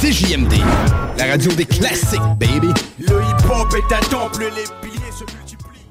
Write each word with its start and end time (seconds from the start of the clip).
CJMD, 0.00 0.54
la 1.18 1.26
radio 1.26 1.52
des 1.52 1.66
classiques, 1.66 2.20
baby. 2.38 2.68
Le 2.98 3.20
hip-hop 3.22 3.74
est 3.74 3.94
un 3.94 4.00
temple, 4.08 4.44
les 4.56 4.64
piliers 4.88 5.12
se 5.12 5.24
multiplient. 5.24 5.86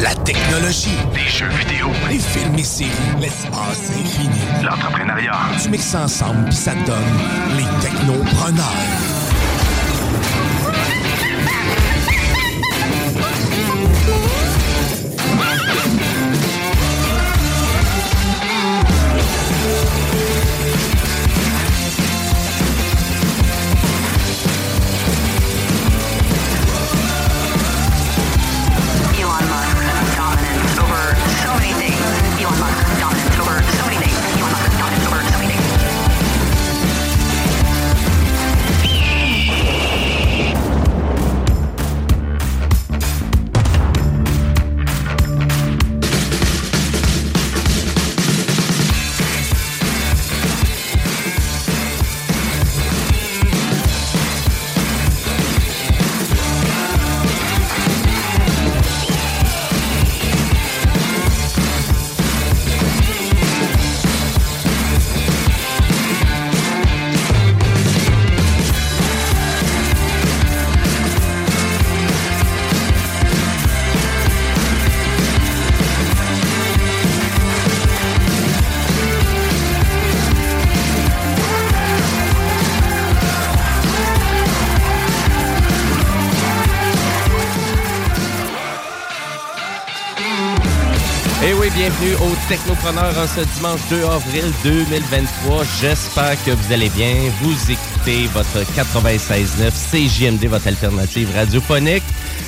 La 0.00 0.14
technologie, 0.24 0.96
Des 1.12 1.28
jeux 1.28 1.48
vidéo, 1.48 1.88
les 2.08 2.18
films 2.18 2.54
et 2.56 2.62
séries, 2.62 2.90
l'espace 3.20 3.90
infini. 3.90 4.64
l'entrepreneuriat. 4.64 5.32
Tu 5.60 5.68
mixes 5.70 5.86
ça 5.86 6.02
ensemble 6.04 6.44
puis 6.44 6.54
ça 6.54 6.72
te 6.72 6.86
donne 6.86 6.96
les 7.56 7.64
technopreneurs. 7.82 8.64
Bienvenue 92.00 92.16
au 92.16 92.48
Technopreneur 92.48 93.16
en 93.18 93.26
ce 93.26 93.40
dimanche 93.56 93.80
2 93.90 94.04
avril 94.04 94.44
2023. 94.62 95.64
J'espère 95.80 96.44
que 96.44 96.50
vous 96.50 96.72
allez 96.72 96.90
bien. 96.90 97.14
Vous 97.40 97.70
écoutez 97.70 98.26
votre 98.26 98.60
96.9 98.74 99.70
CJMD, 99.70 100.46
votre 100.46 100.66
alternative 100.68 101.30
radiophonique. 101.34 102.02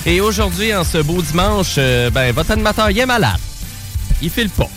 Et 0.07 0.21
aujourd'hui, 0.21 0.75
en 0.75 0.85
ce 0.85 0.99
beau 0.99 1.23
dimanche, 1.23 1.77
euh, 1.79 2.11
ben, 2.11 2.33
votre 2.33 2.53
animateur, 2.53 2.91
il 2.91 2.99
est 2.99 3.07
malade. 3.07 3.39
Il 4.23 4.31
file 4.31 4.51
pas. 4.51 4.69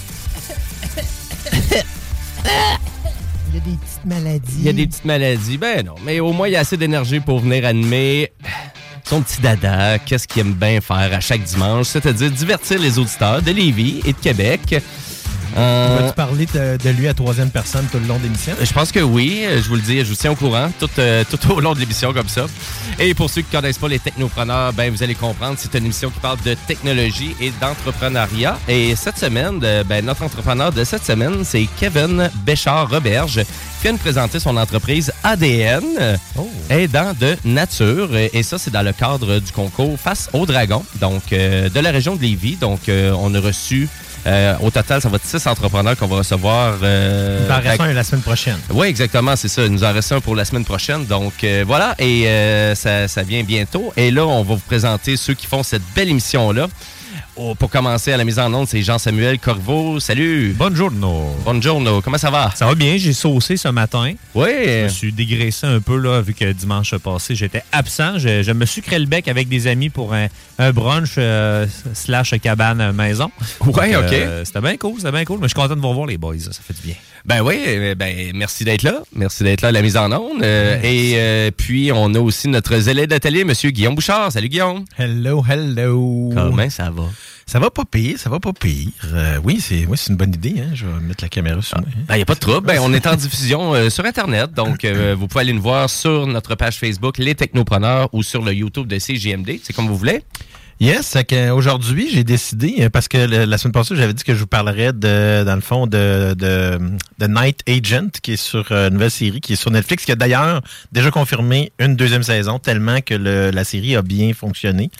Il 3.49 3.55
y 3.55 3.57
a 3.57 3.59
des 3.59 3.77
petites 3.77 4.05
maladies. 4.05 4.53
Il 4.59 4.65
y 4.65 4.69
a 4.69 4.73
des 4.73 4.87
petites 4.87 5.05
maladies. 5.05 5.57
Ben 5.57 5.85
non, 5.85 5.95
mais 6.03 6.19
au 6.19 6.31
moins, 6.33 6.47
il 6.47 6.51
y 6.51 6.55
a 6.55 6.61
assez 6.61 6.77
d'énergie 6.77 7.19
pour 7.19 7.39
venir 7.39 7.65
animer 7.65 8.31
son 9.03 9.21
petit 9.21 9.41
dada. 9.41 9.99
Qu'est-ce 9.99 10.27
qu'il 10.27 10.41
aime 10.41 10.53
bien 10.53 10.81
faire 10.81 11.13
à 11.13 11.19
chaque 11.19 11.43
dimanche? 11.43 11.87
C'est-à-dire 11.87 12.31
divertir 12.31 12.79
les 12.79 12.97
auditeurs 12.97 13.41
de 13.41 13.51
Lévis 13.51 14.01
et 14.05 14.13
de 14.13 14.17
Québec. 14.17 14.81
Euh, 15.55 15.97
Vas-tu 16.01 16.13
parler 16.15 16.45
de, 16.47 16.77
de 16.83 16.89
lui 16.89 17.07
à 17.07 17.13
troisième 17.13 17.49
personne 17.51 17.85
tout 17.91 17.99
le 17.99 18.07
long 18.07 18.17
de 18.17 18.23
l'émission? 18.23 18.53
Je 18.59 18.73
pense 18.73 18.91
que 18.91 18.99
oui, 18.99 19.43
je 19.55 19.67
vous 19.69 19.75
le 19.75 19.81
dis, 19.81 19.99
je 19.99 20.05
vous 20.05 20.15
tiens 20.15 20.31
au 20.31 20.35
courant 20.35 20.69
tout, 20.79 20.89
euh, 20.97 21.23
tout 21.29 21.51
au 21.51 21.59
long 21.59 21.73
de 21.73 21.79
l'émission 21.79 22.11
comme 22.11 22.27
ça. 22.27 22.45
Et 22.99 23.13
pour 23.13 23.29
ceux 23.29 23.41
qui 23.41 23.55
ne 23.55 23.61
connaissent 23.61 23.77
pas 23.77 23.87
les 23.87 23.99
technopreneurs, 23.99 24.73
ben 24.73 24.91
vous 24.91 25.03
allez 25.03 25.13
comprendre, 25.15 25.55
c'est 25.59 25.73
une 25.77 25.85
émission 25.85 26.09
qui 26.09 26.19
parle 26.19 26.39
de 26.43 26.55
technologie 26.67 27.35
et 27.39 27.51
d'entrepreneuriat. 27.61 28.57
Et 28.67 28.95
cette 28.95 29.17
semaine, 29.19 29.59
euh, 29.63 29.83
ben, 29.83 30.03
notre 30.03 30.23
entrepreneur 30.23 30.71
de 30.71 30.83
cette 30.83 31.05
semaine, 31.05 31.43
c'est 31.43 31.67
Kevin 31.79 32.29
Béchard-Roberge, 32.45 33.41
qui 33.43 33.83
vient 33.83 33.93
de 33.93 33.99
présenter 33.99 34.39
son 34.39 34.57
entreprise 34.57 35.11
ADN, 35.23 35.83
Oh. 36.35 36.49
aidant 36.71 37.13
de 37.19 37.35
nature. 37.45 38.09
Et 38.15 38.41
ça, 38.41 38.57
c'est 38.57 38.71
dans 38.71 38.81
le 38.81 38.93
cadre 38.93 39.39
du 39.39 39.51
concours 39.51 39.99
Face 39.99 40.29
au 40.33 40.45
Dragon, 40.47 40.83
donc 40.99 41.31
euh, 41.31 41.69
de 41.69 41.79
la 41.79 41.91
région 41.91 42.15
de 42.15 42.21
Lévis. 42.23 42.55
Donc, 42.55 42.79
on 42.89 43.35
a 43.35 43.39
reçu... 43.39 43.87
euh, 44.25 44.55
au 44.61 44.71
total, 44.71 45.01
ça 45.01 45.09
va 45.09 45.17
être 45.17 45.25
six 45.25 45.45
entrepreneurs 45.47 45.97
qu'on 45.97 46.07
va 46.07 46.17
recevoir. 46.17 46.75
euh, 46.81 47.45
Il 47.45 47.51
en 47.51 47.59
rester 47.59 47.83
un 47.83 47.93
la 47.93 48.03
semaine 48.03 48.21
prochaine. 48.21 48.57
oui, 48.71 48.87
exactement, 48.87 49.35
c'est 49.35 49.47
ça. 49.47 49.63
Il 49.63 49.71
nous 49.71 49.83
en 49.83 49.91
reste 49.93 50.11
un 50.11 50.21
pour 50.21 50.35
la 50.35 50.45
semaine 50.45 50.65
prochaine. 50.65 51.05
Donc 51.05 51.43
euh, 51.43 51.63
voilà, 51.67 51.95
et 51.99 52.27
euh, 52.27 52.75
ça, 52.75 53.07
ça 53.07 53.23
vient 53.23 53.43
bientôt. 53.43 53.91
Et 53.97 54.11
là, 54.11 54.25
on 54.25 54.43
va 54.43 54.55
vous 54.55 54.61
présenter 54.61 55.17
ceux 55.17 55.33
qui 55.33 55.47
font 55.47 55.63
cette 55.63 55.83
belle 55.95 56.09
émission-là. 56.09 56.67
Oh, 57.35 57.55
pour 57.55 57.71
commencer 57.71 58.13
à 58.13 58.17
la 58.17 58.25
mise 58.25 58.37
en 58.37 58.53
onde, 58.53 58.67
c'est 58.67 58.83
Jean-Samuel 58.83 59.39
Corveau. 59.39 59.99
Salut! 59.99 60.53
Buongiorno. 60.55 61.35
Bonjour, 61.43 61.81
comment 62.03 62.19
ça 62.19 62.29
va? 62.29 62.51
Ça 62.53 62.67
va 62.67 62.75
bien, 62.75 62.95
j'ai 62.97 63.11
saucé 63.11 63.57
ce 63.57 63.69
matin. 63.69 64.13
Oui! 64.35 64.45
Je 64.65 64.83
me 64.83 64.89
suis 64.89 65.11
dégraissé 65.11 65.65
un 65.65 65.79
peu, 65.79 65.97
là, 65.97 66.21
vu 66.21 66.35
que 66.35 66.51
dimanche 66.51 66.95
passé, 66.97 67.33
j'étais 67.33 67.63
absent. 67.71 68.19
Je, 68.19 68.43
je 68.43 68.51
me 68.51 68.67
sucrais 68.67 68.99
le 68.99 69.07
bec 69.07 69.27
avec 69.27 69.49
des 69.49 69.65
amis 69.65 69.89
pour 69.89 70.13
un, 70.13 70.27
un 70.59 70.71
brunch 70.71 71.15
euh, 71.17 71.65
slash 71.95 72.35
cabane 72.39 72.91
maison. 72.91 73.31
Ouais, 73.61 73.93
Donc, 73.93 74.03
OK. 74.05 74.13
euh, 74.13 74.45
c'était 74.45 74.61
bien 74.61 74.77
cool, 74.77 74.93
c'était 74.97 75.11
bien 75.11 75.25
cool. 75.25 75.39
Mais 75.39 75.47
je 75.47 75.55
suis 75.55 75.61
content 75.61 75.75
de 75.75 75.81
vous 75.81 75.89
revoir, 75.89 76.05
les 76.05 76.19
boys. 76.19 76.37
Ça 76.37 76.51
fait 76.61 76.75
du 76.75 76.81
bien. 76.83 76.95
Ben 77.25 77.41
oui, 77.41 77.55
euh, 77.65 77.95
ben 77.95 78.31
merci 78.35 78.63
d'être 78.63 78.83
là. 78.83 79.01
Merci 79.15 79.43
d'être 79.43 79.61
là 79.61 79.69
à 79.69 79.71
la 79.71 79.81
mise 79.81 79.97
en 79.97 80.11
onde. 80.11 80.43
Euh, 80.43 80.77
et 80.83 81.13
euh, 81.15 81.51
puis, 81.55 81.91
on 81.91 82.13
a 82.13 82.19
aussi 82.19 82.47
notre 82.47 82.77
zélé 82.77 83.07
d'atelier, 83.07 83.41
M. 83.41 83.53
Guillaume 83.71 83.95
Bouchard. 83.95 84.31
Salut, 84.31 84.49
Guillaume! 84.49 84.85
Hello, 84.99 85.43
hello. 85.49 86.29
Comment 86.35 86.69
ça 86.69 86.91
va? 86.91 87.03
Ça 87.45 87.59
va 87.59 87.69
pas 87.69 87.83
pire, 87.85 88.17
ça 88.17 88.29
va 88.29 88.39
pas 88.39 88.53
pire. 88.53 88.89
Euh, 89.13 89.37
oui, 89.43 89.59
c'est 89.59 89.85
oui, 89.85 89.97
une 90.09 90.15
bonne 90.15 90.33
idée. 90.33 90.55
Hein? 90.59 90.71
Je 90.73 90.85
vais 90.85 90.99
mettre 91.01 91.23
la 91.23 91.29
caméra 91.29 91.61
sur 91.61 91.77
moi. 91.79 91.87
hein. 91.95 92.03
Il 92.11 92.15
n'y 92.15 92.21
a 92.21 92.25
pas 92.25 92.35
de 92.35 92.39
trouble. 92.39 92.65
Ben, 92.65 92.79
on 92.81 92.93
est 92.93 93.05
en 93.05 93.15
diffusion 93.15 93.73
euh, 93.75 93.89
sur 93.89 94.05
Internet. 94.05 94.53
Donc, 94.53 94.85
euh, 94.85 95.15
vous 95.17 95.27
pouvez 95.27 95.41
aller 95.41 95.53
nous 95.53 95.61
voir 95.61 95.89
sur 95.89 96.25
notre 96.25 96.55
page 96.55 96.77
Facebook, 96.77 97.17
Les 97.17 97.35
Technopreneurs, 97.35 98.09
ou 98.13 98.23
sur 98.23 98.41
le 98.41 98.53
YouTube 98.53 98.87
de 98.87 98.97
CGMD. 98.97 99.59
C'est 99.61 99.73
comme 99.73 99.87
vous 99.87 99.97
voulez. 99.97 100.23
Yes, 100.83 101.07
c'est 101.07 101.23
que 101.23 101.49
aujourd'hui, 101.51 102.09
j'ai 102.11 102.25
décidé, 102.25 102.75
euh, 102.81 102.89
parce 102.89 103.07
que 103.07 103.17
le- 103.17 103.45
la 103.45 103.57
semaine 103.57 103.71
passée, 103.71 103.95
j'avais 103.95 104.13
dit 104.13 104.21
que 104.25 104.33
je 104.33 104.39
vous 104.39 104.47
parlerais 104.47 104.91
de, 104.91 105.45
dans 105.45 105.55
le 105.55 105.61
fond, 105.61 105.87
de, 105.87 106.33
de, 106.37 106.77
de 107.19 107.25
Night 107.27 107.61
Agent, 107.69 108.09
qui 108.21 108.33
est 108.33 108.35
sur 108.35 108.69
euh, 108.71 108.89
une 108.89 108.95
nouvelle 108.95 109.09
série, 109.09 109.39
qui 109.39 109.53
est 109.53 109.55
sur 109.55 109.71
Netflix, 109.71 110.03
qui 110.03 110.11
a 110.11 110.15
d'ailleurs 110.17 110.61
déjà 110.91 111.09
confirmé 111.09 111.71
une 111.79 111.95
deuxième 111.95 112.23
saison, 112.23 112.59
tellement 112.59 112.99
que 112.99 113.13
le- 113.13 113.51
la 113.51 113.63
série 113.63 113.95
a 113.95 114.01
bien 114.01 114.33
fonctionné. 114.33 114.91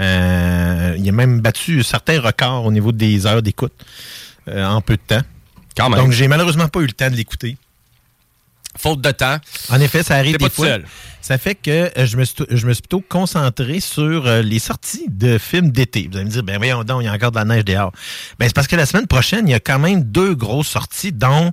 Euh, 0.00 0.94
il 0.98 1.08
a 1.08 1.12
même 1.12 1.40
battu 1.40 1.82
certains 1.82 2.20
records 2.20 2.66
au 2.66 2.70
niveau 2.72 2.92
des 2.92 3.24
heures 3.26 3.40
d'écoute 3.40 3.72
euh, 4.48 4.66
en 4.66 4.82
peu 4.82 4.96
de 4.96 5.02
temps. 5.16 5.22
Quand 5.74 5.88
même. 5.88 5.98
Donc, 5.98 6.12
j'ai 6.12 6.28
malheureusement 6.28 6.68
pas 6.68 6.80
eu 6.80 6.86
le 6.86 6.92
temps 6.92 7.08
de 7.08 7.16
l'écouter. 7.16 7.56
Faute 8.76 9.00
de 9.00 9.10
temps. 9.10 9.36
En 9.68 9.80
effet, 9.80 10.02
ça 10.02 10.16
arrive 10.16 10.32
des 10.32 10.38
pas 10.38 10.48
tout 10.48 10.56
fois. 10.56 10.66
seul. 10.66 10.84
Ça 11.20 11.38
fait 11.38 11.54
que 11.54 11.70
euh, 11.70 12.06
je 12.06 12.16
me, 12.16 12.24
suis, 12.24 12.34
je 12.50 12.66
me 12.66 12.72
suis 12.72 12.82
plutôt 12.82 13.02
concentré 13.06 13.80
sur 13.80 14.26
euh, 14.26 14.42
les 14.42 14.58
sorties 14.58 15.06
de 15.08 15.38
films 15.38 15.70
d'été. 15.70 16.08
Vous 16.10 16.16
allez 16.16 16.24
me 16.24 16.30
dire, 16.30 16.42
ben 16.42 16.56
voyons 16.56 16.82
donc, 16.82 17.02
il 17.02 17.04
y 17.04 17.08
a 17.08 17.12
encore 17.12 17.30
de 17.30 17.36
la 17.36 17.44
neige 17.44 17.64
dehors. 17.64 17.92
Ben 18.38 18.46
c'est 18.46 18.54
parce 18.54 18.66
que 18.66 18.76
la 18.76 18.86
semaine 18.86 19.06
prochaine, 19.06 19.46
il 19.46 19.52
y 19.52 19.54
a 19.54 19.60
quand 19.60 19.78
même 19.78 20.02
deux 20.02 20.34
grosses 20.34 20.68
sorties, 20.68 21.12
dont 21.12 21.52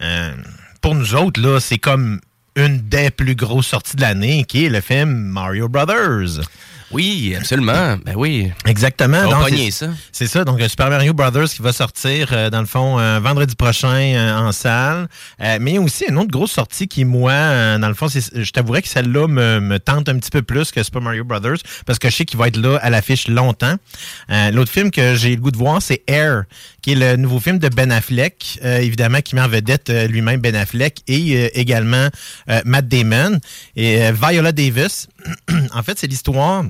euh, 0.00 0.34
pour 0.80 0.94
nous 0.94 1.14
autres, 1.14 1.40
là, 1.40 1.60
c'est 1.60 1.78
comme 1.78 2.20
une 2.56 2.80
des 2.88 3.10
plus 3.10 3.34
grosses 3.34 3.66
sorties 3.66 3.96
de 3.96 4.02
l'année, 4.02 4.44
qui 4.44 4.64
est 4.64 4.68
le 4.68 4.80
film 4.80 5.10
Mario 5.10 5.68
Brothers. 5.68 6.40
Oui, 6.94 7.34
absolument. 7.36 7.96
Ben 8.04 8.14
oui. 8.16 8.50
Exactement. 8.66 9.22
Donc, 9.28 9.48
c'est- 9.50 9.70
ça. 9.70 9.88
C'est 10.12 10.26
ça. 10.26 10.44
Donc, 10.44 10.60
Super 10.62 10.88
Mario 10.90 11.12
Brothers 11.12 11.48
qui 11.48 11.60
va 11.60 11.72
sortir, 11.72 12.28
euh, 12.32 12.50
dans 12.50 12.60
le 12.60 12.66
fond, 12.66 12.98
euh, 12.98 13.18
vendredi 13.20 13.54
prochain 13.56 13.88
euh, 14.14 14.36
en 14.36 14.52
salle. 14.52 15.08
Mais 15.40 15.72
il 15.72 15.74
y 15.74 15.78
a 15.78 15.80
aussi 15.80 16.04
une 16.08 16.16
autre 16.18 16.30
grosse 16.30 16.52
sortie 16.52 16.86
qui, 16.88 17.04
moi, 17.04 17.78
dans 17.78 17.88
le 17.88 17.94
fond, 17.94 18.08
c'est- 18.08 18.42
je 18.42 18.50
t'avouerais 18.52 18.82
que 18.82 18.88
celle-là 18.88 19.26
me, 19.28 19.60
me 19.60 19.78
tente 19.78 20.08
un 20.08 20.16
petit 20.18 20.30
peu 20.30 20.42
plus 20.42 20.70
que 20.70 20.82
Super 20.82 21.02
Mario 21.02 21.24
Brothers 21.24 21.58
parce 21.86 21.98
que 21.98 22.08
je 22.08 22.14
sais 22.16 22.24
qu'il 22.24 22.38
va 22.38 22.48
être 22.48 22.56
là 22.56 22.78
à 22.82 22.90
l'affiche 22.90 23.28
longtemps. 23.28 23.74
L'autre 24.52 24.70
film 24.70 24.90
que 24.90 25.14
j'ai 25.16 25.30
le 25.34 25.40
goût 25.40 25.50
de 25.50 25.56
voir, 25.58 25.82
c'est 25.82 26.02
Air, 26.06 26.44
qui 26.82 26.92
est 26.92 26.94
le 26.94 27.16
nouveau 27.16 27.40
film 27.40 27.58
de 27.58 27.68
Ben 27.68 27.90
Affleck, 27.90 28.58
évidemment, 28.62 29.20
qui 29.20 29.34
met 29.34 29.40
en 29.42 29.48
vedette 29.48 29.90
lui-même 30.08 30.40
Ben 30.40 30.54
Affleck 30.54 31.00
et 31.08 31.58
également 31.58 32.08
Matt 32.64 32.88
Damon 32.88 33.38
et 33.76 34.12
Viola 34.12 34.52
Davis. 34.52 35.08
en 35.74 35.82
fait, 35.82 35.98
c'est 35.98 36.06
l'histoire 36.06 36.64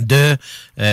euh, 0.00 0.36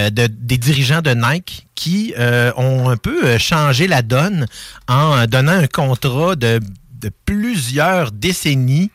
de- 0.09 0.27
des 0.27 0.57
dirigeants 0.57 1.01
de 1.01 1.11
Nike 1.11 1.67
qui 1.75 2.13
euh, 2.17 2.51
ont 2.57 2.89
un 2.89 2.97
peu 2.97 3.23
euh, 3.25 3.37
changé 3.39 3.87
la 3.87 4.01
donne 4.01 4.45
en 4.87 5.25
donnant 5.25 5.53
un 5.53 5.67
contrat 5.67 6.35
de, 6.35 6.59
de 7.01 7.11
plusieurs 7.25 8.11
décennies 8.11 8.91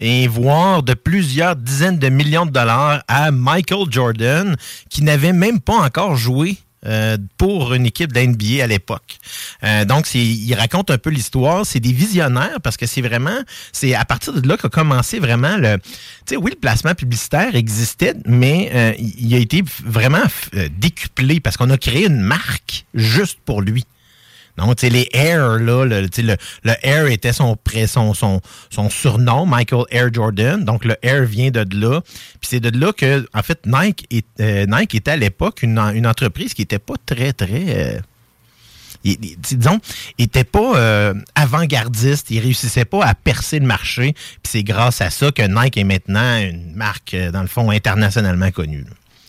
et 0.00 0.28
voire 0.28 0.82
de 0.82 0.94
plusieurs 0.94 1.56
dizaines 1.56 1.98
de 1.98 2.08
millions 2.08 2.46
de 2.46 2.52
dollars 2.52 3.02
à 3.08 3.30
Michael 3.32 3.86
Jordan 3.90 4.56
qui 4.88 5.02
n'avait 5.02 5.32
même 5.32 5.60
pas 5.60 5.76
encore 5.78 6.14
joué 6.16 6.56
euh, 6.86 7.16
pour 7.36 7.74
une 7.74 7.86
équipe 7.86 8.12
de 8.12 8.20
NBA 8.20 8.62
à 8.62 8.66
l'époque. 8.68 9.18
Euh, 9.64 9.84
donc, 9.84 10.14
il 10.14 10.54
raconte 10.54 10.90
un 10.90 10.98
peu 10.98 11.10
l'histoire. 11.10 11.66
C'est 11.66 11.80
des 11.80 11.92
visionnaires 11.92 12.60
parce 12.62 12.76
que 12.76 12.86
c'est 12.86 13.00
vraiment, 13.00 13.38
c'est 13.72 13.94
à 13.94 14.04
partir 14.04 14.32
de 14.32 14.46
là 14.46 14.56
qu'a 14.56 14.68
commencé 14.68 15.18
vraiment 15.18 15.56
le. 15.56 15.78
Tu 15.78 16.34
sais, 16.34 16.36
oui, 16.36 16.52
le 16.52 16.60
placement 16.60 16.94
publicitaire 16.94 17.56
existait, 17.56 18.14
mais 18.26 18.70
euh, 18.72 18.92
il 18.98 19.34
a 19.34 19.38
été 19.38 19.64
vraiment 19.84 20.22
décuplé 20.78 21.40
parce 21.40 21.56
qu'on 21.56 21.70
a 21.70 21.78
créé 21.78 22.06
une 22.06 22.20
marque 22.20 22.84
juste 22.94 23.38
pour 23.44 23.60
lui. 23.60 23.84
Donc, 24.58 24.76
tu 24.76 24.88
les 24.90 25.08
Air, 25.12 25.56
le, 25.58 26.08
Air 26.82 27.06
était 27.06 27.32
son, 27.32 27.56
surnom, 28.90 29.46
Michael 29.46 29.84
Air 29.90 30.12
Jordan. 30.12 30.64
Donc, 30.64 30.84
le 30.84 30.96
Air 31.02 31.24
vient 31.24 31.50
de 31.50 31.64
là. 31.76 32.00
Puis 32.40 32.48
c'est 32.50 32.60
de 32.60 32.76
là 32.76 32.92
que, 32.92 33.26
en 33.32 33.42
fait, 33.42 33.60
Nike, 33.66 34.06
euh, 34.40 34.66
était 34.92 35.12
à 35.12 35.16
l'époque 35.16 35.62
une, 35.62 35.78
en- 35.78 35.90
une 35.90 36.06
entreprise 36.06 36.54
qui 36.54 36.62
était 36.62 36.78
pas 36.78 36.94
très, 37.06 37.32
très... 37.32 37.96
euh, 37.96 38.00
disons, 39.04 39.78
il 40.18 40.24
était 40.24 40.44
pas 40.44 40.76
euh, 40.76 41.14
avant-gardiste, 41.34 42.30
il 42.30 42.40
réussissait 42.40 42.84
pas 42.84 43.04
à 43.04 43.14
percer 43.14 43.60
le 43.60 43.66
marché. 43.66 44.12
Puis 44.42 44.50
c'est 44.50 44.62
grâce 44.64 45.00
à 45.00 45.10
ça 45.10 45.30
que 45.30 45.42
Nike 45.42 45.76
est 45.76 45.84
maintenant 45.84 46.38
une 46.40 46.74
marque, 46.74 47.16
dans 47.32 47.42
le 47.42 47.48
fond, 47.48 47.70
internationalement 47.70 48.50
connue. 48.50 48.84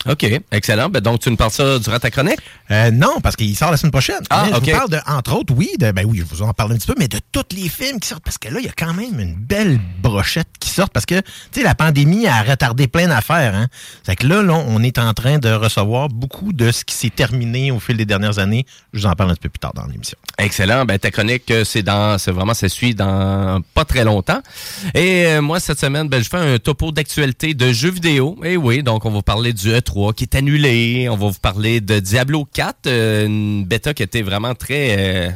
OK, 0.08 0.26
excellent. 0.52 0.90
Ben, 0.90 1.02
donc, 1.02 1.20
tu 1.20 1.30
nous 1.30 1.36
parles 1.36 1.52
ça 1.52 1.78
durant 1.78 2.00
ta 2.00 2.10
chronique? 2.10 2.40
Euh, 2.72 2.90
non, 2.90 3.20
parce 3.22 3.36
qu'il 3.36 3.56
sort 3.56 3.72
la 3.72 3.78
semaine 3.78 3.92
prochaine. 3.92 4.22
Ah, 4.30 4.46
je 4.50 4.56
ok. 4.56 4.64
vous 4.64 4.72
parle, 4.72 4.90
de, 4.90 5.00
entre 5.08 5.36
autres, 5.36 5.54
oui, 5.54 5.72
de, 5.78 5.92
ben 5.92 6.06
oui, 6.06 6.20
je 6.20 6.24
vous 6.24 6.42
en 6.42 6.54
parle 6.54 6.72
un 6.72 6.76
petit 6.76 6.88
peu, 6.88 6.96
mais 6.98 7.10
de 7.10 7.20
tous 7.32 7.44
les 7.52 7.68
films 7.68 8.00
qui 8.00 8.08
sortent, 8.08 8.24
parce 8.24 8.38
que 8.38 8.48
là, 8.48 8.60
il 8.60 8.66
y 8.66 8.70
a 8.70 8.74
quand 8.78 8.94
même 8.94 9.20
une 9.20 9.36
belle 9.36 9.80
brochette 10.02 10.48
qui 10.60 10.70
sort, 10.70 10.90
parce 10.90 11.06
que, 11.06 11.16
tu 11.16 11.26
sais, 11.52 11.64
la 11.64 11.76
pandémie 11.76 12.28
a 12.28 12.44
retardé 12.44 12.88
plein 12.88 13.08
d'affaires. 13.08 13.54
Hein? 13.56 13.68
C'est 14.04 14.16
que 14.16 14.26
là, 14.26 14.42
là, 14.42 14.54
on 14.54 14.82
est 14.84 14.98
en 15.00 15.14
train 15.14 15.38
de 15.38 15.50
recevoir 15.50 16.08
beaucoup 16.08 16.54
de 16.54 16.72
ce 16.72 16.86
qui 16.86 16.96
s'est 16.96 17.10
terminé 17.10 17.72
au 17.72 17.80
fil 17.80 17.98
des 17.98 18.06
dernières 18.06 18.40
années. 18.40 18.66
Je 18.94 19.00
vous 19.00 19.06
en 19.06 19.14
parle 19.14 19.32
un 19.32 19.34
petit 19.34 19.42
peu 19.42 19.50
plus 19.50 19.60
tard 19.60 19.74
dans 19.74 19.86
l'émission. 19.86 20.18
Excellent. 20.38 20.86
Ben, 20.86 20.98
ta 20.98 21.12
chronique, 21.12 21.52
euh, 21.52 21.66
c'est 21.66 21.84
dans, 21.84 22.18
c'est 22.18 22.32
vraiment, 22.32 22.54
ça 22.54 22.70
suit 22.70 22.96
dans 22.96 23.62
pas 23.74 23.84
très 23.84 24.06
longtemps. 24.06 24.42
Et 24.94 25.26
euh, 25.26 25.42
moi, 25.42 25.60
cette 25.60 25.80
semaine, 25.80 26.08
ben, 26.08 26.24
je 26.24 26.30
fais 26.30 26.38
un 26.38 26.58
topo 26.58 26.92
d'actualité 26.92 27.54
de 27.54 27.74
jeux 27.74 27.92
vidéo. 27.92 28.38
Et 28.44 28.56
oui, 28.56 28.82
donc, 28.82 29.06
on 29.06 29.12
va 29.12 29.22
parler 29.22 29.52
du 29.52 29.74
E3 29.90 30.14
qui 30.14 30.24
est 30.26 30.36
annulé. 30.36 31.08
On 31.10 31.18
va 31.18 31.28
vous 31.28 31.40
parler 31.40 31.82
de 31.82 32.00
Diablo 32.00 32.46
4, 32.46 32.88
euh, 32.88 33.26
une 33.26 33.66
bêta 33.66 33.94
qui 33.94 34.04
était 34.04 34.22
vraiment 34.22 34.56
très... 34.56 34.96
euh, 34.98 35.30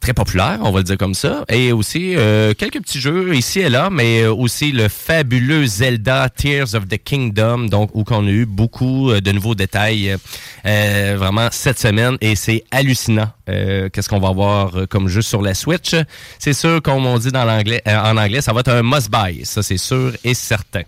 très 0.00 0.14
populaire, 0.14 0.58
on 0.62 0.72
va 0.72 0.78
le 0.80 0.84
dire 0.84 0.98
comme 0.98 1.14
ça. 1.14 1.44
Et 1.48 1.70
aussi 1.70 2.16
euh, 2.16 2.54
quelques 2.54 2.80
petits 2.80 3.00
jeux 3.00 3.36
ici 3.36 3.60
et 3.60 3.68
là, 3.68 3.88
mais 3.88 4.26
aussi 4.26 4.72
le 4.72 4.88
fabuleux 4.88 5.64
Zelda 5.64 6.28
Tears 6.28 6.74
of 6.74 6.88
the 6.88 6.98
Kingdom, 7.00 7.66
donc 7.66 7.90
où 7.94 8.02
qu'on 8.02 8.26
a 8.26 8.30
eu 8.30 8.44
beaucoup 8.44 9.12
de 9.12 9.30
nouveaux 9.30 9.54
détails 9.54 10.16
vraiment 10.64 11.46
cette 11.52 11.78
semaine 11.78 12.16
et 12.20 12.34
c'est 12.34 12.64
hallucinant. 12.72 13.30
Qu'est-ce 13.46 14.08
qu'on 14.08 14.18
va 14.18 14.30
avoir 14.30 14.88
comme 14.90 15.06
jeu 15.06 15.22
sur 15.22 15.40
la 15.40 15.54
Switch 15.54 15.94
C'est 16.40 16.52
sûr, 16.52 16.82
comme 16.82 17.06
on 17.06 17.18
dit 17.18 17.30
en 17.32 17.48
anglais, 18.16 18.40
ça 18.40 18.52
va 18.52 18.58
être 18.58 18.72
un 18.72 18.82
must 18.82 19.08
buy. 19.08 19.44
Ça, 19.44 19.62
c'est 19.62 19.76
sûr 19.76 20.14
et 20.24 20.34
certain. 20.34 20.82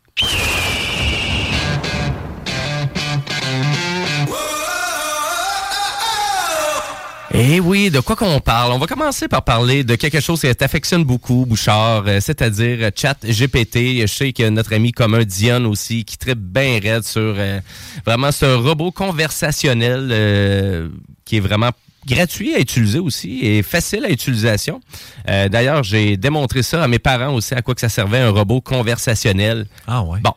Eh 7.32 7.60
oui, 7.60 7.92
de 7.92 8.00
quoi 8.00 8.16
qu'on 8.16 8.40
parle? 8.40 8.72
On 8.72 8.80
va 8.80 8.88
commencer 8.88 9.28
par 9.28 9.44
parler 9.44 9.84
de 9.84 9.94
quelque 9.96 10.20
chose 10.20 10.42
qui 10.42 10.56
t'affectionne 10.56 11.04
beaucoup, 11.04 11.46
Bouchard, 11.46 12.04
euh, 12.08 12.20
c'est-à-dire 12.20 12.80
euh, 12.82 12.90
Chat 12.96 13.18
GPT. 13.24 14.02
Je 14.02 14.06
sais 14.08 14.34
que 14.34 14.50
notre 14.50 14.74
ami 14.74 14.92
commun 14.92 15.24
Dion 15.24 15.66
aussi, 15.66 16.06
qui 16.06 16.18
tripe 16.18 16.40
bien 16.40 16.80
raide 16.82 17.04
sur 17.04 17.22
euh, 17.38 17.60
vraiment 18.04 18.32
ce 18.32 18.46
robot 18.46 18.92
conversationnel 18.92 20.10
euh, 20.12 20.90
qui 21.24 21.38
est 21.38 21.42
vraiment 21.42 21.70
gratuit 22.08 22.56
à 22.56 22.60
utiliser 22.60 22.98
aussi 23.00 23.40
et 23.44 23.62
facile 23.62 24.06
à 24.06 24.10
utilisation. 24.10 24.82
Euh, 25.30 25.50
D'ailleurs, 25.50 25.84
j'ai 25.84 26.18
démontré 26.18 26.64
ça 26.64 26.84
à 26.84 26.88
mes 26.88 27.00
parents 27.00 27.34
aussi, 27.36 27.54
à 27.54 27.62
quoi 27.62 27.76
que 27.76 27.82
ça 27.82 27.90
servait 27.90 28.20
un 28.20 28.32
robot 28.32 28.60
conversationnel. 28.62 29.68
Ah 29.86 30.02
ouais. 30.02 30.20
Bon, 30.22 30.34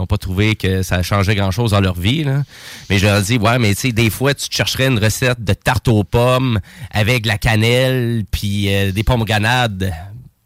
n'ont 0.00 0.06
pas 0.06 0.18
trouvé 0.18 0.56
que 0.56 0.82
ça 0.82 1.02
changeait 1.02 1.34
grand-chose 1.34 1.72
dans 1.72 1.80
leur 1.80 1.98
vie. 1.98 2.24
Là. 2.24 2.42
Mais 2.88 2.98
je 2.98 3.06
leur 3.06 3.18
ai 3.18 3.22
dit, 3.22 3.38
ouais, 3.38 3.58
mais 3.58 3.74
tu 3.74 3.82
sais, 3.82 3.92
des 3.92 4.10
fois, 4.10 4.34
tu 4.34 4.48
te 4.48 4.54
chercherais 4.54 4.86
une 4.86 4.98
recette 4.98 5.42
de 5.42 5.52
tarte 5.52 5.88
aux 5.88 6.04
pommes 6.04 6.60
avec 6.90 7.22
de 7.22 7.28
la 7.28 7.38
cannelle 7.38 8.24
puis 8.30 8.74
euh, 8.74 8.92
des 8.92 9.02
pommes 9.04 9.24
grenades. 9.24 9.92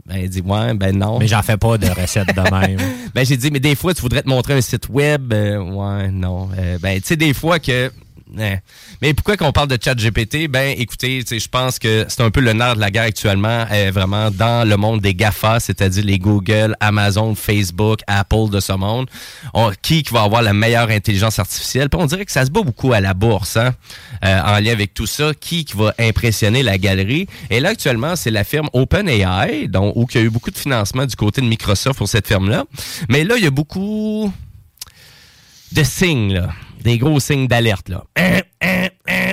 Ben, 0.06 0.16
il 0.18 0.28
dit, 0.28 0.42
ouais, 0.42 0.74
ben 0.74 0.96
non. 0.98 1.18
Mais 1.18 1.28
j'en 1.28 1.42
fais 1.42 1.56
pas 1.56 1.78
de 1.78 1.86
recette 1.88 2.28
de 2.28 2.50
même. 2.50 2.78
ben, 3.14 3.24
j'ai 3.24 3.36
dit, 3.36 3.50
mais 3.50 3.60
des 3.60 3.74
fois, 3.74 3.94
tu 3.94 4.02
voudrais 4.02 4.22
te 4.22 4.28
montrer 4.28 4.54
un 4.54 4.60
site 4.60 4.88
web. 4.90 5.32
Euh, 5.32 5.58
ouais, 5.58 6.10
non. 6.10 6.50
Euh, 6.58 6.78
ben, 6.78 7.00
tu 7.00 7.08
sais, 7.08 7.16
des 7.16 7.32
fois 7.32 7.58
que 7.58 7.90
eh. 8.38 8.56
Mais 9.02 9.14
pourquoi 9.14 9.36
qu'on 9.36 9.52
parle 9.52 9.68
de 9.68 9.78
chat 9.82 9.94
GPT? 9.94 10.48
Ben, 10.48 10.74
écoutez, 10.78 11.22
je 11.28 11.48
pense 11.48 11.78
que 11.78 12.06
c'est 12.08 12.22
un 12.22 12.30
peu 12.30 12.40
le 12.40 12.52
nerf 12.52 12.74
de 12.76 12.80
la 12.80 12.90
guerre 12.90 13.04
actuellement, 13.04 13.64
euh, 13.70 13.90
vraiment 13.92 14.30
dans 14.30 14.68
le 14.68 14.76
monde 14.76 15.00
des 15.00 15.14
GAFA, 15.14 15.60
c'est-à-dire 15.60 16.04
les 16.04 16.18
Google, 16.18 16.76
Amazon, 16.80 17.34
Facebook, 17.34 18.00
Apple 18.06 18.50
de 18.50 18.60
ce 18.60 18.72
monde. 18.72 19.08
On- 19.52 19.72
qui, 19.82 20.02
qui 20.02 20.12
va 20.12 20.22
avoir 20.22 20.42
la 20.42 20.52
meilleure 20.52 20.90
intelligence 20.90 21.38
artificielle? 21.38 21.88
On 21.94 22.06
dirait 22.06 22.24
que 22.24 22.32
ça 22.32 22.44
se 22.44 22.50
bat 22.50 22.62
beaucoup 22.62 22.92
à 22.92 23.00
la 23.00 23.14
bourse, 23.14 23.56
hein, 23.56 23.74
euh, 24.24 24.40
en 24.40 24.58
lien 24.60 24.72
avec 24.72 24.94
tout 24.94 25.06
ça. 25.06 25.32
Qui, 25.38 25.64
qui 25.64 25.76
va 25.76 25.94
impressionner 25.98 26.62
la 26.62 26.78
galerie? 26.78 27.26
Et 27.50 27.60
là, 27.60 27.70
actuellement, 27.70 28.16
c'est 28.16 28.30
la 28.30 28.44
firme 28.44 28.68
OpenAI, 28.72 29.68
donc, 29.68 29.92
où 29.96 30.06
il 30.10 30.16
y 30.16 30.20
a 30.20 30.22
eu 30.24 30.30
beaucoup 30.30 30.50
de 30.50 30.58
financement 30.58 31.06
du 31.06 31.16
côté 31.16 31.40
de 31.40 31.46
Microsoft 31.46 31.98
pour 31.98 32.08
cette 32.08 32.26
firme-là. 32.26 32.64
Mais 33.08 33.24
là, 33.24 33.36
il 33.36 33.44
y 33.44 33.46
a 33.46 33.50
beaucoup 33.50 34.32
de 35.72 35.82
signes, 35.82 36.34
là. 36.34 36.50
Des 36.84 36.98
gros 36.98 37.18
signes 37.18 37.48
d'alerte, 37.48 37.88
là. 37.88 38.04
Hein, 38.14 38.40
hein, 38.60 38.88
hein. 39.08 39.23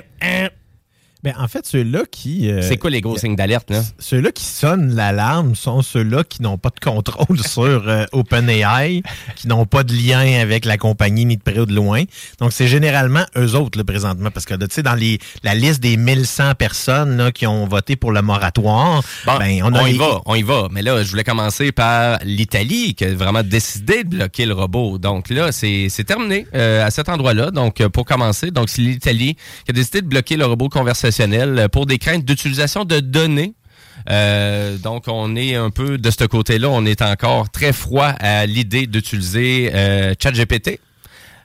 Ben, 1.24 1.36
en 1.38 1.48
fait, 1.48 1.66
ceux-là 1.68 2.02
qui. 2.10 2.50
euh, 2.50 2.62
C'est 2.64 2.78
quoi 2.78 2.90
les 2.90 3.00
gros 3.02 3.16
signes 3.18 3.36
d'alerte, 3.36 3.70
là? 3.70 3.82
Ceux-là 4.00 4.32
qui 4.32 4.44
sonnent 4.44 4.96
l'alarme 4.96 5.54
sont 5.56 5.84
ceux-là 5.84 6.24
qui 6.24 6.42
n'ont 6.42 6.58
pas 6.58 6.70
de 6.70 6.80
contrôle 6.84 7.40
sur 7.46 7.88
euh, 7.88 8.06
OpenAI, 8.12 9.04
qui 9.36 9.48
n'ont 9.48 9.66
pas 9.68 9.84
de 9.84 9.94
lien 9.94 10.40
avec 10.42 10.66
la 10.66 10.78
compagnie 10.78 11.26
ni 11.26 11.38
de 11.38 11.42
près 11.44 11.60
ou 11.60 11.68
de 11.68 11.76
loin. 11.76 12.04
Donc, 12.40 12.52
c'est 12.54 12.68
généralement 12.68 13.24
eux 13.38 13.54
autres, 13.56 13.78
là, 13.78 13.84
présentement. 13.84 14.32
Parce 14.32 14.46
que, 14.48 14.56
tu 14.56 14.66
sais, 14.72 14.82
dans 14.82 14.96
les, 14.96 15.20
la 15.44 15.54
liste 15.54 15.80
des 15.80 15.96
1100 15.96 16.56
personnes 16.56 17.18
là, 17.18 17.32
qui 17.32 17.46
ont 17.46 17.68
voté 17.68 17.96
pour 17.96 18.12
le 18.12 18.24
moratoire, 18.24 19.04
Bon, 19.28 19.38
ben, 19.38 19.62
on, 19.64 19.86
y 19.86 19.92
les- 19.92 19.98
va, 20.00 20.22
on 20.26 20.34
y 20.36 20.42
va. 20.42 20.70
Mais 20.72 20.82
là, 20.82 21.04
je 21.04 21.12
voulais 21.12 21.24
commencer 21.24 21.72
par 21.72 22.18
l'Italie, 22.24 22.96
qui 22.96 23.06
a 23.06 23.14
vraiment 23.14 23.44
décidé 23.44 24.04
de 24.04 24.10
bloquer 24.10 24.48
le 24.48 24.54
robot. 24.56 24.98
Donc 24.98 25.30
là, 25.30 25.52
c'est 25.52 25.88
c'est 25.90 26.04
terminé 26.04 26.48
euh, 26.56 26.84
à 26.86 26.90
cet 26.90 27.10
endroit-là. 27.10 27.52
Donc, 27.52 27.80
euh, 27.80 27.90
pour 27.90 28.06
commencer, 28.06 28.50
donc 28.50 28.70
c'est 28.70 28.82
l'Italie 28.82 29.36
qui 29.66 29.70
a 29.72 29.74
décidé 29.74 30.02
de 30.02 30.08
bloquer 30.08 30.36
le 30.36 30.46
robot 30.48 30.68
conversationnel 30.70 31.11
euh, 31.20 31.68
pour 31.68 31.86
des 31.86 31.98
craintes 31.98 32.26
d'utilisation 32.26 32.86
de 32.86 33.00
données. 33.00 33.54
Euh, 34.10 34.78
donc, 34.78 35.04
on 35.08 35.36
est 35.36 35.56
un 35.56 35.70
peu 35.70 35.98
de 35.98 36.12
ce 36.12 36.24
côté-là, 36.26 36.70
on 36.70 36.86
est 36.86 37.02
encore 37.02 37.50
très 37.50 37.74
froid 37.74 38.08
à 38.20 38.46
l'idée 38.46 38.88
d'utiliser 38.88 39.72
euh, 39.74 40.14
ChatGPT. 40.22 40.80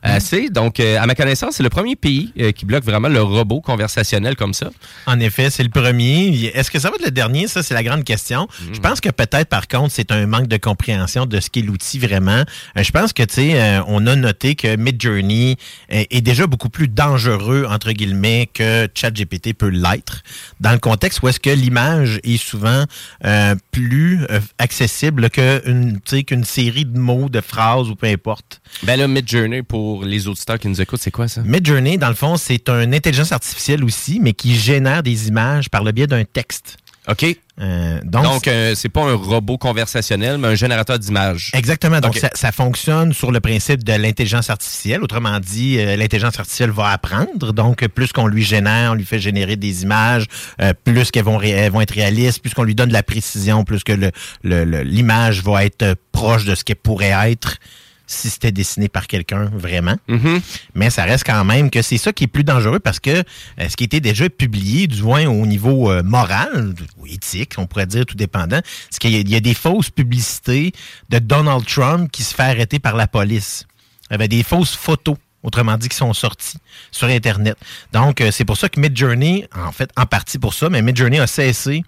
Assez. 0.02 0.50
Donc, 0.50 0.80
euh, 0.80 0.98
à 1.00 1.06
ma 1.06 1.14
connaissance, 1.14 1.56
c'est 1.56 1.62
le 1.62 1.70
premier 1.70 1.96
pays 1.96 2.32
euh, 2.38 2.52
qui 2.52 2.64
bloque 2.64 2.84
vraiment 2.84 3.08
le 3.08 3.22
robot 3.22 3.60
conversationnel 3.60 4.36
comme 4.36 4.54
ça. 4.54 4.70
En 5.06 5.18
effet, 5.20 5.50
c'est 5.50 5.62
le 5.62 5.68
premier. 5.68 6.52
Est-ce 6.54 6.70
que 6.70 6.78
ça 6.78 6.90
va 6.90 6.96
être 6.96 7.04
le 7.04 7.10
dernier? 7.10 7.48
Ça, 7.48 7.62
c'est 7.62 7.74
la 7.74 7.82
grande 7.82 8.04
question. 8.04 8.42
Mm. 8.60 8.74
Je 8.74 8.80
pense 8.80 9.00
que 9.00 9.10
peut-être, 9.10 9.48
par 9.48 9.68
contre, 9.68 9.92
c'est 9.92 10.12
un 10.12 10.26
manque 10.26 10.48
de 10.48 10.56
compréhension 10.56 11.26
de 11.26 11.40
ce 11.40 11.50
qu'est 11.50 11.62
l'outil 11.62 11.98
vraiment. 11.98 12.44
Euh, 12.76 12.82
je 12.82 12.90
pense 12.90 13.12
que, 13.12 13.22
tu 13.22 13.34
sais, 13.34 13.60
euh, 13.60 13.80
on 13.86 14.06
a 14.06 14.16
noté 14.16 14.54
que 14.54 14.76
Midjourney 14.76 15.56
est, 15.88 16.06
est 16.14 16.20
déjà 16.20 16.46
beaucoup 16.46 16.68
plus 16.68 16.88
dangereux, 16.88 17.66
entre 17.68 17.92
guillemets, 17.92 18.48
que 18.52 18.88
ChatGPT 18.94 19.54
peut 19.54 19.68
l'être, 19.68 20.22
dans 20.60 20.72
le 20.72 20.78
contexte 20.78 21.22
où 21.22 21.28
est-ce 21.28 21.40
que 21.40 21.50
l'image 21.50 22.20
est 22.24 22.36
souvent 22.36 22.84
euh, 23.24 23.54
plus 23.70 24.24
euh, 24.30 24.40
accessible 24.58 25.30
qu'une 25.30 26.44
série 26.44 26.84
de 26.84 26.98
mots, 26.98 27.28
de 27.28 27.40
phrases 27.40 27.90
ou 27.90 27.96
peu 27.96 28.06
importe. 28.06 28.60
Ben 28.82 28.98
là, 28.98 29.08
Midjourney, 29.08 29.62
pour 29.62 29.95
les 30.04 30.28
auditeurs 30.28 30.58
qui 30.58 30.68
nous 30.68 30.80
écoutent, 30.80 31.00
c'est 31.00 31.10
quoi 31.10 31.28
ça? 31.28 31.42
Midjourney, 31.42 31.98
dans 31.98 32.08
le 32.08 32.14
fond, 32.14 32.36
c'est 32.36 32.68
une 32.68 32.94
intelligence 32.94 33.32
artificielle 33.32 33.82
aussi, 33.84 34.18
mais 34.20 34.32
qui 34.32 34.54
génère 34.56 35.02
des 35.02 35.28
images 35.28 35.68
par 35.70 35.82
le 35.84 35.92
biais 35.92 36.06
d'un 36.06 36.24
texte. 36.24 36.76
OK. 37.08 37.24
Euh, 37.60 38.00
donc, 38.02 38.48
euh, 38.48 38.74
c'est 38.74 38.88
pas 38.88 39.02
un 39.04 39.14
robot 39.14 39.58
conversationnel, 39.58 40.38
mais 40.38 40.48
un 40.48 40.54
générateur 40.56 40.98
d'images. 40.98 41.52
Exactement. 41.54 42.00
Donc, 42.00 42.16
ça, 42.16 42.30
ça 42.34 42.50
fonctionne 42.50 43.12
sur 43.12 43.30
le 43.30 43.38
principe 43.38 43.84
de 43.84 43.92
l'intelligence 43.92 44.50
artificielle. 44.50 45.02
Autrement 45.04 45.38
dit, 45.38 45.78
euh, 45.78 45.94
l'intelligence 45.94 46.36
artificielle 46.36 46.70
va 46.72 46.88
apprendre. 46.88 47.52
Donc, 47.52 47.84
euh, 47.84 47.88
plus 47.88 48.12
qu'on 48.12 48.26
lui 48.26 48.42
génère, 48.42 48.90
on 48.90 48.94
lui 48.94 49.04
fait 49.04 49.20
générer 49.20 49.54
des 49.54 49.84
images, 49.84 50.26
euh, 50.60 50.72
plus 50.84 51.12
qu'elles 51.12 51.22
vont, 51.24 51.40
elles 51.40 51.70
vont 51.70 51.80
être 51.80 51.94
réalistes, 51.94 52.40
plus 52.42 52.52
qu'on 52.54 52.64
lui 52.64 52.74
donne 52.74 52.88
de 52.88 52.92
la 52.92 53.04
précision, 53.04 53.62
plus 53.62 53.84
que 53.84 53.92
le- 53.92 54.10
le- 54.42 54.64
le- 54.64 54.82
l'image 54.82 55.44
va 55.44 55.64
être 55.64 55.82
euh, 55.82 55.94
proche 56.10 56.44
de 56.44 56.56
ce 56.56 56.64
qu'elle 56.64 56.74
pourrait 56.76 57.14
être 57.30 57.58
si 58.06 58.30
c'était 58.30 58.52
dessiné 58.52 58.88
par 58.88 59.06
quelqu'un 59.06 59.46
vraiment. 59.52 59.96
Mhm. 60.08 60.40
Mais 60.74 60.90
ça 60.90 61.04
reste 61.04 61.24
quand 61.26 61.44
même 61.44 61.70
que 61.70 61.82
c'est 61.82 61.98
ça 61.98 62.12
qui 62.12 62.24
est 62.24 62.28
plus 62.28 62.44
dangereux 62.44 62.78
parce 62.78 63.00
que 63.00 63.10
euh, 63.10 63.68
ce 63.68 63.76
qui 63.76 63.84
était 63.84 64.00
déjà 64.00 64.28
publié, 64.30 64.86
du 64.86 65.02
moins 65.02 65.26
au 65.26 65.44
niveau 65.46 65.90
euh, 65.90 66.02
moral 66.02 66.74
ou 66.98 67.06
éthique, 67.06 67.54
on 67.58 67.66
pourrait 67.66 67.86
dire 67.86 68.06
tout 68.06 68.14
dépendant, 68.14 68.60
c'est 68.90 68.98
qu'il 69.00 69.10
y, 69.10 69.16
a- 69.16 69.20
il 69.20 69.28
y 69.30 69.34
a 69.36 69.40
des 69.40 69.54
fausses 69.54 69.90
publicités 69.90 70.72
de 71.08 71.18
Donald 71.18 71.64
Trump 71.66 72.10
qui 72.10 72.22
se 72.22 72.34
fait 72.34 72.44
arrêter 72.44 72.78
par 72.78 72.96
la 72.96 73.06
police. 73.06 73.66
Il 74.10 74.12
y 74.12 74.14
avait 74.14 74.28
des 74.28 74.42
fausses 74.42 74.74
photos. 74.76 75.16
Autrement 75.42 75.76
dit, 75.76 75.88
qui 75.88 75.96
sont 75.96 76.12
sorties 76.12 76.58
sur 76.90 77.06
Internet. 77.06 77.56
Donc, 77.92 78.20
euh, 78.20 78.32
c'est 78.32 78.44
pour 78.44 78.56
ça 78.56 78.68
que 78.68 78.80
Midjourney, 78.80 79.46
en 79.54 79.70
fait, 79.70 79.90
en 79.96 80.04
partie 80.04 80.38
pour 80.40 80.54
ça, 80.54 80.68
mais 80.68 80.82
Midjourney 80.82 81.20
a 81.20 81.26
cessé 81.28 81.84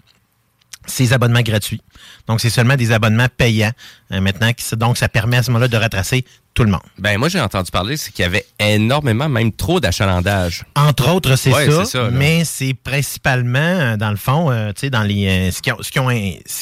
ses 0.89 1.13
abonnements 1.13 1.43
gratuits. 1.43 1.81
Donc, 2.27 2.41
c'est 2.41 2.51
seulement 2.51 2.77
des 2.77 2.93
abonnements 2.93 3.29
payants 3.37 3.73
euh, 4.13 4.21
maintenant. 4.21 4.53
qui- 4.53 4.77
Donc, 4.77 4.99
ça 4.99 5.09
permet 5.09 5.37
à 5.37 5.43
ce 5.43 5.51
moment-là 5.51 5.69
de 5.69 5.77
retracer 5.77 6.25
tout 6.55 6.65
le 6.65 6.71
monde. 6.71 6.81
Ben, 6.99 7.19
moi, 7.19 7.29
j'ai 7.29 7.41
entendu 7.41 7.71
parler, 7.71 7.97
c'est 7.97 8.11
qu'il 8.13 8.25
y 8.25 8.27
avait 8.27 8.45
énormément, 8.59 9.29
même 9.29 9.53
trop 9.53 9.79
d'achalandage. 9.81 10.65
Entre 10.75 11.09
autres, 11.09 11.37
c'est 11.37 11.53
Ouais, 11.53 11.67
ça, 11.85 12.11
mais 12.11 12.45
c'est 12.45 12.75
principalement, 12.75 13.59
euh, 13.59 13.97
dans 13.97 14.11
le 14.11 14.17
fond, 14.17 14.51
euh, 14.51 14.73
tu 14.73 14.81
sais, 14.81 14.91
dans 14.91 15.03
les 15.03 15.29
euh, 15.29 15.51
ce 15.53 15.63
qu'ils 15.63 15.73
ont, 15.73 15.77
qu'ils 15.77 16.01
ont, 16.01 16.09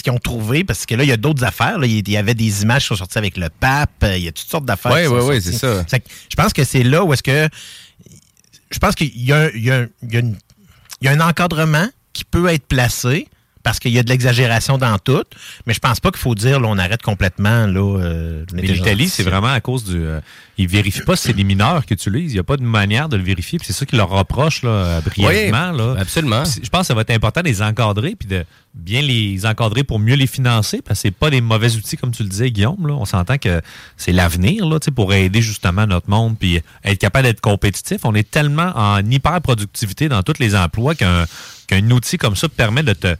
qu'ils 0.02 0.12
ont 0.12 0.18
trouvé, 0.18 0.64
parce 0.64 0.84
que 0.86 0.94
là, 0.94 1.04
il 1.04 1.08
y 1.08 1.12
a 1.12 1.16
d'autres 1.16 1.44
affaires. 1.44 1.78
là. 1.78 1.86
Il 1.86 2.06
y- 2.08 2.16
avait 2.16 2.34
des 2.34 2.62
images 2.62 2.82
qui 2.82 2.88
sont 2.88 2.96
sorties 2.96 3.18
avec 3.18 3.36
le 3.36 3.48
pape, 3.48 4.04
il 4.16 4.18
y 4.24 4.28
a 4.28 4.32
toutes 4.32 4.48
sortes 4.50 4.64
d'affaires. 4.66 4.92
Ouais, 4.92 5.06
ouais, 5.06 5.40
sorties. 5.40 5.58
c'est 5.58 5.66
ça. 5.66 5.84
Je 6.30 6.36
pense 6.36 6.52
que 6.52 6.64
c'est 6.64 6.82
là 6.82 7.02
où 7.04 7.12
est-ce 7.14 7.22
que... 7.22 7.48
Je 8.70 8.78
pense 8.78 8.94
qu'il 8.94 9.08
y 9.16 9.32
y 9.32 9.32
y 9.32 9.70
y 11.02 11.08
a 11.08 11.10
un 11.12 11.20
encadrement 11.20 11.86
qui 12.12 12.24
peut 12.24 12.48
être 12.48 12.66
placé 12.66 13.28
parce 13.66 13.80
qu'il 13.80 13.90
y 13.90 13.98
a 13.98 14.04
de 14.04 14.08
l'exagération 14.08 14.78
dans 14.78 14.96
tout, 14.96 15.24
mais 15.66 15.74
je 15.74 15.80
pense 15.80 15.98
pas 15.98 16.12
qu'il 16.12 16.20
faut 16.20 16.36
dire, 16.36 16.60
là, 16.60 16.68
on 16.68 16.78
arrête 16.78 17.02
complètement, 17.02 17.66
là, 17.66 17.98
euh, 17.98 18.44
Mais 18.52 18.62
l'Italie, 18.62 19.08
c'est 19.08 19.24
vraiment 19.24 19.48
à 19.48 19.60
cause 19.60 19.82
du. 19.82 19.96
euh, 20.00 20.20
ils 20.56 20.68
vérifient 20.68 21.00
pas 21.02 21.16
si 21.16 21.24
c'est 21.24 21.32
des 21.32 21.42
mineurs 21.42 21.84
qui 21.84 21.94
utilisent. 21.94 22.30
Il 22.30 22.34
n'y 22.34 22.38
a 22.38 22.44
pas 22.44 22.56
de 22.56 22.62
manière 22.62 23.08
de 23.08 23.16
le 23.16 23.24
vérifier. 23.24 23.58
puis 23.58 23.66
C'est 23.66 23.72
ça 23.72 23.84
qu'ils 23.84 23.98
leur 23.98 24.08
reprochent 24.08 24.62
là, 24.62 25.00
brièvement. 25.00 25.72
là. 25.72 25.96
absolument. 25.98 26.44
Je 26.44 26.68
pense 26.70 26.82
que 26.82 26.86
ça 26.86 26.94
va 26.94 27.00
être 27.00 27.10
important 27.10 27.40
de 27.42 27.46
les 27.48 27.60
encadrer 27.60 28.14
puis 28.16 28.28
de 28.28 28.44
bien 28.72 29.02
les 29.02 29.44
encadrer 29.44 29.82
pour 29.84 29.98
mieux 29.98 30.14
les 30.14 30.26
financer 30.26 30.80
parce 30.80 31.00
que 31.00 31.02
c'est 31.02 31.10
pas 31.10 31.28
des 31.28 31.40
mauvais 31.40 31.74
outils 31.74 31.96
comme 31.96 32.12
tu 32.12 32.22
le 32.22 32.28
disais 32.28 32.50
Guillaume. 32.50 32.86
Là. 32.86 32.94
On 32.94 33.04
s'entend 33.04 33.36
que 33.36 33.60
c'est 33.98 34.12
l'avenir 34.12 34.64
là, 34.66 34.78
tu 34.78 34.86
sais, 34.86 34.90
pour 34.92 35.12
aider 35.12 35.42
justement 35.42 35.86
notre 35.86 36.08
monde 36.08 36.38
puis 36.38 36.60
être 36.84 36.98
capable 36.98 37.24
d'être 37.24 37.40
compétitif. 37.42 37.98
On 38.04 38.14
est 38.14 38.30
tellement 38.30 38.72
en 38.76 39.04
hyper 39.10 39.42
productivité 39.42 40.08
dans 40.08 40.22
tous 40.22 40.38
les 40.38 40.54
emplois 40.56 40.94
qu'un 40.94 41.26
qu'un 41.66 41.90
outil 41.90 42.16
comme 42.16 42.36
ça 42.36 42.48
permet 42.48 42.82
de 42.82 42.92
te 42.92 43.16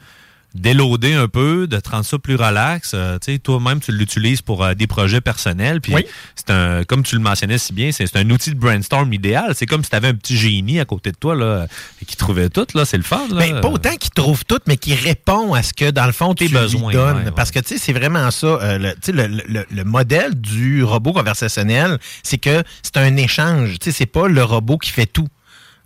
déloader 0.56 1.14
un 1.14 1.28
peu, 1.28 1.66
de 1.66 1.78
te 1.78 1.88
rendre 1.90 2.04
ça 2.04 2.18
plus 2.18 2.34
relax. 2.36 2.92
Euh, 2.94 3.18
tu 3.24 3.32
sais, 3.32 3.38
toi-même, 3.38 3.80
tu 3.80 3.92
l'utilises 3.92 4.42
pour 4.42 4.64
euh, 4.64 4.74
des 4.74 4.86
projets 4.86 5.20
personnels. 5.20 5.80
Puis 5.80 5.94
Oui. 5.94 6.04
c'est 6.34 6.50
un, 6.50 6.84
comme 6.84 7.02
tu 7.02 7.14
le 7.14 7.20
mentionnais 7.20 7.58
si 7.58 7.72
bien, 7.72 7.92
c'est 7.92 8.16
un 8.16 8.28
outil 8.30 8.50
de 8.50 8.58
brainstorm 8.58 9.12
idéal. 9.12 9.52
C'est 9.54 9.66
comme 9.66 9.84
si 9.84 9.90
tu 9.90 9.96
avais 9.96 10.08
un 10.08 10.14
petit 10.14 10.36
génie 10.36 10.80
à 10.80 10.84
côté 10.84 11.12
de 11.12 11.16
toi 11.16 11.34
là, 11.36 11.66
qui 12.06 12.16
trouvait 12.16 12.48
tout. 12.48 12.66
Là, 12.74 12.84
c'est 12.84 12.96
le 12.96 13.02
fun. 13.02 13.26
Là. 13.30 13.36
Ben, 13.38 13.60
pas 13.60 13.68
autant 13.68 13.94
qu'il 13.96 14.10
trouve 14.10 14.44
tout, 14.44 14.58
mais 14.66 14.76
qui 14.76 14.94
répond 14.94 15.54
à 15.54 15.62
ce 15.62 15.72
que, 15.72 15.90
dans 15.90 16.06
le 16.06 16.12
fond, 16.12 16.34
tu 16.34 16.46
Tes 16.48 16.52
besoins, 16.52 16.92
donnes. 16.92 17.16
ouais, 17.18 17.24
ouais. 17.24 17.30
Parce 17.30 17.50
que, 17.50 17.58
tu 17.60 17.68
sais, 17.68 17.78
c'est 17.78 17.92
vraiment 17.92 18.30
ça. 18.30 18.46
euh, 18.46 18.78
le, 18.78 18.92
tu 18.94 18.98
sais, 19.04 19.12
le, 19.12 19.26
le- 19.28 19.66
le 19.70 19.84
modèle 19.84 20.34
du 20.34 20.82
robot 20.84 21.12
conversationnel, 21.12 21.98
c'est 22.22 22.38
que 22.38 22.62
c'est 22.82 22.96
un 22.96 23.16
échange. 23.16 23.78
Tu 23.78 23.90
sais, 23.90 23.92
c'est 23.92 24.06
pas 24.06 24.28
le 24.28 24.42
robot 24.42 24.78
qui 24.78 24.90
fait 24.90 25.06
tout. 25.06 25.28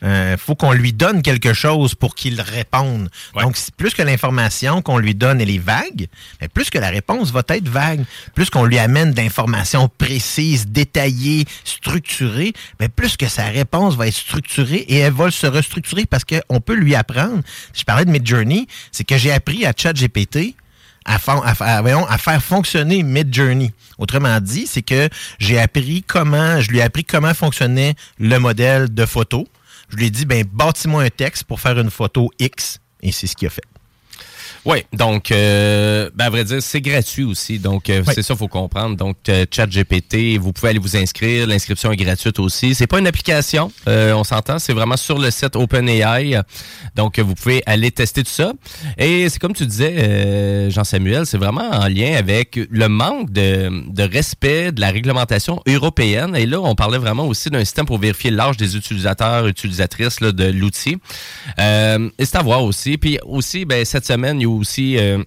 Il 0.03 0.37
faut 0.39 0.55
qu'on 0.55 0.73
lui 0.73 0.93
donne 0.93 1.23
quelque 1.23 1.53
chose 1.53 1.95
pour 1.95 2.15
qu'il 2.15 2.41
réponde. 2.41 3.11
Donc, 3.35 3.57
plus 3.77 3.93
que 3.93 4.03
l'information 4.03 4.83
qu'on 4.83 4.99
lui 4.99 5.15
donne, 5.15 5.41
elle 5.41 5.51
est 5.51 5.59
vague, 5.59 6.07
mais 6.41 6.49
plus 6.49 6.71
que 6.71 6.79
la 6.79 6.89
réponse 6.89 7.33
va 7.33 7.43
être 7.49 7.69
vague, 7.69 8.05
plus 8.35 8.49
qu'on 8.51 8.65
lui 8.65 8.79
amène 8.79 9.13
d'informations 9.13 9.89
précises, 9.89 10.67
détaillées, 10.69 11.45
structurées, 11.65 12.53
mais 12.79 12.89
plus 12.89 13.17
que 13.17 13.29
sa 13.29 13.45
réponse 13.45 13.97
va 13.97 14.07
être 14.07 14.15
structurée 14.15 14.85
et 14.89 14.99
elle 14.99 15.13
va 15.13 15.31
se 15.31 15.47
restructurer 15.47 16.07
parce 16.07 16.25
qu'on 16.25 16.61
peut 16.61 16.75
lui 16.75 16.95
apprendre. 16.95 17.43
Je 17.75 17.85
parlais 17.85 18.05
de 18.05 18.11
Midjourney, 18.11 18.67
c'est 18.93 19.05
que 19.05 19.19
j'ai 19.19 19.33
appris 19.33 19.67
à 19.67 19.73
ChatGPT 19.77 20.55
à, 21.05 21.81
voyons, 21.81 22.07
à 22.07 22.19
faire 22.19 22.43
fonctionner 22.43 23.03
Midjourney. 23.03 23.73
Autrement 23.99 24.41
dit, 24.41 24.67
c'est 24.67 24.83
que 24.83 25.09
j'ai 25.39 25.59
appris 25.59 26.05
comment, 26.07 26.61
je 26.61 26.71
lui 26.71 26.79
ai 26.79 26.83
appris 26.83 27.05
comment 27.05 27.35
fonctionnait 27.35 27.95
le 28.19 28.39
modèle 28.39 28.93
de 28.93 29.07
photo. 29.07 29.49
Je 29.91 29.97
lui 29.97 30.07
ai 30.07 30.11
dit, 30.11 30.25
ben, 30.25 30.45
bâtis-moi 30.45 31.03
un 31.03 31.11
texte 31.11 31.45
pour 31.45 31.61
faire 31.61 31.79
une 31.79 31.91
photo 31.91 32.31
X, 32.39 32.79
et 33.03 33.13
c'est 33.13 33.27
ce 33.27 33.35
qu'il 33.35 33.49
a 33.49 33.51
fait. 33.51 33.65
Oui, 34.67 34.85
donc, 34.93 35.33
euh, 35.33 36.11
ben, 36.15 36.27
à 36.27 36.31
vrai 36.31 36.45
dire, 36.45 36.63
c'est 36.63 36.83
gratuit 36.83 37.25
aussi. 37.25 37.59
Donc, 37.59 37.89
euh, 37.89 38.03
Oui. 38.07 38.13
c'est 38.15 38.23
ça, 38.23 38.37
faut 38.37 38.47
comprendre. 38.49 38.95
Donc, 38.97 39.17
euh, 39.29 39.47
ChatGPT, 39.51 40.37
vous 40.39 40.53
pouvez 40.53 40.71
aller 40.71 40.79
vous 40.79 40.97
inscrire. 40.99 41.47
L'inscription 41.47 41.91
est 41.93 41.97
gratuite 41.97 42.39
aussi. 42.39 42.75
C'est 42.75 42.87
pas 42.87 42.99
une 42.99 43.07
application, 43.07 43.73
euh, 43.89 44.13
on 44.13 44.23
s'entend. 44.25 44.59
C'est 44.59 44.75
vraiment 44.75 44.99
sur 44.99 45.19
le 45.19 45.31
site 45.31 45.57
OpenAI. 45.57 46.41
Donc, 46.95 47.19
vous 47.19 47.35
pouvez 47.35 47.63
aller 47.65 47.91
tester 47.91 48.23
tout 48.23 48.31
ça. 48.31 48.53
Et 48.99 49.29
c'est 49.31 49.39
comme 49.39 49.55
tu 49.55 49.65
disais, 49.65 49.95
euh, 49.99 50.71
Jean-Samuel, 50.71 51.25
c'est 51.25 51.39
vraiment 51.39 51.71
en 51.71 51.89
lien 51.89 52.15
avec 52.17 52.59
le 52.71 52.89
manque 52.89 53.31
de, 53.33 53.71
de 53.91 54.03
respect 54.03 54.73
de 54.73 54.81
la 54.83 54.91
réglementation 54.91 55.63
européenne. 55.67 56.37
Et 56.37 56.45
là, 56.45 56.61
on 56.61 56.75
parlait 56.75 56.99
vraiment 56.99 57.27
aussi 57.27 57.49
d'un 57.49 57.65
système 57.65 57.87
pour 57.87 57.99
vérifier 57.99 58.31
l'âge 58.31 58.59
des 58.59 58.77
utilisateurs, 58.77 59.47
utilisatrices 59.47 60.21
là, 60.21 60.33
de 60.33 60.45
l'outil. 60.45 60.99
Euh, 61.59 62.11
et 62.19 62.25
c'est 62.27 62.37
à 62.37 62.43
voir 62.43 62.63
aussi. 62.63 62.99
Puis 62.99 63.19
aussi, 63.25 63.65
ben, 63.65 63.85
cette 63.87 64.05
semaine, 64.07 64.39
il 64.39 64.43
y 64.43 64.47
a 64.47 64.50
aussi... 64.59 64.97
euh, 64.99 65.23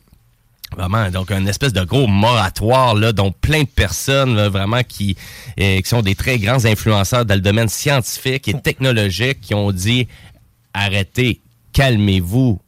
Vraiment, 0.75 1.11
donc 1.11 1.29
un 1.29 1.45
espèce 1.45 1.71
de 1.71 1.83
gros 1.83 2.07
moratoire 2.07 2.95
là, 2.95 3.11
dont 3.11 3.31
plein 3.31 3.61
de 3.61 3.67
personnes 3.67 4.47
vraiment 4.47 4.81
qui, 4.81 5.15
euh, 5.59 5.79
qui 5.79 5.87
sont 5.87 6.01
des 6.01 6.15
très 6.15 6.39
grands 6.39 6.65
influenceurs 6.65 7.25
dans 7.25 7.35
le 7.35 7.41
domaine 7.41 7.69
scientifique 7.69 8.47
et 8.47 8.59
technologique 8.59 9.39
qui 9.39 9.53
ont 9.53 9.71
dit 9.71 10.07
arrêtez, 10.73 11.41
calmez-vous, 11.73 12.59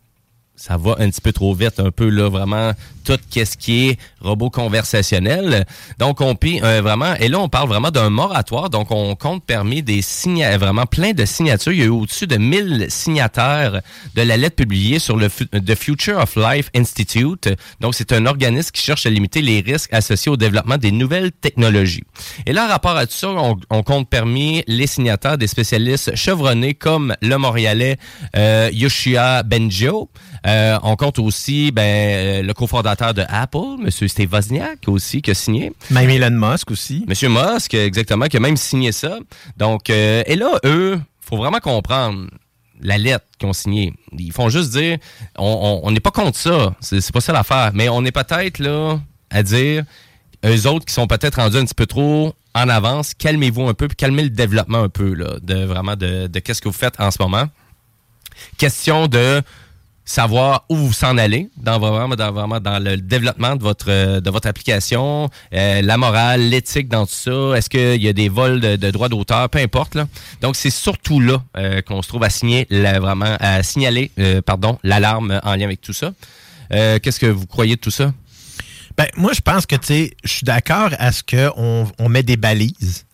ça 0.56 0.78
va 0.78 0.96
un 1.00 1.10
petit 1.10 1.22
peu 1.22 1.34
trop 1.34 1.54
vite, 1.54 1.80
un 1.80 1.92
peu 1.92 2.10
là, 2.10 2.30
vraiment 2.30 2.72
tout 3.04 3.20
ce 3.32 3.58
qui 3.58 3.90
est 3.90 4.00
robot 4.22 4.50
conversationnel. 4.50 5.66
Donc 6.00 6.22
on 6.22 6.36
pie 6.36 6.60
euh, 6.64 6.82
vraiment, 6.82 7.14
et 7.16 7.28
là 7.28 7.40
on 7.40 7.50
parle 7.50 7.70
vraiment 7.70 7.92
d'un 7.92 8.10
moratoire. 8.10 8.70
Donc 8.70 8.92
on 8.92 9.16
compte 9.16 9.44
permis 9.46 9.84
des 9.84 10.02
signa 10.02 10.58
vraiment 10.58 10.86
plein 10.86 11.12
de 11.12 11.26
signatures. 11.26 11.72
Il 11.72 11.80
y 11.80 11.84
a 11.84 11.86
eu 11.86 11.90
au-dessus 11.90 12.26
de 12.26 12.38
1000 12.38 12.88
signataires 12.90 13.82
de 14.16 14.22
la 14.22 14.38
lettre 14.38 14.56
publiée 14.56 15.00
sur 15.00 15.18
le 15.18 15.30
The 15.30 15.76
Future 15.76 16.18
of 16.18 16.36
Life 16.36 16.70
Institute. 16.76 17.50
Donc 17.80 17.94
c'est 17.94 18.12
un 18.12 18.26
organisme 18.26 18.72
qui 18.72 18.82
cherche 18.82 19.06
à 19.06 19.10
limiter 19.10 19.42
les 19.42 19.62
risques 19.62 19.94
associés 19.94 20.32
au 20.32 20.38
développement 20.38 20.78
des 20.78 20.92
nouvelles 20.92 21.32
technologies. 21.32 22.04
Et 22.46 22.54
là, 22.54 22.66
en 22.66 22.70
rapport 22.70 22.98
à 22.98 23.06
tout 23.06 23.14
ça, 23.14 23.30
on, 23.30 23.58
on 23.70 23.84
compte 23.84 24.10
permis 24.10 24.64
les 24.68 24.88
signataires 24.88 25.38
des 25.38 25.48
spécialistes 25.48 26.16
chevronnés 26.16 26.74
comme 26.74 27.16
le 27.22 27.38
Montréalais 27.38 27.98
euh, 28.36 28.70
Yoshia 28.74 29.44
Benjo. 29.44 30.10
Euh, 30.46 30.78
on 30.84 30.96
compte 30.96 31.18
aussi 31.20 31.72
ben, 31.72 32.46
le 32.46 32.54
cofondateur 32.54 33.14
de 33.14 33.24
Apple, 33.28 33.82
M. 33.84 33.90
Steve 33.90 34.32
Wozniak 34.32 34.88
aussi, 34.88 35.22
qui 35.22 35.32
a 35.32 35.34
signé. 35.34 35.74
Même 35.90 36.10
Elon 36.10 36.30
Musk 36.32 36.70
aussi. 36.72 37.04
Monsieur 37.08 37.30
Musk, 37.30 37.74
exactement, 37.74 38.26
qui 38.28 38.38
a 38.38 38.40
même 38.40 38.58
signé 38.58 38.92
ça. 38.92 39.18
Donc, 39.58 39.90
euh, 39.90 40.22
et 40.28 40.36
là, 40.36 40.60
eux, 40.66 41.00
faut 41.20 41.38
vraiment 41.38 41.60
comprendre 41.60 42.28
la 42.82 42.98
lettre 42.98 43.26
qu'ils 43.40 43.48
ont 43.50 43.54
signée. 43.54 43.94
Ils 44.18 44.32
font 44.34 44.50
juste 44.50 44.72
dire, 44.72 44.98
on- 45.38 45.90
n'est 45.92 46.00
pas 46.00 46.12
contre 46.12 46.38
ça, 46.38 46.76
c'est 46.82 47.02
c'est 47.02 47.14
pas 47.14 47.22
ça 47.22 47.34
l'affaire, 47.34 47.72
mais 47.74 47.90
on 47.90 48.04
est 48.06 48.12
peut-être 48.12 48.60
là 48.60 49.00
à 49.32 49.42
dire, 49.42 49.84
eux 50.46 50.68
autres 50.68 50.86
qui 50.86 50.94
sont 50.94 51.08
peut-être 51.08 51.36
rendus 51.42 51.58
un 51.58 51.64
petit 51.66 51.74
peu 51.74 51.86
trop 51.88 52.34
en 52.54 52.70
avance, 52.70 53.14
calmez-vous 53.16 53.68
un 53.68 53.74
peu, 53.74 53.88
puis 53.88 53.96
calmez 53.96 54.24
le 54.24 54.30
développement 54.30 54.84
un 54.84 54.90
peu 54.90 55.14
là, 55.14 55.38
de 55.42 55.64
vraiment 55.66 55.96
de, 55.96 56.28
de 56.28 56.40
qu'est-ce 56.40 56.62
que 56.62 56.68
vous 56.70 56.74
faites 56.78 57.00
en 57.00 57.10
ce 57.12 57.18
moment. 57.20 57.46
Question 58.58 59.08
de 59.08 59.42
savoir 60.06 60.66
où 60.70 60.76
vous 60.76 60.94
s'en 60.94 61.18
allez 61.18 61.50
dans 61.58 61.80
vraiment 61.80 62.16
dans, 62.16 62.32
vraiment 62.32 62.60
dans 62.60 62.82
le 62.82 62.98
développement 62.98 63.56
de 63.56 63.64
votre 63.64 63.88
euh, 63.90 64.22
de 64.22 64.30
votre 64.30 64.48
application, 64.48 65.30
euh, 65.54 65.82
la 65.82 65.98
morale, 65.98 66.42
l'éthique 66.50 66.88
dans 66.88 67.06
tout 67.06 67.14
ça. 67.14 67.58
Est-ce 67.58 67.70
qu'il 67.70 68.02
y 68.02 68.08
a 68.08 68.14
des 68.14 68.30
vols 68.30 68.60
de, 68.62 68.76
de 68.76 68.92
droits 68.92 69.10
d'auteur, 69.10 69.50
peu 69.50 69.60
importe 69.60 69.96
là. 69.96 70.08
Donc 70.42 70.56
c'est 70.56 70.70
surtout 70.70 71.20
là 71.20 71.42
euh, 71.58 71.82
qu'on 71.82 72.02
se 72.02 72.08
trouve 72.08 72.24
à 72.24 72.30
signer 72.30 72.68
la- 72.70 73.00
vraiment 73.00 73.36
à 73.40 73.64
signaler 73.64 74.12
euh, 74.20 74.42
pardon 74.42 74.78
l'alarme 74.84 75.40
en 75.44 75.56
lien 75.56 75.66
avec 75.66 75.82
tout 75.82 75.94
ça. 75.94 76.12
Euh, 76.72 77.00
Qu'est-ce 77.02 77.20
que 77.20 77.26
vous 77.28 77.48
croyez 77.48 77.76
de 77.76 77.82
tout 77.82 77.92
ça? 77.92 78.14
Ben, 78.98 79.08
moi, 79.18 79.34
je 79.34 79.42
pense 79.42 79.66
que, 79.66 79.76
tu 79.76 79.88
sais, 79.88 80.14
je 80.24 80.32
suis 80.32 80.46
d'accord 80.46 80.90
à 81.00 81.12
ce 81.12 81.22
qu'on 81.22 81.86
on 82.00 82.08
met 82.10 82.24
des 82.24 82.38
balises. 82.38 83.06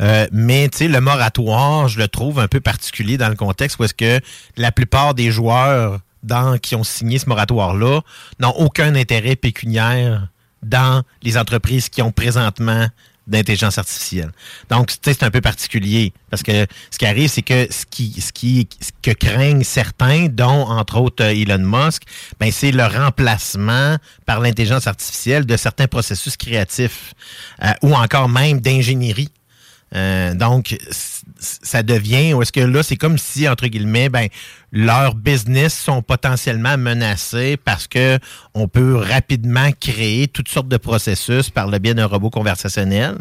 Euh, 0.00 0.26
mais, 0.30 0.68
tu 0.68 0.78
sais, 0.78 0.88
le 0.88 1.00
moratoire, 1.00 1.88
je 1.88 1.98
le 1.98 2.06
trouve 2.06 2.38
un 2.38 2.46
peu 2.46 2.60
particulier 2.60 3.16
dans 3.18 3.28
le 3.28 3.34
contexte 3.34 3.78
où 3.78 3.84
est-ce 3.84 3.94
que 3.94 4.20
la 4.56 4.70
plupart 4.70 5.12
des 5.14 5.32
joueurs 5.32 5.98
dans, 6.24 6.58
qui 6.58 6.74
ont 6.74 6.84
signé 6.84 7.18
ce 7.18 7.28
moratoire-là 7.28 8.00
n'ont 8.40 8.54
aucun 8.56 8.94
intérêt 8.94 9.36
pécuniaire 9.36 10.28
dans 10.62 11.02
les 11.22 11.36
entreprises 11.36 11.88
qui 11.88 12.02
ont 12.02 12.10
présentement 12.10 12.88
d'intelligence 13.26 13.78
artificielle. 13.78 14.30
Donc, 14.68 14.92
c'est 15.02 15.22
un 15.22 15.30
peu 15.30 15.40
particulier 15.40 16.12
parce 16.30 16.42
que 16.42 16.66
ce 16.90 16.98
qui 16.98 17.06
arrive, 17.06 17.30
c'est 17.30 17.42
que 17.42 17.66
ce 17.70 17.86
qui, 17.86 18.20
ce 18.20 18.32
qui, 18.32 18.68
ce 18.80 18.90
que 19.02 19.16
craignent 19.16 19.64
certains, 19.64 20.26
dont 20.26 20.68
entre 20.68 20.98
autres 20.98 21.24
euh, 21.24 21.30
Elon 21.30 21.58
Musk, 21.58 22.02
ben 22.38 22.50
c'est 22.52 22.70
le 22.70 22.84
remplacement 22.84 23.96
par 24.26 24.40
l'intelligence 24.40 24.86
artificielle 24.86 25.46
de 25.46 25.56
certains 25.56 25.86
processus 25.86 26.36
créatifs 26.36 27.14
euh, 27.62 27.72
ou 27.82 27.94
encore 27.94 28.28
même 28.28 28.60
d'ingénierie. 28.60 29.30
Euh, 29.94 30.34
donc, 30.34 30.76
ça 31.44 31.82
devient, 31.82 32.34
ou 32.34 32.42
est-ce 32.42 32.52
que 32.52 32.60
là, 32.60 32.82
c'est 32.82 32.96
comme 32.96 33.18
si, 33.18 33.48
entre 33.48 33.66
guillemets, 33.66 34.08
ben, 34.08 34.28
leurs 34.72 35.14
business 35.14 35.78
sont 35.78 36.02
potentiellement 36.02 36.76
menacés 36.76 37.56
parce 37.56 37.86
que 37.86 38.18
on 38.54 38.68
peut 38.68 38.96
rapidement 38.96 39.70
créer 39.78 40.28
toutes 40.28 40.48
sortes 40.48 40.68
de 40.68 40.76
processus 40.76 41.50
par 41.50 41.68
le 41.68 41.78
biais 41.78 41.94
d'un 41.94 42.06
robot 42.06 42.30
conversationnel 42.30 43.18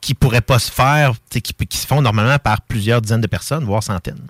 qui 0.00 0.14
pourraient 0.14 0.40
pas 0.40 0.58
se 0.58 0.70
faire, 0.70 1.14
qui, 1.30 1.40
qui 1.42 1.78
se 1.78 1.86
font 1.86 2.02
normalement 2.02 2.38
par 2.38 2.60
plusieurs 2.62 3.00
dizaines 3.00 3.20
de 3.20 3.26
personnes, 3.26 3.64
voire 3.64 3.82
centaines. 3.82 4.26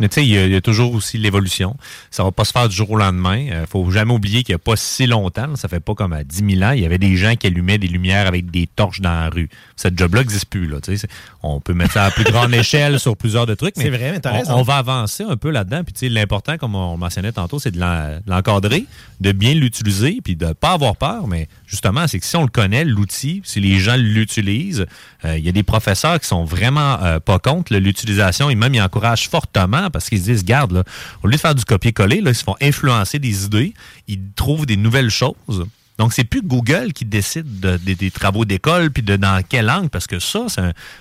Mais 0.00 0.08
tu 0.08 0.14
sais, 0.16 0.26
il 0.26 0.30
y, 0.32 0.36
a- 0.36 0.46
il 0.46 0.52
y 0.52 0.56
a 0.56 0.60
toujours 0.60 0.92
aussi 0.94 1.18
l'évolution. 1.18 1.76
Ça 2.10 2.24
va 2.24 2.32
pas 2.32 2.44
se 2.44 2.50
faire 2.52 2.68
du 2.68 2.74
jour 2.74 2.90
au 2.90 2.96
lendemain. 2.96 3.36
Il 3.36 3.66
faut 3.68 3.88
jamais 3.92 4.12
oublier 4.12 4.42
qu'il 4.42 4.52
n'y 4.52 4.56
a 4.56 4.58
pas 4.58 4.74
si 4.76 5.06
longtemps, 5.06 5.46
là, 5.46 5.56
ça 5.56 5.68
fait 5.68 5.78
pas 5.80 5.94
comme 5.94 6.12
à 6.12 6.24
10 6.24 6.56
000 6.56 6.62
ans, 6.68 6.72
il 6.72 6.82
y 6.82 6.86
avait 6.86 6.98
des 6.98 7.16
gens 7.16 7.36
qui 7.36 7.46
allumaient 7.46 7.78
des 7.78 7.86
lumières 7.86 8.26
avec 8.26 8.50
des 8.50 8.66
torches 8.66 9.00
dans 9.00 9.10
la 9.10 9.28
rue. 9.30 9.48
Cette 9.76 9.96
job-là 9.98 10.20
n'existe 10.22 10.46
plus. 10.46 10.66
Là, 10.66 10.80
tu 10.80 10.92
sais. 10.92 10.96
C'est- 11.06 11.08
on 11.42 11.60
peut 11.60 11.74
mettre 11.74 11.92
ça 11.92 12.06
à 12.06 12.10
plus 12.10 12.24
grande 12.24 12.52
échelle 12.54 12.98
sur 12.98 13.16
plusieurs 13.16 13.46
de 13.46 13.54
trucs, 13.54 13.76
mais, 13.76 13.88
vrai, 13.90 14.12
mais 14.12 14.20
on, 14.26 14.32
raison. 14.32 14.54
on 14.56 14.62
va 14.62 14.76
avancer 14.78 15.22
un 15.22 15.36
peu 15.36 15.50
là-dedans. 15.50 15.84
Puis 15.84 15.92
tu 15.92 16.00
sais, 16.00 16.08
l'important, 16.08 16.56
comme 16.58 16.74
on 16.74 16.96
mentionnait 16.96 17.32
tantôt, 17.32 17.58
c'est 17.60 17.70
de 17.70 17.78
l'en- 17.78 18.16
de 18.16 18.30
l'encadrer, 18.30 18.86
de 19.20 19.32
bien 19.32 19.54
l'utiliser, 19.54 20.18
puis 20.24 20.34
de 20.36 20.52
pas 20.54 20.72
avoir 20.72 20.96
peur. 20.96 21.28
Mais 21.28 21.48
justement, 21.66 22.06
c'est 22.08 22.18
que 22.18 22.26
si 22.26 22.36
on 22.36 22.42
le 22.42 22.48
connaît, 22.48 22.84
l'outil, 22.84 23.42
si 23.44 23.60
les 23.60 23.78
gens 23.78 23.96
l'utilisent, 23.96 24.86
euh, 25.24 25.36
il 25.38 25.44
y 25.44 25.48
a 25.48 25.52
des 25.52 25.62
professeurs 25.62 26.18
qui 26.18 26.26
sont 26.26 26.44
vraiment 26.44 26.98
euh, 27.02 27.20
pas 27.20 27.38
contre 27.38 27.74
l'utilisation 27.76 28.50
et 28.50 28.54
même 28.54 28.74
ils 28.74 28.80
encouragent 28.82 29.28
fortement 29.28 29.83
parce 29.90 30.08
qu'ils 30.08 30.18
se 30.20 30.24
disent, 30.24 30.44
garde, 30.44 30.84
au 31.22 31.26
lieu 31.26 31.34
de 31.34 31.40
faire 31.40 31.54
du 31.54 31.64
copier-coller, 31.64 32.22
ils 32.24 32.34
se 32.34 32.44
font 32.44 32.56
influencer 32.60 33.18
des 33.18 33.44
idées, 33.44 33.74
ils 34.08 34.20
trouvent 34.36 34.66
des 34.66 34.76
nouvelles 34.76 35.10
choses. 35.10 35.66
Donc, 35.98 36.12
c'est 36.12 36.24
plus 36.24 36.42
Google 36.42 36.92
qui 36.92 37.04
décide 37.04 37.60
de- 37.60 37.76
de- 37.76 37.92
des 37.94 38.10
travaux 38.10 38.44
d'école 38.44 38.90
puis 38.90 39.02
de 39.04 39.14
dans 39.16 39.40
quelle 39.48 39.66
langue, 39.66 39.90
parce 39.90 40.08
que 40.08 40.18
ça, 40.18 40.46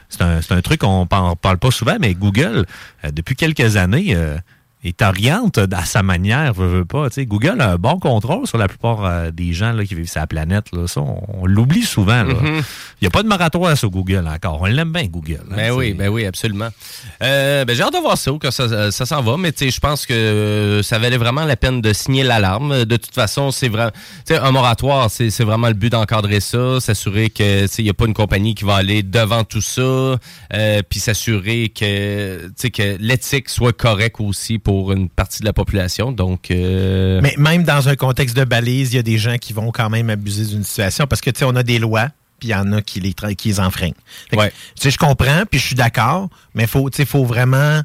c'est 0.10 0.22
un, 0.22 0.62
truc 0.62 0.82
qu'on 0.82 1.08
parle, 1.08 1.36
parle 1.36 1.58
pas 1.58 1.72
souvent, 1.72 1.98
mais 2.00 2.14
Google, 2.14 2.66
euh, 3.04 3.12
depuis 3.12 3.36
quelques 3.36 3.76
années, 3.76 4.14
euh, 4.16 4.38
est 4.84 5.02
oriente 5.02 5.58
à 5.72 5.86
sa 5.86 6.04
manière, 6.04 6.54
veut, 6.54 6.68
veut 6.68 6.86
pas. 6.86 7.08
Google 7.18 7.62
a 7.62 7.72
un 7.72 7.76
bon 7.78 8.00
contrôle 8.00 8.48
sur 8.48 8.58
la 8.58 8.68
plupart 8.68 9.06
euh, 9.06 9.32
des 9.32 9.54
gens 9.54 9.72
là, 9.72 9.86
qui 9.86 9.96
vivent 9.96 10.10
sur 10.10 10.20
la 10.20 10.28
planète. 10.28 10.66
Là. 10.74 10.88
Ça, 10.88 11.02
on, 11.02 11.22
on 11.42 11.46
l'oublie 11.46 11.84
souvent. 11.84 12.24
là. 12.24 12.34
Il 12.44 13.04
n'y 13.04 13.08
a 13.08 13.12
pas 13.12 13.24
de 13.24 13.28
moratoire 13.28 13.78
sur 13.78 13.90
Google 13.90 14.28
encore. 14.28 14.62
On 14.62 14.66
l'aime 14.66 14.92
bien, 14.92 15.06
Google. 15.06 15.42
hein, 15.52 15.56
Ben 15.56 15.72
oui, 15.72 15.94
ben 15.94 16.10
oui, 16.10 16.26
absolument. 16.26 16.70
Euh, 17.22 17.66
ben 17.66 17.76
j'ai 17.76 17.84
hâte 17.84 17.94
de 17.94 18.00
voir 18.00 18.18
ça, 18.18 18.32
que 18.40 18.52
ça, 18.52 18.92
ça 18.92 19.06
s'en 19.06 19.22
va, 19.22 19.38
mais 19.38 19.54
je 19.60 19.80
pense 19.80 20.06
que 20.06 20.14
euh, 20.14 20.84
ça 20.84 21.00
valait 21.00 21.18
vraiment 21.18 21.46
la 21.46 21.56
peine 21.56 21.82
de 21.82 21.94
signer 21.94 22.24
l'alarme. 22.24 22.86
De 22.86 22.98
toute 22.98 23.14
façon, 23.14 23.52
c'est 23.52 23.70
vraiment, 23.70 23.92
un 24.30 24.52
moratoire, 24.52 25.10
c'est 25.10 25.44
vraiment 25.44 25.68
le 25.68 25.74
but 25.74 25.90
d'encadrer 25.92 26.40
ça, 26.40 26.80
s'assurer 26.80 27.30
que, 27.30 27.66
il 27.78 27.84
n'y 27.84 27.90
a 27.90 27.94
pas 27.94 28.06
une 28.06 28.14
compagnie 28.14 28.56
qui 28.56 28.66
va 28.66 28.76
aller 28.76 29.04
devant 29.04 29.44
tout 29.44 29.62
ça, 29.62 29.82
euh, 29.82 30.82
puis 30.90 31.00
s'assurer 31.00 31.70
que, 31.70 32.50
que 32.70 32.98
l'éthique 33.00 33.50
soit 33.50 33.74
correcte 33.74 34.20
aussi 34.20 34.60
pour 34.60 34.73
une 34.94 35.10
partie 35.10 35.40
de 35.42 35.46
la 35.46 35.54
population. 35.54 36.12
Donc, 36.12 36.52
euh, 36.52 37.20
Mais 37.22 37.36
même 37.38 37.64
dans 37.64 37.88
un 37.90 37.96
contexte 37.96 38.36
de 38.36 38.44
balise, 38.44 38.94
il 38.94 38.96
y 38.98 39.00
a 39.00 39.04
des 39.04 39.18
gens 39.18 39.38
qui 39.38 39.54
vont 39.54 39.72
quand 39.72 39.90
même 39.90 40.10
abuser 40.10 40.46
d'une 40.46 40.64
situation 40.64 41.08
parce 41.08 41.22
que, 41.22 41.30
tu 41.30 41.40
sais, 41.40 41.46
on 41.46 41.56
a 41.56 41.64
des 41.64 41.80
lois, 41.80 42.10
puis 42.40 42.50
il 42.50 42.52
y 42.52 42.56
en 42.56 42.72
a 42.74 42.82
qui 42.82 43.00
les, 43.00 43.14
qui 43.14 43.48
les 43.50 43.60
enfreignent. 43.60 43.94
Ouais. 44.34 44.52
Tu 44.76 44.84
sais, 44.84 44.92
je 44.92 44.98
comprends, 44.98 45.44
puis 45.50 45.60
je 45.60 45.66
suis 45.68 45.76
d'accord, 45.76 46.30
mais 46.56 46.68
faut, 46.68 46.90
tu 46.90 46.98
sais, 46.98 47.06
faut 47.06 47.24
vraiment, 47.26 47.82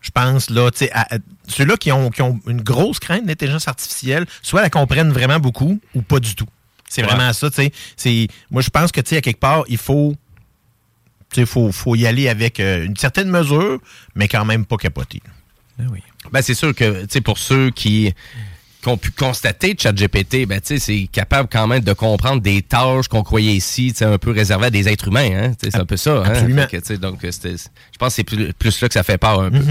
je 0.00 0.10
pense, 0.10 0.50
là, 0.50 0.70
tu 0.70 0.86
sais, 0.86 0.92
ceux-là 1.48 1.76
qui 1.76 1.90
ont, 1.92 2.10
qui 2.10 2.22
ont 2.22 2.38
une 2.46 2.60
grosse 2.62 2.98
crainte 3.00 3.26
d'intelligence 3.26 3.66
artificielle, 3.68 4.26
soit 4.42 4.62
la 4.62 4.70
comprennent 4.70 5.10
vraiment 5.12 5.40
beaucoup 5.40 5.80
ou 5.94 6.02
pas 6.02 6.20
du 6.20 6.34
tout. 6.34 6.46
C'est 6.88 7.02
Ouais. 7.02 7.08
vraiment 7.08 7.32
ça, 7.32 7.50
tu 7.50 7.56
sais. 7.56 7.72
C'est- 7.96 8.28
Moi, 8.50 8.62
je 8.62 8.70
pense 8.70 8.92
que, 8.92 9.00
tu 9.00 9.10
sais, 9.10 9.16
à 9.18 9.20
quelque 9.20 9.40
part, 9.40 9.64
il 9.68 9.76
faut, 9.76 10.14
tu 11.30 11.40
sais, 11.40 11.46
faut, 11.46 11.70
faut 11.72 11.94
y 11.96 12.06
aller 12.06 12.28
avec 12.30 12.60
euh, 12.60 12.86
une 12.86 12.96
certaine 12.96 13.28
mesure, 13.28 13.78
mais 14.14 14.26
quand 14.28 14.44
même 14.46 14.64
pas 14.64 14.76
capoter. 14.78 15.20
Ben, 15.78 15.90
c'est 16.42 16.54
sûr 16.54 16.74
que, 16.74 17.02
tu 17.02 17.06
sais, 17.10 17.20
pour 17.20 17.38
ceux 17.38 17.70
qui, 17.70 18.12
qui 18.82 18.88
ont 18.88 18.96
pu 18.96 19.10
constater 19.10 19.74
ChatGPT, 19.78 20.46
ben, 20.46 20.60
tu 20.60 20.68
sais, 20.68 20.78
c'est 20.78 21.08
capable 21.10 21.48
quand 21.50 21.66
même 21.66 21.82
de 21.82 21.92
comprendre 21.92 22.40
des 22.40 22.62
tâches 22.62 23.08
qu'on 23.08 23.22
croyait 23.22 23.54
ici, 23.54 23.92
tu 23.92 23.98
sais, 23.98 24.04
un 24.04 24.18
peu 24.18 24.30
réservées 24.30 24.66
à 24.66 24.70
des 24.70 24.88
êtres 24.88 25.08
humains, 25.08 25.30
hein. 25.32 25.52
C'est 25.62 25.76
un 25.76 25.84
peu 25.84 25.96
ça, 25.96 26.18
hein. 26.18 26.24
Absolument. 26.24 26.66
Que, 26.66 26.96
donc, 26.96 27.20
je 27.22 27.28
pense 27.98 28.08
que 28.10 28.14
c'est 28.14 28.24
plus, 28.24 28.52
plus 28.52 28.80
là 28.80 28.88
que 28.88 28.94
ça 28.94 29.02
fait 29.02 29.18
peur 29.18 29.40
un 29.40 29.50
peu. 29.50 29.64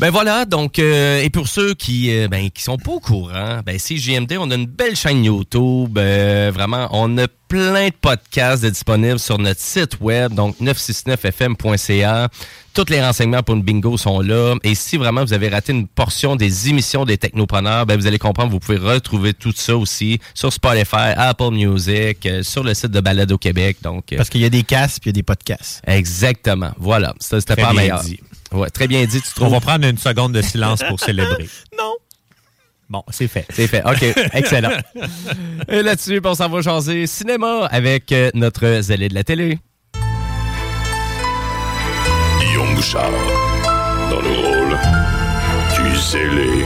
Ben 0.00 0.10
voilà, 0.10 0.44
donc, 0.44 0.78
euh, 0.78 1.20
et 1.22 1.28
pour 1.28 1.48
ceux 1.48 1.74
qui 1.74 2.16
euh, 2.16 2.28
ben, 2.28 2.50
qui 2.50 2.62
sont 2.62 2.76
pas 2.76 2.92
au 2.92 3.00
courant, 3.00 3.60
ben 3.66 3.80
c'est 3.80 3.96
JMD, 3.96 4.36
on 4.38 4.48
a 4.52 4.54
une 4.54 4.66
belle 4.66 4.94
chaîne 4.94 5.24
YouTube, 5.24 5.98
euh, 5.98 6.52
vraiment, 6.54 6.86
on 6.92 7.18
a 7.18 7.26
plein 7.48 7.88
de 7.88 7.94
podcasts 8.00 8.62
de 8.62 8.70
disponibles 8.70 9.18
sur 9.18 9.38
notre 9.38 9.60
site 9.60 9.98
web, 10.00 10.34
donc 10.34 10.54
969fm.ca. 10.60 12.28
Tous 12.74 12.84
les 12.90 13.02
renseignements 13.02 13.42
pour 13.42 13.56
une 13.56 13.62
bingo 13.62 13.96
sont 13.96 14.20
là. 14.20 14.54
Et 14.62 14.76
si 14.76 14.98
vraiment 14.98 15.24
vous 15.24 15.32
avez 15.32 15.48
raté 15.48 15.72
une 15.72 15.88
portion 15.88 16.36
des 16.36 16.68
émissions 16.68 17.04
des 17.04 17.18
technopreneurs, 17.18 17.86
ben 17.86 17.98
vous 17.98 18.06
allez 18.06 18.18
comprendre, 18.20 18.52
vous 18.52 18.60
pouvez 18.60 18.78
retrouver 18.78 19.34
tout 19.34 19.52
ça 19.56 19.76
aussi 19.76 20.20
sur 20.34 20.52
Spotify, 20.52 21.12
Apple 21.16 21.50
Music, 21.50 22.24
euh, 22.26 22.44
sur 22.44 22.62
le 22.62 22.74
site 22.74 22.92
de 22.92 23.00
Balade 23.00 23.32
au 23.32 23.38
Québec. 23.38 23.78
Donc, 23.82 24.12
euh, 24.12 24.16
Parce 24.16 24.28
qu'il 24.28 24.42
y 24.42 24.44
a 24.44 24.50
des 24.50 24.62
casques 24.62 25.00
puis 25.00 25.10
il 25.10 25.14
y 25.14 25.16
a 25.16 25.18
des 25.18 25.22
podcasts. 25.24 25.82
exactement. 25.88 26.70
Voilà, 26.78 27.14
ça 27.18 27.40
c'était 27.40 27.54
Très 27.54 27.62
pas 27.62 27.72
bien 27.72 27.80
meilleur. 27.80 28.02
dit. 28.02 28.20
Ouais, 28.52 28.70
très 28.70 28.88
bien 28.88 29.04
dit, 29.04 29.20
tu 29.20 29.28
On 29.36 29.40
trouves. 29.40 29.50
va 29.52 29.60
prendre 29.60 29.86
une 29.86 29.98
seconde 29.98 30.32
de 30.32 30.42
silence 30.42 30.80
pour 30.88 30.98
célébrer. 31.00 31.48
Non. 31.78 31.94
Bon, 32.90 33.02
c'est 33.10 33.28
fait. 33.28 33.46
C'est 33.52 33.66
fait. 33.66 33.82
OK. 33.84 34.02
Excellent. 34.32 34.70
Et 35.68 35.82
là-dessus, 35.82 36.20
on 36.24 36.34
s'en 36.34 36.48
va 36.48 36.62
jaser 36.62 37.06
cinéma 37.06 37.66
avec 37.70 38.10
euh, 38.12 38.30
notre 38.32 38.80
zélé 38.80 39.08
de 39.10 39.14
la 39.14 39.24
télé. 39.24 39.58
Guillaume 42.40 42.74
Bouchard, 42.74 43.10
dans 44.10 44.20
le 44.22 44.30
rôle 44.30 44.78
du 45.76 45.96
zélé 45.98 46.64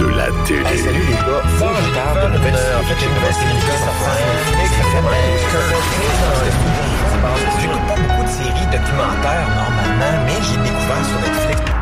de 0.00 0.06
la 0.06 0.28
télé. 0.46 0.78
Salut 0.78 0.98
les 1.06 1.12
gars, 1.14 1.42
faut 1.58 1.66
que 1.66 1.82
je 1.84 1.90
parle 1.94 2.32
de 2.32 2.36
nouvelle 2.38 2.56
série. 2.56 2.74
En 2.74 2.84
fait, 2.84 3.04
une 3.04 3.14
nouvelle 3.14 3.34
série 3.34 3.60
qui. 3.60 4.92
J'écoute 7.60 7.86
pas 7.86 7.96
beaucoup 7.96 8.22
de 8.24 8.28
séries 8.28 8.66
documentaires 8.72 9.48
mais 10.26 10.38
j'ai 10.42 10.56
découvert 10.62 11.04
sur 11.06 11.20
Netflix. 11.20 11.72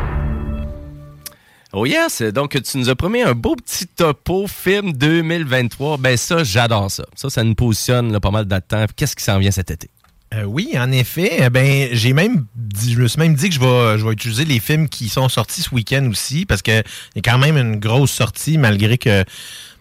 Oh 1.73 1.85
yes! 1.85 2.21
Donc, 2.21 2.61
tu 2.61 2.77
nous 2.77 2.89
as 2.89 2.95
promis 2.95 3.21
un 3.21 3.33
beau 3.33 3.55
petit 3.55 3.87
topo 3.87 4.45
film 4.47 4.91
2023. 4.93 5.97
Ben 5.97 6.17
ça, 6.17 6.43
j'adore 6.43 6.91
ça. 6.91 7.05
Ça, 7.15 7.29
ça 7.29 7.43
nous 7.43 7.55
positionne 7.55 8.11
là, 8.11 8.19
pas 8.19 8.31
mal 8.31 8.45
de 8.45 8.59
temps. 8.59 8.85
Qu'est-ce 8.95 9.15
qui 9.15 9.23
s'en 9.23 9.39
vient 9.39 9.51
cet 9.51 9.71
été? 9.71 9.89
Euh, 10.33 10.43
oui, 10.43 10.69
en 10.75 10.91
effet. 10.91 11.43
Euh, 11.43 11.49
Ben, 11.49 11.89
j'ai 11.91 12.13
même 12.13 12.45
dit, 12.55 12.93
je 12.93 12.99
me 12.99 13.07
suis 13.07 13.19
même 13.19 13.35
dit 13.35 13.49
que 13.49 13.55
je 13.55 13.59
vais, 13.59 13.97
je 13.97 14.05
vais 14.05 14.13
utiliser 14.13 14.45
les 14.45 14.59
films 14.59 14.87
qui 14.87 15.09
sont 15.09 15.27
sortis 15.27 15.61
ce 15.61 15.73
week-end 15.73 16.07
aussi, 16.09 16.45
parce 16.45 16.61
que 16.61 16.71
il 16.71 17.17
y 17.17 17.19
a 17.19 17.21
quand 17.21 17.37
même 17.37 17.57
une 17.57 17.77
grosse 17.77 18.11
sortie, 18.11 18.57
malgré 18.57 18.97
que 18.97 19.25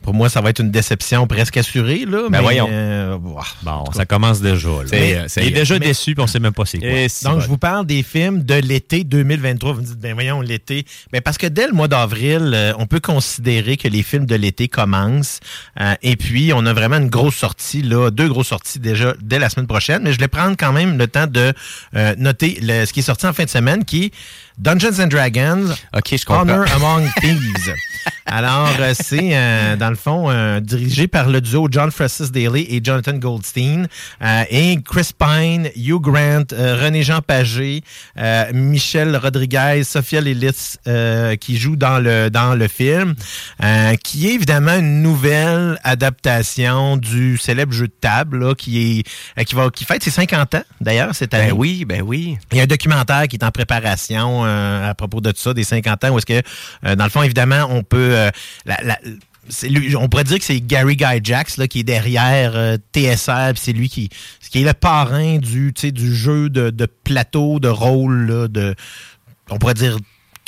pour 0.03 0.15
moi, 0.15 0.29
ça 0.29 0.41
va 0.41 0.51
être 0.51 0.61
une 0.61 0.71
déception 0.71 1.27
presque 1.27 1.57
assurée. 1.57 2.05
Là, 2.07 2.23
Ben 2.25 2.31
mais, 2.31 2.41
voyons. 2.41 2.69
euh. 2.71 3.19
Bon, 3.63 3.85
ça 3.93 4.07
commence 4.07 4.41
déjà. 4.41 4.69
Là. 4.69 4.85
Mais- 4.91 5.19
il 5.37 5.43
est 5.43 5.51
déjà 5.51 5.75
mais- 5.79 5.87
déçu 5.87 6.15
puis 6.15 6.23
on 6.23 6.27
sait 6.27 6.41
même 6.41 6.53
pas 6.53 6.65
c'est 6.65 6.79
quoi. 6.79 7.09
Si 7.09 7.25
Donc, 7.25 7.35
bon. 7.35 7.41
je 7.41 7.49
vous 7.49 7.59
parle 7.59 7.87
des 7.87 8.03
films 8.03 8.43
de 8.43 8.55
l'été 8.55 9.05
2023. 9.05 9.73
Vous 9.75 9.81
me 9.83 9.87
dites, 9.87 9.99
ben 9.99 10.15
voyons, 10.15 10.41
l'été. 10.41 10.85
Ben, 11.13 11.21
parce 11.21 11.39
que 11.39 11.47
dès 11.47 11.67
le 11.67 11.73
mois 11.73 11.89
d'avril, 11.89 12.53
euh, 12.55 12.73
on 12.79 12.87
peut 12.87 13.01
considérer 13.01 13.77
que 13.77 13.89
les 13.89 14.03
films 14.03 14.27
de 14.27 14.35
l'été 14.37 14.69
commencent. 14.69 15.41
Euh, 15.81 15.95
et 16.03 16.17
puis, 16.17 16.53
on 16.55 16.65
a 16.67 16.73
vraiment 16.73 16.97
une 16.97 17.11
grosse 17.11 17.37
sortie, 17.37 17.83
là, 17.83 18.11
deux 18.11 18.29
grosses 18.29 18.49
sorties 18.49 18.79
déjà 18.79 19.15
dès 19.23 19.39
la 19.39 19.51
semaine 19.51 19.67
prochaine. 19.67 20.03
Mais 20.03 20.13
je 20.13 20.19
vais 20.19 20.29
prendre 20.29 20.57
quand 20.59 20.73
même 20.73 20.97
le 20.99 21.07
temps 21.07 21.27
de 21.27 21.53
euh, 21.97 22.15
noter 22.19 22.59
le- 22.63 22.87
ce 22.87 22.93
qui 22.93 23.01
est 23.01 23.03
sorti 23.05 23.27
en 23.27 23.33
fin 23.33 23.45
de 23.45 23.51
semaine, 23.51 23.85
qui 23.85 24.05
est 24.07 24.13
Dungeons 24.59 25.01
and 25.01 25.07
Dragons, 25.09 25.75
OK, 25.97 26.17
je 26.17 26.25
comprends. 26.25 26.43
Honor 26.43 26.67
Among 26.75 27.09
Thieves. 27.21 27.75
Alors, 28.27 28.71
euh, 28.79 28.95
c'est, 28.99 29.31
euh, 29.33 29.77
dans 29.77 29.91
le 29.91 29.97
fond, 29.97 30.31
euh, 30.31 30.61
dirigé 30.61 31.09
par 31.09 31.29
le 31.29 31.41
duo 31.41 31.69
John 31.71 31.91
Francis 31.91 32.31
Daly 32.31 32.67
et 32.71 32.81
Jonathan 32.83 33.15
Goldstein. 33.15 33.89
Euh, 34.23 34.45
et 34.51 34.79
Chris 34.85 35.11
Pine, 35.19 35.69
Hugh 35.75 36.01
Grant, 36.01 36.45
euh, 36.53 36.79
René-Jean 36.81 37.23
Pagé, 37.23 37.83
Michel 38.53 39.17
Rodriguez, 39.17 39.83
Sophia 39.85 40.21
Lillis, 40.21 40.77
qui 41.41 41.57
jouent 41.57 41.77
dans 41.77 41.99
le, 41.99 42.29
dans 42.31 42.55
le 42.55 42.69
film, 42.69 43.15
qui 44.03 44.29
est 44.29 44.35
évidemment 44.35 44.77
une 44.77 45.03
nouvelle 45.03 45.79
adaptation 45.83 46.97
du 46.97 47.37
célèbre 47.39 47.73
jeu 47.73 47.89
de 47.89 47.93
table, 48.01 48.39
là, 48.39 48.55
qui, 48.55 49.05
est, 49.37 49.45
qui, 49.45 49.55
va, 49.55 49.71
qui 49.71 49.85
fête 49.85 50.03
ses 50.03 50.11
50 50.11 50.55
ans, 50.55 50.63
d'ailleurs, 50.81 51.15
cette 51.15 51.35
année. 51.35 51.51
Ben 51.51 51.57
oui, 51.57 51.85
ben 51.85 52.03
oui. 52.03 52.39
Il 52.53 52.59
y 52.59 52.61
a 52.61 52.65
un 52.65 52.67
documentaire 52.67 53.27
qui 53.29 53.37
est 53.37 53.45
en 53.45 53.51
préparation 53.51 54.40
euh, 54.45 54.91
à 54.91 54.95
propos 54.95 55.21
de 55.21 55.33
ça, 55.35 55.55
des 55.55 55.65
50 55.65 56.05
ans, 56.05 56.11
où 56.11 56.19
est-ce 56.19 56.27
que, 56.27 56.43
euh, 56.85 56.97
dans 56.97 57.05
le 57.05 57.11
fond, 57.11 57.23
évidemment, 57.23 57.67
on 57.71 57.83
peut... 57.83 58.15
euh, 58.17 58.31
on 59.99 60.09
pourrait 60.09 60.25
dire 60.25 60.39
que 60.39 60.45
c'est 60.45 60.61
Gary 60.61 60.97
Guy 60.97 61.21
Jacks 61.23 61.57
là, 61.57 61.67
qui 61.67 61.81
est 61.81 61.85
derrière 61.85 62.53
euh, 62.55 62.77
TSR, 62.95 63.53
c'est 63.57 63.73
lui 63.73 63.89
qui, 63.89 64.11
est 64.55 64.65
le 64.65 64.73
parrain 64.73 65.39
du, 65.39 65.73
du 65.73 66.15
jeu 66.15 66.51
de, 66.51 66.87
plateau, 67.05 67.59
de 67.59 67.69
rôle, 67.69 68.49
de, 68.51 68.75
on 69.51 69.59
pourrait 69.59 69.75
dire 69.75 69.97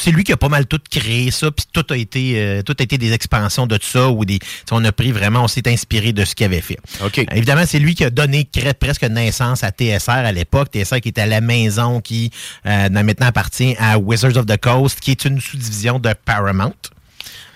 c'est 0.03 0.11
lui 0.11 0.25
qui 0.25 0.33
a 0.33 0.37
pas 0.37 0.49
mal 0.49 0.67
tout 0.67 0.81
créé 0.91 1.31
ça, 1.31 1.51
puis 1.51 1.65
tout 1.73 1.85
a 1.91 1.97
été 1.97 2.35
euh, 2.37 2.63
tout 2.63 2.75
a 2.79 2.83
été 2.83 2.99
des 2.99 3.13
expansions 3.13 3.67
de 3.67 3.79
ça 3.81 4.11
ou 4.11 4.25
des 4.25 4.39
on 4.71 4.85
a 4.85 4.93
pris 4.93 5.13
vraiment 5.13 5.45
on 5.45 5.49
s'est 5.49 5.69
inspiré 5.69 6.13
de 6.13 6.25
ce 6.25 6.35
qu'il 6.35 6.47
avait 6.47 6.61
fait. 6.61 6.79
OK. 7.05 7.19
Euh, 7.19 7.25
Évidemment, 7.33 7.65
c'est 7.67 7.79
lui 7.79 7.95
qui 7.95 8.05
a 8.05 8.11
donné 8.11 8.49
presque 8.79 9.05
naissance 9.05 9.63
à 9.63 9.71
TSR 9.71 10.11
à 10.11 10.33
l'époque. 10.33 10.71
TSR 10.73 11.01
qui 11.01 11.11
était 11.11 11.21
à 11.21 11.27
la 11.27 11.41
maison 11.41 12.01
qui 12.01 12.31
euh, 12.67 12.89
maintenant 12.91 13.27
appartient 13.27 13.77
à 13.79 13.99
Wizards 13.99 14.37
of 14.37 14.47
the 14.47 14.57
Coast, 14.57 15.01
qui 15.01 15.13
est 15.13 15.25
une 15.25 15.41
sous-division 15.41 15.99
de 15.99 16.13
Paramount. 16.25 16.75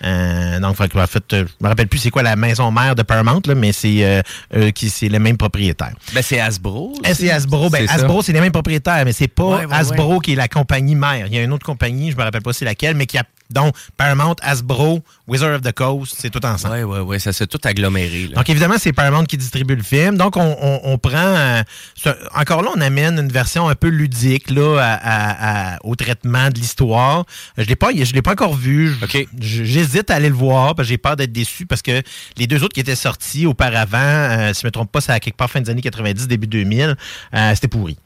Euh, 0.03 0.59
donc, 0.59 0.75
fait 0.75 0.95
en 0.95 1.07
fait, 1.07 1.33
euh, 1.33 1.45
je 1.47 1.63
me 1.63 1.69
rappelle 1.69 1.87
plus 1.87 1.99
c'est 1.99 2.09
quoi 2.09 2.23
la 2.23 2.35
maison 2.35 2.71
mère 2.71 2.95
de 2.95 3.03
Paramount, 3.03 3.41
là, 3.45 3.55
mais 3.55 3.71
c'est 3.71 4.03
euh, 4.03 4.21
euh, 4.55 4.71
qui 4.71 4.89
c'est 4.89 5.09
le 5.09 5.19
même 5.19 5.37
propriétaire. 5.37 5.93
Ben 6.13 6.21
c'est 6.21 6.39
Hasbro. 6.39 6.93
Eh, 7.03 7.13
C'est 7.13 7.31
Hasbro. 7.31 7.69
Ben. 7.69 7.87
Hasbro, 7.89 8.21
c'est 8.21 8.33
les 8.33 8.41
mêmes 8.41 8.51
propriétaires, 8.51 9.03
mais 9.05 9.13
c'est 9.13 9.27
pas 9.27 9.43
Ouais, 9.45 9.65
ouais, 9.65 9.75
Hasbro 9.75 10.19
qui 10.19 10.33
est 10.33 10.35
la 10.35 10.47
compagnie 10.47 10.95
mère. 10.95 11.27
Il 11.27 11.33
y 11.33 11.37
a 11.37 11.43
une 11.43 11.53
autre 11.53 11.65
compagnie, 11.65 12.11
je 12.11 12.17
me 12.17 12.23
rappelle 12.23 12.41
pas 12.41 12.53
c'est 12.53 12.65
laquelle, 12.65 12.95
mais 12.95 13.05
qui 13.05 13.17
a 13.17 13.23
donc 13.49 13.75
Paramount, 13.97 14.35
Hasbro, 14.41 15.01
Wizard 15.27 15.55
of 15.55 15.61
the 15.61 15.71
Coast, 15.71 16.15
c'est 16.19 16.29
tout 16.29 16.45
ensemble. 16.45 16.75
Ouais, 16.75 16.83
ouais, 16.83 16.99
ouais, 16.99 17.19
ça 17.19 17.33
s'est 17.33 17.47
tout 17.47 17.59
aggloméré. 17.63 18.27
Là. 18.27 18.35
Donc, 18.35 18.49
évidemment, 18.49 18.75
c'est 18.77 18.93
Paramount 18.93 19.25
qui 19.25 19.37
distribue 19.37 19.75
le 19.75 19.83
film. 19.83 20.17
Donc, 20.17 20.37
on, 20.37 20.57
on- 20.61 20.79
on 20.83 20.97
prend... 20.97 21.15
euh, 21.17 21.61
ce- 21.95 22.09
encore 22.37 22.61
là, 22.61 22.69
on 22.75 22.81
amène 22.81 23.17
une 23.19 23.31
version 23.31 23.67
un 23.69 23.75
peu 23.75 23.87
ludique 23.87 24.49
là, 24.49 24.77
à- 24.79 24.93
à- 24.95 25.73
à- 25.75 25.77
au 25.83 25.95
traitement 25.95 26.49
de 26.49 26.55
l'histoire. 26.55 27.25
Je 27.57 27.63
l'ai 27.65 27.75
pas, 27.75 27.89
je 27.93 28.13
l'ai 28.13 28.21
pas 28.21 28.31
encore 28.31 28.55
vu. 28.55 28.93
Je- 28.99 29.05
OK. 29.05 29.27
je- 29.39 29.63
J'hésite 29.63 30.09
à 30.11 30.15
aller 30.15 30.29
le 30.29 30.35
voir 30.35 30.75
parce 30.75 30.87
que 30.87 30.89
j'ai 30.91 30.97
peur 30.97 31.15
d'être 31.15 31.31
déçu 31.31 31.65
parce 31.65 31.81
que 31.81 32.01
les 32.37 32.47
deux 32.47 32.63
autres 32.63 32.73
qui 32.73 32.79
étaient 32.79 32.95
sortis 32.95 33.45
auparavant, 33.45 33.97
euh, 33.97 34.53
si 34.53 34.61
je 34.61 34.67
me 34.67 34.71
trompe 34.71 34.91
pas, 34.91 35.01
c'est 35.01 35.11
à 35.11 35.19
quelque 35.19 35.37
part 35.37 35.49
fin 35.49 35.61
des 35.61 35.69
années 35.69 35.81
90, 35.81 36.27
début 36.27 36.47
2000, 36.47 36.95
euh, 37.33 37.51
c'était 37.55 37.67
pourri. 37.67 37.97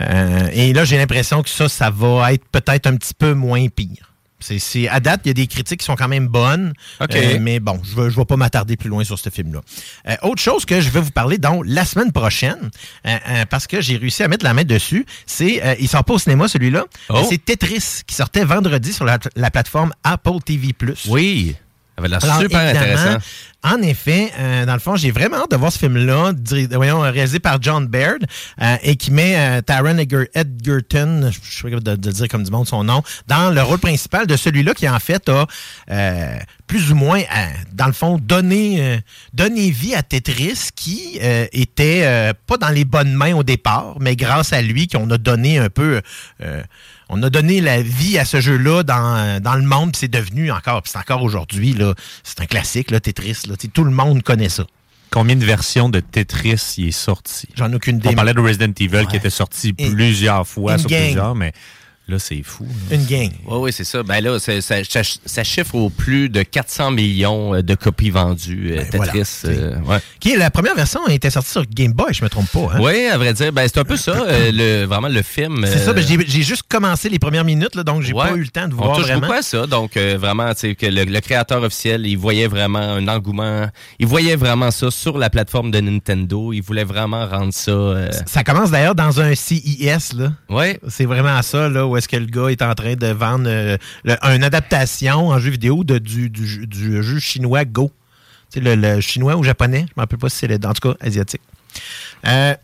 Euh, 0.00 0.48
et 0.52 0.72
là, 0.72 0.84
j'ai 0.84 0.96
l'impression 0.96 1.42
que 1.42 1.50
ça, 1.50 1.68
ça 1.68 1.90
va 1.90 2.32
être 2.32 2.44
peut-être 2.50 2.86
un 2.86 2.96
petit 2.96 3.14
peu 3.14 3.34
moins 3.34 3.66
pire. 3.68 4.11
C'est, 4.42 4.88
à 4.88 5.00
date, 5.00 5.22
il 5.24 5.28
y 5.28 5.30
a 5.30 5.34
des 5.34 5.46
critiques 5.46 5.80
qui 5.80 5.86
sont 5.86 5.96
quand 5.96 6.08
même 6.08 6.28
bonnes. 6.28 6.72
Euh, 7.00 7.38
mais 7.40 7.60
bon, 7.60 7.80
je 7.84 8.00
ne 8.00 8.08
vais 8.08 8.24
pas 8.24 8.36
m'attarder 8.36 8.76
plus 8.76 8.88
loin 8.90 9.04
sur 9.04 9.18
ce 9.18 9.30
film-là. 9.30 9.60
Euh, 10.08 10.16
autre 10.22 10.42
chose 10.42 10.64
que 10.64 10.80
je 10.80 10.90
vais 10.90 11.00
vous 11.00 11.10
parler 11.10 11.38
donc 11.38 11.64
la 11.66 11.84
semaine 11.84 12.12
prochaine, 12.12 12.70
euh, 13.06 13.18
parce 13.48 13.66
que 13.66 13.80
j'ai 13.80 13.96
réussi 13.96 14.22
à 14.22 14.28
mettre 14.28 14.44
la 14.44 14.54
main 14.54 14.64
dessus, 14.64 15.06
c'est, 15.26 15.76
il 15.80 15.88
sort 15.88 16.04
pas 16.04 16.14
au 16.14 16.18
cinéma 16.18 16.48
celui-là, 16.48 16.84
Oh. 17.08 17.26
c'est 17.28 17.44
Tetris 17.44 18.02
qui 18.06 18.14
sortait 18.14 18.44
vendredi 18.44 18.92
sur 18.92 19.04
la, 19.04 19.18
la 19.36 19.50
plateforme 19.50 19.92
Apple 20.04 20.40
TV+. 20.44 20.74
Oui. 21.08 21.54
Ça 21.54 21.98
avait 21.98 22.08
l'air 22.08 22.24
Alors, 22.24 22.40
super 22.40 22.60
intéressant. 22.60 23.18
En 23.64 23.80
effet, 23.80 24.32
euh, 24.40 24.66
dans 24.66 24.72
le 24.72 24.80
fond, 24.80 24.96
j'ai 24.96 25.12
vraiment 25.12 25.36
hâte 25.36 25.52
de 25.52 25.56
voir 25.56 25.72
ce 25.72 25.78
film-là, 25.78 26.32
voyons, 26.72 27.00
réalisé 27.00 27.38
par 27.38 27.62
John 27.62 27.86
Baird, 27.86 28.24
euh, 28.60 28.76
et 28.82 28.96
qui 28.96 29.12
met 29.12 29.36
euh, 29.36 30.24
Edgerton, 30.34 31.30
je 31.30 31.38
suis 31.48 31.62
pas 31.62 31.70
capable 31.70 31.98
de, 32.00 32.10
dire 32.10 32.28
comme 32.28 32.42
du 32.42 32.50
monde 32.50 32.66
son 32.66 32.82
nom, 32.82 33.02
dans 33.28 33.54
le 33.54 33.62
rôle 33.62 33.78
principal 33.78 34.26
de 34.26 34.36
celui-là 34.36 34.74
qui, 34.74 34.88
en 34.88 34.98
fait, 34.98 35.28
a 35.28 35.46
euh, 35.90 36.38
plus 36.66 36.90
ou 36.90 36.96
moins, 36.96 37.20
euh, 37.20 37.46
dans 37.72 37.86
le 37.86 37.92
fond, 37.92 38.18
donné, 38.18 39.00
donné 39.32 39.70
vie 39.70 39.94
à 39.94 40.02
Tetris, 40.02 40.70
qui 40.74 41.18
était 41.20 42.32
pas 42.46 42.56
dans 42.56 42.70
les 42.70 42.84
bonnes 42.84 43.14
mains 43.14 43.34
au 43.34 43.44
départ, 43.44 43.96
mais 44.00 44.16
grâce 44.16 44.52
à 44.52 44.60
lui, 44.60 44.88
qu'on 44.88 45.08
a 45.10 45.18
donné 45.18 45.58
un 45.58 45.68
peu... 45.68 46.00
on 47.14 47.22
a 47.22 47.28
donné 47.30 47.60
la 47.60 47.82
vie 47.82 48.18
à 48.18 48.24
ce 48.24 48.40
jeu-là 48.40 48.82
dans, 48.82 49.40
dans 49.40 49.54
le 49.54 49.62
monde, 49.62 49.92
puis 49.92 50.00
c'est 50.00 50.08
devenu 50.08 50.50
encore, 50.50 50.82
puis 50.82 50.90
c'est 50.92 50.98
encore 50.98 51.22
aujourd'hui, 51.22 51.74
là, 51.74 51.94
c'est 52.24 52.40
un 52.40 52.46
classique, 52.46 52.90
là, 52.90 53.00
Tetris. 53.00 53.42
Là, 53.48 53.54
tout 53.72 53.84
le 53.84 53.90
monde 53.90 54.22
connaît 54.22 54.48
ça. 54.48 54.64
Combien 55.10 55.36
de 55.36 55.44
versions 55.44 55.90
de 55.90 56.00
Tetris 56.00 56.76
il 56.78 56.88
est 56.88 56.90
sorti? 56.90 57.46
J'en 57.54 57.70
ai 57.70 57.74
aucune 57.74 57.96
idée. 57.98 58.08
On 58.08 58.14
parlait 58.14 58.32
de 58.32 58.40
Resident 58.40 58.72
Evil 58.80 58.96
Ouais. 58.96 59.06
qui 59.06 59.16
était 59.16 59.28
sorti 59.28 59.74
plusieurs 59.74 60.48
fois 60.48 60.78
sur 60.78 60.88
plusieurs, 60.88 61.34
mais 61.34 61.52
là, 62.08 62.18
c'est 62.18 62.42
fou. 62.42 62.66
là. 62.90 62.96
Une 62.96 63.04
gang. 63.06 63.30
Oui, 63.46 63.58
oui, 63.58 63.72
c'est 63.72 63.84
ça. 63.84 64.02
Ben 64.02 64.20
là, 64.20 64.38
ça, 64.38 64.60
ça, 64.60 64.76
ça 64.84 65.44
chiffre 65.44 65.74
au 65.74 65.88
plus 65.90 66.28
de 66.28 66.42
400 66.42 66.90
millions 66.90 67.54
euh, 67.54 67.62
de 67.62 67.74
copies 67.74 68.10
vendues, 68.10 68.72
euh, 68.72 68.84
Ben 68.92 69.02
Tetris. 69.02 69.22
voilà. 69.44 69.58
euh, 69.58 69.80
ouais. 69.86 69.98
Qui 70.20 70.32
est, 70.32 70.36
la 70.36 70.50
première 70.50 70.74
version 70.74 71.06
était 71.08 71.30
sortie 71.30 71.50
sur 71.50 71.64
Game 71.66 71.92
Boy, 71.92 72.12
je 72.12 72.22
me 72.24 72.28
trompe 72.28 72.48
pas. 72.50 72.68
Hein? 72.74 72.80
Oui, 72.80 73.06
à 73.06 73.16
vrai 73.18 73.32
dire, 73.32 73.52
ben, 73.52 73.66
c'est 73.66 73.78
un 73.78 73.84
peu 73.84 73.96
ça, 73.96 74.12
euh, 74.12 74.50
le, 74.82 74.84
vraiment 74.86 75.08
le 75.08 75.22
film. 75.22 75.64
C'est 75.66 75.78
ça, 75.78 75.92
ben, 75.92 76.04
j'ai 76.04 76.42
juste 76.42 76.64
commencé 76.68 77.08
les 77.08 77.18
premières 77.18 77.44
minutes, 77.44 77.74
là, 77.74 77.84
donc 77.84 78.02
j'ai 78.02 78.12
Ouais. 78.12 78.28
pas 78.28 78.36
eu 78.36 78.40
le 78.42 78.48
temps 78.48 78.68
de 78.68 78.74
On 78.74 78.78
voir 78.78 78.96
touche 78.96 79.06
vraiment. 79.06 79.20
beaucoup 79.22 79.32
à 79.38 79.42
ça, 79.42 79.66
donc 79.66 79.96
euh, 79.96 80.16
vraiment, 80.20 80.52
tu 80.54 80.60
sais, 80.60 80.74
que 80.74 80.86
le, 80.86 81.04
le 81.04 81.20
créateur 81.20 81.62
officiel, 81.62 82.06
il 82.06 82.16
voyait 82.16 82.46
vraiment 82.48 82.78
un 82.80 83.08
engouement, 83.08 83.66
il 83.98 84.06
voyait 84.06 84.36
vraiment 84.36 84.70
ça 84.70 84.90
sur 84.90 85.16
la 85.18 85.30
plateforme 85.30 85.70
de 85.70 85.80
Nintendo, 85.80 86.52
il 86.52 86.60
voulait 86.62 86.84
vraiment 86.84 87.26
rendre 87.26 87.52
ça... 87.52 87.70
euh, 87.70 88.10
Ça 88.26 88.44
commence 88.44 88.70
d'ailleurs 88.70 88.94
dans 88.94 89.20
un 89.20 89.34
CES, 89.34 90.12
là. 90.14 90.32
ouais, 90.50 90.78
C'est 90.88 91.04
vraiment 91.06 91.40
ça, 91.42 91.68
là, 91.68 91.86
où 91.86 91.91
où 91.92 91.96
est-ce 91.96 92.08
que 92.08 92.16
le 92.16 92.26
gars 92.26 92.48
est 92.48 92.62
en 92.62 92.74
train 92.74 92.94
de 92.94 93.06
vendre 93.06 93.44
euh, 93.48 93.76
le- 94.04 94.16
une 94.34 94.44
adaptation 94.44 95.28
en 95.28 95.38
jeu 95.38 95.50
vidéo 95.50 95.84
de, 95.84 95.98
du, 95.98 96.28
du 96.30 96.46
jeu- 96.46 96.66
du 96.66 97.02
jeu 97.02 97.18
chinois 97.18 97.64
Go. 97.64 97.90
Tu 98.52 98.58
sais, 98.58 98.64
le, 98.64 98.74
le 98.74 99.00
chinois 99.00 99.36
ou 99.36 99.42
japonais, 99.44 99.78
je 99.80 99.82
ne 99.84 99.88
me 99.96 100.00
rappelle 100.02 100.18
pas 100.18 100.28
si 100.28 100.38
c'est 100.38 100.46
le- 100.48 100.56
en 100.66 100.72
tout 100.74 100.88
cas 100.92 100.96
asiatique. 101.00 101.40
Euh, 102.26 102.54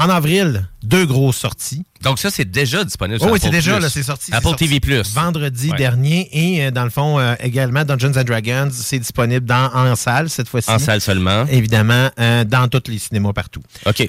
en 0.00 0.08
avril, 0.10 0.68
deux 0.84 1.06
grosses 1.06 1.38
sorties. 1.38 1.84
Donc 2.02 2.20
ça, 2.20 2.30
c'est 2.30 2.44
déjà 2.44 2.84
disponible 2.84 3.18
Oh 3.20 3.24
sur 3.24 3.32
oui, 3.32 3.40
c'est 3.42 3.50
déjà, 3.50 3.80
là, 3.80 3.88
c'est 3.90 4.04
sorti. 4.04 4.32
Apple 4.32 4.44
sorti 4.46 4.66
TV 4.68 4.78
Plus. 4.78 5.12
Vendredi 5.12 5.70
Ouais. 5.72 5.76
dernier. 5.76 6.28
Et 6.32 6.64
euh, 6.66 6.70
dans 6.70 6.84
le 6.84 6.90
fond, 6.90 7.18
euh, 7.18 7.34
également, 7.40 7.84
Dungeons 7.84 8.12
and 8.16 8.22
Dragons, 8.22 8.68
c'est 8.72 9.00
disponible 9.00 9.44
dans, 9.44 9.74
en 9.74 9.96
salle 9.96 10.30
cette 10.30 10.48
fois-ci. 10.48 10.70
En 10.70 10.78
salle 10.78 11.00
seulement. 11.00 11.46
Évidemment, 11.50 12.10
euh, 12.20 12.44
dans 12.44 12.68
tous 12.68 12.88
les 12.88 12.98
cinémas 12.98 13.32
partout. 13.32 13.60
OK. 13.86 14.08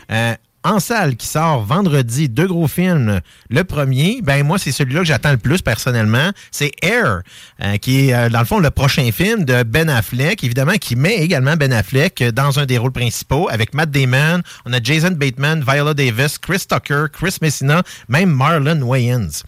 En 0.66 0.82
salle 0.82 1.16
qui 1.16 1.26
sort 1.26 1.64
vendredi, 1.64 2.28
deux 2.28 2.48
gros 2.48 2.68
films. 2.68 3.22
Le 3.50 3.64
premier, 3.64 4.20
ben 4.22 4.46
moi, 4.46 4.60
c'est 4.60 4.74
celui-là 4.74 5.00
que 5.00 5.06
j'attends 5.06 5.32
le 5.32 5.38
plus 5.38 5.62
personnellement. 5.62 6.32
C'est 6.52 6.72
Air, 6.82 7.22
euh, 7.64 7.78
qui 7.78 8.10
est 8.10 8.14
euh, 8.14 8.28
dans 8.28 8.40
le 8.40 8.46
fond 8.46 8.60
le 8.60 8.70
prochain 8.70 9.10
film 9.14 9.46
de 9.46 9.64
Ben 9.64 9.90
Affleck, 9.90 10.44
évidemment, 10.44 10.74
qui 10.74 10.98
met 10.98 11.16
également 11.16 11.56
Ben 11.56 11.72
Affleck 11.72 12.22
euh, 12.22 12.32
dans 12.34 12.60
un 12.60 12.66
des 12.66 12.78
rôles 12.78 12.92
principaux 12.92 13.48
avec 13.50 13.74
Matt 13.74 13.90
Damon. 13.90 14.42
On 14.66 14.74
a 14.74 14.84
Jason 14.84 15.12
Bateman, 15.12 15.64
Viola 15.66 15.94
Davis, 15.94 16.38
Chris 16.38 16.66
Tucker, 16.68 17.06
Chris 17.14 17.38
Messina, 17.42 17.82
même 18.10 18.30
Marlon 18.30 18.82
Wayans, 18.82 19.44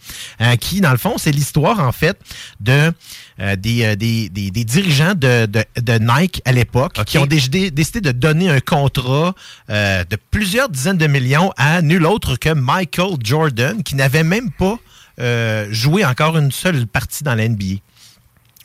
qui, 0.60 0.80
dans 0.80 0.92
le 0.92 0.96
fond, 0.96 1.16
c'est 1.18 1.32
l'histoire, 1.32 1.78
en 1.80 1.92
fait, 1.92 2.18
de 2.60 2.90
euh, 3.42 3.56
des, 3.56 3.84
euh, 3.84 3.96
des, 3.96 4.28
des- 4.28 4.50
des 4.50 4.64
dirigeants 4.64 5.14
de, 5.14 5.46
de- 5.46 5.64
de 5.80 5.98
Nike 5.98 6.40
à 6.44 6.52
l'époque 6.52 6.92
qui 7.04 7.18
ont 7.18 7.26
décidé, 7.26 7.70
décidé 7.70 8.00
de 8.00 8.12
donner 8.12 8.48
un 8.48 8.60
contrat 8.60 9.34
euh, 9.70 10.04
de 10.04 10.16
plusieurs 10.30 10.68
dizaines 10.68 10.96
de 10.98 11.06
millions 11.06 11.52
à 11.56 11.82
nul 11.82 12.06
autre 12.06 12.36
que 12.36 12.50
Michael 12.54 13.16
Jordan, 13.22 13.82
qui 13.82 13.96
n'avait 13.96 14.22
même 14.24 14.50
pas 14.50 14.78
euh, 15.20 15.66
joué 15.70 16.04
encore 16.04 16.38
une 16.38 16.52
seule 16.52 16.86
partie 16.86 17.24
dans 17.24 17.34
la 17.34 17.48
NBA. 17.48 17.76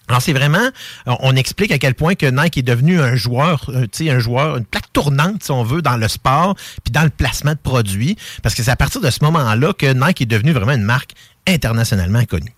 Alors 0.09 0.21
c'est 0.21 0.31
vraiment, 0.31 0.69
on 1.05 1.35
explique 1.35 1.71
à 1.73 1.79
quel 1.79 1.93
point 1.93 2.15
que 2.15 2.25
Nike 2.27 2.59
est 2.59 2.61
devenu 2.63 3.01
un 3.01 3.15
joueur, 3.15 3.69
tu 3.91 4.05
sais, 4.05 4.09
un 4.09 4.19
joueur, 4.19 4.55
une 4.55 4.63
plaque 4.63 4.93
tournante 4.93 5.43
si 5.43 5.51
on 5.51 5.63
veut 5.63 5.81
dans 5.81 5.97
le 5.97 6.07
sport, 6.07 6.55
puis 6.85 6.93
dans 6.93 7.03
le 7.03 7.09
placement 7.09 7.51
de 7.51 7.57
produits, 7.57 8.15
parce 8.41 8.55
que 8.55 8.63
c'est 8.63 8.71
à 8.71 8.77
partir 8.77 9.01
de 9.01 9.09
ce 9.09 9.21
moment-là 9.25 9.73
que 9.73 9.91
Nike 9.91 10.21
est 10.21 10.25
devenu 10.25 10.53
vraiment 10.53 10.71
une 10.71 10.83
marque 10.83 11.11
internationalement 11.45 12.23
connue. 12.23 12.53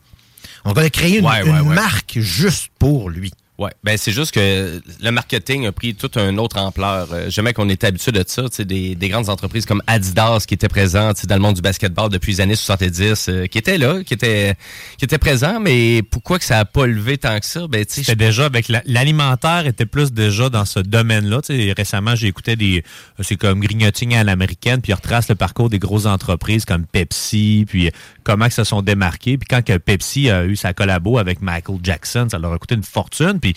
On 0.65 0.73
a 0.73 0.89
créé 0.89 1.19
une, 1.19 1.25
Ouais, 1.25 1.41
ouais, 1.43 1.49
une 1.49 1.67
ouais. 1.69 1.75
marque 1.75 2.19
juste 2.19 2.69
pour 2.79 3.09
lui. 3.09 3.31
Ouais, 3.59 3.71
ben 3.83 3.97
c'est 3.97 4.13
juste 4.13 4.31
que 4.33 4.81
le 5.01 5.11
marketing 5.11 5.67
a 5.67 5.73
pris 5.73 5.93
toute 5.93 6.15
une 6.15 6.39
autre 6.39 6.57
ampleur. 6.57 7.09
Euh, 7.11 7.29
Jamais 7.29 7.51
qu'on 7.51 7.67
était 7.67 7.87
habitué 7.87 8.13
de 8.13 8.23
ça, 8.25 8.43
tu 8.43 8.55
sais, 8.55 8.63
des, 8.63 8.95
des 8.95 9.09
grandes 9.09 9.27
entreprises 9.27 9.65
comme 9.65 9.83
Adidas 9.85 10.45
qui 10.47 10.53
étaient 10.53 10.69
présentes 10.69 11.17
tu 11.17 11.21
sais, 11.23 11.27
dans 11.27 11.35
le 11.35 11.41
monde 11.41 11.55
du 11.55 11.61
basketball 11.61 12.07
depuis 12.09 12.31
les 12.31 12.39
années 12.41 12.55
70, 12.55 13.25
euh, 13.27 13.47
qui 13.47 13.57
étaient 13.57 13.77
là, 13.77 14.01
qui 14.05 14.13
étaient 14.13 14.55
qui 14.97 15.03
étaient 15.03 15.17
présents, 15.17 15.59
mais 15.59 16.01
pourquoi 16.09 16.39
que 16.39 16.45
ça 16.45 16.59
a 16.59 16.63
pas 16.63 16.87
levé 16.87 17.17
tant 17.17 17.37
que 17.37 17.45
ça? 17.45 17.67
Ben 17.67 17.85
tu 17.85 17.95
sais, 17.95 18.01
C'était 18.03 18.15
déjà 18.15 18.45
avec 18.45 18.69
la- 18.69 18.81
l'alimentaire 18.85 19.67
était 19.67 19.85
plus 19.85 20.13
déjà 20.13 20.47
dans 20.49 20.63
ce 20.63 20.79
domaine-là. 20.79 21.41
Tu 21.41 21.53
sais, 21.57 21.73
récemment, 21.75 22.15
j'ai 22.15 22.27
écouté 22.27 22.55
des 22.55 22.85
c'est 23.19 23.35
comme 23.35 23.59
grignoting 23.59 24.15
à 24.15 24.23
l'américaine, 24.23 24.79
puis 24.81 24.91
ils 24.93 24.95
retracent 24.95 25.27
le 25.27 25.35
parcours 25.35 25.69
des 25.69 25.79
grosses 25.79 26.05
entreprises 26.05 26.63
comme 26.63 26.85
Pepsi, 26.85 27.65
puis 27.67 27.91
comment 28.23 28.45
ils 28.45 28.51
se 28.53 28.63
sont 28.63 28.81
démarqués. 28.81 29.37
Puis 29.37 29.47
quand 29.49 29.65
que 29.65 29.75
Pepsi 29.77 30.29
a 30.29 30.45
eu 30.45 30.55
sa 30.55 30.73
collabo 30.73 31.17
avec 31.17 31.41
Michael 31.41 31.79
Jackson, 31.83 32.27
ça 32.31 32.39
leur 32.39 32.53
a 32.53 32.57
coûté 32.57 32.75
une 32.75 32.83
fortune. 32.83 33.39
Puis 33.41 33.48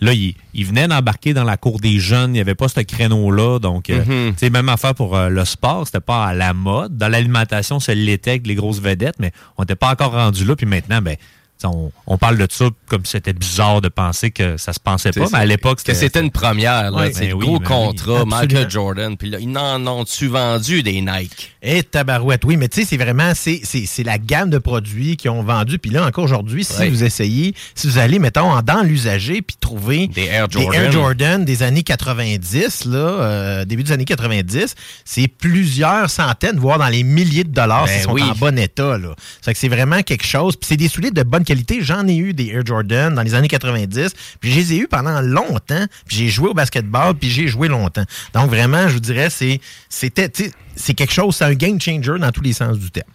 là, 0.00 0.12
ils 0.12 0.34
il 0.54 0.64
venaient 0.66 0.88
d'embarquer 0.88 1.34
dans 1.34 1.44
la 1.44 1.56
cour 1.56 1.80
des 1.80 1.98
jeunes. 1.98 2.30
Il 2.30 2.34
n'y 2.34 2.40
avait 2.40 2.54
pas 2.54 2.68
ce 2.68 2.80
créneau-là. 2.80 3.58
Donc, 3.58 3.90
euh, 3.90 4.30
tu 4.32 4.34
sais, 4.38 4.50
même 4.50 4.68
affaire 4.68 4.94
pour 4.94 5.16
euh, 5.16 5.28
le 5.28 5.44
sport, 5.44 5.86
c'était 5.86 6.00
pas 6.00 6.26
à 6.26 6.34
la 6.34 6.54
mode. 6.54 6.96
Dans 6.96 7.08
l'alimentation, 7.08 7.80
c'est 7.80 7.94
l'était 7.94 8.30
avec 8.30 8.46
les 8.46 8.54
grosses 8.54 8.80
vedettes, 8.80 9.16
mais 9.18 9.32
on 9.56 9.62
n'était 9.62 9.76
pas 9.76 9.90
encore 9.90 10.12
rendu 10.12 10.44
là. 10.44 10.56
Puis 10.56 10.66
maintenant, 10.66 11.02
ben, 11.02 11.16
on, 11.64 11.90
on 12.06 12.18
parle 12.18 12.38
de 12.38 12.46
ça 12.50 12.66
comme 12.86 13.04
si 13.04 13.12
c'était 13.12 13.32
bizarre 13.32 13.80
de 13.80 13.88
penser 13.88 14.30
que 14.30 14.56
ça 14.56 14.72
se 14.72 14.80
pensait 14.80 15.10
pas. 15.10 15.26
Mais 15.32 15.38
à 15.38 15.44
l'époque, 15.46 15.82
que 15.82 15.94
c'était 15.94 16.20
une 16.20 16.30
première. 16.30 16.90
là, 16.90 16.96
Ouais. 16.96 17.12
c'est 17.12 17.28
Ben 17.28 17.34
oui, 17.34 17.44
gros 17.46 17.58
ben 17.60 17.66
contrat, 17.66 18.22
oui. 18.24 18.28
Michael. 18.30 18.70
Jordan. 18.70 19.16
Puis 19.16 19.30
là, 19.30 19.38
ils 19.40 19.50
n'en 19.50 19.84
ont-tu 19.86 20.26
vendu 20.28 20.82
des 20.82 21.00
Nike? 21.00 21.52
Et 21.62 21.82
tabarouette, 21.82 22.44
oui, 22.44 22.56
mais 22.56 22.68
tu 22.68 22.80
sais, 22.82 22.86
c'est 22.88 22.96
vraiment, 22.96 23.32
c'est, 23.34 23.60
la 24.04 24.18
gamme 24.18 24.50
de 24.50 24.58
produits 24.58 25.16
qui 25.16 25.28
ont 25.28 25.42
vendu. 25.42 25.78
Puis 25.78 25.90
là, 25.90 26.06
encore 26.06 26.24
aujourd'hui, 26.24 26.62
si 26.64 26.78
Ouais. 26.78 26.88
vous 26.90 27.02
essayez, 27.04 27.54
si 27.74 27.86
vous 27.88 27.98
allez, 27.98 28.18
mettons, 28.18 28.50
en- 28.52 28.62
dans 28.62 28.82
l'usager, 28.82 29.42
puis 29.42 29.56
trouver 29.60 30.06
Des 30.08 30.24
Air 30.26 30.48
des 30.48 30.60
Jordan. 30.62 30.82
Air 30.84 30.92
Jordan 30.92 31.44
des 31.44 31.62
années 31.62 31.82
90, 31.82 32.84
là, 32.84 32.98
euh, 32.98 33.64
début 33.64 33.82
des 33.82 33.92
années 33.92 34.04
90, 34.04 34.74
c'est 35.04 35.28
plusieurs 35.28 36.10
centaines, 36.10 36.58
voire 36.58 36.78
dans 36.78 36.88
les 36.88 37.02
milliers 37.02 37.44
de 37.44 37.50
dollars 37.52 37.86
Ben 37.86 38.02
sont 38.02 38.18
en 38.18 38.34
bon 38.34 38.58
état. 38.58 38.98
Là. 38.98 39.14
Ça 39.40 39.46
fait 39.46 39.52
que 39.54 39.58
c'est 39.58 39.68
vraiment 39.68 40.02
quelque 40.02 40.26
chose. 40.26 40.56
Puis 40.56 40.68
c'est 40.68 40.76
des 40.76 40.88
souliers 40.88 41.10
de 41.10 41.22
bonne 41.22 41.44
qualité. 41.46 41.78
J'en 41.80 42.06
ai 42.06 42.16
eu 42.16 42.34
des 42.34 42.48
Air 42.48 42.66
Jordan 42.66 43.14
dans 43.14 43.22
les 43.22 43.34
années 43.34 43.48
90, 43.48 44.14
puis 44.40 44.52
je 44.52 44.56
les 44.56 44.72
ai 44.74 44.76
eu 44.78 44.88
pendant 44.88 45.20
longtemps. 45.22 45.86
Puis 46.06 46.16
j'ai 46.16 46.28
joué 46.28 46.50
au 46.50 46.54
basketball, 46.54 47.14
puis 47.14 47.30
j'ai 47.30 47.48
joué 47.48 47.68
longtemps. 47.68 48.04
Donc 48.34 48.50
vraiment, 48.50 48.88
je 48.88 48.94
vous 48.94 49.00
dirais, 49.00 49.30
c'est, 49.30 49.60
c'était, 49.88 50.30
c'est 50.76 50.94
quelque 50.94 51.12
chose, 51.12 51.36
c'est 51.36 51.44
un 51.44 51.54
game 51.54 51.80
changer 51.80 52.18
dans 52.18 52.30
tous 52.30 52.42
les 52.42 52.52
sens 52.52 52.78
du 52.78 52.90
terme. 52.90 53.08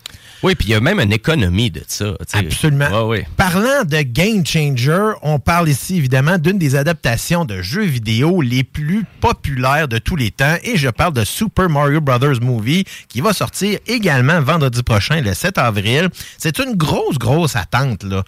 Oui, 0.43 0.55
puis 0.55 0.69
il 0.69 0.71
y 0.71 0.75
a 0.75 0.79
même 0.79 0.99
une 0.99 1.13
économie 1.13 1.69
de 1.69 1.83
ça. 1.87 2.13
Absolument. 2.33 2.89
Ouais, 2.89 3.19
ouais. 3.19 3.27
Parlant 3.37 3.83
de 3.85 4.01
Game 4.01 4.43
Changer, 4.43 5.11
on 5.21 5.37
parle 5.37 5.69
ici 5.69 5.97
évidemment 5.97 6.39
d'une 6.39 6.57
des 6.57 6.75
adaptations 6.75 7.45
de 7.45 7.61
jeux 7.61 7.83
vidéo 7.83 8.41
les 8.41 8.63
plus 8.63 9.05
populaires 9.19 9.87
de 9.87 9.99
tous 9.99 10.15
les 10.15 10.31
temps 10.31 10.55
et 10.63 10.77
je 10.77 10.89
parle 10.89 11.13
de 11.13 11.23
Super 11.23 11.69
Mario 11.69 12.01
Bros. 12.01 12.39
Movie 12.41 12.85
qui 13.07 13.21
va 13.21 13.33
sortir 13.33 13.77
également 13.85 14.41
vendredi 14.41 14.81
prochain, 14.81 15.21
le 15.21 15.35
7 15.35 15.59
avril. 15.59 16.09
C'est 16.39 16.57
une 16.57 16.75
grosse, 16.75 17.19
grosse 17.19 17.55
attente, 17.55 18.03
là. 18.03 18.23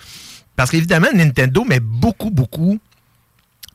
Parce 0.55 0.69
qu'évidemment, 0.69 1.07
Nintendo 1.15 1.63
met 1.63 1.79
beaucoup, 1.79 2.29
beaucoup 2.29 2.79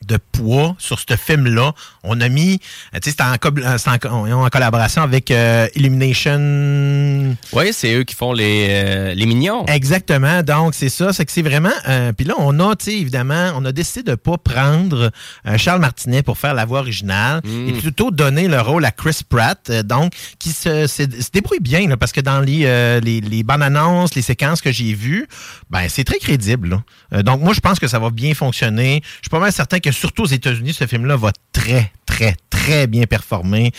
de 0.09 0.19
poids 0.33 0.75
sur 0.79 0.99
ce 0.99 1.17
film-là. 1.17 1.73
On 2.03 2.21
a 2.21 2.29
mis, 2.29 2.59
tu 2.59 2.65
sais, 3.11 3.15
c'est 3.17 3.21
en, 3.23 3.35
en, 3.35 4.45
en 4.45 4.49
collaboration 4.49 5.03
avec 5.03 5.31
euh, 5.31 5.69
Illumination. 5.77 7.37
Oui, 7.53 7.73
c'est 7.73 7.95
eux 7.95 8.05
qui 8.05 8.15
font 8.15 8.33
les, 8.33 8.69
euh, 8.71 9.15
les 9.15 9.27
mignons. 9.27 9.65
Exactement. 9.67 10.43
Donc, 10.43 10.75
c'est 10.75 10.89
ça. 10.89 11.13
C'est 11.13 11.25
que 11.25 11.33
c'est 11.33 11.43
vraiment. 11.43 11.73
euh, 11.89 12.13
Puis 12.13 12.27
là, 12.27 12.35
on 12.39 12.59
a, 12.61 12.75
tu 12.77 12.87
sais, 12.87 12.95
évidemment, 12.99 13.53
on 13.57 13.65
a 13.65 13.73
décidé 13.73 14.03
de 14.03 14.11
ne 14.13 14.17
pas 14.17 14.39
prendre 14.39 15.11
Charles 15.57 15.81
Martinet 15.81 16.23
pour 16.23 16.39
faire 16.39 16.55
la 16.55 16.65
voix 16.65 16.81
originale 16.81 17.41
et 17.69 17.73
plutôt 17.73 18.11
donner 18.11 18.49
le 18.49 18.61
rôle 18.61 18.85
à 18.85 18.91
Chris 18.91 19.21
Pratt, 19.29 19.71
donc, 19.85 20.13
qui 20.39 20.51
se, 20.51 20.87
se- 20.87 21.03
se 21.03 21.31
débrouille 21.33 21.61
bien, 21.61 21.89
là, 21.89 21.97
parce 21.97 22.13
que 22.13 22.21
dans 22.21 22.41
les, 22.41 23.01
les, 23.01 23.21
les 23.21 23.43
bandes 23.43 23.63
annonces, 23.63 24.15
les 24.15 24.23
séquences 24.23 24.61
que 24.61 24.73
j'ai 24.73 24.95
vues, 24.95 25.27
ben, 25.71 25.89
c'est 25.89 26.05
très 26.05 26.19
crédible. 26.19 26.81
là. 27.13 27.23
Donc, 27.23 27.41
moi, 27.43 27.53
je 27.53 27.61
pense 27.61 27.79
que 27.79 27.89
ça 27.89 27.99
va 27.99 28.11
bien 28.11 28.35
fonctionner. 28.35 29.03
Je 29.05 29.23
suis 29.25 29.31
pas 29.31 29.39
mal 29.41 29.53
certain 29.53 29.79
que, 29.81 29.91
surtout 29.99 30.23
aux 30.23 30.27
États-Unis, 30.27 30.73
ce 30.73 30.87
film-là 30.87 31.17
va 31.17 31.33
très, 31.53 31.93
très, 32.07 32.37
très 32.51 32.87
bien 32.87 33.05
performer. 33.05 33.73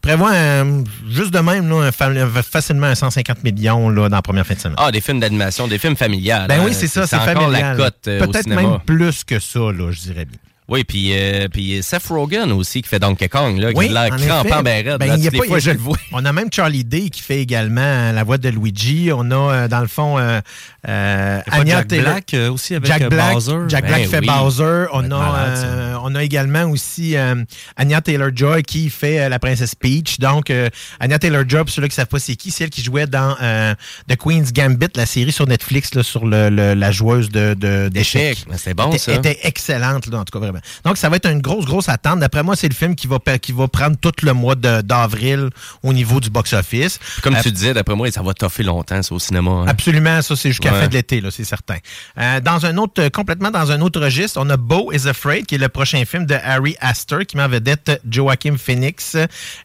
Prévoit 0.00 0.32
un- 0.32 0.84
juste 1.10 1.32
de 1.32 1.38
même, 1.40 1.68
là, 1.68 1.90
un 1.90 2.42
facilement 2.42 2.86
un 2.86 2.94
150 2.94 3.42
millions 3.44 3.88
là, 3.88 4.08
dans 4.08 4.16
la 4.16 4.22
première 4.22 4.46
fin 4.46 4.54
de 4.54 4.60
semaine. 4.60 4.76
Ah, 4.78 4.90
des 4.90 5.00
films 5.00 5.20
d'animation, 5.20 5.68
des 5.68 5.78
films 5.78 5.96
familiales. 5.96 6.46
Ben 6.48 6.60
hein. 6.60 6.64
oui, 6.66 6.74
c'est 6.74 6.88
ça, 6.88 7.06
c'est 7.06 7.18
familial. 7.18 7.76
la 7.76 7.76
cote 7.76 8.08
euh, 8.08 8.20
Peut-être 8.26 8.46
même 8.46 8.78
plus 8.86 9.24
que 9.24 9.38
ça, 9.38 9.58
là, 9.58 9.90
je 9.90 10.00
dirais 10.00 10.24
bien. 10.24 10.38
Oui, 10.66 10.82
puis 10.84 11.10
euh, 11.12 11.46
puis 11.48 11.82
Seth 11.82 12.06
Rogen 12.06 12.50
aussi 12.52 12.80
qui 12.80 12.88
fait 12.88 12.98
Donkey 12.98 13.28
Kong, 13.28 13.58
là, 13.58 13.68
Oui, 13.74 13.88
qui 13.88 13.94
a 13.96 14.00
en 14.00 14.04
l'air 14.04 14.16
crampant 14.16 14.62
ben. 14.62 14.96
Ben, 14.96 15.14
il 15.18 15.24
y 15.24 15.28
a 15.28 15.30
pas- 15.30 15.44
fois, 15.44 15.58
je 15.58 15.70
le 15.72 15.78
vois. 15.78 15.98
On 16.12 16.24
a 16.24 16.32
même 16.32 16.48
Charlie 16.50 16.84
Day 16.84 17.10
qui 17.10 17.20
fait 17.20 17.40
également 17.42 17.82
euh, 17.82 18.12
la 18.12 18.24
voix 18.24 18.38
de 18.38 18.48
Luigi. 18.48 19.10
On 19.14 19.30
a, 19.30 19.34
euh, 19.34 19.68
dans 19.68 19.80
le 19.80 19.88
fond, 19.88 20.18
euh, 20.18 20.40
euh, 20.88 21.40
Anya 21.50 21.76
Jack 21.78 21.88
Taylor- 21.88 22.12
Black, 22.12 22.34
euh, 22.34 22.50
aussi 22.50 22.74
avec, 22.74 22.86
Jack 22.90 23.02
euh, 23.02 23.08
Black, 23.10 23.32
Bowser? 23.34 23.56
Jack 23.68 23.82
Ben 23.84 23.88
Black 23.90 24.08
fait 24.08 24.20
oui. 24.20 24.26
Bowser. 24.26 24.86
On 24.92 25.04
a, 25.04 25.18
malade, 25.18 25.58
euh, 25.66 25.96
on 26.02 26.14
a 26.14 26.24
également 26.24 26.64
aussi 26.64 27.14
euh, 27.16 27.44
Anya 27.76 28.00
Taylor-Joy 28.00 28.62
qui 28.62 28.88
fait 28.88 29.20
euh, 29.20 29.28
la 29.28 29.38
princesse 29.38 29.74
Peach. 29.74 30.18
Donc, 30.18 30.48
euh, 30.48 30.70
Anya 30.98 31.18
Taylor-Joy, 31.18 31.60
pour 31.64 31.70
ceux-là 31.70 31.88
qui 31.88 31.92
ne 31.92 31.96
savent 31.96 32.06
pas 32.06 32.18
c'est 32.18 32.36
qui, 32.36 32.50
c'est 32.50 32.64
elle 32.64 32.70
qui 32.70 32.82
jouait 32.82 33.06
dans 33.06 33.36
euh, 33.42 33.74
The 34.08 34.16
Queen's 34.16 34.50
Gambit, 34.52 34.88
la 34.96 35.04
série 35.04 35.32
sur 35.32 35.46
Netflix 35.46 35.94
là, 35.94 36.02
sur 36.02 36.24
le, 36.24 36.48
le- 36.48 36.72
la 36.72 36.90
joueuse 36.90 37.28
de, 37.28 37.52
de- 37.52 37.88
d'échecs. 37.90 38.22
D'échecs. 38.38 38.48
Ben, 38.48 38.56
c'est 38.56 38.72
bon, 38.74 38.88
était, 38.88 38.98
ça. 38.98 39.12
était 39.12 39.38
excellente, 39.42 40.06
là, 40.06 40.20
en 40.20 40.24
tout 40.24 40.32
cas, 40.32 40.38
vraiment. 40.38 40.53
Donc, 40.84 40.96
ça 40.96 41.08
va 41.08 41.16
être 41.16 41.28
une 41.30 41.40
grosse, 41.40 41.64
grosse 41.64 41.88
attente. 41.88 42.20
D'après 42.20 42.42
moi, 42.42 42.56
c'est 42.56 42.68
le 42.68 42.74
film 42.74 42.94
qui 42.94 43.06
va, 43.06 43.18
pa- 43.18 43.38
qui 43.38 43.52
va 43.52 43.68
prendre 43.68 43.96
tout 43.96 44.12
le 44.22 44.32
mois 44.32 44.54
d'avril 44.54 45.50
au 45.82 45.92
niveau 45.92 46.20
du 46.20 46.30
box-office. 46.30 46.98
Comme 47.22 47.34
Euh, 47.36 47.40
tu 47.42 47.52
disais, 47.52 47.74
d'après 47.74 47.94
moi, 47.94 48.10
ça 48.10 48.22
va 48.22 48.34
toffer 48.34 48.62
longtemps, 48.62 49.02
ça, 49.02 49.14
au 49.14 49.18
cinéma. 49.18 49.50
hein. 49.50 49.64
Absolument, 49.66 50.22
ça 50.22 50.36
c'est 50.36 50.50
jusqu'à 50.50 50.70
la 50.70 50.76
Ouais. 50.76 50.82
fin 50.82 50.88
de 50.88 50.94
l'été, 50.94 51.20
là, 51.20 51.30
c'est 51.30 51.44
certain. 51.44 51.76
Euh, 52.18 52.40
dans 52.40 52.66
un 52.66 52.76
autre, 52.76 53.02
euh, 53.02 53.10
complètement 53.10 53.50
dans 53.50 53.70
un 53.72 53.80
autre 53.80 54.00
registre, 54.00 54.38
on 54.42 54.48
a 54.50 54.56
Beau 54.56 54.92
is 54.92 55.08
Afraid, 55.08 55.46
qui 55.46 55.54
est 55.56 55.58
le 55.58 55.68
prochain 55.68 56.04
film 56.04 56.26
de 56.26 56.34
Harry 56.34 56.76
Astor, 56.80 57.20
qui 57.26 57.36
met 57.36 57.42
en 57.42 57.48
vedette 57.48 58.00
Joaquin 58.08 58.56
Phoenix, 58.56 59.16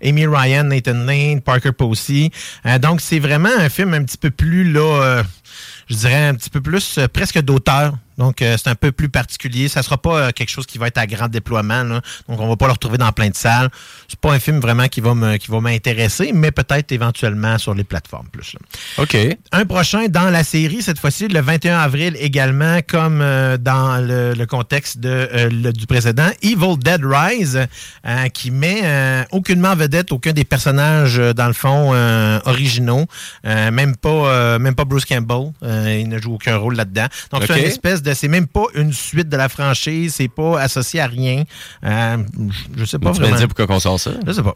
Amy 0.04 0.26
Ryan, 0.28 0.64
Nathan 0.66 0.94
Lane, 1.06 1.42
Parker 1.42 1.72
Posey. 1.72 2.32
Euh, 2.66 2.78
donc 2.80 3.02
c'est 3.02 3.20
vraiment 3.20 3.50
un 3.58 3.70
film 3.70 3.94
un 3.94 4.04
petit 4.04 4.18
peu 4.18 4.32
plus 4.32 4.72
là. 4.72 4.80
euh, 5.04 5.24
je 5.90 5.96
dirais 5.96 6.28
un 6.28 6.36
petit 6.36 6.50
peu 6.50 6.62
plus 6.62 6.98
euh, 7.00 7.08
presque 7.08 7.40
d'auteur 7.42 7.94
Donc, 8.20 8.42
euh, 8.42 8.56
c'est 8.58 8.70
un 8.70 8.76
peu 8.76 8.92
plus 8.92 9.10
particulier. 9.10 9.68
Ça 9.70 9.82
sera 9.82 9.98
pas 9.98 10.20
euh, 10.20 10.32
quelque 10.32 10.50
chose 10.50 10.66
qui 10.68 10.78
va 10.78 10.88
être 10.88 10.98
à 11.00 11.08
grand 11.08 11.28
déploiement. 11.30 11.84
là. 11.84 12.02
Donc, 12.28 12.40
on 12.40 12.48
va 12.48 12.56
pas 12.58 12.68
le 12.68 12.74
retrouver 12.74 12.98
dans 13.00 13.12
plein 13.12 13.30
de 13.30 13.36
salles. 13.36 13.70
C'est 14.08 14.20
pas 14.20 14.32
un 14.34 14.40
film 14.40 14.60
vraiment 14.60 14.88
qui 14.88 15.02
va 15.02 15.16
me- 15.16 15.38
qui 15.38 15.50
va 15.50 15.60
m'intéresser, 15.62 16.32
mais 16.34 16.52
peut-être 16.52 16.92
éventuellement 16.92 17.58
sur 17.58 17.74
les 17.74 17.84
plateformes 17.86 18.28
plus. 18.28 18.54
là. 18.54 19.04
OK. 19.04 19.18
Un 19.54 19.66
prochain 19.66 20.08
dans 20.10 20.30
la 20.30 20.44
série, 20.44 20.82
cette 20.82 21.00
fois-ci, 21.00 21.28
le 21.30 21.40
21 21.40 21.80
avril 21.80 22.16
également, 22.20 22.80
comme 22.88 23.22
euh, 23.22 23.58
dans 23.58 24.06
le, 24.06 24.34
le 24.34 24.46
contexte 24.46 25.00
de, 25.00 25.30
le- 25.50 25.72
du 25.72 25.88
précédent, 25.88 26.30
Evil 26.44 26.78
Dead 26.78 27.02
Rise, 27.04 27.68
qui 28.34 28.52
met 28.52 29.26
aucunement 29.32 29.70
en 29.70 29.76
vedette 29.76 30.12
aucun 30.12 30.34
des 30.34 30.44
personnages, 30.44 31.16
dans 31.18 31.48
le 31.48 31.54
fond, 31.54 31.94
originaux. 32.46 33.06
Même, 33.46 33.96
pas, 33.96 34.60
même 34.60 34.76
pas 34.76 34.86
Bruce 34.86 35.06
Campbell. 35.06 35.52
Il 35.64 36.10
ne 36.10 36.20
joue 36.20 36.34
aucun 36.34 36.58
rôle 36.58 36.76
là-dedans. 36.76 37.08
Donc, 37.32 37.42
c'est 37.48 37.54
une 37.60 37.66
espèce 37.68 38.02
de... 38.02 38.09
C'est 38.14 38.28
même 38.28 38.48
pas 38.48 38.66
une 38.76 38.94
suite 38.94 39.30
de 39.30 39.38
la 39.38 39.50
franchise. 39.50 40.16
C'est 40.16 40.28
pas 40.28 40.60
associé 40.62 41.00
à 41.00 41.08
rien. 41.08 41.44
Euh, 41.86 42.18
je 42.78 42.86
sais 42.86 43.00
pas 43.00 43.12
Tu 43.12 43.22
vraiment. 43.22 43.38
dire 43.38 43.48
pourquoi 43.48 43.68
qu'on 43.68 43.80
sort 43.80 44.00
ça? 44.00 44.12
Je 44.26 44.32
sais 44.32 44.44
pas. 44.44 44.56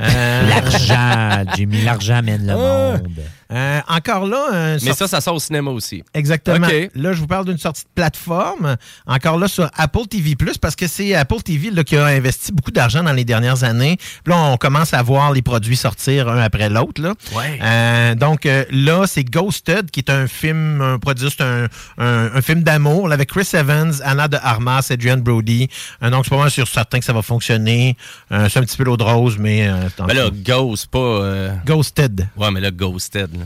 Euh, 0.00 0.48
L'argent, 0.48 1.44
Jimmy, 1.56 1.82
l'argent 1.82 2.22
mène 2.22 2.46
le 2.46 2.54
monde. 2.54 3.08
Euh, 3.50 3.80
encore 3.88 4.26
là... 4.26 4.46
un 4.52 4.72
Mais 4.74 4.78
sorti- 4.78 4.98
ça, 4.98 5.08
ça 5.08 5.20
sort 5.20 5.34
au 5.34 5.40
cinéma 5.40 5.70
aussi. 5.70 6.02
Exactement. 6.14 6.66
Là, 6.94 7.12
je 7.12 7.20
vous 7.20 7.26
parle 7.26 7.46
d'une 7.46 7.58
sortie 7.58 7.82
de 7.84 7.88
plateforme, 7.94 8.76
encore 9.06 9.38
là 9.38 9.48
sur 9.48 9.70
Apple 9.76 10.06
TV+, 10.08 10.36
parce 10.60 10.76
que 10.76 10.86
c'est 10.86 11.14
Apple 11.14 11.40
TV 11.42 11.70
là, 11.70 11.84
qui 11.84 11.96
a 11.96 12.04
investi 12.06 12.52
beaucoup 12.52 12.70
d'argent 12.70 13.02
dans 13.02 13.12
les 13.12 13.24
dernières 13.24 13.64
années. 13.64 13.96
Puis 14.24 14.32
là, 14.32 14.36
on 14.38 14.56
commence 14.56 14.92
à 14.94 15.02
voir 15.02 15.32
les 15.32 15.42
produits 15.42 15.76
sortir 15.76 16.28
un 16.28 16.38
après 16.38 16.68
l'autre. 16.68 17.00
Ouais. 17.34 17.58
Euh, 17.62 18.14
donc 18.14 18.44
euh, 18.46 18.64
là, 18.70 19.04
c'est 19.06 19.24
Ghosted, 19.24 19.90
qui 19.90 20.00
est 20.00 20.10
un 20.10 20.26
film, 20.26 20.80
un 20.80 20.98
produit, 20.98 21.28
c'est 21.30 21.42
un, 21.44 21.66
un- 21.98 22.30
un 22.34 22.42
film 22.42 22.62
d'amour 22.62 23.08
là, 23.08 23.14
avec 23.14 23.30
Chris 23.30 23.48
Evans, 23.54 23.92
Anna 24.04 24.28
de 24.28 24.36
Armas, 24.42 24.86
Adrian 24.90 25.18
Brody. 25.18 25.68
Euh, 26.02 26.10
donc, 26.10 26.24
c'est 26.24 26.30
pas 26.30 26.38
mal 26.38 26.50
sûr 26.50 26.66
certain 26.68 26.98
que 26.98 27.04
ça 27.04 27.12
va 27.12 27.22
fonctionner. 27.22 27.96
Euh, 28.32 28.48
c'est 28.50 28.58
un 28.58 28.62
petit 28.62 28.76
peu 28.76 28.84
l'eau 28.84 28.96
de 28.96 29.02
rose, 29.04 29.36
mais... 29.38 29.68
euh, 29.68 29.88
Ben 30.06 30.14
là, 30.14 30.28
Ghost, 30.32 30.86
pas. 30.88 30.98
euh, 30.98 31.50
Ghosted. 31.66 32.28
Ouais, 32.36 32.50
mais 32.50 32.60
là, 32.60 32.70
Ghosted. 32.70 33.30
Là. 33.38 33.44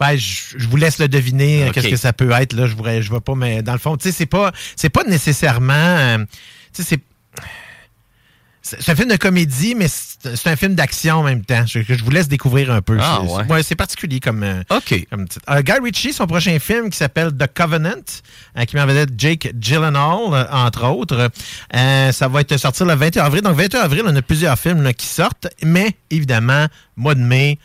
Ben, 0.00 0.16
je, 0.16 0.58
je 0.58 0.66
vous 0.68 0.76
laisse 0.76 0.98
le 0.98 1.06
deviner, 1.08 1.64
euh, 1.64 1.70
qu'est-ce 1.70 1.88
que 1.88 1.96
ça 1.96 2.12
peut 2.12 2.30
être. 2.32 2.54
Là, 2.54 2.66
je 2.66 2.74
ne 2.74 3.00
je 3.00 3.08
vois 3.08 3.20
pas, 3.20 3.34
mais 3.36 3.62
dans 3.62 3.72
le 3.72 3.78
fond, 3.78 3.96
tu 3.96 4.08
sais, 4.08 4.12
c'est 4.12 4.26
pas, 4.26 4.50
c'est 4.74 4.90
pas 4.90 5.04
nécessairement. 5.04 5.72
euh, 5.74 6.18
tu 6.74 6.82
sais, 6.82 6.88
c'est. 6.88 7.00
C'est 8.64 8.92
un 8.92 8.94
film 8.94 9.08
de 9.08 9.16
comédie, 9.16 9.74
mais 9.74 9.88
c'est 9.88 10.46
un 10.46 10.54
film 10.54 10.76
d'action 10.76 11.16
en 11.16 11.22
même 11.24 11.44
temps. 11.44 11.64
Je, 11.66 11.80
que 11.80 11.94
je 11.98 12.04
vous 12.04 12.12
laisse 12.12 12.28
découvrir 12.28 12.70
un 12.70 12.80
peu. 12.80 12.96
Ah, 13.00 13.20
C'est- 13.26 13.52
ouais. 13.52 13.74
particulier 13.76 14.20
comme, 14.20 14.44
euh, 14.44 14.62
OK. 14.70 15.04
comme 15.10 15.26
titre. 15.26 15.44
Euh, 15.50 15.62
Guy 15.62 15.72
Ritchie, 15.82 16.12
son 16.12 16.28
prochain 16.28 16.56
film 16.60 16.88
qui 16.88 16.96
s'appelle 16.96 17.32
The 17.36 17.48
Covenant, 17.52 17.90
euh, 18.56 18.64
qui 18.64 18.76
met 18.76 18.82
en 18.82 18.86
vedette 18.86 19.10
Jake 19.18 19.52
Gyllenhaal, 19.58 20.32
euh, 20.32 20.44
entre 20.52 20.86
autres. 20.86 21.28
Ça 21.72 22.28
va 22.28 22.40
être 22.40 22.56
sorti 22.56 22.84
le 22.84 22.94
21 22.94 23.24
avril. 23.24 23.42
Donc, 23.42 23.56
21 23.56 23.80
avril, 23.80 24.02
on 24.06 24.14
a 24.14 24.22
plusieurs 24.22 24.56
films 24.56 24.82
là, 24.82 24.92
qui 24.92 25.06
sortent, 25.06 25.48
mais 25.64 25.96
évidemment, 26.10 26.66
mois 26.96 27.16
de 27.16 27.20
mai, 27.20 27.58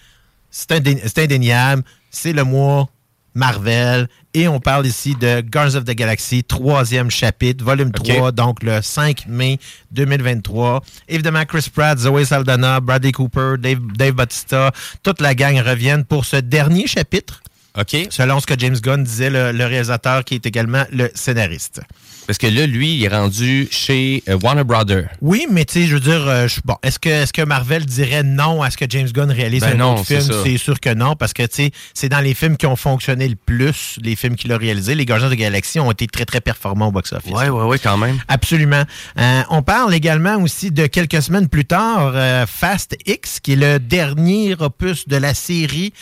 c'est 0.58 0.72
indé- 0.72 1.02
c'est 1.06 1.20
indéniable. 1.20 1.84
C'est 2.10 2.34
le 2.34 2.44
mois 2.44 2.90
Marvel. 3.36 4.08
Et 4.34 4.48
on 4.48 4.60
parle 4.60 4.88
ici 4.88 5.14
de 5.16 5.42
Guardians 5.42 5.78
of 5.80 5.86
the 5.86 5.92
Galaxy, 5.96 6.44
troisième 6.44 7.12
chapitre, 7.12 7.64
volume 7.64 7.90
OK. 7.90 8.04
3, 8.08 8.32
donc 8.32 8.64
le 8.64 8.82
5 8.82 9.26
mai 9.28 9.60
2023. 9.92 10.82
Évidemment, 11.08 11.44
Chris 11.46 11.70
Pratt, 11.74 11.98
Zoe 12.00 12.24
Saldana, 12.26 12.80
Bradley 12.80 13.12
Cooper, 13.12 13.56
Dave, 13.60 13.80
Dave 13.96 14.14
Bautista, 14.14 14.72
toute 15.04 15.22
la 15.22 15.36
gang 15.36 15.60
reviennent 15.60 16.06
pour 16.06 16.26
ce 16.26 16.38
dernier 16.38 16.88
chapitre, 16.88 17.42
OK. 17.78 17.96
selon 18.10 18.40
ce 18.40 18.48
que 18.48 18.58
James 18.58 18.78
Gunn 18.80 19.04
disait, 19.04 19.30
le, 19.30 19.52
le 19.52 19.66
réalisateur 19.66 20.24
qui 20.24 20.36
est 20.36 20.46
également 20.48 20.86
le 20.92 21.10
scénariste. 21.14 21.82
Parce 22.28 22.38
que 22.38 22.48
là, 22.48 22.68
lui, 22.68 22.96
il 22.96 23.04
est 23.06 23.08
rendu 23.08 23.68
chez 23.72 24.22
euh, 24.28 24.38
Warner 24.44 24.64
Brothers. 24.66 25.08
Oui, 25.22 25.48
mais 25.50 25.64
tu 25.66 25.74
sais, 25.82 25.88
je 25.88 25.94
veux 25.96 26.00
dire, 26.02 26.28
euh, 26.28 26.48
je- 26.48 26.60
bon, 26.66 26.76
est-ce 26.84 27.00
que, 27.00 27.08
est-ce 27.08 27.32
que 27.32 27.42
Marvel 27.42 27.86
dirait 27.86 28.24
non 28.24 28.62
à 28.62 28.70
ce 28.70 28.76
que 28.78 28.86
James 28.90 29.08
Gunn 29.10 29.32
réalise 29.32 29.62
Ben 29.62 29.72
un 29.72 29.76
non, 29.76 29.94
autre 29.96 30.06
film? 30.06 30.22
C'est 30.44 30.58
sûr 30.58 30.80
que 30.82 30.94
non, 30.94 31.16
parce 31.16 31.32
que 31.34 31.44
tu 31.44 31.56
sais, 31.56 31.72
c'est 31.94 32.10
dans 32.10 32.20
les 32.20 32.34
films 32.34 32.58
qui 32.58 32.66
ont 32.66 32.76
fonctionné 32.76 33.28
le 33.30 33.36
plus, 33.38 33.98
les 34.04 34.16
films 34.18 34.36
qu'il 34.36 34.52
a 34.52 34.58
réalisés. 34.58 34.94
Les 34.94 35.06
Gardiens 35.06 35.28
de 35.28 35.32
la 35.32 35.38
Galaxie 35.38 35.80
ont 35.80 35.90
été 35.92 36.06
très, 36.08 36.26
très 36.26 36.42
performants 36.42 36.90
au 36.90 36.92
box-office. 36.92 37.32
Ouais, 37.32 37.48
ouais, 37.48 37.64
ouais, 37.64 37.80
quand 37.80 37.98
même. 37.98 38.18
Absolument. 38.28 38.84
Euh, 39.20 39.42
on 39.50 39.62
parle 39.62 39.94
également 39.96 40.36
aussi 40.36 40.72
de 40.72 40.86
quelques 40.88 41.22
semaines 41.22 41.48
plus 41.48 41.66
tard, 41.66 42.14
Fast 42.48 42.98
X, 43.06 43.40
qui 43.40 43.54
est 43.54 43.56
le 43.56 43.80
dernier 43.80 44.54
opus 44.60 45.08
de 45.08 45.16
la 45.16 45.34
série 45.34 45.94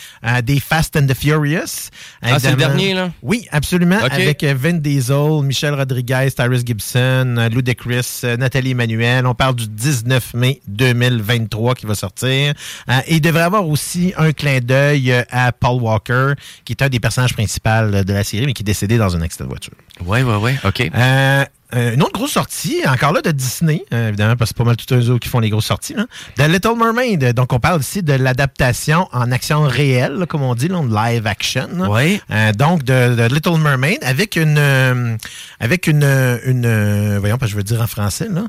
des 0.42 0.58
Fast 0.58 0.96
and 0.96 1.06
the 1.06 1.14
Furious. 1.14 1.90
Ah, 2.22 2.38
c'est 2.40 2.50
le 2.50 2.56
dernier, 2.56 2.94
là? 2.94 3.12
Oui, 3.22 3.46
absolument. 3.52 3.98
Avec 4.10 4.42
Vin 4.42 4.72
Diesel, 4.74 5.42
Michel 5.44 5.74
Rodriguez, 5.74 6.15
Tyrese 6.24 6.64
Gibson, 6.64 7.36
euh, 7.38 7.48
Ludacris, 7.48 8.20
euh, 8.24 8.36
Nathalie 8.36 8.72
Emmanuel. 8.72 9.26
On 9.26 9.34
parle 9.34 9.54
du 9.54 9.66
19 9.68 10.34
mai 10.34 10.60
2023 10.68 11.74
qui 11.74 11.86
va 11.86 11.94
sortir. 11.94 12.54
Euh, 12.88 12.98
et 13.06 13.16
il 13.16 13.20
devrait 13.20 13.42
avoir 13.42 13.68
aussi 13.68 14.12
un 14.16 14.32
clin 14.32 14.60
d'œil 14.60 15.12
à 15.30 15.52
Paul 15.52 15.82
Walker, 15.82 16.32
qui 16.64 16.72
est 16.72 16.82
un 16.82 16.88
des 16.88 17.00
personnages 17.00 17.34
principaux 17.34 17.90
de 17.90 18.12
la 18.12 18.24
série, 18.24 18.46
mais 18.46 18.52
qui 18.52 18.62
est 18.62 18.64
décédé 18.64 18.98
dans 18.98 19.16
un 19.16 19.22
accident 19.22 19.44
de 19.44 19.50
voiture. 19.50 19.72
Ouais, 20.04 20.22
ouais, 20.22 20.36
ouais. 20.36 20.56
OK. 20.64 20.90
Euh, 20.94 21.44
euh, 21.76 21.94
une 21.94 22.02
autre 22.02 22.12
grosse 22.12 22.32
sortie, 22.32 22.80
encore 22.86 23.12
là 23.12 23.20
de 23.22 23.30
Disney, 23.30 23.84
euh, 23.92 24.08
évidemment, 24.08 24.36
parce 24.36 24.50
que 24.50 24.56
c'est 24.56 24.62
pas 24.62 24.64
mal 24.64 24.76
tous 24.76 24.94
eux 24.94 25.10
autres 25.10 25.20
qui 25.20 25.28
font 25.28 25.40
les 25.40 25.50
grosses 25.50 25.66
sorties. 25.66 25.94
Là. 25.94 26.06
The 26.36 26.48
Little 26.48 26.76
Mermaid. 26.76 27.34
Donc, 27.34 27.52
on 27.52 27.60
parle 27.60 27.80
ici 27.80 28.02
de 28.02 28.14
l'adaptation 28.14 29.08
en 29.12 29.30
action 29.30 29.62
réelle, 29.62 30.14
là, 30.14 30.26
comme 30.26 30.42
on 30.42 30.54
dit, 30.54 30.68
là, 30.68 30.80
live 30.82 31.26
action. 31.26 31.68
Ouais. 31.88 32.20
Euh, 32.30 32.52
donc, 32.52 32.82
de, 32.82 33.14
de 33.14 33.34
Little 33.34 33.58
Mermaid 33.58 33.98
avec 34.02 34.36
une. 34.36 35.18
avec 35.60 35.86
une. 35.86 36.04
une 36.44 37.18
voyons, 37.18 37.38
parce 37.38 37.50
que 37.50 37.52
je 37.52 37.56
veux 37.56 37.64
dire 37.64 37.80
en 37.82 37.86
français, 37.86 38.28
là. 38.30 38.44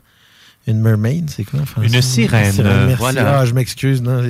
Une 0.67 0.81
mermaid, 0.81 1.29
c'est 1.29 1.45
quoi 1.45 1.61
en 1.61 1.65
français? 1.65 1.87
Une 1.87 2.01
sirène, 2.01 2.53
euh, 2.59 2.87
merci. 2.87 2.95
voilà. 2.99 3.39
Ah, 3.39 3.45
je 3.45 3.53
m'excuse. 3.53 4.01
Non, 4.01 4.21
c'est- 4.21 4.27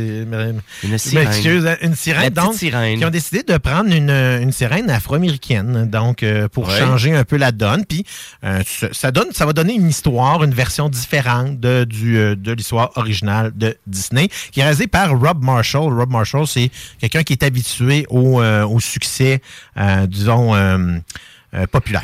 Une 0.84 0.91
je 0.91 0.97
sirène. 0.97 1.26
m'excuse, 1.28 1.65
hein, 1.65 1.76
une 1.82 1.95
sirène. 1.95 2.30
Donc, 2.34 2.54
sirène. 2.54 3.00
Qui 3.00 3.06
ont 3.06 3.10
décidé 3.10 3.41
de 3.41 3.58
prendre 3.58 3.91
une, 3.91 4.12
une 4.12 4.52
sirène 4.52 4.89
afro-américaine, 4.89 5.89
donc 5.89 6.21
euh, 6.21 6.47
pour 6.47 6.67
Ouais. 6.67 6.78
changer 6.78 7.15
un 7.15 7.23
peu 7.23 7.38
la 7.38 7.52
donne. 7.52 7.86
Puis 7.86 8.06
euh, 8.43 8.62
ça, 8.91 9.12
donne, 9.12 9.32
ça 9.32 9.45
va 9.47 9.54
donner 9.54 9.73
une 9.73 9.89
histoire, 9.89 10.43
une 10.43 10.54
version 10.54 10.89
différente 10.89 11.60
de, 11.60 11.86
du, 11.86 12.17
euh, 12.17 12.36
de 12.36 12.52
l'histoire 12.52 12.91
originale 12.97 13.52
de 13.56 13.76
Disney, 13.88 14.30
qui 14.52 14.60
est 14.60 14.63
réalisée 14.63 14.88
par 14.88 15.10
Rob 15.19 15.43
Marshall. 15.43 15.91
Rob 15.91 16.12
Marshall, 16.12 16.45
c'est 16.45 16.69
quelqu'un 17.00 17.23
qui 17.23 17.34
est 17.34 17.43
habitué 17.43 18.06
au, 18.10 18.41
euh, 18.41 18.63
au 18.65 18.80
succès, 18.80 19.41
euh, 19.78 20.06
disons, 20.06 20.54
euh, 20.56 20.78
euh, 21.56 21.65
populaire. 21.65 22.04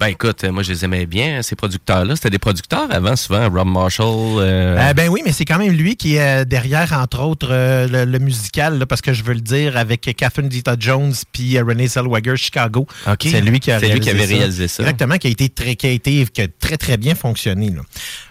Ben 0.00 0.08
écoute, 0.08 0.42
euh, 0.44 0.50
moi 0.52 0.62
je 0.62 0.72
les 0.72 0.84
aimais 0.84 1.06
bien, 1.06 1.40
ces 1.42 1.54
producteurs-là. 1.56 2.16
C'était 2.16 2.30
des 2.30 2.38
producteurs 2.38 2.88
avant, 2.90 3.14
souvent, 3.16 3.48
Rob 3.48 3.68
Marshall. 3.68 4.06
euh, 4.40 4.76
Euh, 4.90 4.92
ben 4.92 5.08
oui, 5.08 5.22
mais 5.24 5.32
c'est 5.32 5.44
quand 5.44 5.58
même 5.58 5.72
lui 5.72 5.96
qui 5.96 6.16
est 6.16 6.40
euh, 6.42 6.44
derrière, 6.44 6.92
entre 6.92 7.20
autres, 7.22 7.48
euh, 7.50 7.86
le, 7.86 8.04
le 8.10 8.18
musical, 8.18 8.78
là, 8.78 8.86
parce 8.86 9.00
que 9.00 9.12
je 9.12 9.22
veux 9.22 9.34
le 9.34 9.40
dire, 9.40 9.76
avec 9.76 10.00
Catherine 10.16 10.50
Zeta-Jones 10.50 11.12
puis 11.32 11.56
euh, 11.56 11.64
Renee 11.64 11.86
Zellweger, 11.86 12.36
Chicago. 12.36 12.86
OK. 13.06 13.18
C'est 13.22 13.40
lui 13.40 13.60
qui 13.60 13.70
a 13.70 13.78
lui 13.78 13.86
réalisé 13.86 14.00
qui 14.00 14.10
avait 14.10 14.26
ça. 14.26 14.34
réalisé 14.36 14.68
ça. 14.68 14.82
Exactement, 14.82 15.16
qui 15.16 15.28
a 15.28 15.30
été 15.30 15.48
très, 15.48 15.76
qui 15.76 15.86
a 15.86 15.90
été, 15.90 16.26
qui 16.26 16.42
a 16.42 16.46
très, 16.60 16.76
très 16.76 16.96
bien 16.96 17.14
fonctionné. 17.14 17.70
Là. 17.70 17.82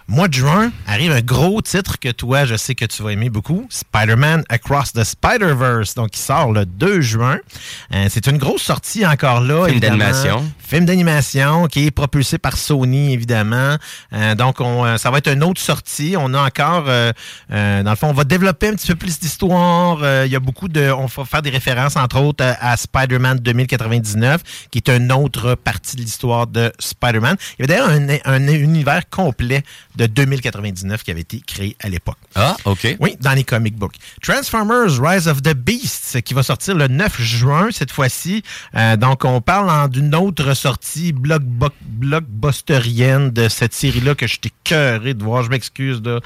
Mois 0.06 0.28
de 0.28 0.34
juin, 0.34 0.70
arrive 0.86 1.12
un 1.12 1.22
gros 1.22 1.62
titre 1.62 1.98
que 1.98 2.10
toi, 2.10 2.44
je 2.44 2.56
sais 2.56 2.74
que 2.74 2.84
tu 2.84 3.02
vas 3.02 3.12
aimer 3.12 3.30
beaucoup, 3.30 3.66
Spider-Man 3.70 4.44
Across 4.50 4.92
the 4.92 5.02
Spider-Verse, 5.02 5.94
donc 5.94 6.10
qui 6.10 6.20
sort 6.20 6.52
le 6.52 6.66
2 6.66 7.00
juin. 7.00 7.38
Euh, 7.94 8.08
c'est 8.10 8.26
une 8.26 8.36
grosse 8.36 8.60
sortie 8.60 9.06
encore 9.06 9.40
là. 9.40 9.66
Film 9.66 9.80
d'animation. 9.80 10.44
Film 10.58 10.84
d'animation 10.84 11.68
qui 11.68 11.86
est 11.86 11.90
propulsé 11.90 12.36
par 12.36 12.58
Sony, 12.58 13.14
évidemment. 13.14 13.76
Euh, 14.12 14.34
donc, 14.34 14.60
on, 14.60 14.84
euh, 14.84 14.98
ça 14.98 15.10
va 15.10 15.18
être 15.18 15.32
une 15.32 15.42
autre 15.42 15.60
sortie. 15.62 16.16
On 16.18 16.34
a 16.34 16.42
encore, 16.42 16.84
euh, 16.86 17.12
dans 17.48 17.90
le 17.90 17.96
fond, 17.96 18.08
on 18.08 18.12
va 18.12 18.24
développer 18.24 18.68
un 18.68 18.74
petit 18.74 18.88
peu 18.88 18.96
plus 18.96 19.18
d'histoire. 19.18 20.00
Il 20.26 20.30
y 20.30 20.36
a 20.36 20.40
beaucoup 20.40 20.68
de... 20.68 20.90
On 20.90 21.06
va 21.06 21.24
faire 21.24 21.40
des 21.40 21.50
références, 21.50 21.96
entre 21.96 22.20
autres, 22.20 22.44
à, 22.44 22.72
à 22.72 22.76
Spider-Man 22.76 23.38
2099, 23.38 24.68
qui 24.70 24.78
est 24.78 24.90
une 24.90 25.10
autre 25.12 25.54
partie 25.54 25.96
de 25.96 26.02
l'histoire 26.02 26.46
de 26.46 26.70
Spider-Man. 26.78 27.36
Il 27.58 27.66
y 27.66 27.72
avait 27.72 27.80
d'ailleurs 27.80 28.20
un, 28.26 28.32
un 28.34 28.48
univers 28.48 29.08
complet 29.08 29.62
de 29.96 30.06
2099 30.06 31.02
qui 31.02 31.10
avait 31.10 31.20
été 31.20 31.40
créé 31.46 31.76
à 31.80 31.88
l'époque. 31.88 32.18
Ah, 32.34 32.56
OK. 32.64 32.96
Oui, 33.00 33.16
dans 33.20 33.32
les 33.32 33.44
comic 33.44 33.76
books. 33.76 33.94
Transformers 34.22 35.00
Rise 35.00 35.28
of 35.28 35.42
the 35.42 35.54
Beasts, 35.54 36.20
qui 36.22 36.34
va 36.34 36.42
sortir 36.42 36.74
le 36.74 36.88
9 36.88 37.20
juin 37.20 37.68
cette 37.70 37.92
fois-ci. 37.92 38.42
Euh, 38.74 38.96
donc, 38.96 39.24
on 39.24 39.40
parle 39.40 39.90
d'une 39.90 40.14
autre 40.14 40.54
sortie 40.54 41.12
blockbu- 41.12 41.70
blockbusterienne 41.82 43.30
de 43.30 43.48
cette 43.48 43.74
série-là 43.74 44.14
que 44.14 44.26
je 44.26 44.38
t'ai 44.40 44.50
cœuré 44.64 45.14
de 45.14 45.22
voir. 45.22 45.42
Je 45.42 45.50
m'excuse, 45.50 46.02
là. 46.04 46.20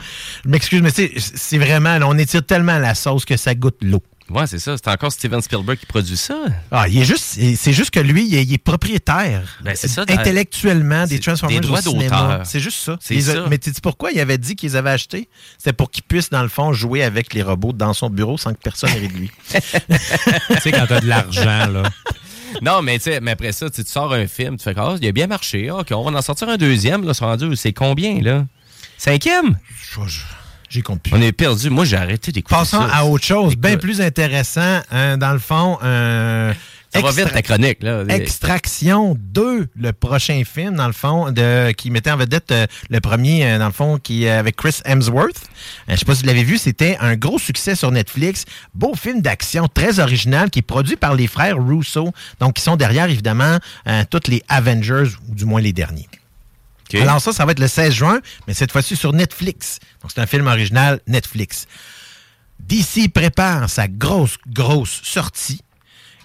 Je 0.45 0.49
m'excuse, 0.51 0.81
mais 0.83 0.91
c'est- 0.91 1.13
c'est 1.19 1.59
vraiment, 1.59 1.99
là, 1.99 2.07
on 2.09 2.17
étire 2.19 2.45
tellement 2.45 2.73
à 2.73 2.79
la 2.79 2.95
sauce 2.95 3.25
que 3.25 3.37
ça 3.37 3.55
goûte 3.55 3.79
l'eau. 3.83 4.03
Ouais, 4.31 4.47
c'est 4.47 4.59
ça. 4.59 4.77
C'est 4.77 4.89
encore 4.89 5.11
Steven 5.11 5.41
Spielberg 5.41 5.79
qui 5.79 5.87
produit 5.87 6.17
ça. 6.17 6.37
Ah, 6.71 6.87
il 6.89 6.99
est 6.99 7.05
juste, 7.05 7.39
c'est 7.57 7.73
juste 7.73 7.91
que 7.91 8.01
lui, 8.01 8.27
il 8.27 8.35
est, 8.35 8.45
il 8.45 8.55
est 8.55 8.59
propriétaire 8.59 9.59
Ben, 9.63 9.75
c'est 9.75 9.89
ça, 9.89 10.03
intellectuellement 10.03 11.07
des 11.07 11.19
Transformers 11.19 11.61
des 11.61 11.67
droits 11.67 11.81
d'auteur. 11.81 12.43
C'est 12.45 12.61
juste 12.61 12.79
ça. 12.79 12.97
C'est 13.01 13.29
a-. 13.31 13.47
Mais 13.49 13.59
tu 13.59 13.73
sais 13.73 13.81
pourquoi 13.81 14.13
il 14.13 14.21
avait 14.21 14.39
dit 14.39 14.57
qu'ils 14.57 14.77
avaient 14.77 14.91
acheté? 14.91 15.29
C'était 15.57 15.73
pour 15.73 15.91
qu'il 15.91 16.03
puisse 16.03 16.31
dans 16.31 16.43
le 16.43 16.49
fond 16.49 16.73
jouer 16.73 17.03
avec 17.03 17.33
les 17.33 17.43
robots 17.43 17.73
dans 17.73 17.95
son 17.95 18.11
bureau 18.11 18.37
sans 18.37 18.53
que 18.53 18.59
personne 18.63 18.91
ait 18.91 19.09
de 19.09 19.13
lui. 19.13 19.31
tu 19.49 19.61
sais, 20.61 20.73
quand 20.73 20.87
t'as 20.87 21.01
de 21.01 21.07
l'argent, 21.07 21.67
là. 21.69 21.83
non, 22.63 22.83
mais, 22.83 22.99
mais 23.23 23.31
après 23.31 23.53
ça, 23.53 23.71
tu 23.71 23.83
sors 23.87 24.13
un 24.13 24.27
film, 24.27 24.57
tu 24.57 24.65
fais 24.65 24.75
ah, 24.77 24.97
il 25.01 25.09
a 25.09 25.13
bien 25.13 25.27
marché. 25.27 25.71
OK, 25.71 25.89
on 25.93 26.11
va 26.11 26.19
en 26.19 26.23
sortir 26.23 26.49
un 26.49 26.57
deuxième. 26.57 27.05
Là, 27.05 27.15
c'est 27.15 27.25
rendu, 27.25 27.57
c'est 27.57 27.73
combien, 27.73 28.21
là? 28.21 28.47
Cinquième? 28.99 29.59
J'ai 30.69 30.83
compris. 30.83 31.13
On 31.15 31.21
est 31.23 31.33
perdu. 31.33 31.71
Moi, 31.71 31.85
j'ai 31.85 31.97
arrêté 31.97 32.31
d'écouter 32.33 32.55
Passons 32.55 32.87
ça. 32.87 32.95
à 32.95 33.05
autre 33.05 33.25
chose, 33.25 33.57
bien 33.57 33.77
plus 33.79 34.01
intéressant. 34.01 34.81
hein, 34.91 35.17
dans 35.17 35.33
le 35.33 35.39
fond, 35.39 35.79
euh, 35.83 36.53
Ça 36.93 37.01
va 37.01 37.11
vite, 37.11 37.33
ta 37.33 37.41
chronique, 37.43 37.83
là. 37.83 38.05
Extraction 38.09 39.17
2, 39.19 39.69
le 39.77 39.93
prochain 39.93 40.43
film, 40.45 40.75
dans 40.77 40.87
le 40.87 40.93
fond, 40.93 41.31
de, 41.33 41.73
qui 41.73 41.91
mettait 41.91 42.11
en 42.11 42.17
vedette 42.17 42.51
euh, 42.53 42.67
le 42.91 43.01
premier, 43.01 43.45
euh, 43.47 43.59
dans 43.59 43.67
le 43.67 43.73
fond, 43.73 43.99
qui 43.99 44.25
est 44.25 44.31
avec 44.31 44.57
Chris 44.57 44.81
Hemsworth. 44.85 45.37
Euh, 45.89 45.93
je 45.93 45.97
sais 45.97 46.05
pas 46.05 46.15
si 46.15 46.23
vous 46.23 46.27
l'avez 46.29 46.45
vu, 46.45 46.59
c'était 46.59 46.97
un 47.01 47.17
gros 47.17 47.39
succès 47.39 47.75
sur 47.75 47.91
Netflix. 47.91 48.45
Beau 48.75 48.95
film 48.95 49.21
d'action, 49.23 49.69
très 49.73 50.01
original, 50.01 50.51
qui 50.51 50.59
est 50.61 50.63
produit 50.63 50.97
par 50.97 51.15
les 51.15 51.27
frères 51.27 51.57
Russo, 51.59 52.13
donc 52.41 52.55
qui 52.55 52.63
sont 52.63 52.77
derrière, 52.77 53.09
évidemment, 53.09 53.59
euh, 53.87 54.05
toutes 54.11 54.29
les 54.29 54.43
Avengers, 54.49 55.11
ou 55.29 55.35
du 55.35 55.45
moins 55.45 55.61
les 55.61 55.73
derniers. 55.73 56.09
Alors 56.95 57.21
ça, 57.21 57.33
ça 57.33 57.45
va 57.45 57.53
être 57.53 57.61
le 57.61 57.69
16 57.69 57.93
juin, 57.93 58.21
mais 58.47 58.55
cette 58.55 58.73
fois-ci 58.73 58.97
sur 58.97 59.13
Netflix. 59.13 59.79
Donc 60.03 60.11
c'est 60.15 60.21
un 60.21 60.27
film 60.27 60.47
original 60.47 61.01
Netflix. 61.07 61.67
DC 62.61 63.13
prépare 63.13 63.69
sa 63.69 63.89
grosse, 63.89 64.37
grosse 64.47 65.01
sortie. 65.05 65.63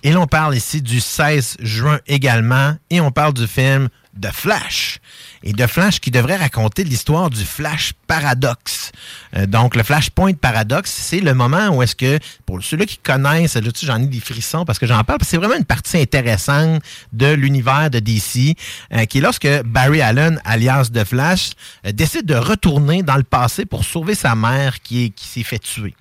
Et 0.04 0.12
là, 0.12 0.20
on 0.20 0.28
parle 0.28 0.56
ici 0.56 0.82
du 0.82 1.00
16 1.00 1.58
juin 1.62 2.00
également. 2.08 2.76
Et 2.90 3.00
on 3.00 3.12
parle 3.12 3.34
du 3.34 3.48
film 3.48 3.88
The 4.22 4.32
Flash. 4.32 5.00
Et 5.44 5.54
The 5.54 5.68
Flash 5.68 6.00
qui 6.00 6.10
devrait 6.12 6.38
raconter 6.38 6.84
l'histoire 6.84 7.30
du 7.30 7.44
Flash 7.44 7.94
Paradox. 8.08 8.92
Euh, 9.36 9.46
donc, 9.46 9.76
le 9.76 9.84
Flashpoint 9.84 10.34
Paradox, 10.34 10.90
c'est 10.92 11.20
le 11.20 11.34
moment 11.34 11.68
où 11.70 11.84
est-ce 11.84 11.96
que, 11.96 12.20
pour 12.46 12.64
ceux-là 12.64 12.86
qui 12.86 12.98
connaissent, 12.98 13.56
là, 13.56 13.70
j'en 13.84 14.02
ai 14.02 14.06
des 14.08 14.20
frissons 14.20 14.64
parce 14.66 14.80
que 14.80 14.88
j'en 14.88 15.04
parle, 15.04 15.20
c'est 15.24 15.38
vraiment 15.38 15.56
une 15.56 15.66
partie 15.66 15.98
intéressante 15.98 16.82
de 17.12 17.28
l'univers 17.34 17.90
de 17.90 18.00
DC, 18.00 18.56
euh, 18.94 19.06
qui 19.06 19.18
est 19.18 19.22
lorsque 19.22 19.48
Barry 19.66 20.02
Allen, 20.02 20.40
alias 20.46 20.90
The 20.94 21.04
Flash, 21.04 21.52
euh, 21.86 21.92
décide 21.92 22.26
de 22.26 22.36
retourner 22.36 23.04
dans 23.04 23.18
le 23.18 23.24
passé 23.24 23.66
pour 23.66 23.84
sauver 23.84 24.16
sa 24.16 24.36
mère 24.36 24.82
qui, 24.82 25.06
est- 25.06 25.10
qui 25.10 25.28
s'est 25.28 25.44
fait 25.44 25.60
tuer. 25.60 25.94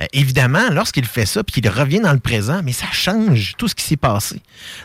Euh, 0.00 0.06
évidemment, 0.12 0.68
lorsqu'il 0.70 1.04
fait 1.06 1.26
ça, 1.26 1.42
puis 1.44 1.60
qu'il 1.60 1.70
revient 1.70 2.00
dans 2.00 2.12
le 2.12 2.18
présent, 2.18 2.60
mais 2.64 2.72
ça 2.72 2.86
change 2.92 3.54
tout 3.56 3.68
ce 3.68 3.74
qui 3.74 3.84
s'est 3.84 3.96
passé. 3.96 4.40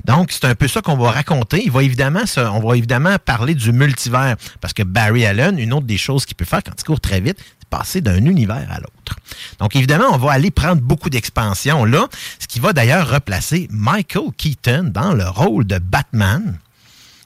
Donc, 0.05 0.31
c'est 0.31 0.45
un 0.45 0.55
peu 0.55 0.67
ça 0.67 0.81
qu'on 0.81 0.95
va 0.97 1.11
raconter. 1.11 1.61
Il 1.65 1.71
va 1.71 1.83
évidemment, 1.83 2.25
se- 2.25 2.39
on 2.39 2.59
va 2.65 2.77
évidemment 2.77 3.15
parler 3.23 3.55
du 3.55 3.71
multivers, 3.97 4.35
parce 4.61 4.73
que 4.73 4.83
Barry 4.83 5.25
Allen, 5.25 5.57
une 5.59 5.73
autre 5.73 5.85
des 5.87 5.97
choses 5.97 6.25
qu'il 6.25 6.35
peut 6.35 6.45
faire 6.45 6.63
quand 6.63 6.71
il 6.77 6.83
court 6.83 6.99
très 6.99 7.19
vite, 7.21 7.37
c'est 7.59 7.67
passer 7.69 8.01
d'un 8.01 8.23
univers 8.25 8.67
à 8.71 8.77
l'autre. 8.79 9.17
Donc, 9.59 9.75
évidemment, 9.75 10.05
on 10.13 10.17
va 10.17 10.31
aller 10.31 10.51
prendre 10.51 10.81
beaucoup 10.81 11.09
d'expansion 11.09 11.83
là, 11.85 12.07
ce 12.39 12.47
qui 12.47 12.59
va 12.59 12.73
d'ailleurs 12.73 13.09
replacer 13.09 13.67
Michael 13.71 14.31
Keaton 14.37 14.91
dans 14.93 15.13
le 15.13 15.27
rôle 15.27 15.65
de 15.65 15.77
Batman 15.79 16.59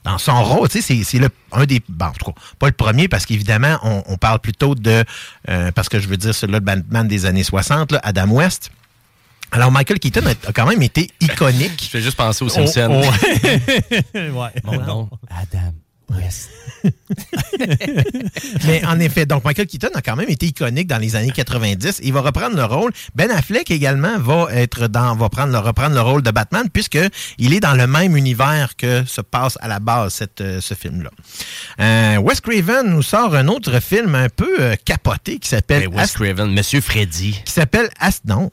dans 0.04 0.18
son 0.18 0.42
rôle, 0.42 0.68
tu 0.68 0.80
sais, 0.80 0.96
c'est- 0.96 1.04
c'est 1.04 1.18
le 1.20 1.28
un 1.52 1.64
des. 1.64 1.80
Bon, 1.88 2.06
en 2.06 2.10
tout 2.10 2.32
cas, 2.32 2.40
pas 2.58 2.66
le 2.66 2.72
premier, 2.72 3.06
parce 3.06 3.24
qu'évidemment, 3.24 3.78
on, 3.84 4.02
on 4.08 4.16
parle 4.16 4.40
plutôt 4.40 4.74
de. 4.74 5.04
euh, 5.48 5.70
parce 5.70 5.88
que 5.88 6.00
je 6.00 6.08
veux 6.08 6.16
dire, 6.16 6.34
celui-là, 6.34 6.58
le 6.58 6.64
Batman 6.64 7.06
des 7.06 7.24
années 7.24 7.44
60, 7.44 7.92
là, 7.92 8.00
Adam 8.02 8.26
West. 8.28 8.72
Alors, 9.52 9.70
Michael 9.70 10.00
Keaton 10.00 10.22
a, 10.26 10.30
a 10.48 10.52
quand 10.52 10.66
même 10.66 10.82
été 10.82 11.08
iconique. 11.20 11.78
Je 11.84 11.88
fais 11.88 12.00
juste 12.00 12.16
penser 12.16 12.42
aux 12.44 12.48
Oh, 12.48 12.66
Simpsons. 12.66 13.02
oh. 13.04 14.18
ouais. 14.18 14.50
Mon 14.64 14.80
nom, 14.84 15.10
Adam 15.30 15.72
Mais 18.66 18.84
en 18.84 18.98
effet, 19.00 19.26
donc 19.26 19.44
Michael 19.44 19.66
Keaton 19.66 19.90
a 19.94 20.02
quand 20.02 20.16
même 20.16 20.28
été 20.28 20.46
iconique 20.46 20.88
dans 20.88 20.98
les 20.98 21.16
années 21.16 21.30
90. 21.30 22.00
Il 22.02 22.12
va 22.12 22.20
reprendre 22.20 22.56
le 22.56 22.64
rôle. 22.64 22.92
Ben 23.14 23.30
Affleck 23.30 23.70
également 23.70 24.18
va 24.18 24.48
être 24.52 24.88
dans, 24.88 25.14
va 25.14 25.28
prendre 25.28 25.56
reprendre 25.58 25.94
le 25.94 26.00
rôle 26.00 26.22
de 26.22 26.30
Batman 26.30 26.68
puisque 26.72 26.98
il 27.38 27.54
est 27.54 27.60
dans 27.60 27.74
le 27.74 27.86
même 27.86 28.16
univers 28.16 28.76
que 28.76 29.04
se 29.04 29.20
passe 29.20 29.58
à 29.60 29.68
la 29.68 29.78
base 29.78 30.14
cette, 30.14 30.40
euh, 30.40 30.60
ce 30.60 30.74
film-là. 30.74 31.10
Euh, 31.80 32.16
Wes 32.18 32.40
Craven 32.40 32.88
nous 32.88 33.02
sort 33.02 33.34
un 33.34 33.48
autre 33.48 33.80
film 33.80 34.14
un 34.14 34.28
peu 34.28 34.50
euh, 34.60 34.76
capoté 34.84 35.38
qui 35.38 35.48
s'appelle 35.48 35.88
Ben, 35.88 35.98
Wes 35.98 36.12
Craven, 36.12 36.52
Monsieur 36.52 36.80
Freddy. 36.80 37.40
qui 37.44 37.52
s'appelle 37.52 37.88
Ast 38.00 38.24
non. 38.24 38.50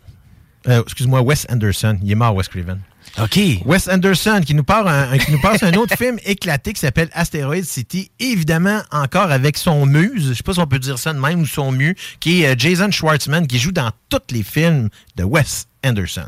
Euh, 0.67 0.81
excuse-moi, 0.83 1.21
Wes 1.21 1.47
Anderson. 1.49 1.97
Il 2.03 2.11
est 2.11 2.15
mort, 2.15 2.35
Wes 2.35 2.47
Craven. 2.47 2.79
OK. 3.17 3.39
Wes 3.65 3.87
Anderson 3.87 4.41
qui 4.45 4.53
nous, 4.53 4.63
part 4.63 4.87
un, 4.87 5.17
passe 5.41 5.63
un 5.63 5.73
autre 5.73 5.95
film 5.97 6.17
éclaté 6.25 6.73
qui 6.73 6.79
s'appelle 6.79 7.09
Asteroid 7.13 7.63
City. 7.63 8.11
Évidemment, 8.19 8.81
encore 8.91 9.31
avec 9.31 9.57
son 9.57 9.85
muse, 9.85 10.29
je 10.29 10.33
sais 10.33 10.43
pas 10.43 10.53
si 10.53 10.59
on 10.59 10.67
peut 10.67 10.79
dire 10.79 10.99
ça 10.99 11.13
de 11.13 11.19
même, 11.19 11.41
ou 11.41 11.45
son 11.45 11.71
mu, 11.71 11.95
qui 12.19 12.43
est 12.43 12.49
euh, 12.49 12.55
Jason 12.57 12.91
Schwartzman, 12.91 13.47
qui 13.47 13.59
joue 13.59 13.71
dans 13.71 13.91
tous 14.09 14.19
les 14.31 14.43
films 14.43 14.89
de 15.15 15.23
Wes 15.23 15.68
Anderson. 15.83 16.27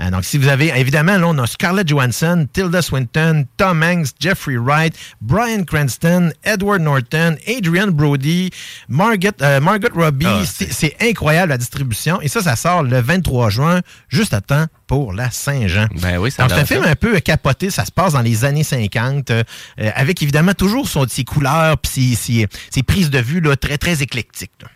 Euh, 0.00 0.10
donc, 0.10 0.24
si 0.24 0.38
vous 0.38 0.48
avez, 0.48 0.68
évidemment, 0.78 1.16
là, 1.16 1.26
on 1.28 1.38
a 1.38 1.46
Scarlett 1.46 1.86
Johansson, 1.88 2.46
Tilda 2.52 2.82
Swinton, 2.82 3.46
Tom 3.56 3.82
Hanks, 3.82 4.08
Jeffrey 4.20 4.56
Wright, 4.56 4.94
Brian 5.20 5.64
Cranston, 5.64 6.32
Edward 6.42 6.82
Norton, 6.82 7.36
Adrian 7.46 7.88
Brody, 7.88 8.50
Margot, 8.88 9.28
euh, 9.40 9.60
Robbie. 9.94 10.26
Ah, 10.26 10.42
c'est 10.46 10.96
incroyable 11.00 11.50
la 11.50 11.58
distribution. 11.58 12.20
Et 12.20 12.28
ça, 12.28 12.42
ça 12.42 12.56
sort 12.56 12.82
le 12.82 13.00
23 13.00 13.50
juin, 13.50 13.80
juste 14.08 14.34
à 14.34 14.40
temps 14.40 14.66
pour 14.86 15.12
la 15.12 15.30
Saint-Jean. 15.30 15.86
Ben 16.02 16.18
oui, 16.18 16.30
ça 16.30 16.42
Donc, 16.42 16.52
c'est 16.52 16.60
un 16.62 16.66
film 16.66 16.84
un 16.84 16.96
peu 16.96 17.18
capoté. 17.20 17.70
Ça 17.70 17.84
se 17.84 17.92
passe 17.92 18.12
dans 18.14 18.20
les 18.22 18.44
années 18.44 18.64
50, 18.64 19.30
euh, 19.30 19.42
euh, 19.80 19.90
avec 19.94 20.20
évidemment 20.22 20.54
toujours 20.54 20.88
son, 20.88 21.06
ses 21.08 21.24
couleurs 21.24 21.78
puis 21.78 21.92
ses, 21.92 22.14
ses- 22.16 22.48
ses 22.70 22.82
prises 22.82 23.10
de 23.10 23.18
vue 23.20 23.40
là, 23.40 23.56
très, 23.56 23.78
très 23.78 24.02
éclectiques. 24.02 24.50
là. 24.60 24.68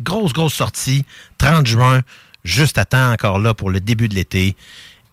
Grosse, 0.00 0.32
grosse 0.32 0.54
sortie, 0.54 1.04
30 1.38 1.66
juin, 1.66 2.00
juste 2.44 2.78
à 2.78 2.84
temps 2.84 3.12
encore 3.12 3.38
là 3.38 3.54
pour 3.54 3.70
le 3.70 3.80
début 3.80 4.08
de 4.08 4.14
l'été. 4.14 4.56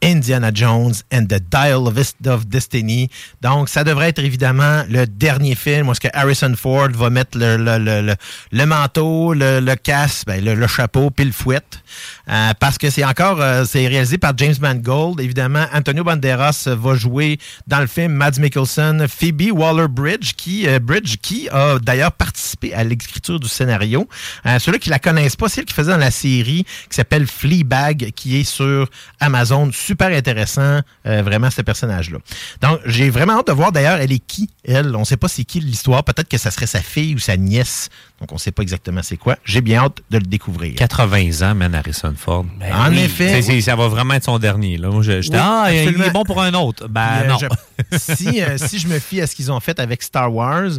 Indiana 0.03 0.51
Jones 0.53 0.93
and 1.13 1.25
the 1.25 1.39
Dial 1.51 1.87
of, 1.87 2.47
Destiny. 2.47 3.09
Donc, 3.41 3.69
ça 3.69 3.83
devrait 3.83 4.09
être 4.09 4.19
évidemment 4.19 4.83
le 4.89 5.05
dernier 5.05 5.55
film 5.55 5.87
où 5.87 5.91
est-ce 5.91 5.99
que 5.99 6.07
Harrison 6.13 6.53
Ford 6.55 6.89
va 6.93 7.09
mettre 7.09 7.37
le, 7.37 7.57
le, 7.57 7.77
le, 7.77 8.15
le- 8.51 8.65
manteau, 8.65 9.33
le, 9.33 9.75
casque, 9.75 10.25
ben, 10.27 10.43
le, 10.43 10.67
chapeau, 10.67 11.09
puis 11.09 11.25
le 11.25 11.31
fouette. 11.31 11.81
Euh, 12.29 12.51
parce 12.59 12.77
que 12.77 12.89
c'est 12.89 13.03
encore, 13.03 13.41
euh, 13.41 13.65
c'est 13.65 13.87
réalisé 13.87 14.17
par 14.17 14.33
James 14.37 14.55
Mangold. 14.61 15.19
Évidemment, 15.19 15.65
Antonio 15.73 16.03
Banderas 16.03 16.67
va 16.67 16.95
jouer 16.95 17.39
dans 17.67 17.79
le 17.79 17.87
film 17.87 18.13
Mads 18.13 18.39
Mikkelsen, 18.39 19.07
Phoebe 19.07 19.51
Waller-Bridge, 19.51 20.33
qui, 20.35 20.67
euh, 20.67 20.79
Bridge, 20.79 21.17
qui 21.21 21.49
a 21.49 21.79
d'ailleurs 21.79 22.11
participé 22.11 22.73
à 22.73 22.83
l'écriture 22.83 23.39
du 23.39 23.47
scénario. 23.47 24.07
Euh, 24.45 24.59
Ceux-là 24.59 24.77
qui 24.77 24.89
la 24.89 24.99
connaissent 24.99 25.35
pas, 25.35 25.49
c'est 25.49 25.61
elle 25.61 25.65
qui 25.65 25.73
faisait 25.73 25.91
dans 25.91 25.97
la 25.97 26.11
série 26.11 26.63
qui 26.89 26.95
s'appelle 26.95 27.27
Fleabag, 27.27 28.11
qui 28.15 28.39
est 28.39 28.43
sur 28.43 28.89
Amazon. 29.19 29.69
Super 29.89 30.15
intéressant, 30.15 30.81
euh, 31.07 31.23
vraiment, 31.23 31.49
ce 31.49 31.63
personnage-là. 31.63 32.19
Donc, 32.61 32.79
j'ai 32.85 33.09
vraiment 33.09 33.39
hâte 33.39 33.47
de 33.47 33.53
voir 33.53 33.71
d'ailleurs, 33.71 33.97
elle 33.97 34.11
est 34.11 34.19
qui, 34.19 34.47
elle? 34.63 34.95
On 34.95 35.03
sait 35.03 35.17
pas 35.17 35.27
c'est 35.27 35.43
qui 35.45 35.59
l'histoire. 35.61 36.03
Peut-être 36.03 36.29
que 36.29 36.37
ça 36.37 36.51
serait 36.51 36.67
sa 36.67 36.79
fille 36.79 37.15
ou 37.15 37.17
sa 37.17 37.37
nièce. 37.37 37.89
Donc, 38.19 38.31
on 38.31 38.37
sait 38.37 38.51
pas 38.51 38.61
exactement 38.61 39.01
c'est 39.01 39.17
quoi. 39.17 39.35
J'ai 39.45 39.61
bien 39.61 39.81
hâte 39.85 39.97
de 40.11 40.19
le 40.19 40.25
découvrir. 40.25 40.75
80 40.75 41.41
ans, 41.49 41.55
man, 41.55 41.73
Harrison 41.73 42.13
Ford. 42.15 42.45
en 42.71 42.91
effet. 42.93 43.61
Ça 43.61 43.75
va 43.75 43.87
vraiment 43.87 44.13
être 44.13 44.25
son 44.25 44.37
dernier. 44.37 44.77
Là. 44.77 44.89
Moi, 44.89 45.01
je- 45.01 45.21
j'étais, 45.21 45.37
Oui, 45.37 45.43
ah, 45.43 45.69
il- 45.73 45.99
est 46.01 46.11
bon 46.11 46.23
pour 46.23 46.39
un 46.39 46.53
autre. 46.53 46.87
Ben 46.87 47.25
non. 47.27 47.37
je- 47.39 47.97
si, 47.97 48.43
euh, 48.43 48.57
si 48.59 48.77
je 48.77 48.87
me 48.87 48.99
fie 48.99 49.21
à 49.21 49.25
ce 49.27 49.35
qu'ils 49.35 49.51
ont 49.51 49.59
fait 49.59 49.79
avec 49.79 50.03
Star 50.03 50.31
Wars, 50.31 50.69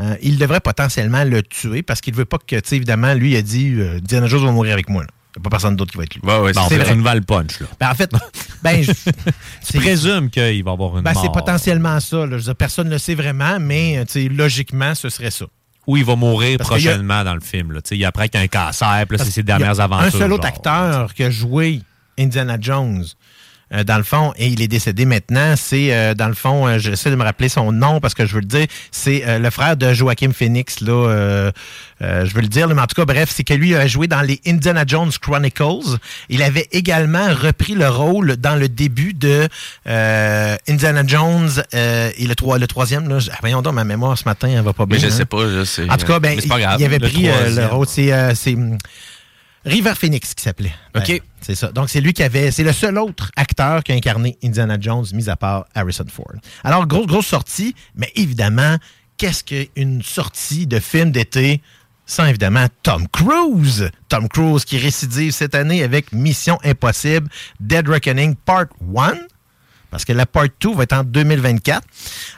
euh, 0.00 0.16
il 0.22 0.38
devrait 0.38 0.60
potentiellement 0.60 1.24
le 1.24 1.42
tuer 1.42 1.82
parce 1.82 2.00
qu'il 2.00 2.14
veut 2.14 2.24
pas 2.24 2.38
que, 2.38 2.56
tu 2.56 2.62
sais, 2.64 2.76
évidemment, 2.76 3.12
lui, 3.12 3.32
il 3.32 3.36
a 3.36 3.42
dit 3.42 3.74
Diana 4.02 4.26
Jones 4.26 4.46
va 4.46 4.52
mourir 4.52 4.72
avec 4.72 4.88
moi. 4.88 5.02
là. 5.02 5.08
Il 5.36 5.40
n'y 5.40 5.42
a 5.42 5.44
pas 5.44 5.50
personne 5.50 5.74
d'autre 5.76 5.90
qui 5.92 5.98
va 5.98 6.04
être 6.04 6.14
lui. 6.14 6.20
Bon, 6.22 6.46
c'est 6.68 6.76
vrai. 6.78 6.92
une 6.94 7.02
valve 7.02 7.24
punch. 7.24 7.58
Là. 7.60 7.66
Ben, 7.80 7.90
en 7.90 7.94
fait, 7.94 8.10
ben, 8.62 8.82
je- 8.84 8.92
Tu 9.66 9.78
présumes 9.78 10.30
qu'il 10.30 10.62
va 10.62 10.70
avoir 10.72 10.96
une 10.96 11.02
ben, 11.02 11.12
c'est 11.14 11.32
potentiellement 11.32 11.98
ça. 12.00 12.18
là. 12.18 12.26
Je 12.32 12.34
veux 12.36 12.40
dire, 12.42 12.56
personne 12.56 12.86
ne 12.86 12.92
le 12.92 12.98
sait 12.98 13.14
vraiment, 13.16 13.58
mais 13.60 13.98
euh, 13.98 14.04
tu 14.04 14.12
sais, 14.22 14.28
logiquement, 14.28 14.94
ce 14.94 15.08
serait 15.08 15.30
ça. 15.32 15.46
Ou 15.86 15.96
il 15.96 16.04
va 16.04 16.14
mourir 16.16 16.56
Parce 16.58 16.70
a- 16.70 16.74
prochainement 16.74 17.24
dans 17.24 17.34
le 17.34 17.40
film. 17.40 17.72
Là. 17.72 17.82
Tu 17.82 17.88
sais, 17.90 17.96
Il 17.96 18.04
apprend 18.04 18.26
qu'il 18.28 18.38
a 18.38 18.42
un 18.44 18.46
cancer, 18.46 19.04
puis 19.08 19.18
là, 19.18 19.24
c'est 19.24 19.30
ses 19.32 19.40
Il 19.40 19.48
y 19.48 19.52
a 19.52 19.58
dernières 19.58 19.80
aventures. 19.80 20.06
Un 20.06 20.10
seul 20.18 20.32
autre 20.32 20.44
genre. 20.44 20.54
acteur 20.54 21.14
qui 21.14 21.24
a 21.24 21.30
joué 21.30 21.82
Indiana 22.18 22.56
Jones. 22.60 23.04
Euh, 23.72 23.84
dans 23.84 23.96
le 23.96 24.02
fond, 24.04 24.32
et 24.36 24.46
il 24.48 24.60
est 24.60 24.68
décédé 24.68 25.04
maintenant, 25.06 25.54
c'est, 25.56 25.92
euh, 25.94 26.14
dans 26.14 26.28
le 26.28 26.34
fond, 26.34 26.66
euh, 26.66 26.78
j'essaie 26.78 27.10
de 27.10 27.16
me 27.16 27.24
rappeler 27.24 27.48
son 27.48 27.72
nom 27.72 28.00
parce 28.00 28.14
que 28.14 28.26
je 28.26 28.34
veux 28.34 28.40
le 28.40 28.46
dire, 28.46 28.66
c'est 28.90 29.24
euh, 29.26 29.38
le 29.38 29.50
frère 29.50 29.76
de 29.76 29.92
Joaquin 29.94 30.32
Phoenix, 30.32 30.80
là, 30.80 30.92
euh, 30.92 31.50
euh, 32.02 32.24
je 32.26 32.34
veux 32.34 32.42
le 32.42 32.48
dire, 32.48 32.68
mais 32.68 32.80
en 32.82 32.86
tout 32.86 32.94
cas, 32.94 33.04
bref, 33.04 33.30
c'est 33.32 33.44
que 33.44 33.54
lui 33.54 33.74
a 33.74 33.86
joué 33.86 34.06
dans 34.06 34.20
les 34.20 34.40
Indiana 34.46 34.84
Jones 34.86 35.10
Chronicles. 35.20 35.96
Il 36.28 36.42
avait 36.42 36.68
également 36.72 37.28
repris 37.32 37.74
le 37.74 37.88
rôle 37.88 38.36
dans 38.36 38.56
le 38.56 38.68
début 38.68 39.14
de 39.14 39.48
euh, 39.86 40.56
Indiana 40.68 41.02
Jones 41.06 41.50
euh, 41.74 42.10
et 42.18 42.26
le, 42.26 42.34
trois, 42.34 42.58
le 42.58 42.66
troisième, 42.66 43.08
là, 43.08 43.18
ah, 43.32 43.36
voyons 43.40 43.62
donc, 43.62 43.74
ma 43.74 43.84
mémoire 43.84 44.18
ce 44.18 44.24
matin, 44.24 44.48
elle 44.48 44.62
va 44.62 44.72
pas 44.72 44.86
bien. 44.86 44.98
Mais 44.98 45.02
je 45.02 45.06
hein. 45.08 45.16
sais 45.16 45.24
pas. 45.24 45.44
là, 45.44 45.64
c'est- 45.64 45.88
En 45.90 45.96
tout 45.96 46.06
cas, 46.06 46.18
ben, 46.20 46.34
mais 46.36 46.42
c'est 46.42 46.48
pas 46.48 46.58
grave. 46.60 46.76
il 46.78 46.84
avait 46.84 46.98
Le 46.98 47.08
pris 47.08 47.22
le 47.22 47.66
rôle. 47.66 47.86
C'est 47.88 48.56
River 49.64 49.94
Phoenix 49.96 50.34
qui 50.34 50.42
s'appelait. 50.42 50.74
OK. 50.94 51.06
Ben, 51.08 51.18
c'est 51.40 51.54
ça. 51.54 51.72
Donc, 51.72 51.88
c'est 51.90 52.00
lui 52.00 52.12
qui 52.12 52.22
avait. 52.22 52.50
C'est 52.50 52.64
le 52.64 52.72
seul 52.72 52.98
autre 52.98 53.30
acteur 53.36 53.82
qui 53.82 53.92
a 53.92 53.94
incarné 53.94 54.36
Indiana 54.42 54.76
Jones, 54.80 55.04
mis 55.12 55.28
à 55.28 55.36
part 55.36 55.66
Harrison 55.74 56.04
Ford. 56.10 56.32
Alors, 56.62 56.86
grosse, 56.86 57.06
grosse 57.06 57.26
sortie, 57.26 57.74
mais 57.96 58.10
évidemment, 58.14 58.76
qu'est-ce 59.16 59.44
qu'une 59.44 60.02
sortie 60.02 60.66
de 60.66 60.78
film 60.80 61.10
d'été 61.10 61.60
sans 62.06 62.26
évidemment 62.26 62.66
Tom 62.82 63.06
Cruise? 63.08 63.90
Tom 64.08 64.28
Cruise 64.28 64.64
qui 64.64 64.76
récidive 64.78 65.32
cette 65.32 65.54
année 65.54 65.82
avec 65.82 66.12
Mission 66.12 66.58
Impossible, 66.64 67.28
Dead 67.60 67.88
Reckoning 67.88 68.34
Part 68.36 68.66
1. 68.96 69.14
parce 69.90 70.04
que 70.04 70.12
la 70.12 70.26
part 70.26 70.46
2 70.60 70.74
va 70.74 70.82
être 70.82 70.92
en 70.92 71.04
2024. 71.04 71.82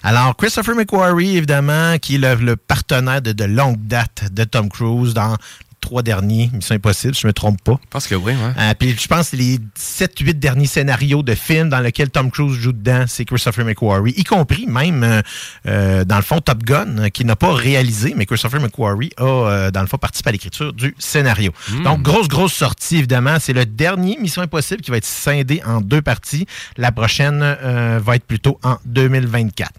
Alors, 0.03 0.37
Christopher 0.37 0.74
McQuarrie, 0.77 1.37
évidemment, 1.39 1.97
qui 1.99 2.16
est 2.16 2.18
le, 2.18 2.35
le 2.35 2.57
partenaire 2.57 3.22
de, 3.22 3.33
de 3.33 3.45
longue 3.45 3.79
date 3.87 4.33
de 4.33 4.45
Tom 4.45 4.68
Cruise 4.68 5.14
dans 5.14 5.37
trois 5.81 6.03
derniers 6.03 6.51
Mission 6.53 6.74
Impossible, 6.74 7.14
si 7.14 7.22
je 7.22 7.27
me 7.27 7.33
trompe 7.33 7.62
pas. 7.62 7.79
Je 7.83 7.89
pense 7.91 8.07
que 8.07 8.14
oui, 8.14 8.33
ouais. 8.33 8.53
Euh, 8.59 8.74
puis 8.79 8.97
je 8.99 9.07
pense 9.07 9.31
que 9.31 9.37
les 9.37 9.59
7-8 9.79 10.35
derniers 10.35 10.66
scénarios 10.66 11.22
de 11.22 11.35
films 11.35 11.68
dans 11.68 11.81
lesquels 11.81 12.11
Tom 12.11 12.31
Cruise 12.31 12.59
joue 12.59 12.72
dedans, 12.72 13.05
c'est 13.07 13.24
Christopher 13.24 13.64
McQuarrie, 13.64 14.14
y 14.16 14.24
compris 14.24 14.66
même, 14.66 15.03
euh, 15.03 15.22
euh, 15.66 16.05
dans 16.05 16.16
le 16.16 16.22
fond, 16.22 16.41
Top 16.41 16.62
Gun, 16.62 16.99
euh, 16.99 17.09
qui 17.09 17.24
n'a 17.24 17.37
pas 17.37 17.53
réalisé, 17.53 18.14
mais 18.16 18.27
Christopher 18.27 18.61
McQuarrie 18.61 19.12
a, 19.16 19.24
euh, 19.24 19.70
dans 19.70 19.81
le 19.81 19.87
fond, 19.87 19.99
participé 19.99 20.31
à 20.31 20.33
l'écriture 20.33 20.72
du 20.72 20.95
scénario. 20.99 21.53
Hmm. 21.70 21.83
Donc, 21.85 22.03
grosse, 22.03 22.29
grosse 22.29 22.55
sortie, 22.55 22.97
évidemment. 22.97 23.39
C'est 23.41 23.53
le 23.53 23.66
dernier 23.66 24.18
Mission 24.20 24.43
Impossible 24.43 24.83
qui 24.83 24.91
va 24.91 24.97
être 24.97 25.07
scindé 25.07 25.62
en 25.64 25.81
deux 25.81 26.03
parties. 26.03 26.47
La 26.77 26.93
prochaine 26.93 27.41
va 27.41 28.16
être 28.16 28.24
plutôt 28.24 28.59
en 28.62 28.79
2024. 28.85 29.70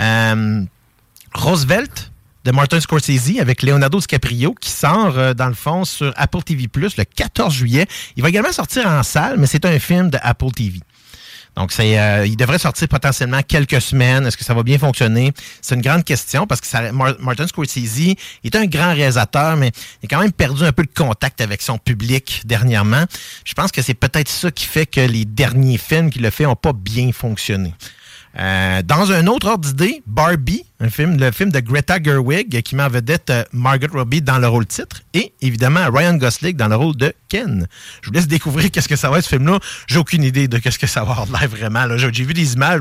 Euh, 0.00 0.64
Roosevelt 1.34 2.12
de 2.44 2.50
Martin 2.50 2.80
Scorsese 2.80 3.38
avec 3.40 3.62
Leonardo 3.62 3.98
DiCaprio 3.98 4.54
qui 4.60 4.70
sort 4.70 5.18
euh, 5.18 5.34
dans 5.34 5.48
le 5.48 5.54
fond 5.54 5.84
sur 5.84 6.12
Apple 6.16 6.42
TV 6.42 6.68
Plus 6.68 6.96
le 6.96 7.04
14 7.04 7.52
juillet. 7.52 7.86
Il 8.16 8.22
va 8.22 8.28
également 8.28 8.52
sortir 8.52 8.86
en 8.86 9.02
salle, 9.02 9.38
mais 9.38 9.46
c'est 9.46 9.64
un 9.64 9.78
film 9.78 10.10
de 10.10 10.18
Apple 10.22 10.50
TV. 10.52 10.80
Donc, 11.56 11.70
c'est, 11.70 11.98
euh, 11.98 12.26
il 12.26 12.36
devrait 12.36 12.58
sortir 12.58 12.88
potentiellement 12.88 13.40
quelques 13.42 13.80
semaines. 13.80 14.26
Est-ce 14.26 14.36
que 14.36 14.44
ça 14.44 14.54
va 14.54 14.62
bien 14.62 14.76
fonctionner? 14.76 15.32
C'est 15.62 15.76
une 15.76 15.82
grande 15.82 16.04
question 16.04 16.46
parce 16.46 16.60
que 16.60 16.90
Martin 17.22 17.46
Scorsese 17.46 18.14
est 18.42 18.56
un 18.56 18.66
grand 18.66 18.92
réalisateur, 18.92 19.56
mais 19.56 19.70
il 20.02 20.06
a 20.06 20.08
quand 20.08 20.20
même 20.20 20.32
perdu 20.32 20.64
un 20.64 20.72
peu 20.72 20.82
de 20.82 20.92
contact 20.94 21.40
avec 21.40 21.62
son 21.62 21.78
public 21.78 22.42
dernièrement. 22.44 23.04
Je 23.44 23.54
pense 23.54 23.70
que 23.70 23.82
c'est 23.82 23.94
peut-être 23.94 24.28
ça 24.28 24.50
qui 24.50 24.66
fait 24.66 24.86
que 24.86 25.00
les 25.00 25.24
derniers 25.24 25.78
films 25.78 26.10
qu'il 26.10 26.26
a 26.26 26.30
fait 26.32 26.44
n'ont 26.44 26.56
pas 26.56 26.72
bien 26.72 27.12
fonctionné. 27.12 27.72
Euh, 28.36 28.82
dans 28.82 29.12
un 29.12 29.28
autre 29.28 29.48
ordre 29.48 29.68
d'idée, 29.68 30.02
Barbie, 30.06 30.64
un 30.80 30.90
film, 30.90 31.16
le 31.18 31.30
film 31.30 31.50
de 31.52 31.60
Greta 31.60 32.02
Gerwig 32.02 32.62
qui 32.62 32.74
met 32.74 32.82
en 32.82 32.88
vedette 32.88 33.30
euh, 33.30 33.44
Margot 33.52 33.86
Robbie 33.92 34.22
dans 34.22 34.38
le 34.38 34.48
rôle 34.48 34.66
titre 34.66 35.02
et 35.12 35.32
évidemment 35.40 35.88
Ryan 35.92 36.14
Gosling 36.14 36.56
dans 36.56 36.66
le 36.66 36.74
rôle 36.74 36.96
de 36.96 37.14
Ken. 37.28 37.68
Je 38.02 38.08
vous 38.08 38.12
laisse 38.12 38.26
découvrir 38.26 38.72
qu'est-ce 38.72 38.88
que 38.88 38.96
ça 38.96 39.08
va 39.08 39.18
être 39.18 39.24
ce 39.24 39.28
film-là. 39.28 39.60
J'ai 39.86 39.98
aucune 39.98 40.24
idée 40.24 40.48
de 40.48 40.58
qu'est-ce 40.58 40.80
que 40.80 40.88
ça 40.88 41.04
va 41.04 41.12
avoir 41.12 41.40
l'air 41.40 41.48
vraiment. 41.48 41.96
J'ai 41.96 42.24
vu 42.24 42.34
des 42.34 42.54
images, 42.54 42.80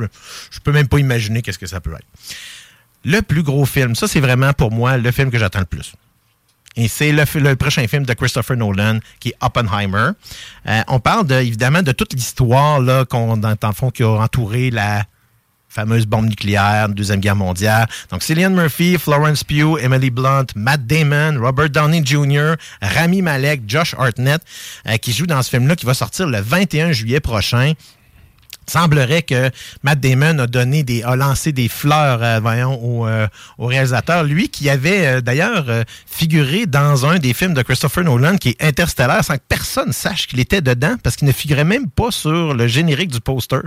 je 0.49 0.59
peux 0.59 0.71
même 0.71 0.87
pas 0.87 0.97
imaginer 0.97 1.43
qu'est-ce 1.43 1.59
que 1.59 1.67
ça 1.67 1.79
peut 1.79 1.93
être. 1.93 2.07
Le 3.05 3.21
plus 3.21 3.43
gros 3.43 3.65
film, 3.65 3.93
ça 3.93 4.07
c'est 4.07 4.21
vraiment 4.21 4.53
pour 4.53 4.71
moi 4.71 4.97
le 4.97 5.11
film 5.11 5.29
que 5.29 5.37
j'attends 5.37 5.59
le 5.59 5.65
plus. 5.65 5.93
Et 6.75 6.87
c'est 6.87 7.11
le, 7.11 7.55
prochain 7.55 7.87
film 7.87 8.05
de 8.05 8.13
Christopher 8.13 8.57
Nolan, 8.57 8.97
qui 9.19 9.29
est 9.29 9.35
Oppenheimer. 9.41 10.09
Euh, 10.67 10.81
on 10.87 10.99
parle 10.99 11.27
de, 11.27 11.35
évidemment 11.35 11.83
de 11.83 11.91
toute 11.91 12.13
l'histoire 12.13 12.79
là, 12.79 13.05
qu'on, 13.05 13.37
dans 13.37 13.49
le 13.51 13.73
fond, 13.73 13.91
qui 13.91 14.01
a 14.01 14.09
entouré 14.09 14.71
la 14.71 15.03
fameuse 15.73 16.05
bombe 16.05 16.27
nucléaire, 16.27 16.87
Deuxième 16.89 17.19
Guerre 17.19 17.35
mondiale. 17.35 17.87
Donc, 18.11 18.21
Cillian 18.21 18.51
Murphy, 18.51 18.97
Florence 18.99 19.43
Pugh, 19.43 19.77
Emily 19.81 20.11
Blunt, 20.11 20.45
Matt 20.55 20.85
Damon, 20.85 21.39
Robert 21.39 21.69
Downey 21.69 22.03
Jr., 22.05 22.53
Rami 22.81 23.21
Malek, 23.21 23.63
Josh 23.67 23.95
Hartnett, 23.97 24.41
euh, 24.87 24.97
qui 24.97 25.11
jouent 25.13 25.25
dans 25.25 25.41
ce 25.41 25.49
film-là, 25.49 25.75
qui 25.75 25.85
va 25.85 25.93
sortir 25.93 26.27
le 26.27 26.39
21 26.39 26.91
juillet 26.91 27.19
prochain. 27.19 27.73
Semblerait 28.65 29.23
que 29.23 29.49
Matt 29.81 29.99
Damon 29.99 30.39
a 30.39 30.47
donné 30.47 30.83
des, 30.83 31.03
a 31.03 31.17
lancé 31.17 31.51
des 31.51 31.67
fleurs, 31.67 32.23
euh, 32.23 32.39
voyons, 32.39 32.79
au, 32.81 33.07
euh, 33.07 33.27
au 33.57 33.65
réalisateur. 33.65 34.23
Lui 34.23 34.47
qui 34.47 34.69
avait 34.69 35.21
d'ailleurs 35.21 35.65
figuré 36.05 36.65
dans 36.65 37.05
un 37.05 37.17
des 37.17 37.33
films 37.33 37.55
de 37.55 37.61
Christopher 37.61 38.05
Nolan 38.05 38.37
qui 38.37 38.49
est 38.49 38.63
Interstellar 38.63 39.21
sans 39.25 39.35
que 39.35 39.43
personne 39.49 39.91
sache 39.91 40.27
qu'il 40.27 40.39
était 40.39 40.61
dedans 40.61 40.95
parce 41.03 41.17
qu'il 41.17 41.27
ne 41.27 41.33
figurait 41.33 41.65
même 41.65 41.89
pas 41.89 42.11
sur 42.11 42.53
le 42.53 42.67
générique 42.67 43.11
du 43.11 43.19
poster. 43.19 43.59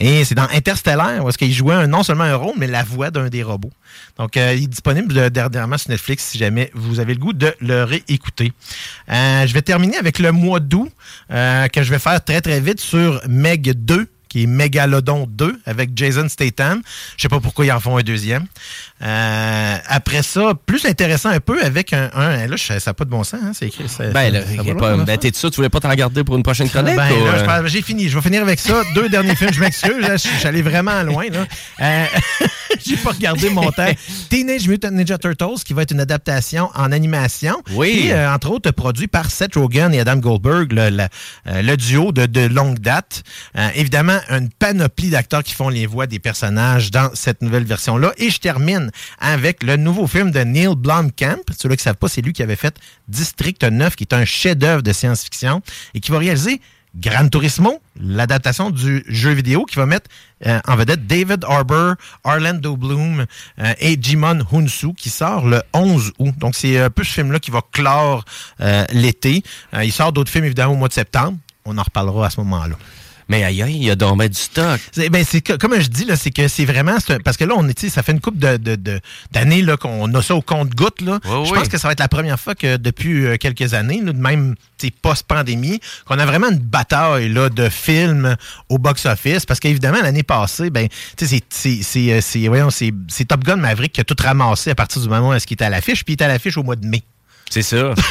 Et 0.00 0.24
c'est 0.24 0.34
dans 0.36 0.48
Interstellar 0.54 1.24
où 1.24 1.28
est-ce 1.28 1.36
qu'il 1.38 1.52
jouait 1.52 1.86
non 1.88 2.02
seulement 2.04 2.24
un 2.24 2.36
rôle, 2.36 2.54
mais 2.56 2.68
la 2.68 2.84
voix 2.84 3.10
d'un 3.10 3.28
des 3.28 3.42
robots. 3.42 3.72
Donc, 4.16 4.36
euh, 4.36 4.54
il 4.56 4.64
est 4.64 4.66
disponible 4.68 5.12
de- 5.12 5.28
dernièrement 5.28 5.76
sur 5.76 5.90
Netflix 5.90 6.24
si 6.24 6.38
jamais 6.38 6.70
vous 6.74 7.00
avez 7.00 7.14
le 7.14 7.20
goût 7.20 7.32
de 7.32 7.52
le 7.60 7.82
réécouter. 7.84 8.52
Euh, 9.10 9.46
je 9.46 9.52
vais 9.52 9.62
terminer 9.62 9.96
avec 9.96 10.18
le 10.20 10.30
mois 10.32 10.60
d'août 10.60 10.90
euh, 11.32 11.66
que 11.68 11.82
je 11.82 11.90
vais 11.90 11.98
faire 11.98 12.22
très 12.24 12.40
très 12.40 12.60
vite 12.60 12.80
sur 12.80 13.20
Meg 13.28 13.72
2 13.72 14.06
qui 14.28 14.42
est 14.42 14.46
Megalodon 14.46 15.26
2 15.26 15.58
avec 15.64 15.90
Jason 15.96 16.28
Statham. 16.28 16.82
Je 17.16 17.22
sais 17.22 17.28
pas 17.30 17.40
pourquoi 17.40 17.64
ils 17.64 17.72
en 17.72 17.80
font 17.80 17.96
un 17.96 18.02
deuxième. 18.02 18.44
Euh, 19.00 19.76
après 19.86 20.22
ça, 20.22 20.52
plus 20.66 20.84
intéressant 20.84 21.28
un 21.30 21.40
peu 21.40 21.62
avec 21.62 21.92
un... 21.92 22.10
un 22.14 22.46
là, 22.46 22.56
ça 22.56 22.74
n'a 22.84 22.94
pas 22.94 23.04
de 23.04 23.10
bon 23.10 23.22
sens, 23.24 23.40
hein, 23.42 23.52
c'est 23.54 23.66
écrit. 23.66 23.88
ça- 23.88 24.08
Ben, 24.10 24.32
là, 24.32 24.40
ça 24.42 24.74
pas- 24.74 24.96
ben, 24.96 25.16
t'es 25.18 25.30
sûr, 25.34 25.50
tu 25.50 25.56
voulais 25.56 25.68
pas 25.68 25.80
t'en 25.80 25.94
garder 25.94 26.24
pour 26.24 26.36
une 26.36 26.42
prochaine 26.42 26.68
chronique? 26.68 26.96
Ben, 26.96 27.12
ou, 27.12 27.24
là, 27.26 27.60
euh? 27.60 27.66
j'ai 27.66 27.82
fini. 27.82 28.08
Je 28.08 28.16
vais 28.16 28.22
finir 28.22 28.42
avec 28.42 28.58
ça. 28.58 28.82
Deux 28.94 29.08
derniers 29.08 29.36
films. 29.36 29.52
Je 29.52 29.60
m'excuse. 29.60 29.98
là, 30.00 30.16
Je 30.16 30.26
suis 30.28 30.46
allé 30.46 30.62
vraiment 30.62 31.02
loin. 31.02 31.26
Là. 31.30 31.46
Euh, 31.80 32.06
j'ai 32.84 32.96
pas 32.96 33.10
regardé 33.10 33.50
mon 33.50 33.70
temps. 33.70 33.86
Teenage 34.30 34.66
Mutant 34.68 34.90
Ninja 34.90 35.16
Turtles, 35.18 35.62
qui 35.64 35.74
va 35.74 35.82
être 35.82 35.92
une 35.92 36.00
adaptation 36.00 36.70
en 36.74 36.90
animation. 36.90 37.54
Oui. 37.72 38.06
Et, 38.08 38.12
euh, 38.12 38.32
entre 38.32 38.50
autres, 38.50 38.70
produit 38.72 39.06
par 39.06 39.30
Seth 39.30 39.54
Rogen 39.54 39.92
et 39.94 40.00
Adam 40.00 40.16
Goldberg, 40.16 40.72
le, 40.72 40.90
le- 40.90 41.06
euh, 41.46 41.62
le 41.62 41.76
duo 41.76 42.10
de, 42.12 42.26
de 42.26 42.40
longue 42.46 42.78
date. 42.80 43.22
Euh, 43.56 43.68
évidemment, 43.76 44.18
une 44.30 44.48
panoplie 44.50 45.10
d'acteurs 45.10 45.42
qui 45.44 45.54
font 45.54 45.68
les 45.68 45.86
voix 45.86 46.06
des 46.06 46.18
personnages 46.18 46.90
dans 46.90 47.10
cette 47.14 47.42
nouvelle 47.42 47.64
version-là. 47.64 48.12
Et 48.18 48.30
je 48.30 48.38
termine 48.40 48.87
avec 49.18 49.62
le 49.62 49.76
nouveau 49.76 50.06
film 50.06 50.30
de 50.30 50.40
Neil 50.40 50.74
Blomkamp. 50.76 51.42
Ceux-là 51.56 51.76
qui 51.76 51.80
ne 51.80 51.84
savent 51.84 51.96
pas, 51.96 52.08
c'est 52.08 52.22
lui 52.22 52.32
qui 52.32 52.42
avait 52.42 52.56
fait 52.56 52.76
District 53.08 53.62
9, 53.62 53.96
qui 53.96 54.04
est 54.04 54.14
un 54.14 54.24
chef-d'œuvre 54.24 54.82
de 54.82 54.92
science-fiction 54.92 55.62
et 55.94 56.00
qui 56.00 56.10
va 56.10 56.18
réaliser 56.18 56.60
Gran 56.96 57.28
Turismo, 57.28 57.80
l'adaptation 58.00 58.70
du 58.70 59.04
jeu 59.08 59.30
vidéo 59.30 59.64
qui 59.64 59.76
va 59.76 59.86
mettre 59.86 60.08
euh, 60.46 60.58
en 60.66 60.74
vedette 60.74 61.06
David 61.06 61.44
Harbour, 61.44 61.94
Orlando 62.24 62.76
Bloom 62.76 63.26
euh, 63.58 63.74
et 63.78 63.96
Jimon 64.00 64.40
Hunsu 64.50 64.94
qui 64.94 65.10
sort 65.10 65.46
le 65.46 65.62
11 65.74 66.12
août. 66.18 66.34
Donc 66.38 66.56
c'est 66.56 66.78
un 66.78 66.90
peu 66.90 67.04
ce 67.04 67.12
film-là 67.12 67.38
qui 67.38 67.50
va 67.50 67.60
clore 67.72 68.24
euh, 68.60 68.84
l'été. 68.92 69.42
Il 69.82 69.92
sort 69.92 70.12
d'autres 70.12 70.30
films 70.30 70.46
évidemment 70.46 70.72
au 70.72 70.76
mois 70.76 70.88
de 70.88 70.94
septembre. 70.94 71.38
On 71.64 71.76
en 71.76 71.82
reparlera 71.82 72.26
à 72.26 72.30
ce 72.30 72.40
moment-là. 72.40 72.76
Mais 73.28 73.44
aïe, 73.44 73.62
aïe, 73.62 73.76
il 73.76 73.84
y 73.84 73.90
a 73.90 73.96
ben 73.96 74.28
du 74.28 74.38
stock. 74.38 74.80
C'est, 74.90 75.10
ben, 75.10 75.22
c'est 75.22 75.42
comme 75.42 75.78
je 75.78 75.88
dis, 75.88 76.04
là, 76.04 76.16
c'est 76.16 76.30
que 76.30 76.48
c'est 76.48 76.64
vraiment. 76.64 76.96
un- 77.08 77.18
parce 77.20 77.36
que 77.36 77.44
là, 77.44 77.54
on 77.56 77.68
est, 77.68 77.88
ça 77.88 78.02
fait 78.02 78.12
une 78.12 78.20
couple 78.20 78.38
de, 78.38 78.56
de- 78.56 78.76
de- 78.76 79.00
d'années 79.32 79.60
là, 79.62 79.76
qu'on 79.76 80.12
a 80.14 80.22
ça 80.22 80.34
au 80.34 80.40
compte-goutte. 80.40 81.02
Là. 81.02 81.18
Je 81.24 81.30
oui. 81.30 81.50
pense 81.52 81.68
que 81.68 81.76
ça 81.78 81.88
va 81.88 81.92
être 81.92 82.00
la 82.00 82.08
première 82.08 82.40
fois 82.40 82.54
que 82.54 82.76
depuis 82.78 83.26
euh, 83.26 83.36
quelques 83.36 83.74
années, 83.74 84.00
là, 84.00 84.12
même 84.14 84.54
post-pandémie, 85.02 85.80
qu'on 86.06 86.18
a 86.18 86.24
vraiment 86.26 86.48
une 86.50 86.58
bataille 86.58 87.28
là, 87.28 87.48
de 87.50 87.68
films 87.68 88.36
au 88.68 88.78
box-office. 88.78 89.44
Parce 89.46 89.60
qu'évidemment, 89.60 90.00
l'année 90.02 90.22
passée, 90.22 90.70
ben, 90.70 90.88
tu 91.16 91.26
sais, 91.26 91.42
c'est, 91.50 91.78
c'est, 91.78 91.82
c'est, 91.82 92.12
euh, 92.12 92.20
c'est, 92.20 92.46
voyons, 92.48 92.70
c'est, 92.70 92.92
c'est 93.08 93.26
Top 93.26 93.44
Gun 93.44 93.56
Maverick 93.56 93.92
qui 93.92 94.00
a 94.00 94.04
tout 94.04 94.16
ramassé 94.22 94.70
à 94.70 94.74
partir 94.74 95.02
du 95.02 95.08
moment 95.08 95.30
où 95.30 95.32
est-ce 95.34 95.46
qu'il 95.46 95.54
était 95.54 95.64
à 95.64 95.70
l'affiche, 95.70 96.04
puis 96.04 96.12
il 96.12 96.14
était 96.14 96.24
à 96.24 96.28
l'affiche 96.28 96.56
au 96.56 96.62
mois 96.62 96.76
de 96.76 96.86
mai. 96.86 97.02
C'est 97.50 97.62
ça. 97.62 97.94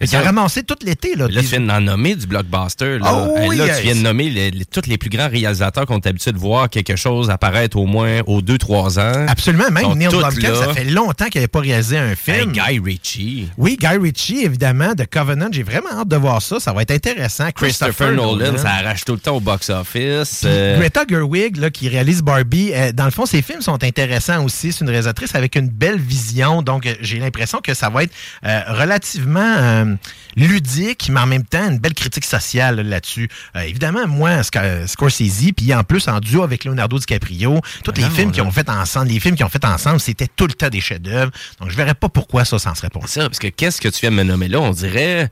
Il 0.00 0.16
a 0.16 0.22
ramassé 0.22 0.62
tout 0.62 0.74
l'été. 0.84 1.14
Là, 1.14 1.28
Là, 1.28 1.40
tu 1.40 1.46
viens 1.46 1.60
d'en 1.60 1.80
nommer 1.80 2.14
du 2.16 2.26
blockbuster. 2.26 2.98
Là, 2.98 3.12
Oh 3.28 3.36
oui, 3.48 3.56
là 3.58 3.66
yes. 3.66 3.76
tu 3.78 3.82
viens 3.84 3.94
de 3.94 4.00
nommer 4.00 4.30
les- 4.30 4.50
les- 4.50 4.64
tous 4.64 4.86
les 4.86 4.96
plus 4.96 5.10
grands 5.10 5.28
réalisateurs 5.28 5.84
qu'on 5.86 5.98
est 5.98 6.06
habitué 6.06 6.32
de 6.32 6.38
voir 6.38 6.68
quelque 6.70 6.96
chose 6.96 7.28
apparaître 7.30 7.76
au 7.76 7.84
moins 7.86 8.20
aux 8.26 8.40
2-3 8.40 8.98
ans. 8.98 9.26
Absolument, 9.28 9.70
même 9.70 9.92
Neil 9.94 10.08
Blomkamp, 10.08 10.54
ça 10.54 10.72
fait 10.74 10.84
longtemps 10.84 11.26
qu'il 11.26 11.40
n'avait 11.40 11.48
pas 11.48 11.60
réalisé 11.60 11.98
un 11.98 12.10
Hey, 12.10 12.16
film. 12.16 12.52
Guy 12.52 12.80
Ritchie. 12.82 13.48
Oui, 13.58 13.76
Guy 13.78 13.98
Ritchie, 14.00 14.42
évidemment, 14.44 14.94
de 14.94 15.04
Covenant. 15.04 15.48
J'ai 15.52 15.62
vraiment 15.62 15.90
hâte 16.00 16.08
de 16.08 16.16
voir 16.16 16.40
ça. 16.40 16.58
Ça 16.58 16.72
va 16.72 16.82
être 16.82 16.90
intéressant. 16.90 17.50
Christopher 17.54 18.12
Nolan, 18.12 18.56
ça 18.56 18.70
arrache 18.70 19.04
tout 19.04 19.12
le 19.12 19.18
temps 19.20 19.36
au 19.36 19.40
box-office. 19.40 20.42
euh, 20.46 20.78
Greta 20.78 21.02
Gerwig, 21.08 21.56
là, 21.58 21.70
qui 21.70 21.88
réalise 21.88 22.22
Barbie, 22.22 22.72
euh, 22.74 22.92
dans 22.92 23.04
le 23.04 23.10
fond, 23.10 23.26
ses 23.26 23.42
films 23.42 23.60
sont 23.62 23.82
intéressants 23.84 24.42
aussi. 24.44 24.72
C'est 24.72 24.80
une 24.80 24.90
réalisatrice 24.90 25.34
avec 25.34 25.56
une 25.56 25.68
belle 25.68 25.98
vision. 26.00 26.62
Donc, 26.62 26.86
euh, 26.86 26.94
j'ai 27.00 27.18
l'impression 27.18 27.60
que 27.60 27.74
ça 27.74 27.90
va 27.90 28.04
être 28.04 28.12
euh, 28.44 28.60
relativement 28.68 29.40
euh, 29.40 29.94
ludique, 30.36 31.08
mais 31.10 31.20
en 31.20 31.26
même 31.26 31.44
temps, 31.44 31.68
une 31.68 31.78
belle 31.78 31.94
critique 31.94 32.24
sociale 32.24 32.76
là, 32.76 32.82
là-dessus. 32.82 33.28
Euh, 33.56 33.60
évidemment, 33.60 34.06
moi, 34.06 34.42
euh, 34.56 34.86
Scorsese, 34.86 35.52
puis 35.56 35.74
en 35.74 35.84
plus, 35.84 36.08
en 36.08 36.20
duo 36.20 36.42
avec 36.42 36.64
Leonardo 36.64 36.98
DiCaprio, 36.98 37.60
tous 37.84 37.92
les 37.96 38.08
films 38.10 38.32
qu'ils 38.32 38.42
ont 38.42 38.50
fait 38.50 38.68
ensemble, 38.68 39.08
les 39.08 39.20
films 39.20 39.36
qu'ils 39.36 39.46
ont 39.46 39.50
fait 39.50 39.64
ensemble, 39.64 40.00
c'était 40.00 40.28
tout 40.28 40.46
le 40.46 40.54
temps 40.54 40.68
des 40.68 40.80
chefs-d'œuvre. 40.80 41.30
Donc, 41.60 41.70
je 41.70 41.76
verrais 41.76 41.94
pas 41.94 42.08
pourquoi 42.08 42.44
ça 42.44 42.58
s'en 42.58 42.74
serait 42.74 42.90
pas. 42.90 43.00
ça, 43.06 43.22
parce 43.22 43.38
que 43.38 43.48
qu'est-ce 43.48 43.80
que 43.80 43.88
tu 43.88 44.00
viens 44.00 44.10
de 44.10 44.16
me 44.16 44.24
nommer 44.24 44.48
là? 44.48 44.60
On 44.60 44.70
dirait, 44.70 45.30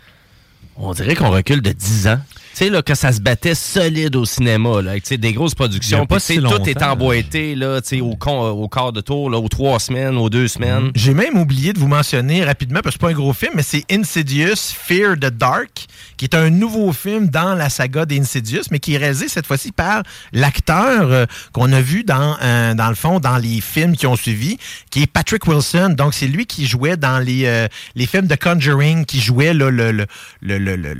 on 0.76 0.92
dirait 0.92 1.14
qu'on 1.14 1.30
recule 1.30 1.62
de 1.62 1.72
10 1.72 2.08
ans. 2.08 2.20
Tu 2.60 2.66
sais, 2.66 2.70
là, 2.70 2.82
que 2.82 2.94
ça 2.94 3.10
se 3.10 3.22
battait 3.22 3.54
solide 3.54 4.16
au 4.16 4.26
cinéma, 4.26 4.82
là, 4.82 4.90
avec, 4.90 5.04
tu 5.04 5.08
sais, 5.08 5.16
des 5.16 5.32
grosses 5.32 5.54
productions. 5.54 5.96
pas 6.06 6.20
si 6.20 6.34
tout 6.50 6.68
est 6.68 6.82
emboîté, 6.92 7.54
là, 7.54 7.80
tu 7.80 7.88
sais, 7.88 8.00
au, 8.02 8.16
con- 8.16 8.50
au 8.50 8.68
quart 8.68 8.92
de 8.92 9.00
tour, 9.00 9.30
là, 9.30 9.38
aux 9.38 9.48
trois 9.48 9.80
semaines, 9.80 10.18
aux 10.18 10.28
deux 10.28 10.46
semaines. 10.46 10.90
J'ai 10.94 11.14
même 11.14 11.38
oublié 11.38 11.72
de 11.72 11.78
vous 11.78 11.88
mentionner 11.88 12.44
rapidement, 12.44 12.80
parce 12.82 12.96
que 12.96 13.00
c'est 13.00 13.06
pas 13.06 13.12
un 13.12 13.14
gros 13.16 13.32
film, 13.32 13.52
mais 13.54 13.62
c'est 13.62 13.84
Insidious 13.90 14.56
Fear 14.74 15.14
the 15.16 15.30
Dark, 15.34 15.86
qui 16.18 16.26
est 16.26 16.34
un 16.34 16.50
nouveau 16.50 16.92
film 16.92 17.28
dans 17.30 17.54
la 17.54 17.70
saga 17.70 18.04
d'Insidious, 18.04 18.64
mais 18.70 18.78
qui 18.78 18.92
est 18.92 18.98
réalisé 18.98 19.28
cette 19.28 19.46
fois-ci 19.46 19.72
par 19.72 20.02
l'acteur 20.34 21.10
euh, 21.10 21.24
qu'on 21.52 21.72
a 21.72 21.80
vu 21.80 22.04
dans, 22.04 22.36
euh, 22.42 22.74
dans 22.74 22.90
le 22.90 22.94
fond, 22.94 23.20
dans 23.20 23.38
les 23.38 23.62
films 23.62 23.96
qui 23.96 24.06
ont 24.06 24.16
suivi, 24.16 24.58
qui 24.90 25.00
est 25.04 25.06
Patrick 25.06 25.46
Wilson. 25.46 25.94
Donc, 25.96 26.12
c'est 26.12 26.26
lui 26.26 26.44
qui 26.44 26.66
jouait 26.66 26.98
dans 26.98 27.20
les, 27.20 27.46
euh, 27.46 27.68
les 27.94 28.04
films 28.04 28.26
de 28.26 28.34
Conjuring, 28.34 29.06
qui 29.06 29.18
jouait 29.18 29.54
là, 29.54 29.70
le, 29.70 29.92
le, 29.92 30.06
le, 30.42 30.58
le, 30.58 30.76
le- 30.76 30.94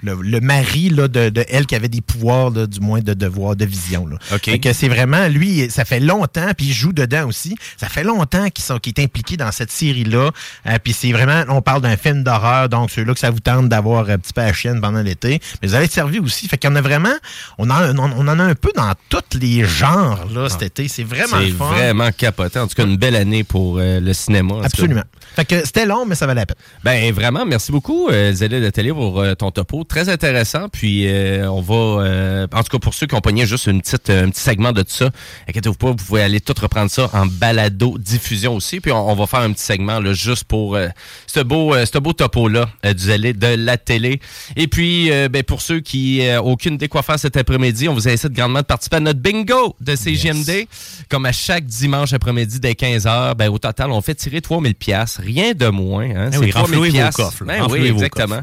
le- 0.00 0.18
le, 0.22 0.40
mari 0.40 0.90
là, 0.90 1.08
de, 1.08 1.28
de 1.28 1.44
elle 1.48 1.66
qui 1.66 1.74
avait 1.74 1.88
des 1.88 2.00
pouvoirs, 2.00 2.50
là, 2.50 2.66
du 2.66 2.80
moins 2.80 3.00
de 3.00 3.14
devoir, 3.14 3.56
de 3.56 3.64
vision. 3.64 4.06
Là. 4.06 4.16
OK. 4.32 4.44
Fait 4.44 4.58
que 4.58 4.72
c'est 4.72 4.88
vraiment, 4.88 5.26
lui, 5.28 5.68
ça 5.70 5.84
fait 5.84 6.00
longtemps, 6.00 6.50
puis 6.56 6.66
il 6.66 6.72
joue 6.72 6.92
dedans 6.92 7.26
aussi. 7.26 7.56
Ça 7.76 7.88
fait 7.88 8.04
longtemps 8.04 8.48
qu'il 8.50 8.64
sont- 8.64 8.78
qu'il 8.78 8.94
est 8.96 9.02
impliqué 9.02 9.36
dans 9.36 9.50
cette 9.52 9.70
série-là. 9.72 10.30
Euh, 10.66 10.78
puis 10.82 10.92
c'est 10.92 11.12
vraiment, 11.12 11.44
on 11.48 11.62
parle 11.62 11.82
d'un 11.82 11.96
film 11.96 12.22
d'horreur, 12.22 12.68
donc 12.68 12.90
celui-là 12.90 13.14
que 13.14 13.20
ça 13.20 13.30
vous 13.30 13.40
tente 13.40 13.68
d'avoir 13.68 14.08
un 14.08 14.18
petit 14.18 14.32
peu 14.32 14.40
à 14.40 14.46
la 14.46 14.52
chienne 14.52 14.80
pendant 14.80 15.02
l'été. 15.02 15.40
Mais 15.62 15.68
vous 15.68 15.74
allez 15.74 15.86
être 15.86 15.92
servi 15.92 16.18
aussi. 16.20 16.48
Fait 16.48 16.58
qu'il 16.58 16.70
y 16.70 16.72
en 16.72 16.76
a 16.76 16.80
vraiment, 16.80 17.14
on 17.58 17.68
en, 17.70 17.96
on, 17.98 18.12
on 18.16 18.28
en 18.28 18.38
a 18.38 18.44
un 18.44 18.54
peu 18.54 18.70
dans 18.76 18.92
tous 19.08 19.38
les 19.38 19.64
genres 19.64 20.26
là, 20.32 20.48
cet 20.48 20.62
été. 20.62 20.88
C'est 20.88 21.04
vraiment 21.04 21.38
C'est 21.40 21.50
fun. 21.50 21.70
vraiment 21.72 22.10
capoté. 22.12 22.58
En 22.58 22.66
tout 22.66 22.74
cas, 22.74 22.84
une 22.84 22.96
belle 22.96 23.16
année 23.16 23.42
pour 23.44 23.78
euh, 23.78 24.00
le 24.00 24.12
cinéma. 24.12 24.54
Absolument. 24.64 25.02
Fait 25.34 25.44
que 25.44 25.64
c'était 25.64 25.86
long, 25.86 26.04
mais 26.06 26.14
ça 26.14 26.26
valait 26.26 26.40
la 26.40 26.46
peine. 26.46 26.56
Ben 26.84 27.12
vraiment, 27.12 27.46
merci 27.46 27.72
beaucoup, 27.72 28.08
euh, 28.08 28.32
Zélie 28.32 28.60
de 28.60 28.70
Télé, 28.70 28.92
pour 28.92 29.20
euh, 29.20 29.34
ton 29.34 29.50
topo. 29.50 29.84
Très 29.84 30.08
intéressant. 30.08 30.68
Puis 30.68 31.06
euh, 31.06 31.48
on 31.50 31.60
va, 31.60 32.46
en 32.52 32.62
tout 32.62 32.70
cas 32.70 32.78
pour 32.78 32.94
ceux 32.94 33.06
qui 33.06 33.14
ont 33.14 33.20
pogné 33.20 33.46
juste 33.46 33.66
une 33.66 33.80
petite, 33.80 34.10
un 34.10 34.30
petit 34.30 34.40
segment 34.40 34.72
de 34.72 34.82
tout 34.82 34.92
ça, 34.92 35.10
inquiétez-vous 35.48 35.76
pas, 35.76 35.88
vous 35.88 35.94
pouvez 35.96 36.22
aller 36.22 36.40
tout 36.40 36.54
reprendre 36.60 36.90
ça 36.90 37.10
en 37.12 37.26
balado 37.26 37.96
diffusion 37.98 38.56
aussi. 38.56 38.80
Puis 38.80 38.92
on, 38.92 39.10
on 39.10 39.14
va 39.14 39.26
faire 39.26 39.40
un 39.40 39.52
petit 39.52 39.64
segment 39.64 40.00
là, 40.00 40.12
juste 40.12 40.44
pour 40.44 40.78
ce 41.26 41.40
beau, 41.40 41.74
ce 41.84 41.98
beau 41.98 42.12
topo 42.12 42.48
là 42.48 42.68
du 42.84 43.04
Zélie 43.04 43.34
de 43.34 43.46
la 43.46 43.76
télé. 43.76 44.20
Et 44.56 44.68
puis 44.68 45.10
ben, 45.30 45.42
pour 45.42 45.62
ceux 45.62 45.80
qui 45.80 46.20
n'ont 46.22 46.52
aucune 46.52 46.74
idée 46.74 46.88
quoi 46.88 47.02
faire 47.02 47.18
cet 47.18 47.36
après-midi, 47.36 47.88
on 47.88 47.94
vous 47.94 48.08
incite 48.08 48.32
grandement 48.32 48.60
de 48.60 48.66
participer 48.66 48.96
à 48.96 49.00
notre 49.00 49.20
bingo 49.20 49.76
de 49.80 49.96
CGMD. 49.96 50.66
Comme 51.08 51.26
à 51.26 51.32
chaque 51.32 51.64
dimanche 51.64 52.12
après-midi 52.12 52.60
dès 52.60 52.72
15h, 52.72 53.34
ben, 53.34 53.48
au 53.48 53.58
total, 53.58 53.90
on 53.90 54.00
fait 54.00 54.14
tirer 54.14 54.40
3000 54.40 54.74
pièces, 54.74 55.17
rien 55.18 55.52
de 55.52 55.66
moins. 55.66 56.08
Hein? 56.10 56.30
Eh 56.32 56.38
oui, 56.38 56.50
3000 56.50 56.52
renflouez 56.52 56.88
vos 56.88 56.94
piastres. 56.94 57.16
coffres. 57.16 57.44
Ben 57.44 57.66
oui, 57.70 57.86
exactement. 57.86 58.40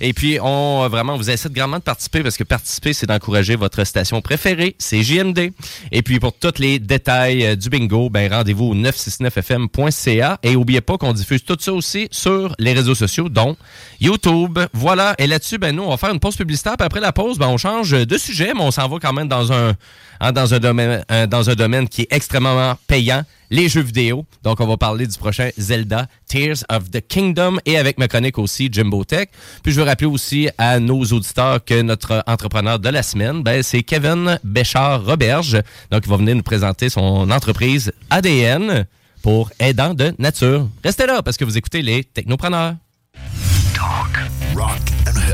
Et 0.00 0.12
puis, 0.12 0.38
on 0.40 0.82
euh, 0.84 0.88
vraiment, 0.88 1.14
on 1.14 1.16
vous 1.16 1.30
incite 1.30 1.52
grandement 1.52 1.78
de 1.78 1.82
participer 1.82 2.22
parce 2.22 2.36
que 2.36 2.44
participer, 2.44 2.92
c'est 2.92 3.06
d'encourager 3.06 3.56
votre 3.56 3.84
station 3.84 4.20
préférée, 4.20 4.76
c'est 4.78 5.02
JMD. 5.02 5.52
Et 5.92 6.02
puis, 6.02 6.20
pour 6.20 6.32
tous 6.32 6.58
les 6.58 6.78
détails 6.78 7.44
euh, 7.44 7.56
du 7.56 7.68
bingo, 7.68 8.10
ben, 8.10 8.32
rendez-vous 8.32 8.66
au 8.66 8.74
969fm.ca. 8.74 10.38
Et 10.42 10.56
oubliez 10.56 10.80
pas 10.80 10.98
qu'on 10.98 11.12
diffuse 11.12 11.44
tout 11.44 11.56
ça 11.58 11.72
aussi 11.72 12.08
sur 12.10 12.54
les 12.58 12.72
réseaux 12.72 12.94
sociaux, 12.94 13.28
dont 13.28 13.56
YouTube. 14.00 14.58
Voilà. 14.72 15.14
Et 15.18 15.26
là-dessus, 15.26 15.58
ben, 15.58 15.74
nous, 15.74 15.82
on 15.82 15.90
va 15.90 15.96
faire 15.96 16.12
une 16.12 16.20
pause 16.20 16.36
publicitaire. 16.36 16.76
Puis 16.76 16.86
après 16.86 17.00
la 17.00 17.12
pause, 17.12 17.38
ben, 17.38 17.48
on 17.48 17.56
change 17.56 17.90
de 17.90 18.18
sujet, 18.18 18.52
mais 18.54 18.62
on 18.62 18.70
s'en 18.70 18.88
va 18.88 18.98
quand 19.00 19.12
même 19.12 19.28
dans 19.28 19.52
un, 19.52 19.74
hein, 20.20 20.32
dans 20.32 20.52
un 20.54 20.58
domaine, 20.58 21.04
un- 21.08 21.26
dans 21.26 21.48
un 21.50 21.54
domaine 21.54 21.88
qui 21.88 22.02
est 22.02 22.12
extrêmement 22.12 22.74
payant, 22.86 23.22
les 23.50 23.68
jeux 23.68 23.80
vidéo. 23.82 24.26
Donc, 24.42 24.60
on 24.60 24.66
va 24.66 24.76
parler 24.76 25.06
du 25.06 25.16
prochain 25.16 25.48
Zelda 25.56 26.06
Tears 26.28 26.58
of 26.68 26.90
the 26.90 27.00
Kingdom 27.06 27.56
et 27.64 27.78
avec 27.78 27.98
ma 27.98 28.06
chronique 28.06 28.38
aussi 28.38 28.68
Jimbo 28.70 29.04
Tech. 29.04 29.28
Puis, 29.62 29.72
je 29.72 29.80
veux 29.80 29.86
rappeler 29.86 30.06
aussi 30.06 30.48
à 30.58 30.78
nos 30.80 31.02
auditeurs 31.04 31.64
que 31.64 31.80
notre 31.80 32.22
entrepreneur 32.26 32.78
de 32.78 32.88
la 32.90 33.02
semaine, 33.02 33.42
ben, 33.42 33.62
c'est 33.62 33.82
Kevin 33.82 34.38
Béchard-Roberge. 34.44 35.62
Donc, 35.90 36.02
il 36.04 36.10
va 36.10 36.16
venir 36.18 36.36
nous 36.36 36.42
présenter 36.42 36.90
son 36.90 37.30
entreprise 37.30 37.90
ADN 38.10 38.84
pour 39.22 39.50
aidant 39.58 39.94
de 39.94 40.14
nature. 40.18 40.68
Restez 40.84 41.06
là 41.06 41.22
parce 41.22 41.36
que 41.38 41.44
vous 41.44 41.56
écoutez 41.56 41.80
les 41.82 42.04
technopreneurs. 42.04 42.74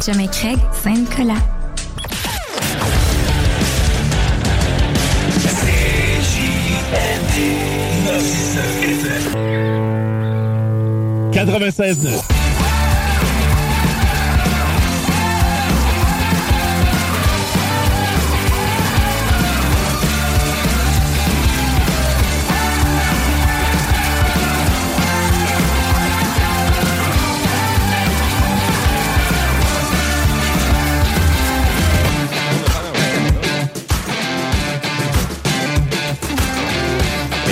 Je 0.07 0.16
m'écris 0.16 0.57
Saint-Nicolas. 0.82 1.43
96.9 11.32 12.43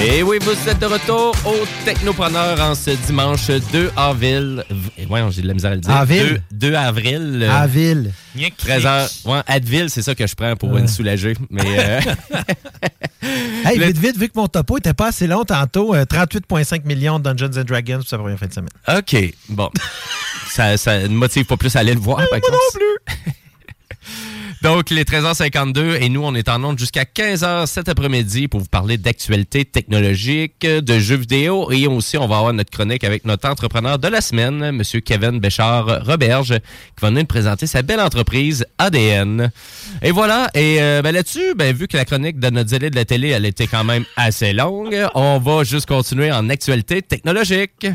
Et 0.05 0.23
oui, 0.23 0.39
vous 0.43 0.69
êtes 0.69 0.81
de 0.81 0.87
retour 0.87 1.33
au 1.47 1.55
Technopreneur 1.85 2.61
en 2.61 2.75
ce 2.75 2.91
dimanche 3.07 3.47
2 3.73 3.91
avril. 3.97 4.65
V- 4.69 5.07
Ouais, 5.09 5.21
j'ai 5.31 5.43
de 5.43 5.47
la 5.49 5.55
misère 5.55 5.71
à 5.73 5.75
le 5.77 5.81
dire. 5.81 5.91
Avril? 5.95 6.43
2, 6.51 6.71
2 6.71 6.75
avril. 6.75 7.41
euh, 7.43 7.51
Avril. 7.51 8.13
13 8.59 8.87
heures. 8.87 9.09
Ouais, 9.27 9.41
Advil, 9.47 9.91
c'est 9.91 10.03
ça 10.03 10.15
que 10.15 10.27
je 10.27 10.35
prends 10.35 10.57
pour 10.57 10.71
Ouais. 10.71 10.83
me 10.83 10.87
soulager. 10.89 11.35
Mais 11.51 11.63
euh, 11.79 12.01
Hey, 13.65 13.79
Le- 13.79 13.87
vite, 13.87 13.99
vite, 13.99 14.19
vu 14.19 14.29
que 14.29 14.33
mon 14.37 14.49
topo 14.49 14.79
était 14.79 14.95
pas 14.95 15.09
assez 15.09 15.27
long 15.29 15.45
tantôt, 15.45 15.95
euh, 15.95 16.05
38,5 16.05 16.85
millions 16.85 17.19
de 17.21 17.33
Dungeons 17.33 17.61
and 17.61 17.65
Dragons 17.65 17.99
pour 17.99 18.09
sa 18.09 18.19
première 18.19 18.39
fin 18.39 18.47
de 18.47 18.53
semaine. 18.55 18.71
OK, 18.89 19.17
bon. 19.51 19.71
ça, 20.51 20.77
ça 20.77 20.99
ne 21.01 21.09
motive 21.15 21.45
pas 21.45 21.57
plus 21.57 21.75
à 21.77 21.81
aller 21.81 21.95
le 21.95 22.01
voir, 22.01 22.17
par 22.29 22.39
exemple. 22.39 22.57
plus. 22.75 23.33
Donc, 24.63 24.91
les 24.91 25.03
13h52 25.03 26.01
et 26.01 26.09
nous, 26.09 26.23
on 26.23 26.37
est 26.37 26.49
en 26.49 26.63
onde 26.63 26.79
jusqu'à 26.79 27.03
15h 27.03 27.67
cet 27.67 27.89
après-midi 27.89 28.47
pour 28.47 28.61
vous 28.61 28.67
parler 28.67 28.97
d'actualités 28.97 29.65
technologiques, 29.65 30.65
de 30.65 30.99
jeux 31.01 31.17
vidéo 31.17 31.73
et 31.73 31.89
aussi, 31.89 32.17
on 32.17 32.29
va 32.29 32.39
avoir 32.39 32.53
notre 32.53 32.71
chronique 32.71 33.03
avec 33.03 33.25
notre 33.25 33.49
entrepreneur 33.49 33.99
de 33.99 34.07
la 34.07 34.21
semaine, 34.21 34.63
M. 34.63 34.83
Kevin 35.05 35.41
Béchard-Roberge, 35.41 36.61
qui 36.61 37.01
va 37.01 37.09
venir 37.09 37.23
nous 37.23 37.27
présenter 37.27 37.67
sa 37.67 37.83
belle 37.83 38.01
entreprise 38.01 38.65
ADN. 38.79 39.51
Et 40.01 40.13
voilà, 40.13 40.49
et 40.55 40.81
euh, 40.81 41.03
ben, 41.03 41.13
là-dessus, 41.13 41.55
ben, 41.57 41.75
vu 41.75 41.89
que 41.89 41.97
la 41.97 42.05
chronique 42.05 42.39
de 42.39 42.51
notre 42.51 42.71
zélé 42.71 42.89
de 42.91 42.95
la 42.95 43.05
télé, 43.05 43.31
elle 43.31 43.47
était 43.47 43.67
quand 43.67 43.83
même 43.83 44.05
assez 44.17 44.53
longue, 44.53 44.97
on 45.17 45.41
va 45.41 45.65
juste 45.65 45.87
continuer 45.87 46.31
en 46.31 46.49
actualité 46.49 47.03
technologique. 47.03 47.89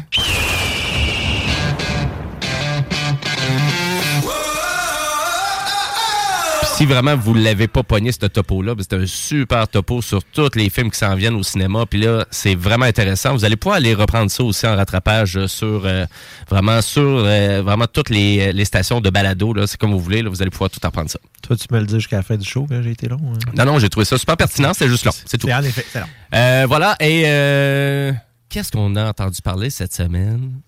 Si 6.77 6.85
vraiment 6.85 7.15
vous 7.15 7.33
ne 7.35 7.41
l'avez 7.43 7.67
pas 7.67 7.81
pogné, 7.81 8.11
ce 8.11 8.19
topo-là, 8.27 8.75
ben, 8.75 8.83
c'est 8.87 8.95
un 8.95 9.05
super 9.07 9.67
topo 9.67 10.03
sur 10.03 10.23
tous 10.23 10.51
les 10.53 10.69
films 10.69 10.91
qui 10.91 10.99
s'en 10.99 11.15
viennent 11.15 11.33
au 11.33 11.41
cinéma. 11.41 11.87
Puis 11.87 12.01
là, 12.01 12.25
c'est 12.29 12.53
vraiment 12.53 12.85
intéressant. 12.85 13.33
Vous 13.33 13.45
allez 13.45 13.55
pouvoir 13.55 13.77
aller 13.77 13.95
reprendre 13.95 14.29
ça 14.29 14.43
aussi 14.43 14.67
en 14.67 14.75
rattrapage 14.75 15.37
euh, 15.37 15.47
sur 15.47 15.81
euh, 15.85 16.05
vraiment 16.47 16.83
sur 16.83 17.01
euh, 17.01 17.63
vraiment 17.63 17.87
toutes 17.91 18.11
les, 18.11 18.53
les 18.53 18.65
stations 18.65 19.01
de 19.01 19.09
balado. 19.09 19.55
C'est 19.65 19.79
comme 19.79 19.91
vous 19.91 19.99
voulez. 19.99 20.21
Là, 20.21 20.29
vous 20.29 20.39
allez 20.43 20.51
pouvoir 20.51 20.69
tout 20.69 20.79
apprendre 20.83 21.09
ça. 21.09 21.17
Toi, 21.41 21.55
tu 21.55 21.65
me 21.71 21.79
le 21.79 21.87
dis 21.87 21.95
jusqu'à 21.95 22.17
la 22.17 22.23
fin 22.23 22.37
du 22.37 22.47
show 22.47 22.67
que 22.67 22.79
j'ai 22.83 22.91
été 22.91 23.07
long. 23.07 23.19
hein? 23.33 23.39
Non, 23.55 23.65
non, 23.65 23.79
j'ai 23.79 23.89
trouvé 23.89 24.05
ça 24.05 24.17
super 24.19 24.37
pertinent. 24.37 24.73
C'est 24.75 24.87
juste 24.87 25.03
long. 25.03 25.11
C'est 25.25 25.39
tout. 25.39 25.47
C'est 25.47 25.53
en 25.55 25.63
effet, 25.63 25.83
c'est 25.91 25.99
long. 25.99 26.05
Euh, 26.35 26.65
voilà. 26.67 26.95
Et 26.99 27.23
euh, 27.25 28.11
qu'est-ce 28.49 28.71
qu'on 28.71 28.95
a 28.95 29.09
entendu 29.09 29.41
parler 29.41 29.71
cette 29.71 29.93
semaine? 29.95 30.61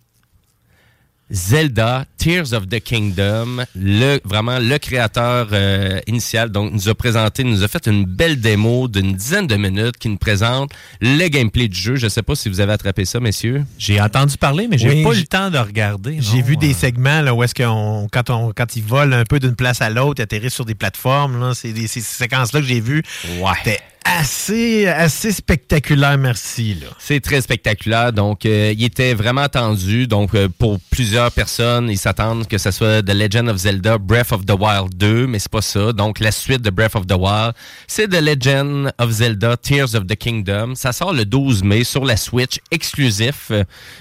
Zelda, 1.32 2.06
Tears 2.18 2.54
of 2.54 2.68
the 2.68 2.80
Kingdom, 2.80 3.64
le, 3.76 4.20
vraiment 4.24 4.60
le 4.60 4.78
créateur 4.78 5.50
euh, 5.52 6.00
initial, 6.08 6.50
donc 6.50 6.72
nous 6.74 6.90
a 6.90 6.96
présenté, 6.96 7.44
nous 7.44 7.64
a 7.64 7.68
fait 7.68 7.86
une 7.88 8.06
belle 8.06 8.40
démo 8.42 8.88
d'une 8.88 9.14
dizaine 9.14 9.48
de 9.48 9.56
minutes 9.56 9.98
qui 9.98 10.10
nous 10.10 10.18
présente 10.18 10.72
le 11.02 11.28
gameplay 11.28 11.68
du 11.68 11.78
jeu. 11.78 11.96
Je 11.96 12.08
sais 12.08 12.24
pas 12.24 12.36
si 12.36 12.50
vous 12.50 12.60
avez 12.60 12.74
attrapé 12.74 13.06
ça, 13.06 13.20
messieurs. 13.20 13.64
J'ai 13.78 14.02
entendu 14.02 14.38
parler, 14.38 14.68
mais 14.70 14.78
j'ai 14.78 14.90
Oui, 14.90 15.04
pas 15.04 15.14
eu 15.14 15.20
le 15.20 15.28
temps 15.28 15.50
de 15.52 15.58
regarder. 15.58 16.18
J'ai 16.20 16.42
vu 16.42 16.58
des 16.58 16.72
euh, 16.72 16.78
segments 16.78 17.22
là, 17.22 17.34
où 17.34 17.44
est-ce 17.44 17.56
qu'on 17.56 18.08
quand 18.12 18.30
on 18.30 18.52
quand 18.52 18.76
ils 18.76 18.84
volent 18.84 19.16
un 19.16 19.26
peu 19.26 19.40
d'une 19.40 19.56
place 19.56 19.82
à 19.82 19.90
l'autre, 19.90 20.16
ils 20.20 20.24
atterrissent 20.24 20.56
sur 20.56 20.66
des 20.66 20.76
plateformes. 20.76 21.40
Là, 21.40 21.54
c'est 21.54 21.74
des 21.74 21.88
ces 21.88 22.02
séquences-là 22.02 22.62
que 22.62 22.66
j'ai 22.68 22.80
vues. 22.82 23.04
Ouais. 23.40 23.80
Assez, 24.18 24.88
assez 24.88 25.32
spectaculaire, 25.32 26.18
merci. 26.18 26.76
C'est 26.98 27.20
très 27.20 27.42
spectaculaire. 27.42 28.12
Donc, 28.12 28.44
euh, 28.44 28.74
il 28.76 28.84
était 28.84 29.14
vraiment 29.14 29.42
attendu. 29.42 30.08
Donc, 30.08 30.34
euh, 30.34 30.50
pour 30.58 30.80
plusieurs 30.90 31.32
personnes, 31.32 31.92
ils 31.92 31.98
s'attendent 31.98 32.48
que 32.48 32.58
ce 32.58 32.72
soit 32.72 33.04
The 33.04 33.14
Legend 33.14 33.50
of 33.50 33.58
Zelda 33.58 34.00
Breath 34.00 34.32
of 34.32 34.48
the 34.48 34.56
Wild 34.60 34.96
2, 34.96 35.28
mais 35.28 35.38
c'est 35.38 35.52
pas 35.52 35.62
ça. 35.62 35.94
Donc, 35.94 36.20
la 36.20 36.32
suite 36.32 36.62
de 36.64 36.72
Breath 36.72 36.96
of 36.96 37.06
the 37.06 37.14
Wild, 37.14 37.54
c'est 37.88 38.08
The 38.08 38.20
Legend 38.20 38.92
of 38.98 39.12
Zelda 39.12 39.56
Tears 39.58 39.94
of 39.94 40.08
the 40.08 40.16
Kingdom. 40.16 40.74
Ça 40.74 40.92
sort 40.92 41.14
le 41.14 41.26
12 41.26 41.62
mai 41.64 41.84
sur 41.84 42.04
la 42.04 42.18
Switch, 42.18 42.60
exclusif. 42.72 43.52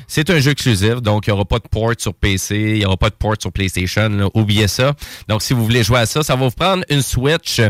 C'est 0.07 0.31
un 0.31 0.41
jeu 0.41 0.53
exclusif, 0.53 1.03
donc 1.03 1.27
il 1.27 1.31
n'y 1.31 1.35
aura 1.35 1.45
pas 1.45 1.59
de 1.59 1.69
port 1.69 1.93
sur 1.99 2.15
PC, 2.15 2.57
il 2.57 2.79
n'y 2.79 2.85
aura 2.87 2.97
pas 2.97 3.11
de 3.11 3.15
port 3.15 3.35
sur 3.39 3.53
PlayStation. 3.53 4.09
là. 4.09 4.29
Oubliez 4.33 4.69
ça. 4.69 4.95
Donc, 5.29 5.43
si 5.43 5.53
vous 5.53 5.65
voulez 5.65 5.83
jouer 5.83 5.99
à 5.99 6.07
ça, 6.07 6.23
ça 6.23 6.35
va 6.35 6.47
vous 6.47 6.51
prendre 6.51 6.83
une 6.89 7.03
Switch. 7.03 7.61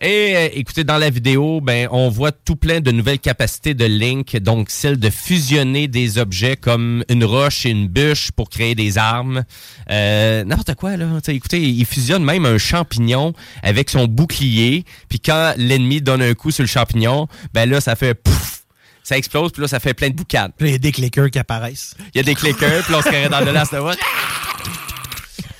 Et 0.00 0.36
euh, 0.36 0.48
écoutez, 0.54 0.84
dans 0.84 0.98
la 0.98 1.10
vidéo, 1.10 1.60
ben, 1.60 1.81
on 1.90 2.08
voit 2.08 2.32
tout 2.32 2.56
plein 2.56 2.80
de 2.80 2.90
nouvelles 2.90 3.18
capacités 3.18 3.74
de 3.74 3.84
Link, 3.84 4.36
donc 4.36 4.70
celle 4.70 4.98
de 4.98 5.10
fusionner 5.10 5.88
des 5.88 6.18
objets 6.18 6.56
comme 6.56 7.04
une 7.08 7.24
roche 7.24 7.66
et 7.66 7.70
une 7.70 7.88
bûche 7.88 8.30
pour 8.32 8.50
créer 8.50 8.74
des 8.74 8.98
armes. 8.98 9.44
Euh, 9.90 10.44
N'importe 10.44 10.74
quoi, 10.74 10.96
là. 10.96 11.06
T'sais, 11.20 11.34
écoutez, 11.34 11.62
il 11.62 11.84
fusionne 11.86 12.24
même 12.24 12.46
un 12.46 12.58
champignon 12.58 13.32
avec 13.62 13.90
son 13.90 14.06
bouclier. 14.06 14.84
Puis 15.08 15.20
quand 15.20 15.54
l'ennemi 15.56 16.00
donne 16.00 16.22
un 16.22 16.34
coup 16.34 16.50
sur 16.50 16.62
le 16.62 16.68
champignon, 16.68 17.28
ben 17.52 17.68
là, 17.68 17.80
ça 17.80 17.96
fait 17.96 18.14
pouf! 18.14 18.64
Ça 19.02 19.18
explose, 19.18 19.50
puis 19.50 19.62
là, 19.62 19.68
ça 19.68 19.80
fait 19.80 19.94
plein 19.94 20.10
de 20.10 20.14
boucanes. 20.14 20.52
Puis 20.56 20.68
il 20.68 20.72
y 20.72 20.74
a 20.76 20.78
des 20.78 20.92
clickers 20.92 21.30
qui 21.30 21.38
apparaissent. 21.38 21.96
Il 22.14 22.18
y 22.18 22.20
a 22.20 22.22
des 22.22 22.36
clickers, 22.36 22.84
puis 22.84 22.92
là, 22.92 23.00
on 23.00 23.02
se 23.02 23.10
carré 23.10 23.28
dans 23.28 23.40
le 23.40 23.50
last 23.50 23.72
Us. 23.72 23.96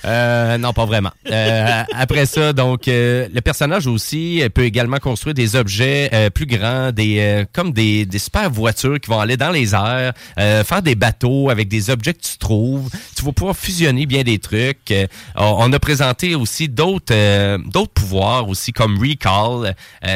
Euh, 0.05 0.57
non, 0.57 0.73
pas 0.73 0.85
vraiment. 0.85 1.11
Euh, 1.29 1.83
après 1.93 2.25
ça, 2.25 2.53
donc, 2.53 2.87
euh, 2.87 3.27
le 3.33 3.41
personnage 3.41 3.87
aussi 3.87 4.41
euh, 4.41 4.49
peut 4.49 4.63
également 4.63 4.97
construire 4.97 5.33
des 5.33 5.55
objets 5.55 6.09
euh, 6.13 6.29
plus 6.29 6.45
grands, 6.45 6.91
des 6.91 7.19
euh, 7.19 7.45
comme 7.53 7.71
des, 7.71 8.05
des 8.05 8.19
super 8.19 8.49
voitures 8.49 8.99
qui 8.99 9.09
vont 9.09 9.19
aller 9.19 9.37
dans 9.37 9.51
les 9.51 9.73
airs, 9.73 10.13
faire 10.37 10.81
des 10.81 10.95
bateaux 10.95 11.49
avec 11.49 11.67
des 11.67 11.89
objets 11.89 12.13
que 12.13 12.21
tu 12.21 12.37
trouves. 12.37 12.89
Tu 13.15 13.23
vas 13.23 13.31
pouvoir 13.31 13.55
fusionner 13.55 14.05
bien 14.05 14.23
des 14.23 14.39
trucs. 14.39 14.93
On 15.35 15.71
a 15.71 15.79
présenté 15.79 16.35
aussi 16.35 16.67
d'autres 16.69 17.57
d'autres 17.69 17.93
pouvoirs 17.93 18.47
aussi 18.49 18.71
comme 18.71 18.97
Recall. 18.99 19.75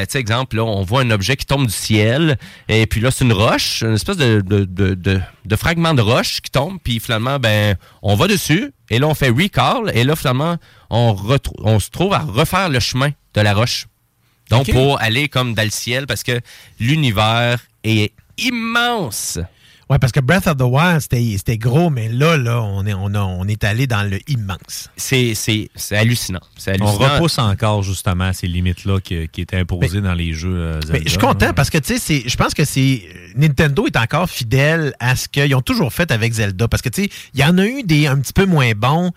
Tu 0.10 0.18
exemple, 0.18 0.58
là, 0.58 0.64
on 0.64 0.84
voit 0.84 1.02
un 1.02 1.12
objet 1.12 1.36
qui 1.36 1.46
tombe 1.46 1.68
du 1.68 1.74
ciel 1.74 2.38
et 2.68 2.86
puis 2.88 3.02
là, 3.02 3.12
c'est 3.12 3.26
une 3.26 3.34
roche, 3.34 3.84
une 3.84 3.96
espèce 3.96 4.18
de, 4.18 4.42
de, 4.42 4.66
de, 4.66 4.94
de, 4.94 5.20
de 5.48 5.56
fragment 5.56 5.93
de 5.93 6.02
roche 6.02 6.41
qui 6.41 6.52
tombe, 6.52 6.78
puis 6.84 7.00
finalement, 7.00 7.39
ben, 7.39 7.78
on 8.02 8.16
va 8.16 8.28
dessus, 8.28 8.74
et 8.89 9.00
là, 9.00 9.08
on 9.08 9.16
fait 9.16 9.30
recall, 9.30 9.91
et 9.95 10.04
là, 10.04 10.16
finalement, 10.16 10.58
on, 10.89 11.16
on 11.60 11.80
se 11.80 11.89
trouve 11.89 12.14
à 12.14 12.20
refaire 12.20 12.70
le 12.70 12.80
chemin 12.80 13.12
de 13.34 13.41
la 13.41 13.54
roche. 13.54 13.88
Donc, 14.50 14.72
pour 14.72 15.02
aller 15.02 15.30
comme 15.30 15.54
dans 15.54 15.64
le 15.64 15.70
ciel, 15.70 16.06
parce 16.06 16.24
que 16.24 16.39
l'univers 16.80 17.60
est 17.84 18.14
immense. 18.38 19.39
Ouais, 19.90 20.00
parce 20.00 20.12
que 20.12 20.20
Breath 20.20 20.48
of 20.48 20.58
the 20.58 20.64
Wild, 20.64 21.00
c'était 21.00 21.36
c'était 21.38 21.58
gros, 21.58 21.90
mais 21.90 22.10
là, 22.10 22.36
là, 22.36 22.62
on 22.62 22.86
est, 22.86 22.94
on 22.94 23.14
a- 23.16 23.22
on 23.24 23.48
est 23.48 23.64
allé 23.64 23.88
dans 23.88 24.04
le 24.04 24.20
immense. 24.30 24.90
C'est 24.98 25.34
c'est- 25.34 25.70
c'est 25.76 25.96
hallucinant. 25.96 26.42
C'est 26.58 26.72
On 26.82 26.86
hallucinant. 26.88 27.14
repousse 27.16 27.38
encore 27.40 27.84
justement 27.84 28.34
ces 28.34 28.48
limites-là 28.48 29.00
qui, 29.00 29.30
qui 29.30 29.40
étaient 29.42 29.56
imposées 29.58 30.02
dans 30.02 30.14
les 30.14 30.34
jeux 30.34 30.54
euh, 30.58 30.82
Zelda. 30.82 30.94
Mais 30.94 31.02
je 31.06 31.10
suis 31.12 31.18
content 31.18 31.54
parce 31.54 31.70
que, 31.70 31.78
tu 31.78 31.94
sais, 31.94 32.00
c'est- 32.00 32.28
je 32.28 32.36
pense 32.36 32.54
que 32.54 32.66
c'est. 32.66 33.04
Nintendo 33.38 33.88
est 33.88 33.96
encore 33.96 34.30
fidèle 34.30 34.94
à 35.00 35.16
ce 35.16 35.30
qu'ils 35.30 35.56
ont 35.56 35.62
toujours 35.62 35.94
fait 35.94 36.12
avec 36.12 36.34
Zelda. 36.34 36.68
Parce 36.68 36.82
que, 36.82 36.90
tu 36.90 37.04
sais, 37.04 37.10
il 37.34 37.40
y 37.40 37.44
en 37.46 37.58
a 37.58 37.66
eu 37.66 37.84
des 37.84 38.08
un 38.08 38.18
petit 38.20 38.34
peu 38.34 38.46
moins 38.46 38.74
bons, 38.76 39.12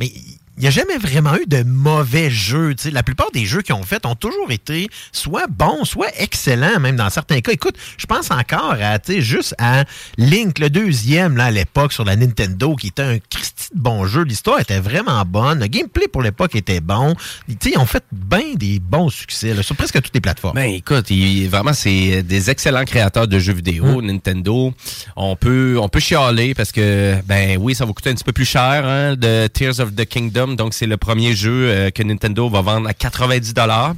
mais 0.00 0.10
il 0.56 0.62
n'y 0.62 0.66
a 0.68 0.70
jamais 0.70 0.96
vraiment 0.98 1.34
eu 1.36 1.44
de 1.46 1.62
mauvais 1.62 2.30
jeux. 2.30 2.74
tu 2.74 2.84
sais. 2.84 2.90
La 2.90 3.02
plupart 3.02 3.30
des 3.32 3.44
jeux 3.46 3.62
qu'ils 3.62 3.74
ont 3.74 3.82
fait 3.82 4.04
ont 4.06 4.14
toujours 4.14 4.50
été 4.50 4.88
soit 5.12 5.46
bons, 5.48 5.84
soit 5.84 6.08
excellents, 6.18 6.80
même 6.80 6.96
dans 6.96 7.10
certains 7.10 7.40
cas. 7.40 7.52
Écoute, 7.52 7.76
je 7.98 8.06
pense 8.06 8.30
encore 8.30 8.76
à, 8.80 8.98
tu 8.98 9.14
sais, 9.14 9.20
juste 9.20 9.54
à 9.58 9.84
Link, 10.18 10.58
le 10.58 10.70
deuxième, 10.70 11.36
là, 11.36 11.46
à 11.46 11.50
l'époque, 11.50 11.92
sur 11.92 12.04
la 12.04 12.16
Nintendo, 12.16 12.74
qui 12.76 12.88
était 12.88 13.02
un 13.02 13.18
Christy 13.30 13.68
de 13.74 13.80
bon 13.80 14.06
jeu. 14.06 14.22
L'histoire 14.22 14.60
était 14.60 14.78
vraiment 14.80 15.22
bonne. 15.26 15.60
Le 15.60 15.66
gameplay 15.66 16.08
pour 16.08 16.22
l'époque 16.22 16.54
était 16.54 16.80
bon. 16.80 17.14
Tu 17.48 17.56
sais, 17.60 17.70
ils 17.74 17.78
ont 17.78 17.86
fait 17.86 18.04
bien 18.12 18.54
des 18.54 18.78
bons 18.78 19.10
succès, 19.10 19.52
là, 19.54 19.62
sur 19.62 19.76
presque 19.76 20.00
toutes 20.00 20.14
les 20.14 20.20
plateformes. 20.20 20.54
Ben 20.54 20.70
écoute, 20.72 21.10
il- 21.10 21.48
vraiment 21.48 21.72
c'est 21.72 22.22
des 22.22 22.50
excellents 22.50 22.84
créateurs 22.84 23.28
de 23.28 23.38
jeux 23.38 23.52
vidéo, 23.52 24.00
Nintendo. 24.00 24.72
On 25.16 25.36
peut 25.36 25.76
on 25.80 25.88
peut 25.88 26.00
chialer 26.00 26.54
parce 26.54 26.72
que 26.72 27.16
ben 27.26 27.56
oui, 27.60 27.74
ça 27.74 27.84
va 27.84 27.92
coûter 27.92 28.10
un 28.10 28.14
petit 28.14 28.24
peu 28.24 28.32
plus 28.32 28.44
cher 28.44 28.84
hein, 28.86 29.16
de 29.16 29.46
Tears 29.48 29.80
of 29.80 29.94
the 29.94 30.04
Kingdom, 30.04 30.45
donc 30.54 30.74
c'est 30.74 30.86
le 30.86 30.96
premier 30.96 31.34
jeu 31.34 31.68
euh, 31.68 31.90
que 31.90 32.02
Nintendo 32.02 32.48
va 32.48 32.60
vendre 32.60 32.88
à 32.88 32.94
90 32.94 33.54
dollars. 33.54 33.94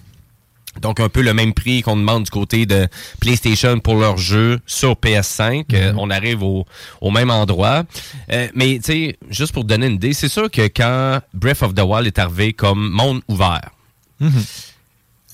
Donc 0.80 1.00
un 1.00 1.08
peu 1.08 1.22
le 1.22 1.34
même 1.34 1.54
prix 1.54 1.82
qu'on 1.82 1.96
demande 1.96 2.24
du 2.24 2.30
côté 2.30 2.64
de 2.64 2.86
PlayStation 3.20 3.80
pour 3.80 3.96
leurs 3.96 4.16
jeux 4.16 4.60
sur 4.66 4.92
PS5. 4.92 5.64
Euh, 5.72 5.92
on 5.96 6.08
arrive 6.08 6.42
au, 6.42 6.66
au 7.00 7.10
même 7.10 7.30
endroit. 7.30 7.82
Euh, 8.30 8.48
mais 8.54 8.76
tu 8.76 8.92
sais, 8.92 9.18
juste 9.28 9.52
pour 9.52 9.64
te 9.64 9.68
donner 9.68 9.88
une 9.88 9.94
idée, 9.94 10.12
c'est 10.12 10.28
sûr 10.28 10.50
que 10.50 10.62
quand 10.68 11.20
Breath 11.34 11.62
of 11.62 11.74
the 11.74 11.82
Wild 11.82 12.06
est 12.06 12.18
arrivé 12.18 12.52
comme 12.52 12.90
monde 12.90 13.22
ouvert, 13.28 13.70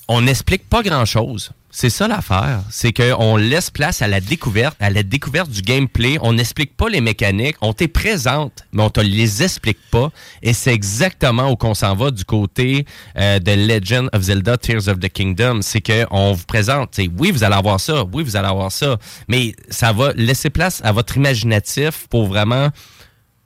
on 0.07 0.21
n'explique 0.21 0.67
pas 0.67 0.81
grand-chose. 0.81 1.51
C'est 1.77 1.89
ça 1.89 2.07
l'affaire. 2.07 2.61
C'est 2.69 2.93
qu'on 2.93 3.35
laisse 3.35 3.69
place 3.69 4.01
à 4.01 4.07
la 4.07 4.21
découverte, 4.21 4.77
à 4.79 4.89
la 4.89 5.03
découverte 5.03 5.49
du 5.49 5.61
gameplay. 5.61 6.17
On 6.21 6.31
n'explique 6.31 6.77
pas 6.77 6.87
les 6.87 7.01
mécaniques. 7.01 7.57
On 7.59 7.73
t'est 7.73 7.89
présente, 7.89 8.63
mais 8.71 8.81
on 8.81 8.89
te 8.89 9.01
les 9.01 9.43
explique 9.43 9.79
pas. 9.91 10.09
Et 10.41 10.53
c'est 10.53 10.73
exactement 10.73 11.51
où 11.51 11.57
qu'on 11.57 11.73
s'en 11.73 11.93
va 11.93 12.11
du 12.11 12.23
côté 12.23 12.85
euh, 13.17 13.39
de 13.39 13.51
Legend 13.51 14.09
of 14.13 14.21
Zelda 14.21 14.57
Tears 14.57 14.87
of 14.87 15.01
the 15.01 15.09
Kingdom. 15.09 15.59
C'est 15.63 15.81
qu'on 15.81 16.31
vous 16.31 16.45
présente, 16.45 16.97
oui, 17.17 17.31
vous 17.31 17.43
allez 17.43 17.55
avoir 17.55 17.81
ça, 17.81 18.05
oui, 18.13 18.23
vous 18.23 18.37
allez 18.37 18.47
avoir 18.47 18.71
ça, 18.71 18.95
mais 19.27 19.53
ça 19.69 19.91
va 19.91 20.13
laisser 20.13 20.49
place 20.49 20.79
à 20.85 20.93
votre 20.93 21.17
imaginatif 21.17 22.07
pour 22.09 22.27
vraiment 22.27 22.69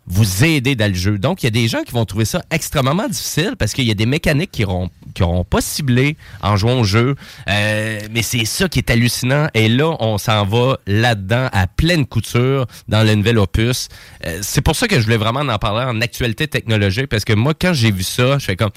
vous 0.09 0.43
aider 0.43 0.75
dans 0.75 0.91
le 0.91 0.97
jeu. 0.97 1.17
Donc, 1.17 1.43
il 1.43 1.45
y 1.45 1.47
a 1.47 1.51
des 1.51 1.67
gens 1.67 1.83
qui 1.83 1.91
vont 1.91 2.05
trouver 2.05 2.25
ça 2.25 2.43
extrêmement 2.51 3.07
difficile 3.07 3.53
parce 3.57 3.73
qu'il 3.73 3.85
y 3.85 3.91
a 3.91 3.95
des 3.95 4.07
mécaniques 4.07 4.51
qui 4.51 4.63
n'auront 4.63 4.89
qui 5.13 5.23
auront 5.23 5.43
pas 5.43 5.61
ciblé 5.61 6.17
en 6.41 6.55
jouant 6.55 6.79
au 6.79 6.83
jeu. 6.83 7.15
Euh, 7.47 7.99
mais 8.11 8.21
c'est 8.21 8.45
ça 8.45 8.67
qui 8.69 8.79
est 8.79 8.89
hallucinant. 8.89 9.47
Et 9.53 9.69
là, 9.69 9.95
on 9.99 10.17
s'en 10.17 10.45
va 10.45 10.77
là-dedans 10.87 11.49
à 11.51 11.67
pleine 11.67 12.05
couture 12.05 12.65
dans 12.87 13.03
le 13.03 13.15
nouvel 13.15 13.37
opus. 13.37 13.87
Euh, 14.25 14.39
c'est 14.41 14.61
pour 14.61 14.75
ça 14.75 14.87
que 14.87 14.99
je 14.99 15.03
voulais 15.03 15.17
vraiment 15.17 15.41
en 15.41 15.57
parler 15.57 15.85
en 15.85 16.01
actualité 16.01 16.47
technologique 16.47 17.07
parce 17.07 17.25
que 17.25 17.33
moi, 17.33 17.53
quand 17.59 17.73
j'ai 17.73 17.91
vu 17.91 18.03
ça, 18.03 18.37
je 18.39 18.45
fais 18.45 18.55
comme 18.55 18.71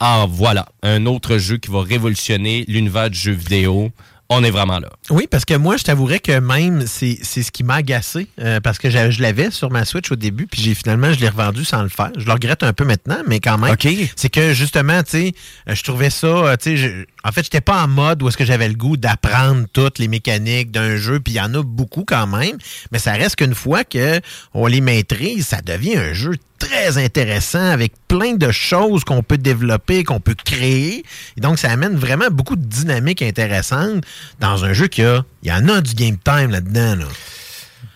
Ah, 0.00 0.26
voilà, 0.28 0.66
un 0.82 1.06
autre 1.06 1.38
jeu 1.38 1.56
qui 1.56 1.70
va 1.70 1.82
révolutionner 1.82 2.64
l'univers 2.68 3.10
du 3.10 3.18
jeu 3.18 3.32
vidéo. 3.32 3.90
On 4.34 4.44
est 4.44 4.50
vraiment 4.50 4.78
là. 4.80 4.88
Oui, 5.10 5.26
parce 5.30 5.44
que 5.44 5.54
moi, 5.54 5.76
je 5.76 5.84
t'avouerais 5.84 6.18
que 6.20 6.38
même, 6.38 6.84
c'est 6.86 7.18
ce 7.22 7.50
qui 7.50 7.62
m'a 7.64 7.76
agacé. 7.76 8.26
euh, 8.40 8.60
parce 8.60 8.78
que 8.78 8.90
je 8.90 9.22
l'avais 9.22 9.50
sur 9.50 9.70
ma 9.70 9.84
Switch 9.84 10.10
au 10.10 10.16
début, 10.16 10.46
puis 10.46 10.60
j'ai 10.62 10.74
finalement, 10.74 11.12
je 11.12 11.20
l'ai 11.20 11.28
revendu 11.28 11.64
sans 11.64 11.82
le 11.82 11.88
faire. 11.88 12.10
Je 12.18 12.26
le 12.26 12.32
regrette 12.32 12.62
un 12.62 12.72
peu 12.72 12.84
maintenant, 12.84 13.18
mais 13.26 13.40
quand 13.40 13.58
même. 13.58 13.72
C'est 14.16 14.30
que 14.30 14.52
justement, 14.52 15.02
tu 15.02 15.10
sais, 15.10 15.32
euh, 15.68 15.74
je 15.74 15.82
trouvais 15.82 16.10
ça, 16.10 16.26
euh, 16.26 16.56
tu 16.56 16.70
sais, 16.70 16.76
je- 16.76 17.04
en 17.22 17.32
fait, 17.32 17.44
j'étais 17.44 17.60
pas 17.60 17.82
en 17.84 17.88
mode 17.88 18.22
où 18.22 18.28
est-ce 18.28 18.36
que 18.36 18.44
j'avais 18.44 18.68
le 18.68 18.74
goût 18.74 18.96
d'apprendre 18.96 19.66
toutes 19.72 19.98
les 19.98 20.08
mécaniques 20.08 20.70
d'un 20.70 20.96
jeu, 20.96 21.20
puis 21.20 21.34
il 21.34 21.36
y 21.36 21.40
en 21.40 21.54
a 21.54 21.62
beaucoup 21.62 22.04
quand 22.06 22.26
même, 22.26 22.56
mais 22.92 22.98
ça 22.98 23.12
reste 23.12 23.36
qu'une 23.36 23.54
fois 23.54 23.84
que 23.84 24.20
on 24.52 24.66
les 24.66 24.80
maîtrise, 24.80 25.46
ça 25.46 25.60
devient 25.62 25.96
un 25.96 26.12
jeu 26.12 26.32
très 26.64 26.98
intéressant 26.98 27.70
avec 27.70 27.92
plein 28.08 28.34
de 28.34 28.50
choses 28.50 29.04
qu'on 29.04 29.22
peut 29.22 29.38
développer, 29.38 30.04
qu'on 30.04 30.20
peut 30.20 30.34
créer. 30.34 31.04
Et 31.36 31.40
donc, 31.40 31.58
ça 31.58 31.70
amène 31.70 31.94
vraiment 31.96 32.28
beaucoup 32.30 32.56
de 32.56 32.64
dynamique 32.64 33.22
intéressante 33.22 34.04
dans 34.40 34.64
un 34.64 34.72
jeu 34.72 34.88
qui 34.88 35.02
a. 35.02 35.24
Il 35.42 35.48
y 35.48 35.52
en 35.52 35.68
a 35.68 35.80
du 35.80 35.94
game 35.94 36.16
time 36.16 36.50
là-dedans. 36.50 36.96
Là. 36.96 37.04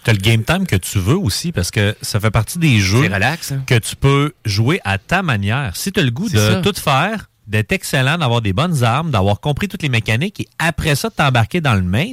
Tu 0.04 0.10
as 0.10 0.12
le 0.12 0.18
game 0.18 0.44
time 0.44 0.66
que 0.66 0.76
tu 0.76 0.98
veux 0.98 1.16
aussi 1.16 1.50
parce 1.52 1.70
que 1.70 1.96
ça 2.02 2.20
fait 2.20 2.30
partie 2.30 2.58
des 2.58 2.78
jeux 2.78 3.00
relax, 3.00 3.52
hein? 3.52 3.62
que 3.66 3.78
tu 3.78 3.96
peux 3.96 4.32
jouer 4.44 4.80
à 4.84 4.98
ta 4.98 5.22
manière. 5.22 5.74
Si 5.74 5.90
tu 5.92 6.00
as 6.00 6.02
le 6.02 6.10
goût 6.10 6.28
de 6.28 6.36
ça. 6.36 6.60
tout 6.60 6.74
faire, 6.74 7.28
d'être 7.46 7.72
excellent, 7.72 8.18
d'avoir 8.18 8.42
des 8.42 8.52
bonnes 8.52 8.84
armes, 8.84 9.10
d'avoir 9.10 9.40
compris 9.40 9.68
toutes 9.68 9.82
les 9.82 9.88
mécaniques 9.88 10.40
et 10.40 10.48
après 10.58 10.94
ça 10.94 11.08
de 11.08 11.14
t'embarquer 11.14 11.60
dans 11.60 11.74
le 11.74 11.82
main, 11.82 12.12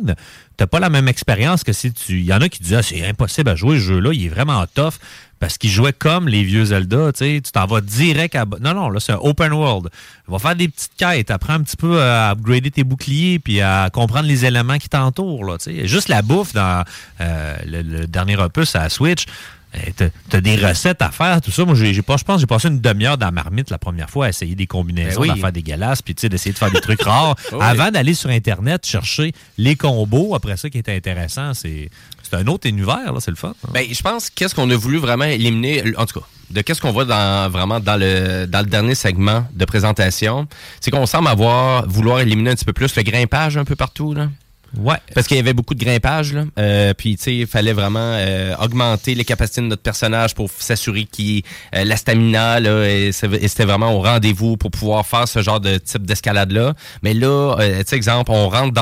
t'as 0.57 0.67
pas 0.67 0.79
la 0.79 0.89
même 0.89 1.07
expérience 1.07 1.63
que 1.63 1.73
si 1.73 1.91
tu. 1.91 2.19
Il 2.19 2.25
y 2.25 2.33
en 2.33 2.41
a 2.41 2.49
qui 2.49 2.61
disent 2.61 2.75
ah, 2.75 2.83
c'est 2.83 3.05
impossible 3.05 3.49
à 3.49 3.55
jouer 3.55 3.77
ce 3.77 3.83
jeu-là, 3.83 4.11
il 4.13 4.25
est 4.25 4.29
vraiment 4.29 4.63
tough. 4.73 4.93
Parce 5.37 5.57
qu'il 5.57 5.69
jouait 5.69 5.91
comme 5.91 6.29
les 6.29 6.43
vieux 6.43 6.63
Zelda, 6.65 7.11
tu 7.11 7.19
sais, 7.19 7.41
tu 7.43 7.51
t'en 7.51 7.65
vas 7.65 7.81
direct 7.81 8.35
à... 8.35 8.45
Non, 8.61 8.73
non, 8.73 8.89
là, 8.89 9.01
c'est 9.01 9.11
un 9.11 9.19
open 9.21 9.51
world. 9.51 9.89
Il 10.27 10.31
va 10.31 10.39
faire 10.39 10.55
des 10.55 10.69
petites 10.69 10.93
quêtes, 10.97 11.29
apprends 11.29 11.55
un 11.55 11.61
petit 11.61 11.75
peu 11.75 12.01
à 12.01 12.31
upgrader 12.31 12.71
tes 12.71 12.85
boucliers, 12.85 13.39
puis 13.39 13.59
à 13.59 13.89
comprendre 13.91 14.27
les 14.27 14.45
éléments 14.45 14.77
qui 14.77 14.87
t'entourent, 14.87 15.43
là, 15.43 15.57
tu 15.57 15.65
sais. 15.65 15.87
Juste 15.87 16.07
la 16.07 16.21
bouffe 16.21 16.53
dans 16.53 16.85
euh, 17.19 17.55
le, 17.65 18.07
dernier 18.07 18.37
opus 18.37 18.77
à 18.77 18.87
Switch, 18.87 19.25
t'as- 19.95 20.09
T'as 20.29 20.41
des 20.41 20.55
recettes 20.55 21.01
à 21.01 21.11
faire, 21.11 21.41
tout 21.41 21.51
ça. 21.51 21.65
Moi, 21.65 21.75
j'ai 21.75 21.93
j'ai 21.93 22.01
pas, 22.01 22.17
je 22.17 22.23
pense 22.23 22.35
que 22.37 22.41
j'ai 22.41 22.47
passé 22.47 22.67
une 22.67 22.79
demi-heure 22.81 23.17
dans 23.17 23.27
la 23.27 23.31
marmite 23.31 23.69
la 23.69 23.77
première 23.77 24.09
fois 24.09 24.25
à 24.27 24.29
essayer 24.29 24.55
des 24.55 24.67
combinaisons, 24.67 25.21
Ben 25.21 25.27
oui. 25.31 25.37
à 25.37 25.41
faire 25.41 25.51
des 25.51 25.63
galasses, 25.63 26.01
puis 26.01 26.15
tu 26.15 26.21
sais, 26.21 26.29
d'essayer 26.29 26.53
de 26.53 26.57
faire 26.57 26.71
des 26.71 26.81
trucs 26.81 27.01
rares. 27.03 27.35
Oui. 27.51 27.59
Avant 27.61 27.91
d'aller 27.91 28.13
sur 28.13 28.29
Internet 28.29 28.85
chercher 28.85 29.33
les 29.57 29.75
combos, 29.75 30.35
après 30.35 30.57
ça, 30.57 30.69
qui 30.69 30.77
était 30.77 30.95
intéressant, 30.95 31.53
c'est 31.53 31.89
c'est 32.23 32.35
un 32.35 32.47
autre 32.47 32.67
univers, 32.67 33.13
là, 33.13 33.19
c'est 33.19 33.29
le 33.31 33.37
fun. 33.37 33.53
hein. 33.63 33.69
Ben, 33.73 33.85
je 33.91 34.01
pense 34.01 34.29
qu'est-ce 34.29 34.55
qu'on 34.55 34.69
a 34.71 34.75
voulu 34.75 34.97
vraiment 34.97 35.25
éliminer, 35.25 35.83
en 35.97 36.05
tout 36.05 36.19
cas, 36.19 36.25
de 36.49 36.61
qu'est-ce 36.61 36.81
qu'on 36.81 36.91
voit 36.91 37.05
dans 37.05 37.49
vraiment 37.51 37.79
dans 37.79 37.97
le 37.97 38.45
dans 38.47 38.59
le 38.59 38.65
dernier 38.65 38.95
segment 38.95 39.47
de 39.53 39.65
présentation, 39.65 40.47
c'est 40.81 40.91
qu'on 40.91 41.05
semble 41.05 41.27
avoir 41.27 41.87
vouloir 41.87 42.19
éliminer 42.19 42.51
un 42.51 42.55
petit 42.55 42.65
peu 42.65 42.73
plus 42.73 42.95
le 42.95 43.03
grimpage 43.03 43.57
un 43.57 43.65
peu 43.65 43.75
partout 43.75 44.13
là. 44.13 44.29
Ouais. 44.77 44.97
Parce 45.13 45.27
qu'il 45.27 45.37
y 45.37 45.39
avait 45.39 45.53
beaucoup 45.53 45.73
de 45.73 45.83
grimpage 45.83 46.33
là, 46.33 46.43
Euh, 46.59 46.93
puis 46.93 47.15
tu 47.17 47.23
sais, 47.23 47.35
il 47.35 47.47
fallait 47.47 47.73
vraiment 47.73 47.99
euh, 47.99 48.55
augmenter 48.61 49.15
les 49.15 49.25
capacités 49.25 49.61
de 49.61 49.67
notre 49.67 49.81
personnage 49.81 50.35
pour 50.35 50.49
s'assurer 50.51 51.05
qu'il 51.05 51.43
euh, 51.75 51.83
la 51.83 51.95
stamina 51.97 52.59
là, 52.59 52.83
et 52.87 53.11
c'était 53.11 53.65
vraiment 53.65 53.93
au 53.93 54.01
rendez-vous 54.01 54.57
pour 54.57 54.71
pouvoir 54.71 55.05
faire 55.05 55.27
ce 55.27 55.41
genre 55.41 55.59
de 55.59 55.77
type 55.77 56.05
d'escalade 56.05 56.51
là. 56.51 56.73
Mais 57.03 57.13
là, 57.13 57.55
euh, 57.59 57.79
tu 57.79 57.85
sais 57.87 57.95
exemple, 57.95 58.31
on 58.31 58.49
rentre 58.49 58.73
dans 58.73 58.81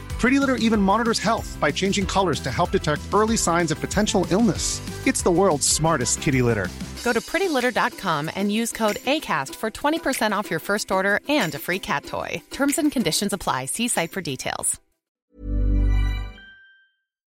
Pretty 0.21 0.39
Litter 0.39 0.57
even 0.57 0.79
monitors 0.79 1.17
health 1.17 1.57
by 1.59 1.71
changing 1.71 2.05
colors 2.05 2.39
to 2.41 2.51
help 2.51 2.69
detect 2.69 3.01
early 3.11 3.35
signs 3.35 3.71
of 3.71 3.81
potential 3.81 4.27
illness. 4.29 4.79
It's 5.07 5.23
the 5.23 5.31
world's 5.31 5.67
smartest 5.67 6.21
kitty 6.21 6.43
litter. 6.43 6.67
Go 7.03 7.11
to 7.11 7.19
prettylitter.com 7.21 8.29
and 8.35 8.51
use 8.51 8.71
code 8.71 8.97
ACAST 8.97 9.55
for 9.55 9.71
20% 9.71 10.31
off 10.31 10.51
your 10.51 10.59
first 10.59 10.91
order 10.91 11.21
and 11.27 11.55
a 11.55 11.57
free 11.59 11.79
cat 11.79 12.05
toy. 12.05 12.39
Terms 12.51 12.77
and 12.77 12.91
conditions 12.91 13.33
apply. 13.33 13.65
See 13.65 13.87
site 13.87 14.11
for 14.11 14.21
details. 14.21 14.79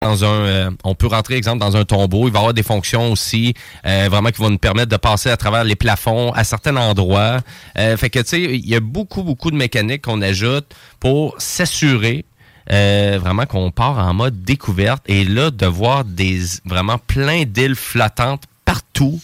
dans 0.02 0.24
un, 0.24 0.44
euh, 0.44 0.70
on 0.84 0.94
peut 0.94 1.06
rentrer, 1.06 1.36
exemple, 1.36 1.60
dans 1.60 1.76
un 1.76 1.84
tombeau. 1.84 2.26
Il 2.26 2.32
va 2.32 2.38
y 2.38 2.42
avoir 2.42 2.54
des 2.54 2.62
fonctions 2.62 3.12
aussi, 3.12 3.54
euh, 3.86 4.08
vraiment, 4.10 4.30
qui 4.30 4.42
vont 4.42 4.50
nous 4.50 4.58
permettre 4.58 4.90
de 4.90 4.96
passer 4.96 5.30
à 5.30 5.36
travers 5.36 5.64
les 5.64 5.76
plafonds 5.76 6.32
à 6.32 6.44
certains 6.44 6.76
endroits. 6.76 7.40
Euh, 7.78 7.96
fait 7.96 8.10
que, 8.10 8.18
tu 8.18 8.28
sais, 8.28 8.42
il 8.42 8.68
y 8.68 8.74
a 8.74 8.80
beaucoup, 8.80 9.22
beaucoup 9.22 9.50
de 9.50 9.56
mécaniques 9.56 10.02
qu'on 10.02 10.20
ajoute 10.20 10.74
pour 11.00 11.36
s'assurer 11.38 12.24
euh, 12.70 13.18
vraiment 13.20 13.46
qu'on 13.46 13.70
part 13.70 13.98
en 13.98 14.14
mode 14.14 14.42
découverte. 14.42 15.02
Et 15.06 15.24
là, 15.24 15.50
de 15.50 15.66
voir 15.66 16.04
des 16.04 16.40
vraiment 16.64 16.98
plein 16.98 17.44
d'îles 17.44 17.74
flottantes 17.74 18.44
partout, 18.64 19.20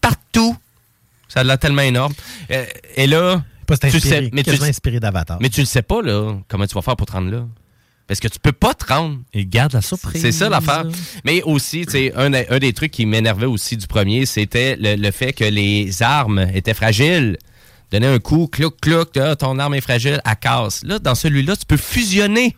partout, 0.00 0.56
ça 1.28 1.40
a 1.40 1.44
l'air 1.44 1.58
tellement 1.58 1.82
énorme. 1.82 2.12
Euh, 2.50 2.64
et 2.96 3.06
là, 3.06 3.42
Pas 3.66 3.76
tu 3.76 3.86
inspiré, 3.86 4.08
sais, 4.08 4.30
mais 4.32 4.42
tu, 4.42 4.50
inspiré 4.62 5.00
d'Avatar. 5.00 5.38
mais 5.40 5.48
tu 5.48 5.60
le 5.60 5.66
sais 5.66 5.82
pas, 5.82 6.02
là, 6.02 6.34
comment 6.48 6.66
tu 6.66 6.74
vas 6.74 6.82
faire 6.82 6.96
pour 6.96 7.06
te 7.06 7.12
rendre 7.12 7.30
là. 7.30 7.46
Parce 8.06 8.18
que 8.18 8.26
tu 8.26 8.40
peux 8.40 8.50
pas 8.50 8.74
te 8.74 8.92
rendre. 8.92 9.18
Il 9.32 9.48
garde 9.48 9.72
la 9.72 9.82
surprise. 9.82 10.20
C'est 10.20 10.32
ça 10.32 10.48
l'affaire. 10.48 10.84
Mais 11.24 11.42
aussi, 11.42 11.86
tu 11.86 11.92
sais, 11.92 12.12
un, 12.16 12.32
un 12.34 12.58
des 12.58 12.72
trucs 12.72 12.90
qui 12.90 13.06
m'énervait 13.06 13.46
aussi 13.46 13.76
du 13.76 13.86
premier, 13.86 14.26
c'était 14.26 14.74
le, 14.74 14.96
le 14.96 15.10
fait 15.12 15.32
que 15.32 15.44
les 15.44 16.02
armes 16.02 16.44
étaient 16.52 16.74
fragiles. 16.74 17.38
Donner 17.90 18.06
un 18.06 18.18
coup, 18.18 18.46
clouc, 18.46 18.80
clouc, 18.80 19.18
ton 19.38 19.58
arme 19.58 19.74
est 19.74 19.80
fragile, 19.80 20.20
elle 20.24 20.36
casse. 20.36 20.82
Là, 20.84 20.98
dans 20.98 21.14
celui-là, 21.14 21.56
tu 21.56 21.66
peux 21.66 21.76
fusionner 21.76 22.56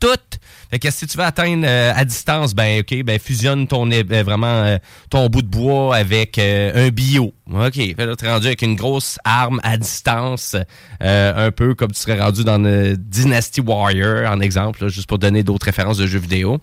tout. 0.00 0.38
Fait 0.70 0.78
que 0.78 0.90
si 0.90 1.06
tu 1.06 1.18
veux 1.18 1.24
atteindre 1.24 1.64
euh, 1.66 1.92
à 1.94 2.04
distance, 2.04 2.54
ben 2.54 2.80
ok, 2.80 3.02
ben 3.04 3.18
fusionne 3.18 3.66
ton 3.66 3.90
euh, 3.90 4.22
vraiment 4.24 4.46
euh, 4.46 4.78
ton 5.10 5.28
bout 5.28 5.42
de 5.42 5.48
bois 5.48 5.94
avec 5.94 6.38
euh, 6.38 6.86
un 6.86 6.90
bio. 6.90 7.34
Ok, 7.52 7.74
fait 7.74 8.06
là 8.06 8.16
t'es 8.16 8.30
rendu 8.30 8.46
avec 8.46 8.62
une 8.62 8.76
grosse 8.76 9.18
arme 9.24 9.60
à 9.62 9.76
distance, 9.76 10.56
un 11.00 11.50
peu 11.50 11.74
comme 11.74 11.90
tu 11.90 12.00
serais 12.00 12.20
rendu 12.20 12.44
dans 12.44 12.60
Dynasty 12.96 13.60
Warrior, 13.60 14.30
en 14.30 14.40
exemple, 14.40 14.88
juste 14.88 15.08
pour 15.08 15.18
donner 15.18 15.42
d'autres 15.42 15.66
références 15.66 15.98
de 15.98 16.06
jeux 16.06 16.20
vidéo. 16.20 16.60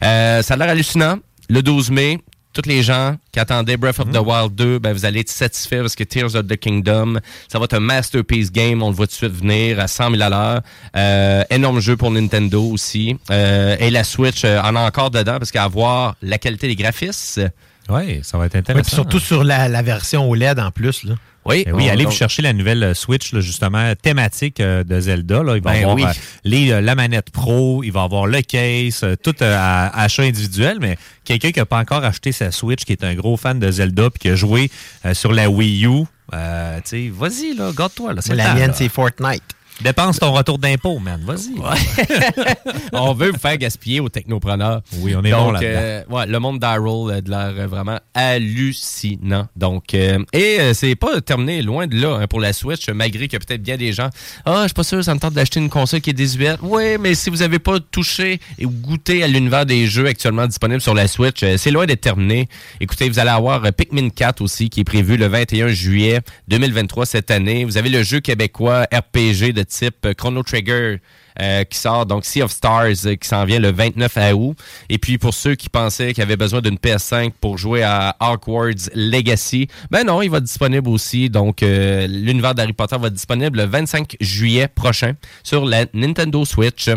Ça 0.00 0.40
a 0.48 0.56
l'air 0.56 0.68
hallucinant. 0.68 1.18
Le 1.50 1.62
12 1.62 1.90
mai, 1.90 2.20
tous 2.52 2.68
les 2.68 2.82
gens 2.82 3.16
qui 3.32 3.38
attendaient 3.38 3.76
Breath 3.76 4.00
of 4.00 4.10
the 4.10 4.18
Wild 4.18 4.54
2, 4.54 4.78
ben, 4.78 4.92
vous 4.92 5.04
allez 5.04 5.20
être 5.20 5.28
satisfaits 5.28 5.80
parce 5.80 5.94
que 5.94 6.02
Tears 6.04 6.34
of 6.34 6.46
the 6.46 6.56
Kingdom, 6.56 7.18
ça 7.46 7.58
va 7.58 7.66
être 7.66 7.74
un 7.74 7.80
masterpiece 7.80 8.50
game. 8.50 8.82
On 8.82 8.88
le 8.90 8.94
voit 8.96 9.06
tout 9.06 9.12
de 9.12 9.16
suite 9.16 9.32
venir 9.32 9.78
à 9.78 9.86
100 9.86 10.10
000 10.12 10.22
à 10.22 10.28
l'heure. 10.28 10.60
Euh, 10.96 11.44
énorme 11.50 11.80
jeu 11.80 11.96
pour 11.96 12.10
Nintendo 12.10 12.62
aussi. 12.64 13.16
Euh, 13.30 13.76
et 13.78 13.90
la 13.90 14.02
Switch 14.02 14.44
euh, 14.44 14.60
en 14.60 14.74
a 14.76 14.80
encore 14.80 15.10
dedans 15.10 15.38
parce 15.38 15.50
qu'à 15.52 15.68
voir 15.68 16.16
la 16.22 16.38
qualité 16.38 16.66
des 16.68 16.76
graphismes. 16.76 17.50
Oui, 17.90 18.20
ça 18.22 18.36
va 18.38 18.46
être 18.46 18.54
Ouais, 18.54 18.60
intéressant. 18.60 18.82
puis 18.84 18.94
surtout 18.94 19.18
sur 19.20 19.44
la, 19.44 19.68
la 19.68 19.82
version 19.82 20.28
OLED 20.28 20.58
en 20.58 20.70
plus. 20.70 21.04
Là. 21.04 21.14
Oui, 21.48 21.64
oui, 21.72 21.88
allez 21.88 22.04
donc- 22.04 22.12
vous 22.12 22.18
chercher 22.18 22.42
la 22.42 22.52
nouvelle 22.52 22.82
euh, 22.82 22.94
Switch, 22.94 23.32
là, 23.32 23.40
justement, 23.40 23.92
thématique 24.00 24.60
euh, 24.60 24.84
de 24.84 25.00
Zelda. 25.00 25.42
Là. 25.42 25.56
Il 25.56 25.62
va 25.62 25.76
y 25.76 25.80
Ben 25.80 25.88
avoir 25.90 25.96
oui. 25.96 26.04
euh, 26.04 26.12
les, 26.44 26.70
euh, 26.72 26.80
la 26.80 26.94
manette 26.94 27.30
pro, 27.30 27.82
il 27.82 27.90
va 27.90 28.02
avoir 28.02 28.26
le 28.26 28.42
case, 28.42 29.04
tout 29.22 29.34
à 29.40 30.00
achat 30.02 30.22
individuel, 30.24 30.78
mais 30.80 30.96
quelqu'un 31.24 31.50
qui 31.50 31.58
n'a 31.58 31.66
pas 31.66 31.78
encore 31.78 32.04
acheté 32.04 32.32
sa 32.32 32.50
Switch, 32.52 32.84
qui 32.84 32.92
est 32.92 33.02
un 33.04 33.14
gros 33.14 33.36
fan 33.36 33.58
de 33.58 33.70
Zelda, 33.70 34.10
puis 34.10 34.18
qui 34.20 34.28
a 34.28 34.34
joué 34.34 34.70
sur 35.12 35.32
la 35.32 35.48
Wii 35.48 35.86
U, 35.86 36.04
euh, 36.34 36.80
vas-y, 37.12 37.54
là, 37.56 37.72
garde-toi. 37.76 38.12
La 38.12 38.22
temps, 38.22 38.54
mienne, 38.54 38.72
c'est 38.74 38.88
Fortnite. 38.88 39.42
Dépense 39.80 40.18
ton 40.18 40.32
retour 40.32 40.58
d'impôt, 40.58 40.98
man. 40.98 41.20
Vas-y. 41.24 41.54
on 42.92 43.14
veut 43.14 43.30
vous 43.30 43.38
faire 43.38 43.56
gaspiller 43.56 44.00
aux 44.00 44.08
technopreneurs. 44.08 44.82
Oui, 44.98 45.14
on 45.16 45.22
est 45.24 45.30
Donc, 45.30 45.46
bon 45.46 45.50
là-dedans. 45.52 45.70
euh, 45.80 46.02
ouais, 46.10 46.26
le 46.26 46.38
monde 46.40 46.58
d'Hyrule 46.58 47.12
a 47.12 47.20
de 47.20 47.30
l'air 47.30 47.52
euh, 47.56 47.66
vraiment 47.68 47.98
hallucinant. 48.14 49.46
Donc, 49.56 49.94
euh, 49.94 50.18
et 50.32 50.56
euh, 50.60 50.74
c'est 50.74 50.94
pas 50.96 51.20
terminé 51.20 51.62
loin 51.62 51.86
de 51.86 52.00
là 52.00 52.18
hein, 52.20 52.26
pour 52.26 52.40
la 52.40 52.52
Switch, 52.52 52.88
malgré 52.88 53.28
que 53.28 53.36
peut-être 53.36 53.62
bien 53.62 53.76
des 53.76 53.92
gens, 53.92 54.08
ah, 54.44 54.62
je 54.62 54.68
suis 54.68 54.74
pas 54.74 54.82
sûr, 54.82 55.02
ça 55.04 55.14
me 55.14 55.20
tente 55.20 55.34
d'acheter 55.34 55.60
une 55.60 55.70
console 55.70 56.00
qui 56.00 56.10
est 56.10 56.14
désuète. 56.14 56.58
Oui, 56.62 56.96
mais 56.98 57.14
si 57.14 57.30
vous 57.30 57.42
avez 57.42 57.58
pas 57.60 57.78
touché 57.80 58.40
et 58.58 58.64
goûté 58.66 59.22
à 59.22 59.28
l'univers 59.28 59.64
des 59.66 59.86
jeux 59.86 60.06
actuellement 60.06 60.46
disponibles 60.46 60.80
sur 60.80 60.94
la 60.94 61.06
Switch, 61.08 61.42
euh, 61.42 61.56
c'est 61.56 61.70
loin 61.70 61.86
d'être 61.86 62.00
terminé. 62.00 62.48
Écoutez, 62.80 63.08
vous 63.08 63.18
allez 63.18 63.30
avoir 63.30 63.64
euh, 63.64 63.70
Pikmin 63.70 64.08
4 64.10 64.40
aussi, 64.42 64.70
qui 64.70 64.80
est 64.80 64.84
prévu 64.84 65.16
le 65.16 65.26
21 65.28 65.68
juillet 65.68 66.20
2023 66.48 67.06
cette 67.06 67.30
année. 67.30 67.64
Vous 67.64 67.76
avez 67.78 67.88
le 67.90 68.02
jeu 68.02 68.20
québécois 68.20 68.86
RPG 68.92 69.52
de 69.52 69.64
type 69.68 70.06
euh, 70.06 70.14
Chrono 70.14 70.42
Trigger 70.42 70.98
euh, 71.40 71.64
qui 71.64 71.78
sort, 71.78 72.06
donc 72.06 72.24
Sea 72.24 72.42
of 72.42 72.50
Stars, 72.50 73.06
euh, 73.06 73.14
qui 73.14 73.28
s'en 73.28 73.44
vient 73.44 73.60
le 73.60 73.70
29 73.70 74.18
août. 74.34 74.56
Et 74.88 74.98
puis 74.98 75.18
pour 75.18 75.34
ceux 75.34 75.54
qui 75.54 75.68
pensaient 75.68 76.12
qu'ils 76.12 76.22
avaient 76.22 76.36
besoin 76.36 76.60
d'une 76.60 76.76
PS5 76.76 77.32
pour 77.40 77.58
jouer 77.58 77.82
à 77.82 78.16
Hogwarts 78.20 78.90
Legacy, 78.94 79.68
ben 79.90 80.04
non, 80.04 80.22
il 80.22 80.30
va 80.30 80.38
être 80.38 80.44
disponible 80.44 80.88
aussi. 80.88 81.30
Donc 81.30 81.60
l'univers 81.60 82.54
d'Harry 82.54 82.72
Potter 82.72 82.96
va 82.98 83.06
être 83.06 83.14
disponible 83.14 83.58
le 83.58 83.66
25 83.66 84.16
juillet 84.20 84.68
prochain 84.68 85.14
sur 85.44 85.64
la 85.64 85.86
Nintendo 85.94 86.44
Switch. 86.44 86.88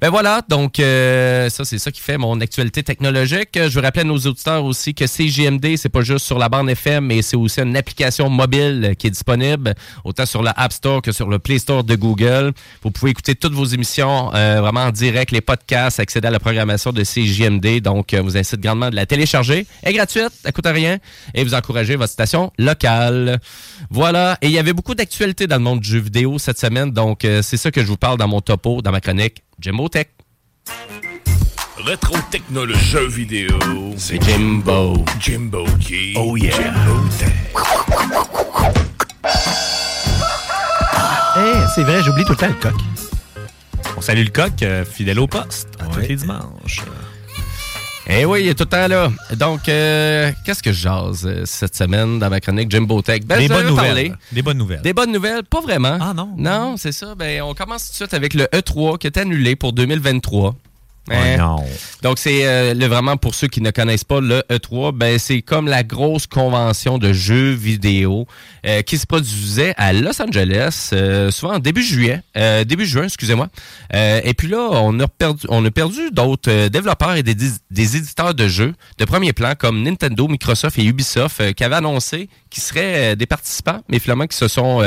Ben 0.00 0.10
voilà, 0.10 0.42
donc 0.48 0.80
euh, 0.80 1.48
ça 1.48 1.64
c'est 1.64 1.78
ça 1.78 1.90
qui 1.90 2.00
fait 2.00 2.18
mon 2.18 2.40
actualité 2.40 2.82
technologique. 2.82 3.50
Je 3.54 3.68
veux 3.68 3.80
rappeler 3.80 4.02
à 4.02 4.04
nos 4.04 4.18
auditeurs 4.18 4.64
aussi 4.64 4.94
que 4.94 5.04
CJMD, 5.04 5.76
c'est 5.76 5.88
pas 5.88 6.02
juste 6.02 6.26
sur 6.26 6.38
la 6.38 6.48
bande 6.48 6.70
FM, 6.70 7.06
mais 7.06 7.22
c'est 7.22 7.36
aussi 7.36 7.60
une 7.60 7.76
application 7.76 8.28
mobile 8.28 8.94
qui 8.98 9.06
est 9.06 9.10
disponible 9.10 9.74
autant 10.04 10.26
sur 10.26 10.42
la 10.42 10.52
App 10.56 10.72
Store 10.72 11.02
que 11.02 11.12
sur 11.12 11.28
le 11.28 11.38
Play 11.38 11.58
Store 11.58 11.84
de 11.84 11.94
Google. 11.94 12.52
Vous 12.82 12.90
pouvez 12.90 13.10
écouter 13.10 13.34
toutes 13.34 13.54
vos 13.54 13.64
émissions 13.64 14.32
euh, 14.34 14.60
vraiment 14.60 14.84
en 14.84 14.90
direct, 14.90 15.32
les 15.32 15.40
podcasts, 15.40 16.00
accéder 16.00 16.28
à 16.28 16.30
la 16.30 16.40
programmation 16.40 16.92
de 16.92 17.02
CJMD. 17.02 17.80
Donc, 17.80 18.14
euh, 18.14 18.20
vous 18.20 18.36
incite 18.36 18.60
grandement 18.60 18.90
de 18.90 18.96
la 18.96 19.06
télécharger. 19.06 19.66
Elle 19.82 19.92
est 19.92 19.96
gratuite, 19.96 20.32
elle 20.44 20.52
coûte 20.52 20.66
rien 20.66 20.98
et 21.34 21.44
vous 21.44 21.54
encouragez 21.54 21.96
votre 21.96 22.12
station 22.12 22.52
locale. 22.58 23.40
Voilà. 23.90 24.38
Et 24.42 24.46
il 24.46 24.52
y 24.52 24.58
avait 24.58 24.72
beaucoup 24.72 24.94
d'actualités 24.94 25.46
dans 25.46 25.56
le 25.56 25.62
monde 25.62 25.80
du 25.80 25.88
jeu 25.88 25.98
vidéo 25.98 26.38
cette 26.38 26.58
semaine. 26.58 26.90
Donc, 26.90 27.24
euh, 27.24 27.42
c'est 27.42 27.56
ça 27.56 27.70
que 27.70 27.80
je 27.80 27.86
vous 27.86 27.96
parle 27.96 28.18
dans 28.18 28.28
mon 28.28 28.40
topo, 28.40 28.82
dans 28.82 28.92
ma 28.92 29.00
chronique 29.00 29.42
Jimbo 29.60 29.88
Tech. 29.88 30.06
Rétro 31.84 32.16
technologie 32.30 32.78
jeux 32.78 33.08
vidéo. 33.08 33.58
C'est 33.96 34.22
Jimbo. 34.22 35.04
Jimbo 35.18 35.64
qui. 35.80 36.14
Oh 36.16 36.36
yeah. 36.36 36.54
Jimbo 36.54 37.00
Tech. 37.18 37.32
Eh, 41.38 41.66
c'est 41.74 41.82
vrai, 41.82 42.02
j'oublie 42.04 42.24
tout 42.24 42.32
le 42.32 42.36
temps 42.36 42.46
le 42.46 42.54
coq. 42.54 42.74
On 43.96 44.00
salue 44.00 44.24
le 44.24 44.30
coq, 44.30 44.62
euh, 44.62 44.84
fidèle 44.84 45.18
au 45.18 45.26
poste, 45.26 45.68
à 45.80 45.86
tous 45.86 46.00
les 46.00 46.14
dimanches. 46.14 46.84
Eh 48.10 48.24
oui, 48.24 48.40
il 48.44 48.48
est 48.48 48.54
tout 48.54 48.64
le 48.64 48.70
temps 48.70 48.88
là. 48.88 49.10
Donc, 49.36 49.68
euh, 49.68 50.32
qu'est-ce 50.44 50.62
que 50.62 50.72
je 50.72 50.80
jase 50.80 51.26
euh, 51.26 51.42
cette 51.44 51.76
semaine 51.76 52.18
dans 52.18 52.30
ma 52.30 52.40
chronique 52.40 52.70
Jimbo 52.70 53.02
Tech? 53.02 53.20
Ben, 53.26 53.38
Des 53.38 53.48
bonnes 53.48 53.66
nouvelles. 53.66 53.84
parlé. 53.86 54.12
Des 54.32 54.40
bonnes 54.42 54.56
nouvelles. 54.56 54.80
Des 54.80 54.92
bonnes 54.94 55.12
nouvelles? 55.12 55.42
Pas 55.44 55.60
vraiment. 55.60 55.98
Ah 56.00 56.14
non? 56.14 56.30
Non, 56.38 56.76
c'est 56.78 56.92
ça. 56.92 57.14
Ben, 57.14 57.42
on 57.42 57.52
commence 57.52 57.84
tout 57.86 57.90
de 57.90 57.96
suite 57.96 58.14
avec 58.14 58.32
le 58.32 58.44
E3 58.44 58.96
qui 58.96 59.06
est 59.08 59.18
annulé 59.18 59.56
pour 59.56 59.74
2023. 59.74 60.54
Oh 61.10 61.38
non. 61.38 61.64
Donc, 62.02 62.18
c'est 62.18 62.46
euh, 62.46 62.74
vraiment 62.88 63.16
pour 63.16 63.34
ceux 63.34 63.48
qui 63.48 63.60
ne 63.60 63.70
connaissent 63.70 64.04
pas 64.04 64.20
le 64.20 64.42
E3, 64.50 64.92
ben, 64.92 65.18
c'est 65.18 65.42
comme 65.42 65.66
la 65.66 65.82
grosse 65.82 66.26
convention 66.26 66.98
de 66.98 67.12
jeux 67.12 67.50
vidéo 67.50 68.26
euh, 68.64 68.82
qui 68.82 68.98
se 68.98 69.06
produisait 69.06 69.74
à 69.76 69.92
Los 69.92 70.22
Angeles, 70.22 70.90
euh, 70.92 71.30
souvent 71.30 71.54
en 71.54 71.58
début 71.58 71.82
juillet, 71.82 72.22
début 72.66 72.86
juin, 72.86 73.04
excusez-moi. 73.04 73.48
Et 73.92 74.34
puis 74.34 74.48
là, 74.48 74.68
on 74.72 74.98
a 75.00 75.08
perdu, 75.08 75.46
on 75.48 75.64
a 75.64 75.70
perdu 75.70 76.10
d'autres 76.12 76.68
développeurs 76.68 77.14
et 77.14 77.22
des, 77.22 77.34
des 77.34 77.96
éditeurs 77.96 78.34
de 78.34 78.46
jeux 78.46 78.74
de 78.98 79.04
premier 79.04 79.32
plan 79.32 79.54
comme 79.58 79.82
Nintendo, 79.82 80.28
Microsoft 80.28 80.78
et 80.78 80.84
Ubisoft 80.84 81.54
qui 81.54 81.64
avaient 81.64 81.76
annoncé 81.76 82.28
qu'ils 82.50 82.62
seraient 82.62 83.16
des 83.16 83.26
participants, 83.26 83.80
mais 83.88 83.98
finalement 83.98 84.26
qui 84.26 84.36
se 84.36 84.48
sont 84.48 84.78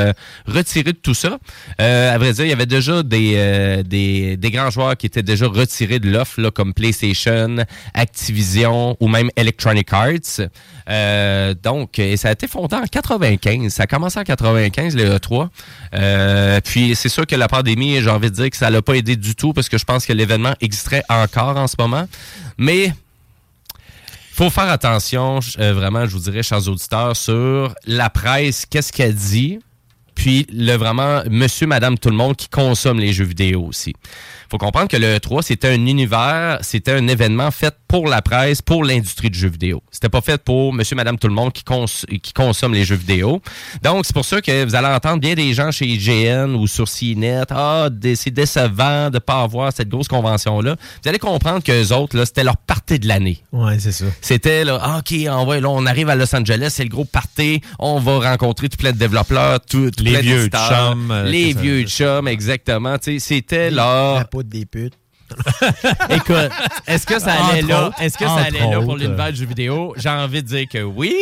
retirés 0.46 0.92
de 0.92 0.98
tout 0.98 1.14
ça. 1.14 1.38
À 1.78 2.16
vrai 2.18 2.32
dire, 2.32 2.44
il 2.44 2.50
y 2.50 2.52
avait 2.52 2.66
déjà 2.66 3.02
des, 3.02 3.82
des, 3.84 4.36
des 4.36 4.50
grands 4.50 4.70
joueurs 4.70 4.96
qui 4.96 5.06
étaient 5.06 5.22
déjà 5.22 5.46
retirés 5.46 5.98
de 5.98 6.10
l'offre, 6.12 6.50
comme 6.50 6.74
PlayStation, 6.74 7.56
Activision 7.94 8.96
ou 9.00 9.08
même 9.08 9.30
Electronic 9.36 9.92
Arts. 9.92 10.48
Euh, 10.88 11.54
donc, 11.60 11.98
et 11.98 12.16
ça 12.16 12.28
a 12.28 12.32
été 12.32 12.46
fondé 12.46 12.76
en 12.76 12.84
95. 12.84 13.72
Ça 13.72 13.84
a 13.84 13.86
commencé 13.86 14.18
en 14.18 14.24
95, 14.24 14.96
le 14.96 15.16
E3. 15.16 15.48
Euh, 15.94 16.60
puis, 16.62 16.94
c'est 16.94 17.08
sûr 17.08 17.26
que 17.26 17.36
la 17.36 17.48
pandémie, 17.48 18.00
j'ai 18.00 18.10
envie 18.10 18.30
de 18.30 18.36
dire 18.36 18.50
que 18.50 18.56
ça 18.56 18.70
l'a 18.70 18.82
pas 18.82 18.94
aidé 18.94 19.16
du 19.16 19.34
tout 19.34 19.52
parce 19.52 19.68
que 19.68 19.78
je 19.78 19.84
pense 19.84 20.06
que 20.06 20.12
l'événement 20.12 20.54
existerait 20.60 21.02
encore 21.08 21.56
en 21.56 21.66
ce 21.66 21.76
moment. 21.78 22.08
Mais 22.58 22.92
faut 24.32 24.50
faire 24.50 24.70
attention, 24.70 25.40
euh, 25.58 25.74
vraiment, 25.74 26.06
je 26.06 26.12
vous 26.12 26.22
dirais, 26.22 26.42
chers 26.42 26.66
auditeurs, 26.66 27.16
sur 27.16 27.74
la 27.86 28.10
presse, 28.10 28.66
qu'est-ce 28.66 28.92
qu'elle 28.92 29.14
dit? 29.14 29.60
Puis 30.14 30.46
le 30.52 30.76
vraiment 30.76 31.22
monsieur, 31.30 31.66
madame, 31.66 31.98
tout 31.98 32.10
le 32.10 32.16
monde 32.16 32.36
qui 32.36 32.48
consomme 32.48 32.98
les 32.98 33.12
jeux 33.12 33.24
vidéo 33.24 33.64
aussi. 33.66 33.94
faut 34.50 34.58
comprendre 34.58 34.88
que 34.88 34.96
le 34.96 35.16
E3, 35.16 35.42
c'était 35.42 35.68
un 35.68 35.86
univers, 35.86 36.58
c'était 36.62 36.92
un 36.92 37.06
événement 37.08 37.50
fait 37.50 37.74
pour 37.88 38.06
la 38.06 38.22
presse, 38.22 38.62
pour 38.62 38.84
l'industrie 38.84 39.30
du 39.30 39.38
jeu 39.38 39.48
vidéo. 39.48 39.82
C'était 39.90 40.08
pas 40.08 40.20
fait 40.20 40.42
pour 40.42 40.72
monsieur, 40.72 40.96
madame, 40.96 41.18
tout 41.18 41.28
le 41.28 41.34
monde 41.34 41.52
qui, 41.52 41.64
cons 41.64 41.86
qui 42.22 42.32
consomme 42.32 42.74
les 42.74 42.84
jeux 42.84 42.96
vidéo. 42.96 43.40
Donc, 43.82 44.06
c'est 44.06 44.14
pour 44.14 44.24
ça 44.24 44.40
que 44.40 44.64
vous 44.64 44.74
allez 44.74 44.88
entendre 44.88 45.20
bien 45.20 45.34
des 45.34 45.52
gens 45.54 45.70
chez 45.70 45.86
IGN 45.86 46.54
ou 46.54 46.66
sur 46.66 46.88
CNET, 46.88 47.44
ah, 47.50 47.88
c'est 48.14 48.30
décevant 48.30 49.10
de 49.10 49.18
pas 49.18 49.42
avoir 49.42 49.72
cette 49.72 49.88
grosse 49.88 50.08
convention-là. 50.08 50.76
Vous 51.02 51.08
allez 51.08 51.18
comprendre 51.18 51.62
que 51.62 51.72
les 51.72 51.92
autres, 51.92 52.16
là, 52.16 52.26
c'était 52.26 52.44
leur 52.44 52.56
partie 52.56 52.98
de 52.98 53.08
l'année. 53.08 53.42
Ouais, 53.52 53.78
c'est 53.78 53.92
ça. 53.92 54.06
C'était 54.20 54.64
là, 54.64 54.78
ah, 54.82 54.98
OK, 54.98 55.14
on, 55.28 55.46
va, 55.46 55.60
là, 55.60 55.68
on 55.68 55.86
arrive 55.86 56.08
à 56.08 56.14
Los 56.14 56.34
Angeles, 56.34 56.68
c'est 56.70 56.84
le 56.84 56.90
gros 56.90 57.04
party, 57.04 57.60
on 57.78 57.98
va 57.98 58.30
rencontrer 58.30 58.68
tout 58.68 58.76
plein 58.76 58.92
de 58.92 58.98
développeurs, 58.98 59.60
tout, 59.60 59.90
tout 59.90 60.01
Les 60.02 60.20
vieux 60.20 60.48
chums, 60.48 61.10
euh, 61.10 61.24
les 61.24 61.52
vieux 61.52 61.84
chums, 61.84 62.28
exactement. 62.28 62.98
Tu 62.98 63.14
sais, 63.14 63.18
C'était 63.20 63.70
leur... 63.70 64.16
La 64.16 64.24
poudre 64.24 64.50
des 64.50 64.66
putes. 64.66 64.94
Écoute, 66.10 66.50
est-ce 66.86 67.06
que 67.06 67.18
ça 67.18 67.32
allait 67.32 67.62
Entre 67.62 67.68
là? 67.68 67.90
Est-ce 68.00 68.18
que 68.18 68.24
ça 68.24 68.34
allait 68.36 68.58
là 68.70 68.80
pour 68.80 68.96
l'univers 68.96 69.30
du 69.32 69.38
jeu 69.38 69.46
vidéo? 69.46 69.94
J'ai 69.96 70.08
envie 70.08 70.42
de 70.42 70.48
dire 70.48 70.68
que 70.68 70.82
oui. 70.82 71.14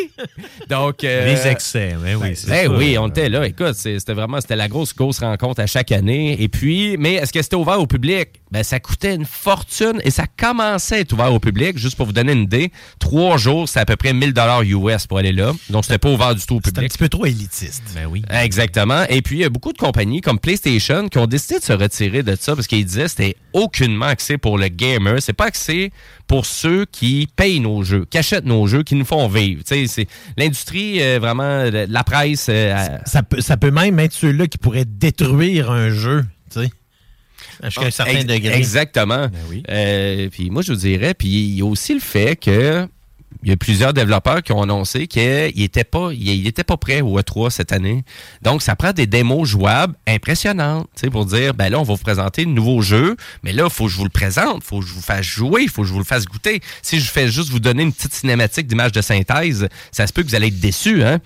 Donc. 0.68 1.04
euh, 1.04 1.26
Les 1.34 1.46
excès, 1.48 1.96
mais 2.02 2.14
oui. 2.14 2.34
ben 2.46 2.66
ça. 2.66 2.68
oui, 2.76 2.96
on 2.98 3.08
était 3.08 3.28
là. 3.28 3.46
Écoute, 3.46 3.74
c'était 3.74 4.12
vraiment 4.14 4.40
c'était 4.40 4.56
la 4.56 4.68
grosse, 4.68 4.94
grosse 4.94 5.18
rencontre 5.20 5.60
à 5.60 5.66
chaque 5.66 5.92
année. 5.92 6.40
Et 6.40 6.48
puis, 6.48 6.96
mais 6.98 7.14
est-ce 7.14 7.32
que 7.32 7.42
c'était 7.42 7.56
ouvert 7.56 7.80
au 7.80 7.86
public? 7.86 8.28
Ben, 8.50 8.64
ça 8.64 8.80
coûtait 8.80 9.14
une 9.14 9.24
fortune 9.26 10.00
et 10.04 10.10
ça 10.10 10.24
commençait 10.38 10.96
à 10.96 10.98
être 11.00 11.12
ouvert 11.12 11.32
au 11.32 11.38
public. 11.38 11.78
Juste 11.78 11.96
pour 11.96 12.06
vous 12.06 12.12
donner 12.12 12.32
une 12.32 12.42
idée, 12.42 12.72
trois 12.98 13.36
jours, 13.36 13.68
c'est 13.68 13.78
à 13.80 13.84
peu 13.84 13.96
près 13.96 14.12
1000 14.12 14.32
dollars 14.32 14.62
US 14.62 15.06
pour 15.06 15.18
aller 15.18 15.32
là. 15.32 15.52
Donc, 15.70 15.84
c'était 15.84 15.98
pas 15.98 16.10
ouvert 16.10 16.34
du 16.34 16.44
tout 16.44 16.56
au 16.56 16.60
C'est 16.64 16.70
un 16.70 16.72
public. 16.72 16.90
petit 16.92 16.98
peu 16.98 17.08
trop 17.08 17.26
élitiste. 17.26 17.82
Ben 17.94 18.06
oui. 18.10 18.22
Exactement. 18.30 19.04
Et 19.08 19.22
puis, 19.22 19.36
il 19.36 19.40
y 19.42 19.44
a 19.44 19.48
beaucoup 19.48 19.72
de 19.72 19.78
compagnies 19.78 20.20
comme 20.20 20.38
PlayStation 20.40 21.08
qui 21.08 21.18
ont 21.18 21.26
décidé 21.26 21.58
de 21.60 21.64
se 21.64 21.72
retirer 21.72 22.22
de 22.22 22.36
ça 22.38 22.54
parce 22.56 22.66
qu'ils 22.66 22.84
disaient 22.84 23.04
que 23.04 23.08
c'était 23.10 23.36
aucunement 23.52 23.99
axé 24.06 24.38
pour 24.38 24.58
le 24.58 24.68
gamer. 24.68 25.20
C'est 25.20 25.32
pas 25.32 25.46
axé 25.46 25.92
pour 26.26 26.46
ceux 26.46 26.84
qui 26.86 27.28
payent 27.36 27.60
nos 27.60 27.82
jeux, 27.82 28.06
qui 28.08 28.18
achètent 28.18 28.44
nos 28.44 28.66
jeux, 28.66 28.82
qui 28.82 28.94
nous 28.94 29.04
font 29.04 29.28
vivre. 29.28 29.62
Tu 29.64 29.74
sais, 29.74 29.86
c'est 29.86 30.06
l'industrie, 30.36 31.02
euh, 31.02 31.18
vraiment, 31.20 31.64
la 31.72 32.04
presse. 32.04 32.46
euh, 32.48 32.74
Ça 33.06 33.22
peut, 33.22 33.40
ça 33.40 33.56
peut 33.56 33.70
même 33.70 33.98
être 33.98 34.12
ceux-là 34.12 34.46
qui 34.46 34.58
pourraient 34.58 34.84
détruire 34.86 35.70
un 35.70 35.90
jeu, 35.90 36.24
tu 36.52 36.60
sais. 36.60 36.70
Jusqu'à 37.64 37.86
un 37.86 37.90
certain 37.90 38.12
Ex- 38.12 38.26
degré. 38.26 38.54
Exactement. 38.56 39.26
Euh, 39.68 40.28
puis 40.30 40.50
moi, 40.50 40.62
je 40.62 40.72
vous 40.72 40.78
dirais, 40.78 41.12
puis 41.14 41.28
il 41.28 41.58
y 41.58 41.60
a 41.62 41.66
aussi 41.66 41.92
le 41.94 42.00
fait 42.00 42.36
que 42.36 42.86
il 43.42 43.48
y 43.48 43.52
a 43.52 43.56
plusieurs 43.56 43.92
développeurs 43.92 44.42
qui 44.42 44.52
ont 44.52 44.62
annoncé 44.62 45.06
qu'ils 45.06 45.52
n'étaient 45.56 45.84
pas, 45.84 46.10
ils 46.12 46.46
étaient 46.46 46.64
pas 46.64 46.76
prêts 46.76 47.00
au 47.00 47.18
E3 47.18 47.50
cette 47.50 47.72
année. 47.72 48.04
Donc, 48.42 48.62
ça 48.62 48.76
prend 48.76 48.92
des 48.92 49.06
démos 49.06 49.48
jouables 49.48 49.94
impressionnantes, 50.06 50.88
pour 51.10 51.26
dire, 51.26 51.54
ben 51.54 51.70
là, 51.70 51.80
on 51.80 51.82
va 51.82 51.94
vous 51.94 52.02
présenter 52.02 52.44
de 52.44 52.50
nouveaux 52.50 52.82
jeux, 52.82 53.16
mais 53.42 53.52
là, 53.52 53.64
il 53.64 53.70
faut 53.70 53.84
que 53.86 53.90
je 53.90 53.96
vous 53.96 54.04
le 54.04 54.10
présente, 54.10 54.62
faut 54.62 54.80
que 54.80 54.86
je 54.86 54.92
vous 54.92 55.00
fasse 55.00 55.24
jouer, 55.24 55.66
faut 55.68 55.82
que 55.82 55.88
je 55.88 55.92
vous 55.92 55.98
le 55.98 56.04
fasse 56.04 56.26
goûter. 56.26 56.60
Si 56.82 57.00
je 57.00 57.10
fais 57.10 57.28
juste 57.28 57.50
vous 57.50 57.60
donner 57.60 57.82
une 57.82 57.92
petite 57.92 58.14
cinématique 58.14 58.66
d'image 58.66 58.92
de 58.92 59.00
synthèse, 59.00 59.68
ça 59.92 60.06
se 60.06 60.12
peut 60.12 60.22
que 60.22 60.28
vous 60.28 60.34
allez 60.34 60.48
être 60.48 60.60
déçus, 60.60 61.02
hein? 61.02 61.20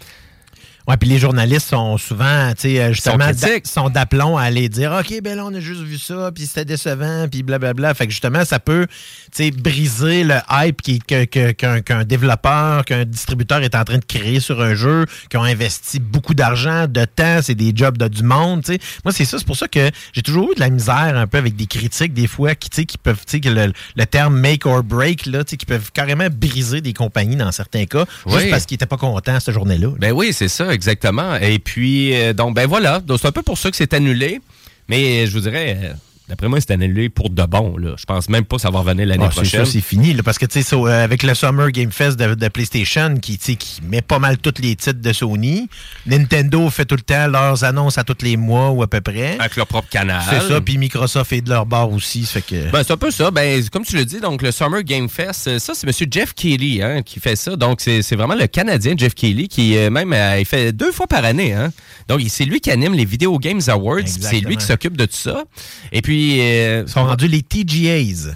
Ouais, 0.86 0.96
puis 0.98 1.08
les 1.08 1.18
journalistes 1.18 1.68
sont 1.70 1.96
souvent, 1.96 2.50
tu 2.54 2.62
sais, 2.74 2.80
euh, 2.80 2.92
justement, 2.92 3.24
Sont 3.64 3.88
d'aplomb 3.88 4.36
à 4.36 4.42
aller 4.42 4.68
dire, 4.68 4.92
OK, 4.92 5.20
ben 5.22 5.36
là, 5.36 5.44
on 5.46 5.54
a 5.54 5.60
juste 5.60 5.80
vu 5.80 5.96
ça, 5.98 6.30
puis 6.34 6.46
c'était 6.46 6.66
décevant, 6.66 7.26
puis 7.30 7.42
blablabla. 7.42 7.94
Fait 7.94 8.06
que 8.06 8.12
justement, 8.12 8.44
ça 8.44 8.58
peut, 8.60 8.86
tu 9.34 9.44
sais, 9.44 9.50
briser 9.50 10.24
le 10.24 10.36
hype 10.50 10.82
que- 10.82 11.24
que- 11.24 11.52
qu'un 11.52 11.80
qu'un 11.80 12.04
développeur, 12.04 12.84
qu'un 12.84 13.04
distributeur 13.04 13.62
est 13.62 13.74
en 13.74 13.84
train 13.84 13.96
de 13.98 14.04
créer 14.04 14.40
sur 14.40 14.60
un 14.60 14.74
jeu, 14.74 15.06
qui 15.30 15.36
ont 15.38 15.42
investi 15.44 16.00
beaucoup 16.00 16.34
d'argent, 16.34 16.86
de 16.86 17.04
temps, 17.06 17.40
c'est 17.42 17.54
des 17.54 17.72
jobs 17.74 17.96
de 17.96 18.08
du 18.08 18.22
monde, 18.22 18.62
tu 18.64 18.74
sais. 18.74 18.78
Moi, 19.04 19.12
c'est 19.12 19.24
ça, 19.24 19.38
c'est 19.38 19.46
pour 19.46 19.56
ça 19.56 19.68
que 19.68 19.90
j'ai 20.12 20.22
toujours 20.22 20.52
eu 20.52 20.54
de 20.54 20.60
la 20.60 20.68
misère 20.70 21.16
un 21.16 21.26
peu 21.26 21.38
avec 21.38 21.56
des 21.56 21.66
critiques, 21.66 22.12
des 22.12 22.26
fois, 22.26 22.54
qui, 22.54 22.68
tu 22.68 22.76
sais, 22.82 22.84
qui 22.84 22.98
peuvent, 22.98 23.16
tu 23.26 23.32
sais, 23.32 23.40
que 23.40 23.48
le, 23.48 23.72
le 23.96 24.06
terme 24.06 24.38
make 24.38 24.66
or 24.66 24.82
break, 24.82 25.24
là, 25.26 25.44
tu 25.44 25.52
sais, 25.52 25.56
qui 25.56 25.66
peuvent 25.66 25.90
carrément 25.92 26.26
briser 26.30 26.82
des 26.82 26.92
compagnies 26.92 27.36
dans 27.36 27.50
certains 27.52 27.86
cas, 27.86 28.04
juste 28.26 28.36
Oui. 28.44 28.50
parce 28.50 28.66
qu'ils 28.66 28.74
n'étaient 28.74 28.86
pas 28.86 28.98
contents 28.98 29.40
cette 29.40 29.54
journée-là. 29.54 29.88
Ben 29.98 30.12
oui, 30.12 30.32
c'est 30.34 30.48
ça, 30.48 30.73
exactement. 30.74 31.36
Et 31.36 31.58
puis, 31.58 32.14
euh, 32.14 32.32
donc, 32.32 32.54
ben 32.54 32.66
voilà. 32.66 33.00
Donc, 33.00 33.18
c'est 33.20 33.28
un 33.28 33.32
peu 33.32 33.42
pour 33.42 33.58
ça 33.58 33.70
que 33.70 33.76
c'est 33.76 33.94
annulé. 33.94 34.40
Mais 34.88 35.26
je 35.26 35.32
vous 35.32 35.40
dirais, 35.40 35.78
euh, 35.82 35.92
d'après 36.28 36.48
moi, 36.48 36.60
c'est 36.60 36.70
annulé 36.72 37.08
pour 37.08 37.30
de 37.30 37.42
bon. 37.44 37.76
Là. 37.76 37.94
Je 37.98 38.04
pense 38.04 38.28
même 38.28 38.44
pas 38.44 38.56
que 38.56 38.62
ça 38.62 38.70
va 38.70 38.80
revenir 38.80 39.06
l'année 39.06 39.24
Ah, 39.26 39.30
prochaine. 39.30 39.64
c'est 39.66 39.80
fini. 39.80 40.14
là, 40.14 40.22
parce 40.22 40.38
que, 40.38 40.46
tu 40.46 40.62
sais, 40.62 40.74
euh, 40.76 41.04
avec 41.04 41.22
le 41.22 41.34
Summer 41.34 41.70
Game 41.70 41.90
Fest 41.92 42.18
de, 42.18 42.34
de 42.34 42.48
PlayStation, 42.48 43.16
qui, 43.16 43.36
qui 43.38 43.58
met 43.82 44.02
pas 44.02 44.18
mal 44.18 44.38
tous 44.38 44.54
les 44.60 44.74
titres 44.76 45.00
de 45.00 45.12
Sony, 45.12 45.68
Nintendo 46.06 46.68
fait 46.70 46.84
tout 46.84 46.96
le 46.96 47.02
temps 47.02 47.26
leurs 47.26 47.64
annonces 47.64 47.98
à 47.98 48.04
tous 48.04 48.22
les 48.24 48.36
mois 48.36 48.70
ou 48.70 48.82
à 48.82 48.86
peu 48.86 49.00
près. 49.00 49.36
Avec 49.38 49.56
leur 49.56 49.66
propre 49.66 49.88
canal. 49.88 50.22
C'est 50.28 50.40
ça, 50.48 50.60
puis 50.60 50.78
Microsoft 50.78 51.32
est 51.32 51.40
de 51.42 51.50
leur 51.50 51.66
bord 51.66 51.92
aussi. 51.92 52.24
Fait 52.24 52.42
que... 52.42 52.70
Ben, 52.70 52.82
c'est 52.82 52.92
un 52.92 52.96
peu 52.96 53.10
ça. 53.10 53.30
Ben, 53.30 53.62
comme 53.70 53.84
tu 53.84 53.96
le 53.96 54.04
dis, 54.04 54.20
donc 54.20 54.40
le 54.42 54.50
Summer 54.50 54.82
Game 54.82 55.08
Fest, 55.08 55.58
ça, 55.58 55.74
c'est 55.74 55.86
M. 55.86 56.08
Jeff 56.10 56.32
Keighley 56.34 56.82
hein, 56.82 57.02
qui 57.02 57.20
fait 57.20 57.36
ça. 57.36 57.56
Donc, 57.56 57.80
c'est 57.80 58.14
vraiment 58.16 58.34
le 58.34 58.46
Canadien 58.46 58.94
Jeff 58.96 59.14
Keighley 59.14 59.46
qui, 59.48 59.76
euh, 59.76 59.90
même, 59.90 60.12
euh, 60.12 60.38
il 60.38 60.46
fait 60.46 60.72
deux 60.72 60.92
fois 60.92 61.06
par 61.06 61.24
année. 61.24 61.52
Hein. 61.52 61.70
Donc, 62.08 62.20
c'est 62.28 62.44
lui 62.44 62.60
qui 62.60 62.70
anime 62.70 62.94
les 62.94 63.04
Video 63.04 63.38
Games 63.38 63.60
Awards. 63.68 64.06
C'est 64.06 64.40
lui 64.40 64.56
qui 64.56 64.64
s'occupe 64.64 64.96
de 64.96 65.04
tout 65.04 65.16
ça. 65.16 65.44
Et 65.92 66.00
puis... 66.00 66.13
euh, 66.14 66.86
sont 66.86 67.04
rendus 67.04 67.28
les 67.28 67.42
TGAs, 67.42 68.34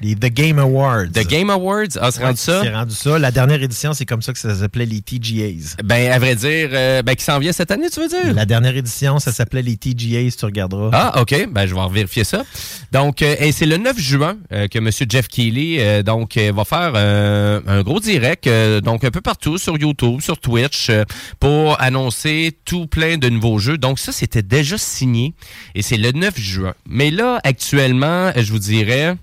les 0.00 0.14
The 0.14 0.32
Game 0.32 0.58
Awards. 0.58 1.08
The 1.12 1.26
Game 1.26 1.50
Awards, 1.50 1.98
ah, 2.00 2.10
c'est 2.10 2.20
Ouais, 2.20 2.26
rendu 2.26 2.38
ça? 2.38 2.60
C'est 2.62 2.74
rendu 2.74 2.94
ça. 2.94 3.18
La 3.18 3.30
dernière 3.30 3.62
édition, 3.62 3.92
c'est 3.92 4.06
comme 4.06 4.22
ça 4.22 4.32
que 4.32 4.38
ça 4.38 4.54
s'appelait 4.54 4.86
les 4.86 5.00
TGAs. 5.00 5.76
Ben, 5.84 6.10
à 6.10 6.18
vrai 6.18 6.34
dire, 6.36 6.70
euh, 6.72 7.02
ben, 7.02 7.14
qui 7.14 7.24
s'en 7.24 7.38
vient 7.38 7.52
cette 7.52 7.70
année, 7.70 7.90
tu 7.90 8.00
veux 8.00 8.08
dire? 8.08 8.34
La 8.34 8.46
dernière 8.46 8.76
édition, 8.76 9.18
ça 9.18 9.32
s'appelait 9.32 9.62
les 9.62 9.76
TGAs, 9.76 10.30
tu 10.38 10.44
regarderas. 10.44 10.90
Ah, 10.92 11.20
OK. 11.20 11.48
Ben, 11.50 11.66
je 11.66 11.74
vais 11.74 11.80
vérifier 11.92 12.24
ça. 12.24 12.44
Donc, 12.92 13.22
euh, 13.22 13.36
et 13.38 13.52
c'est 13.52 13.66
le 13.66 13.76
9 13.76 13.98
juin 13.98 14.36
euh, 14.52 14.68
que 14.68 14.78
M. 14.78 14.90
Jeff 15.08 15.28
Keighley 15.28 16.02
donc, 16.02 16.36
va 16.36 16.64
faire 16.64 16.94
un 16.94 17.82
gros 17.82 18.00
direct, 18.00 18.48
donc 18.82 19.04
un 19.04 19.10
peu 19.10 19.20
partout, 19.20 19.58
sur 19.58 19.76
YouTube, 19.76 20.20
sur 20.20 20.38
Twitch, 20.38 20.90
pour 21.38 21.80
annoncer 21.80 22.58
tout 22.64 22.86
plein 22.86 23.18
de 23.18 23.28
nouveaux 23.28 23.58
jeux. 23.58 23.78
Donc, 23.78 23.98
ça, 23.98 24.12
c'était 24.12 24.42
déjà 24.42 24.78
signé 24.78 25.34
et 25.74 25.82
c'est 25.82 25.96
le 25.96 26.12
9 26.12 26.38
juin. 26.38 26.74
Mais 26.88 27.10
là, 27.10 27.38
actuellement, 27.44 28.30
je 28.36 28.50
vous 28.52 28.58
dirais, 28.58 29.16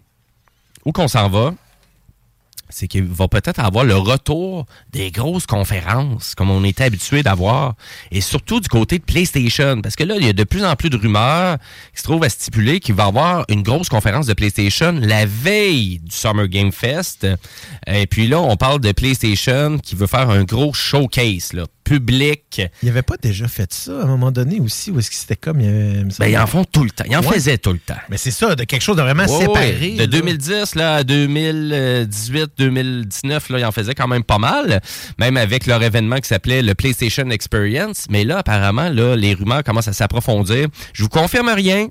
où 0.87 0.93
qu'on 0.93 1.09
s'en 1.09 1.27
va, 1.27 1.53
c'est 2.69 2.87
qu'il 2.87 3.03
va 3.03 3.27
peut-être 3.27 3.59
avoir 3.59 3.83
le 3.83 3.97
retour 3.97 4.65
des 4.91 5.11
grosses 5.11 5.45
conférences, 5.45 6.33
comme 6.33 6.49
on 6.49 6.63
était 6.63 6.85
habitué 6.85 7.23
d'avoir, 7.23 7.75
et 8.09 8.21
surtout 8.21 8.61
du 8.61 8.69
côté 8.69 8.97
de 8.97 9.03
PlayStation, 9.03 9.81
parce 9.81 9.97
que 9.97 10.05
là, 10.05 10.15
il 10.17 10.25
y 10.25 10.29
a 10.29 10.33
de 10.33 10.43
plus 10.45 10.63
en 10.63 10.77
plus 10.77 10.89
de 10.89 10.95
rumeurs 10.95 11.57
qui 11.93 11.99
se 11.99 12.03
trouvent 12.03 12.23
à 12.23 12.29
stipuler 12.29 12.79
qu'il 12.79 12.95
va 12.95 13.03
y 13.03 13.07
avoir 13.07 13.45
une 13.49 13.63
grosse 13.63 13.89
conférence 13.89 14.27
de 14.27 14.33
PlayStation 14.33 14.93
la 15.01 15.25
veille 15.25 15.99
du 15.99 16.15
Summer 16.15 16.47
Game 16.47 16.71
Fest. 16.71 17.27
Et 17.85 18.07
puis 18.07 18.29
là, 18.29 18.39
on 18.39 18.55
parle 18.55 18.79
de 18.79 18.93
PlayStation 18.93 19.79
qui 19.79 19.95
veut 19.95 20.07
faire 20.07 20.29
un 20.29 20.45
gros 20.45 20.71
showcase, 20.71 21.51
public. 21.87 22.61
Il 22.83 22.89
avait 22.89 23.01
pas 23.01 23.15
déjà 23.21 23.47
fait 23.47 23.71
ça 23.73 23.91
à 23.99 24.03
un 24.03 24.07
moment 24.07 24.31
donné 24.31 24.59
aussi, 24.59 24.91
ou 24.91 24.99
est-ce 24.99 25.09
que 25.09 25.15
c'était 25.15 25.35
comme... 25.35 25.61
il 25.61 25.65
y 25.65 25.69
avait- 25.69 25.99
il 26.01 26.07
Ben, 26.19 26.27
ils 26.27 26.37
en 26.37 26.45
font 26.47 26.65
tout 26.65 26.83
le 26.83 26.89
temps. 26.91 27.05
Ils 27.09 27.15
en 27.15 27.21
Ouais. 27.21 27.33
faisaient 27.35 27.57
tout 27.57 27.71
le 27.71 27.79
temps. 27.79 27.95
Mais 28.09 28.17
c'est 28.17 28.31
ça, 28.31 28.55
de 28.55 28.63
quelque 28.65 28.81
chose 28.81 28.97
de 28.97 29.01
vraiment 29.01 29.23
Ouais, 29.25 29.39
séparé. 29.45 29.71
ouais. 29.81 29.93
De 29.95 29.99
là. 30.01 30.07
2010 30.07 30.75
là, 30.75 30.95
à 30.95 31.03
2018, 31.03 32.51
2019, 32.57 33.49
là, 33.49 33.59
ils 33.59 33.65
en 33.65 33.71
faisaient 33.71 33.95
quand 33.95 34.07
même 34.07 34.23
pas 34.23 34.37
mal, 34.37 34.81
même 35.17 35.37
avec 35.37 35.65
leur 35.65 35.81
événement 35.81 36.17
qui 36.17 36.27
s'appelait 36.27 36.61
le 36.61 36.75
PlayStation 36.75 37.29
Experience. 37.29 38.05
Mais 38.09 38.23
là, 38.23 38.39
apparemment, 38.39 38.89
là, 38.89 39.15
les 39.15 39.33
rumeurs 39.33 39.63
commencent 39.63 39.87
à 39.87 39.93
s'approfondir. 39.93 40.67
Je 40.93 41.03
vous 41.03 41.09
confirme 41.09 41.49
rien. 41.49 41.87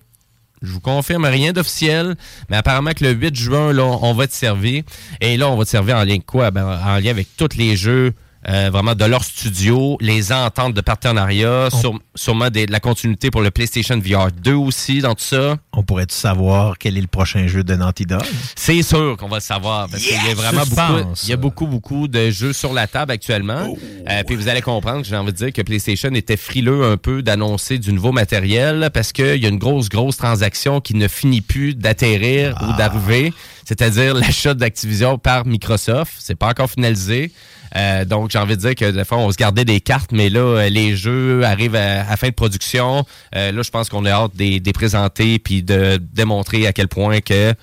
Je 0.62 0.72
vous 0.72 0.80
confirme 0.80 1.26
rien 1.26 1.53
d'officiel, 1.53 2.16
mais 2.49 2.57
apparemment 2.57 2.92
que 2.92 3.05
le 3.05 3.11
8 3.12 3.36
juin, 3.36 3.72
là, 3.74 3.84
on 3.84 4.14
va 4.14 4.26
te 4.26 4.32
servir. 4.32 4.82
Et 5.20 5.36
là, 5.36 5.51
on 5.51 5.57
va 5.57 5.64
te 5.64 5.70
servir 5.70 5.97
en 5.97 6.01
lien 6.05 6.12
avec 6.14 6.24
quoi? 6.26 6.51
Ben, 6.51 6.64
en 6.64 6.99
lien 6.99 7.11
avec 7.11 7.28
tous 7.36 7.57
les 7.59 7.76
jeux 7.76 8.14
euh, 8.49 8.70
vraiment 8.72 8.94
de 8.94 9.05
leur 9.05 9.24
studio, 9.24 9.97
les 10.01 10.32
ententes 10.32 10.74
de 10.74 10.80
partenariat, 10.80 11.68
sur- 11.70 11.99
sûrement 12.14 12.49
des- 12.51 12.66
de 12.66 12.72
la 12.72 12.80
continuité 12.80 13.30
pour 13.30 13.40
le 13.40 13.51
PlayStation 13.51 13.99
VR 13.99 14.30
2 14.32 14.55
aussi 14.55 15.01
dans 15.01 15.14
tout 15.14 15.24
ça. 15.24 15.57
On 15.72 15.82
pourrait-tu 15.82 16.14
savoir 16.14 16.78
quel 16.78 16.97
est 16.97 17.01
le 17.01 17.07
prochain 17.09 17.47
jeu 17.49 17.64
de 17.64 17.74
Naughty 17.74 18.05
Dog? 18.07 18.22
C'est 18.55 18.82
sûr 18.82 19.16
qu'on 19.16 19.28
va 19.28 19.36
le 19.38 19.42
savoir 19.42 19.88
parce 19.88 20.03
qu'il 20.03 20.14
y 20.14 20.30
a 20.30 20.34
vraiment 20.34 20.64
suspense. 20.64 20.88
beaucoup, 21.01 21.14
il 21.24 21.28
y 21.28 21.32
a 21.32 21.36
beaucoup, 21.36 21.66
beaucoup 21.66 22.09
de 22.09 22.30
jeux 22.30 22.53
sur 22.53 22.72
la 22.72 22.86
table 22.86 23.12
actuellement. 23.12 23.66
Oh. 23.68 23.78
Euh, 24.09 24.22
puis 24.26 24.36
vous 24.36 24.49
allez 24.49 24.62
comprendre, 24.62 25.05
j'ai 25.05 25.16
envie 25.16 25.32
de 25.32 25.36
dire 25.36 25.53
que 25.53 25.62
PlayStation 25.62 26.11
était 26.14 26.36
frileux 26.36 26.84
un 26.84 26.97
peu 26.97 27.22
d'annoncer 27.22 27.78
du 27.78 27.92
nouveau 27.92 28.12
matériel 28.12 28.90
parce 28.94 29.12
qu'il 29.12 29.36
y 29.42 29.47
a 29.47 29.49
une 29.49 29.59
grosse, 29.59 29.88
grosse 29.88 30.16
transaction 30.18 30.80
qui 30.80 30.94
ne 30.94 31.09
finit 31.09 31.40
plus 31.40 31.74
d'atterrir 31.74 32.55
Ah. 32.59 32.68
ou 32.68 32.76
d'arriver, 32.76 33.32
c'est-à-dire 33.67 34.14
l'achat 34.14 34.55
d'Activision 34.55 35.19
par 35.19 35.45
Microsoft. 35.45 36.14
C'est 36.19 36.37
pas 36.37 36.49
encore 36.49 36.71
finalisé. 36.71 37.33
Euh, 37.75 38.05
donc, 38.05 38.31
j'ai 38.31 38.39
envie 38.39 38.57
de 38.57 38.61
dire 38.61 38.75
que 38.77 38.91
des 38.93 39.05
fois, 39.05 39.19
on 39.19 39.31
se 39.33 39.37
gardait 39.37 39.64
des 39.64 39.81
cartes, 39.81 40.12
mais 40.12 40.31
là, 40.31 40.41
euh, 40.41 40.69
les 40.69 40.97
jeux 40.97 41.45
arrivent 41.45 41.75
à, 41.75 42.09
à 42.09 42.17
fin 42.17 42.29
de 42.29 42.35
production. 42.35 43.05
Euh, 43.35 43.51
là, 43.51 43.62
je 43.62 43.71
pense 43.71 43.89
qu'on 43.89 44.05
a 44.05 44.11
hâte 44.11 44.37
de 44.37 44.39
les 44.39 44.61
de 44.61 44.67
les 44.67 44.73
présenter 44.73 45.41
puis 45.41 45.64
de 45.64 46.01
démontrer 46.12 46.67
à 46.67 46.73
quel 46.73 46.87
point 46.87 47.21
que 47.21 47.55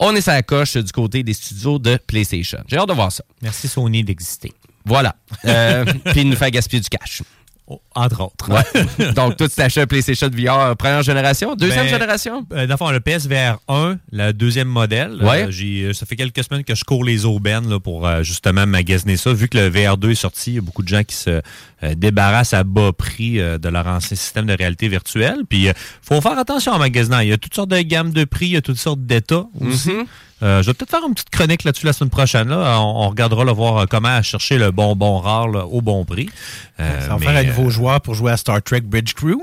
on 0.00 0.14
est 0.14 0.20
sur 0.20 0.32
la 0.32 0.42
coche 0.42 0.76
du 0.76 0.92
côté 0.92 1.22
des 1.22 1.32
studios 1.32 1.78
de 1.78 1.96
PlayStation. 2.06 2.58
J'ai 2.66 2.76
hâte 2.76 2.88
de 2.88 2.92
voir 2.92 3.12
ça. 3.12 3.24
Merci 3.40 3.68
Sony 3.68 4.02
d'exister. 4.02 4.52
Voilà. 4.84 5.14
Euh, 5.44 5.84
puis 6.06 6.22
il 6.22 6.28
nous 6.28 6.36
fait 6.36 6.50
gaspiller 6.50 6.82
du 6.82 6.88
cash. 6.88 7.22
Entre 7.96 8.20
autres. 8.20 8.48
Ouais. 8.48 9.12
Donc, 9.14 9.36
t'achètes 9.36 9.82
un 9.82 9.86
PlayStation 9.86 10.28
VR 10.28 10.76
première 10.76 11.02
génération, 11.02 11.56
deuxième 11.56 11.86
Ben, 11.86 11.90
génération? 11.90 12.46
Euh, 12.52 12.66
dans 12.68 12.92
le 12.92 13.00
PSVR 13.00 13.58
1, 13.66 13.96
le 14.12 14.32
deuxième 14.32 14.68
modèle. 14.68 15.18
Ouais. 15.20 15.46
Euh, 15.46 15.50
j'ai, 15.50 15.82
euh, 15.82 15.92
ça 15.92 16.06
fait 16.06 16.14
quelques 16.14 16.44
semaines 16.44 16.62
que 16.62 16.76
je 16.76 16.84
cours 16.84 17.02
les 17.02 17.24
aubaines 17.24 17.68
là, 17.68 17.80
pour 17.80 18.06
euh, 18.06 18.22
justement 18.22 18.66
magasiner 18.68 19.16
ça. 19.16 19.32
Vu 19.32 19.48
que 19.48 19.58
le 19.58 19.68
VR2 19.68 20.10
est 20.10 20.14
sorti, 20.14 20.52
il 20.52 20.54
y 20.54 20.58
a 20.58 20.60
beaucoup 20.60 20.84
de 20.84 20.88
gens 20.88 21.02
qui 21.02 21.16
se 21.16 21.42
euh, 21.82 21.94
débarrassent 21.96 22.54
à 22.54 22.62
bas 22.62 22.92
prix 22.92 23.40
euh, 23.40 23.58
de 23.58 23.68
leur 23.68 23.86
ancien 23.88 24.16
système 24.16 24.46
de 24.46 24.54
réalité 24.54 24.86
virtuelle. 24.86 25.40
Puis, 25.48 25.64
il 25.64 25.74
faut 26.02 26.20
faire 26.20 26.38
attention 26.38 26.72
en 26.72 26.78
magasinant. 26.78 27.18
Il 27.18 27.28
y 27.28 27.32
a 27.32 27.38
toutes 27.38 27.54
sortes 27.54 27.70
de 27.70 27.80
gammes 27.80 28.12
de 28.12 28.24
prix, 28.24 28.46
il 28.46 28.52
y 28.52 28.56
a 28.56 28.62
toutes 28.62 28.78
sortes 28.78 29.04
d'états 29.04 29.46
aussi. 29.60 29.90
Mhm. 29.90 30.06
Euh, 30.42 30.62
je 30.62 30.66
vais 30.66 30.74
peut-être 30.74 30.90
faire 30.90 31.06
une 31.06 31.14
petite 31.14 31.30
chronique 31.30 31.64
là-dessus 31.64 31.86
la 31.86 31.92
semaine 31.94 32.10
prochaine. 32.10 32.48
Là. 32.48 32.78
On, 32.80 33.04
on 33.04 33.08
regardera 33.08 33.44
là, 33.44 33.52
voir 33.52 33.78
euh, 33.78 33.86
comment 33.88 34.22
chercher 34.22 34.58
le 34.58 34.70
bonbon 34.70 35.18
rare 35.18 35.48
là, 35.48 35.64
au 35.66 35.80
bon 35.80 36.04
prix. 36.04 36.28
Euh, 36.78 37.00
Ça 37.00 37.08
va 37.08 37.16
mais, 37.18 37.26
faire 37.26 37.36
un 37.36 37.40
euh, 37.44 37.44
nouveau 37.44 37.70
joueur 37.70 38.00
pour 38.02 38.14
jouer 38.14 38.32
à 38.32 38.36
Star 38.36 38.62
Trek 38.62 38.82
Bridge 38.82 39.14
Crew. 39.14 39.36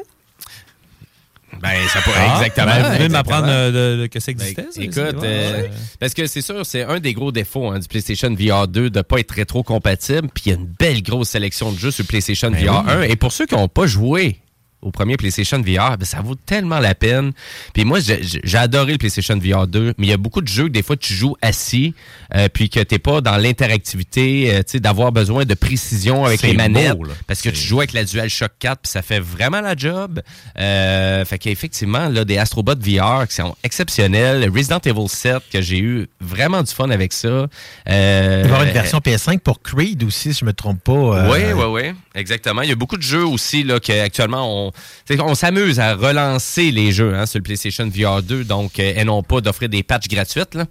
Ben, 1.62 1.70
ça 1.88 2.02
pourrait 2.02 2.18
Ah, 2.20 2.36
exactement. 2.38 2.66
ben, 2.68 2.74
vous 2.80 2.86
exactement. 3.04 3.10
m'apprendre 3.10 3.48
euh, 3.50 4.08
que 4.08 4.20
ça 4.20 4.34
Ben, 4.34 4.42
existait? 4.42 4.84
écoute, 4.84 5.24
euh, 5.24 5.68
parce 6.00 6.14
que 6.14 6.26
c'est 6.26 6.42
sûr, 6.42 6.66
c'est 6.66 6.84
un 6.84 7.00
des 7.00 7.14
gros 7.14 7.32
défauts 7.32 7.70
hein, 7.70 7.80
du 7.80 7.88
PlayStation 7.88 8.34
VR 8.34 8.68
2 8.68 8.90
de 8.90 9.02
pas 9.02 9.20
être 9.20 9.32
rétro-compatible. 9.32 10.30
Puis 10.34 10.44
il 10.48 10.50
y 10.50 10.52
a 10.56 10.58
une 10.58 10.66
belle 10.68 11.02
grosse 11.04 11.30
sélection 11.30 11.72
de 11.72 11.78
jeux 11.78 11.92
sur 11.92 12.04
le 12.04 12.08
PlayStation 12.08 12.50
Ben 12.52 12.66
VR 12.66 12.84
oui. 12.86 12.92
1. 12.92 13.02
Et 13.04 13.16
pour 13.16 13.32
ceux 13.32 13.46
qui 13.46 13.56
n'ont 13.56 13.68
pas 13.68 13.86
joué 13.88 14.40
au 14.84 14.92
premier 14.92 15.18
PlayStation 15.18 15.58
VR, 15.60 15.98
ben, 15.98 16.06
ça 16.06 16.22
vaut 16.22 16.36
tellement 16.36 16.80
la 16.80 16.94
peine. 16.96 17.32
Puis 17.74 17.84
moi, 17.86 18.00
j'ai 18.02 18.58
adoré 18.58 18.94
le 18.94 18.98
PlayStation 18.98 19.38
VR 19.38 19.68
2, 19.68 19.94
mais 19.98 20.08
il 20.08 20.10
y 20.10 20.14
a 20.14 20.18
beaucoup 20.18 20.42
de 20.42 20.48
jeux 20.48 20.66
que 20.66 20.74
des 20.74 20.84
fois 20.84 20.96
tu 20.98 21.14
joues 21.14 21.36
assis, 21.42 21.94
euh, 22.36 22.48
puis 22.54 22.70
que 22.70 22.80
t'es 22.80 23.00
pas 23.00 23.22
dans 23.22 23.38
l'interactivité, 23.38 24.54
euh, 24.54 24.58
tu 24.60 24.74
sais, 24.74 24.80
d'avoir 24.80 25.12
besoin 25.12 25.46
de 25.46 25.54
précision 25.54 26.26
avec 26.26 26.42
les 26.42 26.54
manettes, 26.54 26.98
beau, 26.98 27.08
parce 27.28 27.42
que 27.42 27.50
tu 27.50 27.60
joues 27.60 27.80
avec 27.80 27.94
la 27.94 28.04
DualShock 28.04 28.52
4, 28.60 28.82
puis 28.82 28.92
ça 28.92 29.02
fait 29.02 29.20
vraiment 29.20 29.62
la 29.62 29.76
job. 29.76 30.22
Euh, 30.60 31.26
fait 31.26 31.38
qu'effectivement, 31.40 32.10
là, 32.10 32.26
des 32.26 32.38
Astrobots 32.38 32.76
VR 32.80 33.28
qui 33.28 33.36
sont 33.36 33.56
exceptionnels, 33.64 34.50
Resident 34.54 34.80
Evil 34.86 35.08
7 35.08 35.38
que 35.52 35.62
j'ai 35.62 35.80
eu 35.80 36.08
vraiment 36.22 36.62
du 36.62 36.72
fun 36.72 36.90
avec 36.90 37.14
ça. 37.14 37.28
Euh, 37.28 37.48
Il 37.88 38.50
va 38.50 38.50
y 38.50 38.52
avoir 38.52 38.64
une 38.64 38.74
version 38.74 39.00
PS5 39.00 39.40
pour 39.40 39.62
Creed 39.62 40.04
aussi, 40.04 40.34
si 40.34 40.40
je 40.42 40.46
me 40.46 40.54
trompe 40.54 40.84
pas. 40.84 40.92
euh, 40.94 41.32
oui, 41.32 41.40
oui, 41.56 41.66
oui, 41.70 41.96
exactement. 42.16 42.62
Il 42.62 42.70
y 42.70 42.72
a 42.72 42.76
beaucoup 42.76 42.98
de 42.98 43.02
jeux 43.04 43.26
aussi 43.26 43.64
là 43.64 43.80
qu'actuellement 43.80 44.68
on, 44.68 44.72
qu'on 45.18 45.36
s'amuse 45.36 45.80
à 45.80 45.96
relancer 45.96 46.72
les 46.72 46.92
jeux 46.92 47.16
hein, 47.16 47.26
sur 47.26 47.40
le 47.40 47.44
PlayStation 47.44 47.90
VR 47.90 48.22
2, 48.24 48.44
donc 48.44 48.80
euh, 48.80 48.94
et 48.96 49.04
non 49.04 49.24
pas 49.24 49.42
d'offrir 49.42 49.70
des 49.70 49.84
patchs 49.84 50.08
gratuites. 50.08 50.56
là. 50.56 50.66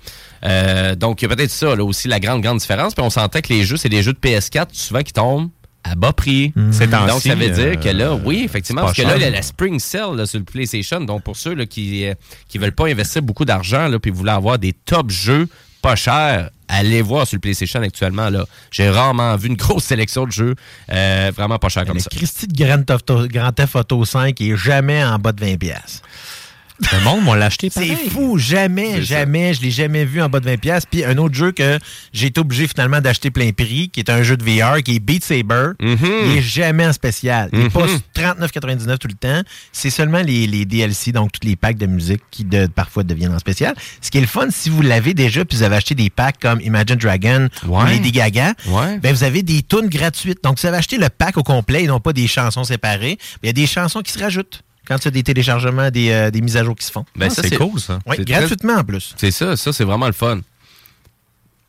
Euh, 0.45 0.95
donc 0.95 1.23
il 1.23 1.29
y 1.29 1.33
a 1.33 1.37
peut-être 1.37 1.51
ça 1.51 1.75
là 1.77 1.85
aussi 1.85 2.09
la 2.09 2.21
grande 2.21 2.43
grande 2.43 2.59
différence. 2.59 2.95
Puis 2.95 3.05
on 3.05 3.11
s'entend 3.11 3.41
que 3.41 3.53
les 3.53 3.65
jeux 3.65 3.77
c'est 3.77 3.89
des 3.89 4.03
jeux 4.03 4.13
de 4.13 4.19
PS4 4.19 4.69
souvent 4.73 5.03
qui 5.03 5.13
tombent 5.13 5.51
à 5.85 5.95
bas 5.95 6.13
prix. 6.13 6.53
Temps-ci, 6.53 6.87
Donc 6.89 7.23
ça 7.23 7.35
veut 7.35 7.49
dire 7.49 7.73
euh, 7.73 7.75
que 7.75 7.89
là, 7.89 8.15
oui, 8.15 8.43
effectivement, 8.45 8.83
parce 8.83 8.97
que 8.97 9.03
là, 9.03 9.11
cher. 9.11 9.19
la, 9.19 9.31
la 9.31 9.43
Spring 9.43 9.79
Sale 9.79 10.17
là, 10.17 10.27
sur 10.27 10.39
le 10.39 10.45
PlayStation, 10.45 11.01
donc 11.01 11.23
pour 11.23 11.37
ceux 11.37 11.55
là, 11.55 11.67
qui 11.67 12.07
euh, 12.07 12.15
qui 12.49 12.59
veulent 12.59 12.75
pas 12.75 12.87
investir 12.87 13.23
beaucoup 13.23 13.45
d'argent 13.45 13.89
là, 13.89 13.99
puis 13.99 14.11
voulaient 14.11 14.33
avoir 14.33 14.59
des 14.59 14.73
top 14.73 15.11
jeux 15.11 15.49
pas 15.83 15.97
chers, 15.97 16.49
allez 16.69 17.03
voir 17.03 17.27
sur 17.27 17.37
le 17.37 17.41
PlayStation 17.41 17.83
actuellement 17.83 18.31
là. 18.31 18.47
J'ai 18.71 18.89
rarement 18.89 19.37
vu 19.37 19.49
une 19.49 19.57
grosse 19.65 19.85
sélection 19.85 20.25
de 20.25 20.33
jeux 20.33 20.55
euh, 20.91 21.31
vraiment 21.35 21.59
pas 21.59 21.69
chers 21.69 21.85
comme 21.85 21.97
Le 21.97 22.01
ça. 22.03 22.09
Christy 22.11 22.47
de 22.47 22.65
Grand 22.65 22.83
Theft 22.85 23.11
Auto- 23.11 23.27
Grand 23.29 23.53
Theft 23.53 23.77
Auto 23.77 24.05
5 24.05 24.41
est 24.41 24.57
jamais 24.57 25.05
en 25.05 25.19
bas 25.19 25.33
de 25.33 25.45
20$. 25.45 25.73
Le 26.93 27.01
monde 27.05 27.25
m'a 27.25 27.37
l'acheté 27.37 27.71
C'est 27.71 27.87
pareil. 27.87 28.09
fou, 28.11 28.39
jamais, 28.39 28.95
C'est 28.97 29.03
jamais, 29.03 29.55
je 29.55 29.63
l'ai 29.63 29.71
jamais 29.71 30.05
vu 30.05 30.21
en 30.21 30.29
bas 30.29 30.41
de 30.41 30.47
20$. 30.47 30.59
piastres. 30.59 30.89
Puis 30.91 31.05
un 31.05 31.17
autre 31.19 31.35
jeu 31.35 31.53
que 31.53 31.79
j'ai 32.13 32.27
été 32.27 32.41
obligé 32.41 32.67
finalement 32.67 33.01
d'acheter 33.01 33.31
plein 33.31 33.51
prix, 33.53 33.89
qui 33.91 34.01
est 34.01 34.11
un 34.11 34.23
jeu 34.23 34.37
de 34.37 34.43
VR, 34.45 34.83
qui 34.83 34.97
est 34.97 34.99
Beat 35.01 35.25
Saber. 35.25 35.71
Mhm. 35.81 35.99
Il 36.27 36.37
est 36.39 36.43
jamais 36.43 36.87
en 36.87 36.93
spécial. 36.93 37.49
Il 37.53 37.61
n'est 37.61 37.71
pas 37.71 37.87
Mhm. 37.87 38.01
39,99 38.15 38.99
tout 38.99 39.09
le 39.09 39.15
temps. 39.15 39.43
C'est 39.73 39.91
seulement 39.91 40.21
les, 40.23 40.47
les 40.47 40.65
DLC, 40.65 41.13
donc 41.13 41.33
tous 41.33 41.47
les 41.47 41.57
packs 41.57 41.79
de 41.79 41.87
musique 41.87 42.23
qui 42.31 42.45
de- 42.45 42.67
parfois 42.67 43.05
deviennent 43.05 43.35
en 43.35 43.39
spécial. 43.39 43.75
Ce 44.01 44.11
qui 44.11 44.19
est 44.19 44.23
le 44.23 44.27
fun, 44.27 44.49
si 44.51 44.69
vous 44.71 44.83
l'avez 44.83 45.15
déjà, 45.15 45.45
puis 45.45 45.57
vous 45.59 45.63
avez 45.65 45.77
acheté 45.77 45.95
des 45.95 46.11
packs 46.11 46.39
comme 46.41 46.61
Imagine 46.61 46.97
Dragon 46.97 47.49
ou 47.67 47.79
Ouais. 47.79 47.91
Lady 47.91 48.13
Gaga, 48.13 48.55
Ouais. 48.67 48.99
ben 48.99 49.15
vous 49.15 49.25
avez 49.25 49.43
des 49.43 49.63
tunes 49.63 49.89
gratuites. 49.89 50.43
Donc, 50.45 50.59
si 50.59 50.63
vous 50.67 50.69
avez 50.69 50.79
acheté 50.79 50.99
le 50.99 51.09
pack 51.09 51.37
au 51.37 51.43
complet 51.43 51.85
et 51.85 51.87
non 51.87 52.01
pas 52.01 52.13
des 52.13 52.27
chansons 52.27 52.65
séparées, 52.65 53.19
ben, 53.43 53.45
il 53.45 53.47
y 53.47 53.51
a 53.51 53.53
des 53.53 53.67
chansons 53.67 54.01
qui 54.01 54.13
se 54.13 54.19
rajoutent 54.19 54.63
quand 54.93 54.99
il 55.01 55.05
y 55.07 55.09
a 55.09 55.11
des 55.13 55.23
téléchargements, 55.23 55.91
des, 55.91 56.11
euh, 56.11 56.31
des 56.31 56.41
mises 56.41 56.57
à 56.57 56.65
jour 56.65 56.77
qui 56.77 56.85
se 56.85 56.93
font. 56.93 57.05
Ben, 57.17 57.29
Ah, 57.31 57.35
ça, 57.35 57.43
c'est 57.43 57.57
cool, 57.57 57.81
ça. 57.81 57.99
Oui, 58.07 58.17
c'est 58.19 58.25
gratuitement 58.27 58.75
en 58.75 58.85
plus. 58.85 59.15
C'est 59.17 59.31
ça, 59.31 59.57
ça 59.57 59.73
c'est 59.73 59.85
vraiment 59.85 60.07
le 60.07 60.13
fun. 60.13 60.41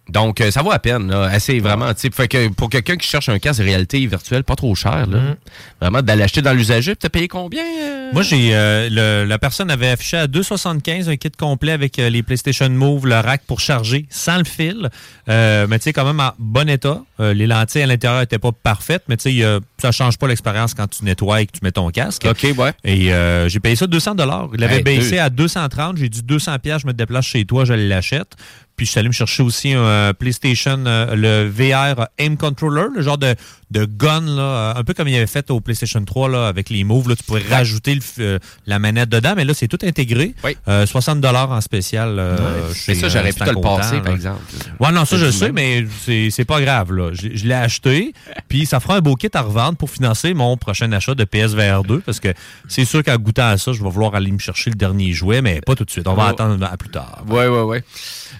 Donc, 0.09 0.41
euh, 0.41 0.51
ça 0.51 0.61
vaut 0.61 0.71
à 0.71 0.79
peine. 0.79 1.09
Là. 1.09 1.23
Assez 1.23 1.59
vraiment. 1.59 1.93
tu 1.93 2.01
sais, 2.01 2.09
Fait 2.11 2.27
que 2.27 2.49
pour 2.49 2.69
quelqu'un 2.69 2.97
qui 2.97 3.07
cherche 3.07 3.29
un 3.29 3.39
casque 3.39 3.59
de 3.59 3.65
réalité 3.65 4.05
virtuelle, 4.05 4.43
pas 4.43 4.55
trop 4.55 4.75
cher, 4.75 5.07
là, 5.07 5.17
Mm. 5.17 5.35
vraiment 5.81 6.01
d'aller 6.01 6.21
l'acheter 6.21 6.41
dans 6.41 6.53
l'usager, 6.53 6.95
tu 6.95 7.05
as 7.05 7.09
payé 7.09 7.27
combien? 7.29 7.63
euh? 7.63 8.09
Moi, 8.11 8.21
j'ai 8.21 8.49
euh, 8.53 9.25
la 9.25 9.39
personne 9.39 9.71
avait 9.71 9.89
affiché 9.89 10.17
à 10.17 10.27
2,75 10.27 11.07
un 11.09 11.15
kit 11.15 11.31
complet 11.31 11.71
avec 11.71 11.97
les 11.97 12.21
PlayStation 12.23 12.69
Move, 12.69 13.07
le 13.07 13.15
rack 13.15 13.41
pour 13.47 13.59
charger 13.59 14.05
sans 14.09 14.37
le 14.37 14.43
fil. 14.43 14.89
Mais 15.27 15.67
tu 15.79 15.83
sais, 15.83 15.93
quand 15.93 16.05
même 16.05 16.19
en 16.19 16.31
bon 16.37 16.67
état. 16.69 17.01
Les 17.19 17.47
lentilles 17.47 17.83
à 17.83 17.87
l'intérieur 17.87 18.19
n'étaient 18.19 18.39
pas 18.39 18.51
parfaites, 18.51 19.03
mais 19.07 19.15
tu 19.17 19.39
sais, 19.39 19.59
ça 19.81 19.91
change 19.91 20.17
pas 20.17 20.27
l'expérience 20.27 20.73
quand 20.73 20.87
tu 20.87 21.03
nettoies 21.05 21.41
et 21.41 21.45
que 21.45 21.53
tu 21.53 21.59
mets 21.63 21.71
ton 21.71 21.89
casque. 21.89 22.25
OK, 22.29 22.45
ouais. 22.57 22.73
Et 22.83 23.13
euh, 23.13 23.47
j'ai 23.49 23.59
payé 23.59 23.75
ça 23.75 23.87
200 23.87 24.15
Il 24.53 24.59
l'avait 24.59 24.77
Hey, 24.77 24.83
baissé 24.83 25.11
deux. 25.11 25.19
à 25.19 25.29
230. 25.29 25.97
J'ai 25.97 26.09
dit 26.09 26.21
200 26.23 26.59
pièces, 26.59 26.81
je 26.81 26.87
me 26.87 26.93
déplace 26.93 27.25
chez 27.25 27.45
toi, 27.45 27.63
je 27.65 27.73
l'achète. 27.73 28.33
Puis 28.76 28.86
je 28.86 28.91
suis 28.91 28.99
allé 28.99 29.07
me 29.07 29.13
chercher 29.13 29.43
aussi 29.43 29.74
un 29.74 29.84
euh, 29.84 30.13
PlayStation, 30.13 30.84
euh, 30.86 31.15
le 31.15 31.47
VR 31.47 32.07
Aim 32.17 32.36
Controller, 32.36 32.88
le 32.93 33.01
genre 33.01 33.17
de, 33.17 33.36
de 33.74 33.84
gun, 33.86 34.21
là, 34.21 34.41
euh, 34.41 34.74
un 34.76 34.84
peu 34.86 34.93
comme 34.93 35.07
il 35.09 35.15
avait 35.17 35.28
fait 35.28 35.51
au 35.51 35.59
PlayStation 35.59 36.03
3 36.03 36.30
là, 36.30 36.47
avec 36.47 36.69
les 36.69 36.84
moves. 36.86 37.09
Là, 37.09 37.15
tu 37.17 37.24
pourrais 37.24 37.43
rajouter 37.49 37.95
le 37.95 38.01
euh, 38.19 38.39
la 38.67 38.80
manette 38.80 39.09
dedans, 39.09 39.34
mais 39.36 39.43
là, 39.43 39.53
c'est 39.53 39.67
tout 39.67 39.80
intégré. 39.84 40.34
Oui. 40.43 40.55
Euh, 40.67 40.86
60 40.86 41.26
en 41.26 41.59
spécial. 41.61 42.17
euh, 42.19 42.71
chez, 42.74 42.93
Mais 42.93 42.99
ça, 42.99 43.09
j'aurais 43.09 43.30
euh, 43.32 43.34
pu 43.34 43.39
te 43.43 43.49
le 43.49 43.59
passer, 43.61 43.99
par 43.99 44.13
exemple. 44.13 44.41
Ouais, 44.80 44.91
non, 44.91 45.03
ça, 45.05 45.17
je 45.17 45.30
sais, 45.32 45.51
mais 45.51 45.86
c'est 46.05 46.30
c'est 46.32 46.45
pas 46.45 46.61
grave. 46.61 46.93
Là. 46.93 47.09
Je, 47.13 47.30
je 47.34 47.45
l'ai 47.45 47.53
acheté, 47.53 48.13
puis 48.47 48.65
ça 48.65 48.80
fera 48.80 48.95
un 48.97 49.01
beau 49.01 49.15
kit 49.15 49.30
à 49.34 49.41
revendre 49.41 49.78
pour 49.78 49.89
financer 49.89 50.34
mon 50.34 50.55
prochain 50.55 50.91
achat 50.91 51.15
de 51.15 51.24
PSVR 51.24 51.84
2, 51.84 51.99
parce 51.99 52.19
que 52.19 52.30
c'est 52.67 52.86
sûr 52.86 53.03
qu'en 53.03 53.17
goûtant 53.17 53.47
à 53.47 53.57
ça, 53.57 53.74
je 53.74 53.84
vais 53.84 53.89
vouloir 53.89 54.15
aller 54.15 54.32
me 54.32 54.39
chercher 54.39 54.69
le 54.69 54.76
dernier 54.76 55.11
jouet, 55.13 55.41
mais 55.41 55.59
pas 55.61 55.76
tout 55.76 55.84
de 55.86 55.91
suite. 55.91 56.07
On 56.07 56.13
va 56.13 56.26
Oh. 56.28 56.30
attendre 56.32 56.65
à 56.71 56.78
plus 56.78 56.89
tard. 56.89 57.24
Ouais, 57.28 57.47
ouais, 57.47 57.61
ouais. 57.63 57.84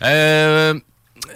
Euh, 0.04 0.80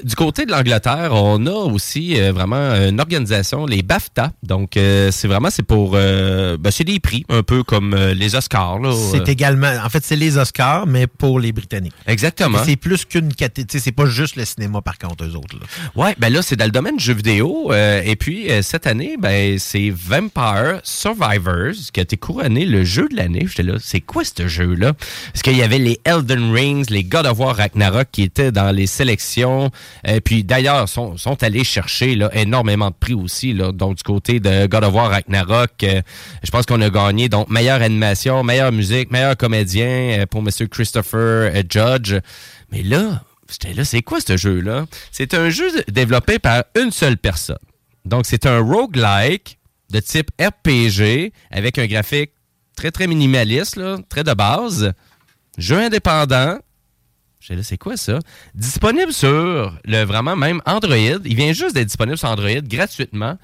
du 0.03 0.15
côté 0.15 0.45
de 0.45 0.51
l'Angleterre, 0.51 1.09
on 1.11 1.45
a 1.45 1.51
aussi 1.51 2.19
euh, 2.19 2.31
vraiment 2.31 2.57
une 2.75 2.99
organisation, 2.99 3.65
les 3.65 3.81
BAFTA. 3.81 4.31
Donc, 4.43 4.77
euh, 4.77 5.11
c'est 5.11 5.27
vraiment, 5.27 5.49
c'est 5.49 5.63
pour, 5.65 5.91
euh, 5.95 6.57
ben, 6.57 6.71
c'est 6.71 6.83
des 6.83 6.99
prix, 6.99 7.25
un 7.29 7.43
peu 7.43 7.63
comme 7.63 7.93
euh, 7.93 8.13
les 8.13 8.35
Oscars. 8.35 8.79
là. 8.79 8.93
C'est 9.11 9.29
également, 9.29 9.71
en 9.83 9.89
fait, 9.89 10.03
c'est 10.05 10.15
les 10.15 10.37
Oscars, 10.37 10.87
mais 10.87 11.07
pour 11.07 11.39
les 11.39 11.51
Britanniques. 11.51 11.93
Exactement. 12.05 12.59
C'est 12.65 12.75
plus 12.75 13.05
qu'une 13.05 13.33
catégorie. 13.33 13.79
C'est 13.79 13.91
pas 13.91 14.05
juste 14.05 14.35
le 14.35 14.45
cinéma, 14.45 14.81
par 14.81 14.97
contre, 14.97 15.23
eux 15.25 15.35
autres. 15.35 15.57
là. 15.59 15.65
Ouais, 15.95 16.15
ben 16.19 16.31
là, 16.31 16.41
c'est 16.41 16.55
dans 16.55 16.65
le 16.65 16.71
domaine 16.71 16.97
du 16.97 17.03
jeu 17.03 17.13
vidéo. 17.13 17.71
euh, 17.71 18.01
et 18.05 18.15
puis, 18.15 18.51
euh, 18.51 18.61
cette 18.61 18.87
année, 18.87 19.15
ben, 19.19 19.57
c'est 19.59 19.89
Vampire 19.89 20.79
Survivors 20.83 21.73
qui 21.93 21.99
a 21.99 22.03
été 22.03 22.17
couronné 22.17 22.65
le 22.65 22.83
jeu 22.83 23.07
de 23.09 23.15
l'année. 23.15 23.45
J'étais 23.47 23.63
là, 23.63 23.77
c'est 23.81 24.01
quoi 24.01 24.23
ce 24.23 24.47
jeu-là? 24.47 24.93
Parce 25.33 25.41
qu'il 25.41 25.57
y 25.57 25.63
avait 25.63 25.79
les 25.79 25.99
Elden 26.03 26.51
Rings, 26.53 26.85
les 26.89 27.03
God 27.03 27.25
of 27.25 27.39
War 27.39 27.55
Ragnarok 27.55 28.07
qui 28.11 28.23
étaient 28.23 28.51
dans 28.51 28.71
les 28.71 28.87
sélections. 28.87 29.71
Et 30.05 30.21
puis, 30.21 30.43
d'ailleurs, 30.43 30.87
sont, 30.87 31.17
sont 31.17 31.41
allés 31.43 31.63
chercher 31.63 32.15
là, 32.15 32.29
énormément 32.33 32.89
de 32.89 32.95
prix 32.99 33.13
aussi. 33.13 33.53
Donc, 33.53 33.97
du 33.97 34.03
côté 34.03 34.39
de 34.39 34.67
God 34.67 34.83
of 34.83 34.93
War 34.93 35.09
Ragnarok, 35.09 35.71
euh, 35.83 36.01
je 36.43 36.51
pense 36.51 36.65
qu'on 36.65 36.81
a 36.81 36.89
gagné 36.89 37.29
donc 37.29 37.49
meilleure 37.49 37.81
animation, 37.81 38.43
meilleure 38.43 38.71
musique, 38.71 39.11
meilleur 39.11 39.35
comédien 39.35 40.19
euh, 40.19 40.25
pour 40.25 40.41
M. 40.41 40.49
Christopher 40.69 41.51
euh, 41.53 41.63
Judge. 41.69 42.15
Mais 42.71 42.83
là, 42.83 43.23
là, 43.75 43.85
c'est 43.85 44.01
quoi 44.01 44.19
ce 44.19 44.37
jeu-là? 44.37 44.85
C'est 45.11 45.33
un 45.33 45.49
jeu 45.49 45.69
développé 45.87 46.39
par 46.39 46.63
une 46.79 46.91
seule 46.91 47.17
personne. 47.17 47.57
Donc, 48.05 48.25
c'est 48.25 48.45
un 48.45 48.59
roguelike 48.59 49.57
de 49.91 49.99
type 49.99 50.29
RPG 50.39 51.33
avec 51.51 51.77
un 51.77 51.87
graphique 51.87 52.31
très, 52.75 52.91
très 52.91 53.07
minimaliste, 53.07 53.79
très 54.09 54.23
de 54.23 54.33
base. 54.33 54.93
Jeu 55.57 55.77
indépendant. 55.77 56.59
C'est 57.61 57.77
quoi 57.77 57.97
ça? 57.97 58.19
Disponible 58.55 59.13
sur 59.13 59.73
le 59.85 60.03
vraiment 60.03 60.35
même 60.35 60.61
Android. 60.65 61.19
Il 61.25 61.35
vient 61.35 61.53
juste 61.53 61.75
d'être 61.75 61.87
disponible 61.87 62.17
sur 62.17 62.29
Android 62.29 62.61
gratuitement. 62.61 63.37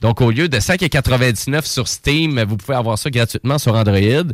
Donc, 0.00 0.20
au 0.20 0.30
lieu 0.30 0.48
de 0.48 0.58
5,99 0.58 1.64
sur 1.64 1.88
Steam, 1.88 2.40
vous 2.44 2.56
pouvez 2.56 2.76
avoir 2.76 2.98
ça 2.98 3.10
gratuitement 3.10 3.58
sur 3.58 3.74
Android. 3.74 4.32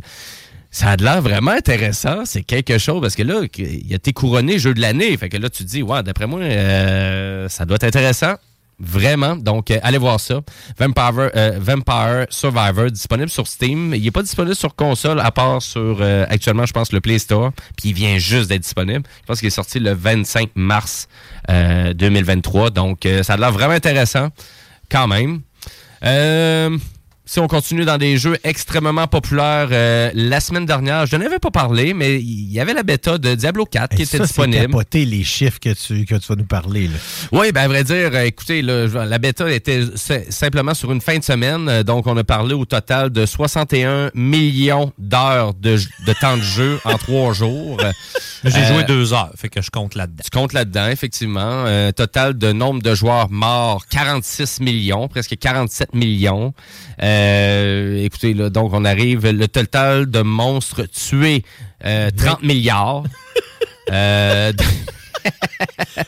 Ça 0.71 0.91
a 0.91 0.95
l'air 0.97 1.21
vraiment 1.21 1.51
intéressant. 1.51 2.25
C'est 2.25 2.43
quelque 2.43 2.77
chose 2.77 3.01
parce 3.01 3.15
que 3.15 3.23
là, 3.23 3.41
il 3.57 3.91
a 3.91 3.95
été 3.95 4.13
couronné 4.13 4.59
jeu 4.59 4.73
de 4.73 4.81
l'année. 4.81 5.15
Fait 5.17 5.29
que 5.29 5.37
là, 5.37 5.49
tu 5.49 5.63
te 5.63 5.69
dis, 5.69 5.81
ouais, 5.81 6.03
d'après 6.03 6.27
moi, 6.27 6.41
euh, 6.41 7.49
ça 7.49 7.65
doit 7.65 7.75
être 7.75 7.85
intéressant. 7.85 8.35
Vraiment. 8.79 9.35
Donc, 9.37 9.71
euh, 9.71 9.79
allez 9.83 9.97
voir 9.97 10.19
ça. 10.19 10.41
Vampire, 10.77 11.29
euh, 11.35 11.57
Vampire 11.59 12.25
Survivor, 12.29 12.91
disponible 12.91 13.29
sur 13.29 13.47
Steam. 13.47 13.93
Il 13.93 14.03
n'est 14.03 14.11
pas 14.11 14.21
disponible 14.21 14.55
sur 14.55 14.75
console, 14.75 15.19
à 15.21 15.31
part 15.31 15.61
sur, 15.61 15.97
euh, 16.01 16.25
actuellement, 16.29 16.65
je 16.65 16.73
pense, 16.73 16.91
le 16.91 16.99
Play 16.99 17.19
Store. 17.19 17.51
Puis 17.77 17.89
il 17.89 17.93
vient 17.93 18.17
juste 18.17 18.49
d'être 18.49 18.63
disponible. 18.63 19.03
Je 19.21 19.25
pense 19.27 19.39
qu'il 19.39 19.47
est 19.47 19.51
sorti 19.51 19.79
le 19.79 19.93
25 19.93 20.49
mars 20.55 21.07
euh, 21.49 21.93
2023. 21.93 22.69
Donc, 22.71 23.07
ça 23.23 23.33
a 23.33 23.37
l'air 23.37 23.51
vraiment 23.51 23.73
intéressant, 23.73 24.29
quand 24.89 25.07
même. 25.07 25.41
Euh, 26.03 26.77
si 27.25 27.39
on 27.39 27.47
continue 27.47 27.85
dans 27.85 27.97
des 27.97 28.17
jeux 28.17 28.37
extrêmement 28.43 29.07
populaires, 29.07 29.69
euh, 29.71 30.11
la 30.13 30.39
semaine 30.39 30.65
dernière, 30.65 31.05
je 31.05 31.15
n'en 31.15 31.25
avais 31.25 31.39
pas 31.39 31.51
parlé, 31.51 31.93
mais 31.93 32.19
il 32.19 32.51
y 32.51 32.59
avait 32.59 32.73
la 32.73 32.83
bêta 32.83 33.17
de 33.17 33.33
Diablo 33.35 33.65
4 33.65 33.95
qui 33.95 34.01
Et 34.01 34.05
était 34.05 34.17
ça, 34.17 34.23
disponible. 34.25 34.65
capoté 34.67 35.05
les 35.05 35.23
chiffres 35.23 35.59
que 35.59 35.69
tu, 35.73 36.05
que 36.05 36.15
tu 36.15 36.27
vas 36.27 36.35
nous 36.35 36.45
parler. 36.45 36.87
Là. 36.87 36.93
Oui, 37.31 37.51
ben 37.51 37.61
à 37.63 37.67
vrai 37.67 37.83
dire, 37.83 38.11
euh, 38.13 38.23
écoutez, 38.25 38.61
là, 38.61 38.87
la 39.05 39.17
bêta 39.17 39.49
était 39.51 39.81
simplement 40.29 40.73
sur 40.73 40.91
une 40.91 41.01
fin 41.01 41.17
de 41.17 41.23
semaine, 41.23 41.67
euh, 41.67 41.83
donc 41.83 42.05
on 42.07 42.15
a 42.17 42.23
parlé 42.23 42.53
au 42.53 42.65
total 42.65 43.09
de 43.09 43.25
61 43.25 44.11
millions 44.13 44.91
d'heures 44.99 45.53
de, 45.55 45.77
de 46.05 46.13
temps 46.21 46.37
de 46.37 46.43
jeu 46.43 46.79
en 46.85 46.97
trois 46.97 47.33
jours. 47.33 47.77
J'ai 48.43 48.59
Euh, 48.59 48.73
joué 48.73 48.83
deux 48.83 49.13
heures, 49.13 49.31
fait 49.35 49.49
que 49.49 49.61
je 49.61 49.71
compte 49.71 49.95
là-dedans. 49.95 50.21
Tu 50.23 50.29
comptes 50.29 50.53
là-dedans, 50.53 50.87
effectivement. 50.89 51.63
Euh, 51.65 51.91
total 51.91 52.37
de 52.37 52.51
nombre 52.51 52.83
de 52.83 52.93
joueurs 52.93 53.31
morts, 53.31 53.85
46 53.89 54.59
millions, 54.59 55.07
presque 55.07 55.35
47 55.39 55.95
millions. 55.95 56.53
Euh, 57.01 57.14
écoutez, 57.97 58.33
là, 58.33 58.49
donc 58.49 58.71
on 58.73 58.85
arrive, 58.85 59.27
le 59.29 59.47
total 59.47 60.05
de 60.09 60.21
monstres 60.21 60.83
tués, 60.83 61.43
euh, 61.85 62.09
30 62.15 62.43
milliards. 62.43 63.03
Euh, 63.91 64.51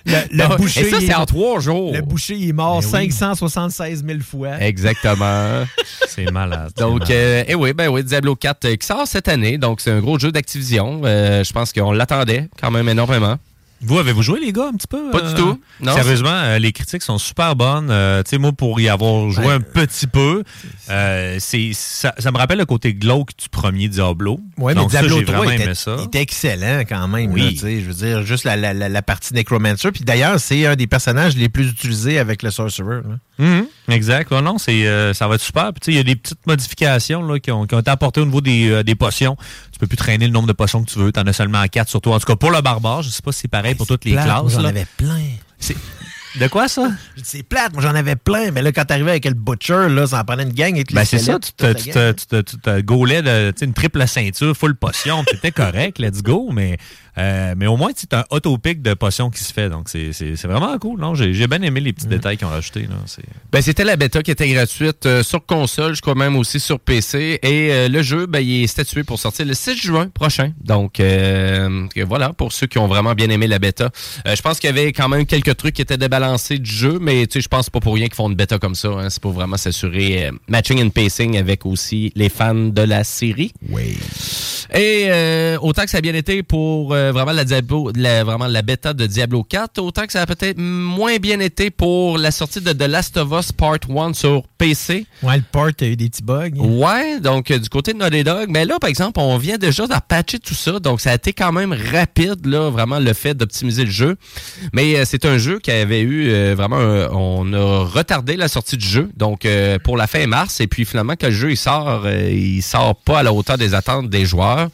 Le, 0.08 0.14
le 0.32 0.38
Donc, 0.50 0.58
boucher, 0.58 0.82
et 0.88 0.90
ça, 0.90 1.00
c'est 1.00 1.06
est- 1.08 1.14
en 1.14 1.26
trois 1.28 1.60
jours. 1.60 1.94
Le 1.94 2.02
boucher 2.02 2.34
il 2.36 2.50
est 2.50 2.54
mort 2.54 2.82
Ben 2.82 2.88
oui. 2.88 3.12
576 3.12 4.04
000 4.04 4.20
fois. 4.22 4.60
Exactement. 4.62 5.64
C'est 6.08 6.32
malade. 6.32 6.72
Donc, 6.78 7.08
euh, 7.12 7.44
eh 7.48 7.54
oui, 7.54 7.74
ben 7.74 7.88
oui, 7.90 8.04
Diablo 8.04 8.36
4 8.36 8.66
euh, 8.66 8.76
qui 8.78 8.86
sort 8.88 9.08
cette 9.08 9.28
année. 9.28 9.60
Donc, 9.60 9.80
c'est 9.82 9.92
un 9.92 10.00
gros 10.00 10.18
jeu 10.18 10.32
d'Activision. 10.32 11.02
Euh, 11.06 11.44
je 11.44 11.54
pense 11.54 11.72
qu'on 11.72 11.92
l'attendait 11.92 12.50
quand 12.60 12.72
même 12.72 12.90
énormément. 12.90 13.38
Vous 13.82 14.00
avez-vous 14.00 14.24
joué, 14.24 14.40
les 14.40 14.52
gars, 14.52 14.70
un 14.70 14.74
petit 14.74 14.88
peu? 14.88 15.12
Pas 15.12 15.22
du 15.22 15.34
tout. 15.36 15.62
Non. 15.82 15.94
Sérieusement, 15.94 16.30
euh, 16.32 16.58
les 16.60 16.72
critiques 16.72 17.04
sont 17.04 17.18
super 17.20 17.56
bonnes. 17.56 17.90
Euh, 17.92 18.24
tu 18.24 18.32
sais, 18.32 18.38
moi, 18.40 18.52
pour 18.52 18.80
y 18.80 18.90
avoir 18.90 19.30
joué 19.30 19.46
Ouais. 19.46 19.54
un 19.54 19.60
petit 19.60 20.08
peu, 20.08 20.44
euh, 20.90 21.38
c'est 21.40 21.72
ça, 21.74 22.14
ça 22.18 22.32
me 22.32 22.38
rappelle 22.38 22.58
le 22.58 22.66
côté 22.66 22.94
glauque 22.94 23.30
du 23.38 23.50
premier 23.50 23.88
Diablo. 23.88 24.40
Oui, 24.58 24.74
mais 24.76 24.82
ça, 24.84 24.88
Diablo 24.88 25.20
j'ai 25.20 25.26
3 25.26 25.38
vraiment 25.38 25.52
était, 25.52 25.64
aimé 25.66 25.76
ça. 25.76 25.96
il 26.00 26.06
était 26.06 26.22
excellent 26.22 26.80
quand 26.90 27.08
même. 27.08 27.32
Oui. 27.32 27.56
là, 27.62 27.70
je 27.80 27.86
veux 27.86 27.94
dire, 27.94 28.24
juste 28.24 28.44
la, 28.46 28.56
la, 28.56 28.74
la, 28.74 28.90
la 28.90 29.02
partie 29.02 29.34
Necromancer. 29.36 29.92
Puis 29.92 30.04
d'ailleurs, 30.04 30.40
c'est 30.40 30.66
un 30.66 30.76
des 30.76 30.88
personnages 30.88 31.36
les 31.36 31.50
plus 31.50 31.70
utilisés 31.70 32.18
avec 32.20 32.42
le 32.44 32.50
Sorcerer. 32.52 33.02
là. 33.38 33.46
Exact. 33.90 34.32
Non, 34.32 34.58
c'est, 34.58 34.88
euh, 34.88 35.14
ça 35.14 35.28
va 35.28 35.36
être 35.36 35.42
super. 35.42 35.74
Puis, 35.74 35.80
tu 35.82 35.86
sais, 35.86 35.92
il 35.94 35.98
y 35.98 36.00
a 36.00 36.04
des 36.04 36.16
petites 36.16 36.46
modifications 36.46 37.22
là, 37.22 37.40
qui, 37.40 37.52
ont, 37.52 37.66
qui 37.66 37.76
ont 37.76 37.80
été 37.80 37.92
apportées 37.92 38.22
au 38.22 38.26
niveau 38.26 38.42
des, 38.42 38.70
euh, 38.70 38.84
des 38.84 38.96
potions. 38.96 39.38
Tu 39.72 39.80
peux 39.80 39.88
plus 39.88 39.98
traîner 39.98 40.28
le 40.28 40.34
nombre 40.34 40.48
de 40.48 40.54
potions 40.54 40.84
que 40.84 40.90
tu 40.90 41.00
veux. 41.00 41.12
Tu 41.12 41.20
en 41.20 41.28
as 41.28 41.34
seulement 41.34 41.66
4 41.66 41.90
sur 41.90 42.02
toi. 42.02 42.16
En 42.16 42.20
tout 42.20 42.26
cas, 42.26 42.36
pour 42.36 42.52
le 42.52 42.62
barbare, 42.62 43.02
je 43.02 43.10
sais 43.10 43.22
pas 43.22 43.32
si 43.32 43.42
c'est 43.42 43.48
pareil 43.48 43.76
pour 43.76 43.88
toutes 43.88 44.06
les 44.06 44.14
Plate, 44.14 44.28
moi, 44.28 44.42
classes. 44.42 44.54
J'en 44.54 44.66
avais 44.66 44.88
plein. 44.98 45.22
De 46.40 46.48
quoi 46.48 46.68
ça? 46.68 46.92
C'est 47.24 47.44
plate, 47.44 47.74
moi 47.74 47.82
j'en 47.82 47.96
avais 47.96 48.16
plein. 48.16 48.52
Mais 48.52 48.62
là, 48.62 48.72
quand 48.72 48.86
t'arrivais 48.86 49.12
avec 49.12 49.26
le 49.26 49.34
Butcher, 49.34 49.88
là, 49.90 50.06
ça 50.06 50.22
en 50.22 50.24
prenait 50.24 50.44
une 50.44 50.54
gang 50.54 50.74
avec 50.74 50.92
les 50.92 50.96
Ben 50.96 51.06
c'est 51.06 51.20
ça, 51.20 51.40
tu 51.40 51.52
te, 51.52 51.74
tu 51.74 51.90
te, 51.90 52.12
tu 52.12 52.26
te, 52.26 52.42
tu 52.42 52.58
te 52.58 52.82
gaulais 52.82 53.22
de, 53.22 53.54
une 53.62 53.74
triple 53.74 54.08
ceinture, 54.08 54.56
full 54.56 54.76
potion, 54.76 55.24
c'était 55.32 55.52
correct, 55.52 55.98
let's 56.00 56.22
go, 56.22 56.50
mais, 56.54 56.78
euh, 57.18 57.54
mais 57.58 57.68
au 57.68 57.78
moins 57.78 57.92
c'est 57.96 58.14
un 58.14 58.24
auto-pic 58.30 58.82
de 58.82 58.94
potions 58.94 59.30
qui 59.30 59.44
se 59.44 59.54
fait, 59.54 59.70
donc 59.70 59.90
c'est 59.90 60.12
vraiment 60.44 60.78
cool. 60.80 61.00
Non, 61.00 61.16
J'ai 61.16 61.48
bien 61.48 61.62
aimé 61.62 61.80
les 61.80 61.94
petits 61.94 62.08
détails 62.08 62.38
qu'ils 62.38 62.48
ont 62.48 62.52
rajoutés. 62.52 62.88
Ben, 63.52 63.62
c'était 63.62 63.84
la 63.84 63.96
bêta 63.96 64.22
qui 64.24 64.32
était 64.32 64.50
gratuite 64.50 65.06
euh, 65.06 65.24
sur 65.24 65.46
console, 65.46 65.96
je 65.96 66.02
crois 66.02 66.16
même 66.16 66.36
aussi 66.36 66.60
sur 66.60 66.80
PC. 66.80 67.40
Et 67.42 67.72
euh, 67.72 67.88
le 67.90 68.02
jeu, 68.02 68.26
ben, 68.28 68.40
il 68.40 68.64
est 68.64 68.68
statué 68.68 69.04
pour 69.04 69.20
sortir 69.20 69.46
le 69.46 69.54
6 69.54 69.76
juin 69.76 70.10
prochain. 70.14 70.52
Donc, 70.64 71.02
voilà, 72.06 72.34
pour 72.34 72.52
ceux 72.52 72.68
qui 72.68 72.78
ont 72.78 72.88
vraiment 72.88 73.14
bien 73.14 73.30
aimé 73.30 73.48
la 73.48 73.60
bêta. 73.60 73.90
Je 74.26 74.42
pense 74.42 74.60
qu'il 74.60 74.68
y 74.70 74.74
avait 74.74 74.94
quand 74.94 75.10
même 75.10 75.26
quelques 75.26 75.56
trucs 75.58 75.76
qui 75.76 75.82
étaient 75.82 75.98
débalancés 75.98 76.60
du 76.60 76.70
jeu, 76.72 77.00
mais 77.02 77.26
tu 77.28 77.34
sais, 77.34 77.42
je 77.42 77.48
pense 77.48 77.70
pas 77.70 77.80
pour 77.80 77.96
rien 77.96 78.06
qu'ils 78.08 78.16
font 78.16 78.30
une 78.30 78.36
bêta 78.36 78.60
comme 78.60 78.76
ça. 78.76 78.90
hein. 78.90 79.10
C'est 79.10 79.22
pour 79.22 79.32
vraiment 79.32 79.58
s'assurer 79.58 80.30
matching 80.48 80.84
and 80.84 80.90
pacing 80.90 81.38
avec 81.38 81.66
aussi 81.66 82.12
les 82.16 82.30
fans 82.30 82.54
de 82.56 82.82
la 82.82 83.04
série. 83.04 83.54
Oui. 83.70 83.98
Et 84.74 85.10
autant 85.62 85.84
que 85.84 85.90
ça 85.90 85.98
a 85.98 86.02
bien 86.02 86.14
été 86.14 86.44
pour 86.44 86.96
euh, 87.08 87.12
vraiment 87.12 87.32
la 87.32 87.44
Diablo, 87.46 87.92
la, 87.96 88.24
vraiment 88.24 88.48
la 88.48 88.62
bêta 88.62 88.94
de 88.94 89.06
Diablo 89.06 89.44
4, 89.44 89.80
autant 89.80 90.06
que 90.06 90.12
ça 90.12 90.22
a 90.22 90.26
peut-être 90.26 90.58
moins 90.58 91.18
bien 91.18 91.40
été 91.40 91.70
pour 91.72 92.18
la 92.18 92.32
sortie 92.32 92.62
de 92.62 92.72
The 92.74 92.88
Last 92.88 93.18
of 93.18 93.32
Us 93.32 93.52
Part 93.52 93.78
1 93.90 94.14
sur 94.14 94.44
PC. 94.58 95.06
Ouais, 95.24 95.38
le 95.38 95.44
port 95.52 95.70
a 95.80 95.86
eu 95.86 95.96
des 95.96 96.10
petits 96.10 96.24
bugs. 96.24 96.52
Ouais, 96.58 97.20
donc 97.20 97.52
euh, 97.52 97.60
du 97.60 97.70
côté 97.70 97.94
de 97.94 97.98
Naughty 98.00 98.24
Dog, 98.24 98.48
mais 98.50 98.66
là 98.66 98.78
par 98.80 98.90
exemple, 98.90 99.20
on 99.20 99.38
vient 99.38 99.58
déjà 99.58 99.88
de 99.88 99.94
patcher 100.08 100.40
tout 100.40 100.54
ça, 100.54 100.80
donc 100.80 101.02
ça 101.02 101.12
a 101.12 101.16
été 101.16 101.34
quand 101.34 101.52
même 101.52 101.74
rapide 101.74 102.46
là, 102.46 102.70
vraiment 102.70 103.00
le 103.00 103.14
fait 103.14 103.34
d'optimiser 103.34 103.86
le 103.86 103.92
jeu. 103.92 104.16
Mais 104.74 104.96
euh, 104.98 105.04
c'est 105.06 105.26
un 105.26 105.38
jeu 105.38 105.60
qui 105.60 105.72
avait 105.72 106.02
eu 106.02 106.30
euh, 106.30 106.56
vraiment, 106.56 106.78
un- 106.78 107.10
on 107.12 107.52
a 107.54 107.86
retardé 107.86 108.36
la 108.36 108.48
sortie 108.48 108.78
du 108.78 108.86
jeu, 108.88 109.10
donc 109.16 109.48
pour 109.84 109.98
la 109.98 110.08
fin 110.08 110.26
mars, 110.28 110.60
et 110.62 110.68
puis 110.68 110.86
finalement 110.86 111.14
quand 111.20 111.28
le 111.28 111.34
jeu 111.34 111.52
il 111.52 111.58
sort, 111.58 112.08
il 112.10 112.62
sort 112.62 112.96
pas 112.96 113.20
à 113.20 113.24
la 113.24 113.32
hauteur 113.34 113.58
des 113.58 113.74
attentes 113.74 114.10
des 114.10 114.26
joueurs. 114.26 114.70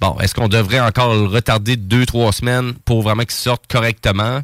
Bon, 0.00 0.16
est-ce 0.20 0.34
qu'on 0.34 0.48
devrait 0.48 0.80
encore 0.80 1.14
le 1.14 1.26
retarder 1.26 1.76
deux 1.78 2.06
trois 2.06 2.32
semaines 2.32 2.74
pour 2.84 3.02
vraiment 3.02 3.22
qu'il 3.22 3.32
sorte 3.32 3.66
correctement 3.68 4.40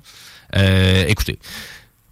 Euh, 0.56 1.04
Écoutez. 1.08 1.38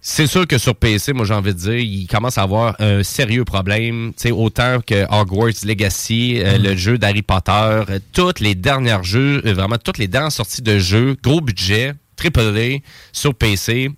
C'est 0.04 0.26
sûr 0.26 0.48
que 0.48 0.58
sur 0.58 0.74
PC, 0.74 1.12
moi 1.12 1.24
j'ai 1.24 1.32
envie 1.34 1.54
de 1.54 1.58
dire, 1.60 1.76
il 1.76 2.08
commence 2.08 2.36
à 2.36 2.42
avoir 2.42 2.74
un 2.80 3.04
sérieux 3.04 3.44
problème. 3.44 4.12
Sais, 4.16 4.32
autant 4.32 4.80
que 4.84 5.04
Hogwarts 5.08 5.64
Legacy, 5.64 6.40
euh, 6.42 6.58
le 6.58 6.74
jeu 6.74 6.98
d'Harry 6.98 7.22
Potter, 7.22 7.52
euh, 7.52 8.00
toutes 8.12 8.40
les 8.40 8.56
dernières 8.56 9.04
jeux, 9.04 9.40
euh, 9.46 9.54
vraiment 9.54 9.78
toutes 9.78 9.98
les 9.98 10.08
dernières 10.08 10.32
sorties 10.32 10.60
de 10.60 10.76
jeux, 10.80 11.16
gros 11.22 11.40
budget, 11.40 11.94
triple 12.16 12.40
A, 12.40 12.78
sur 13.12 13.32
PC, 13.32 13.90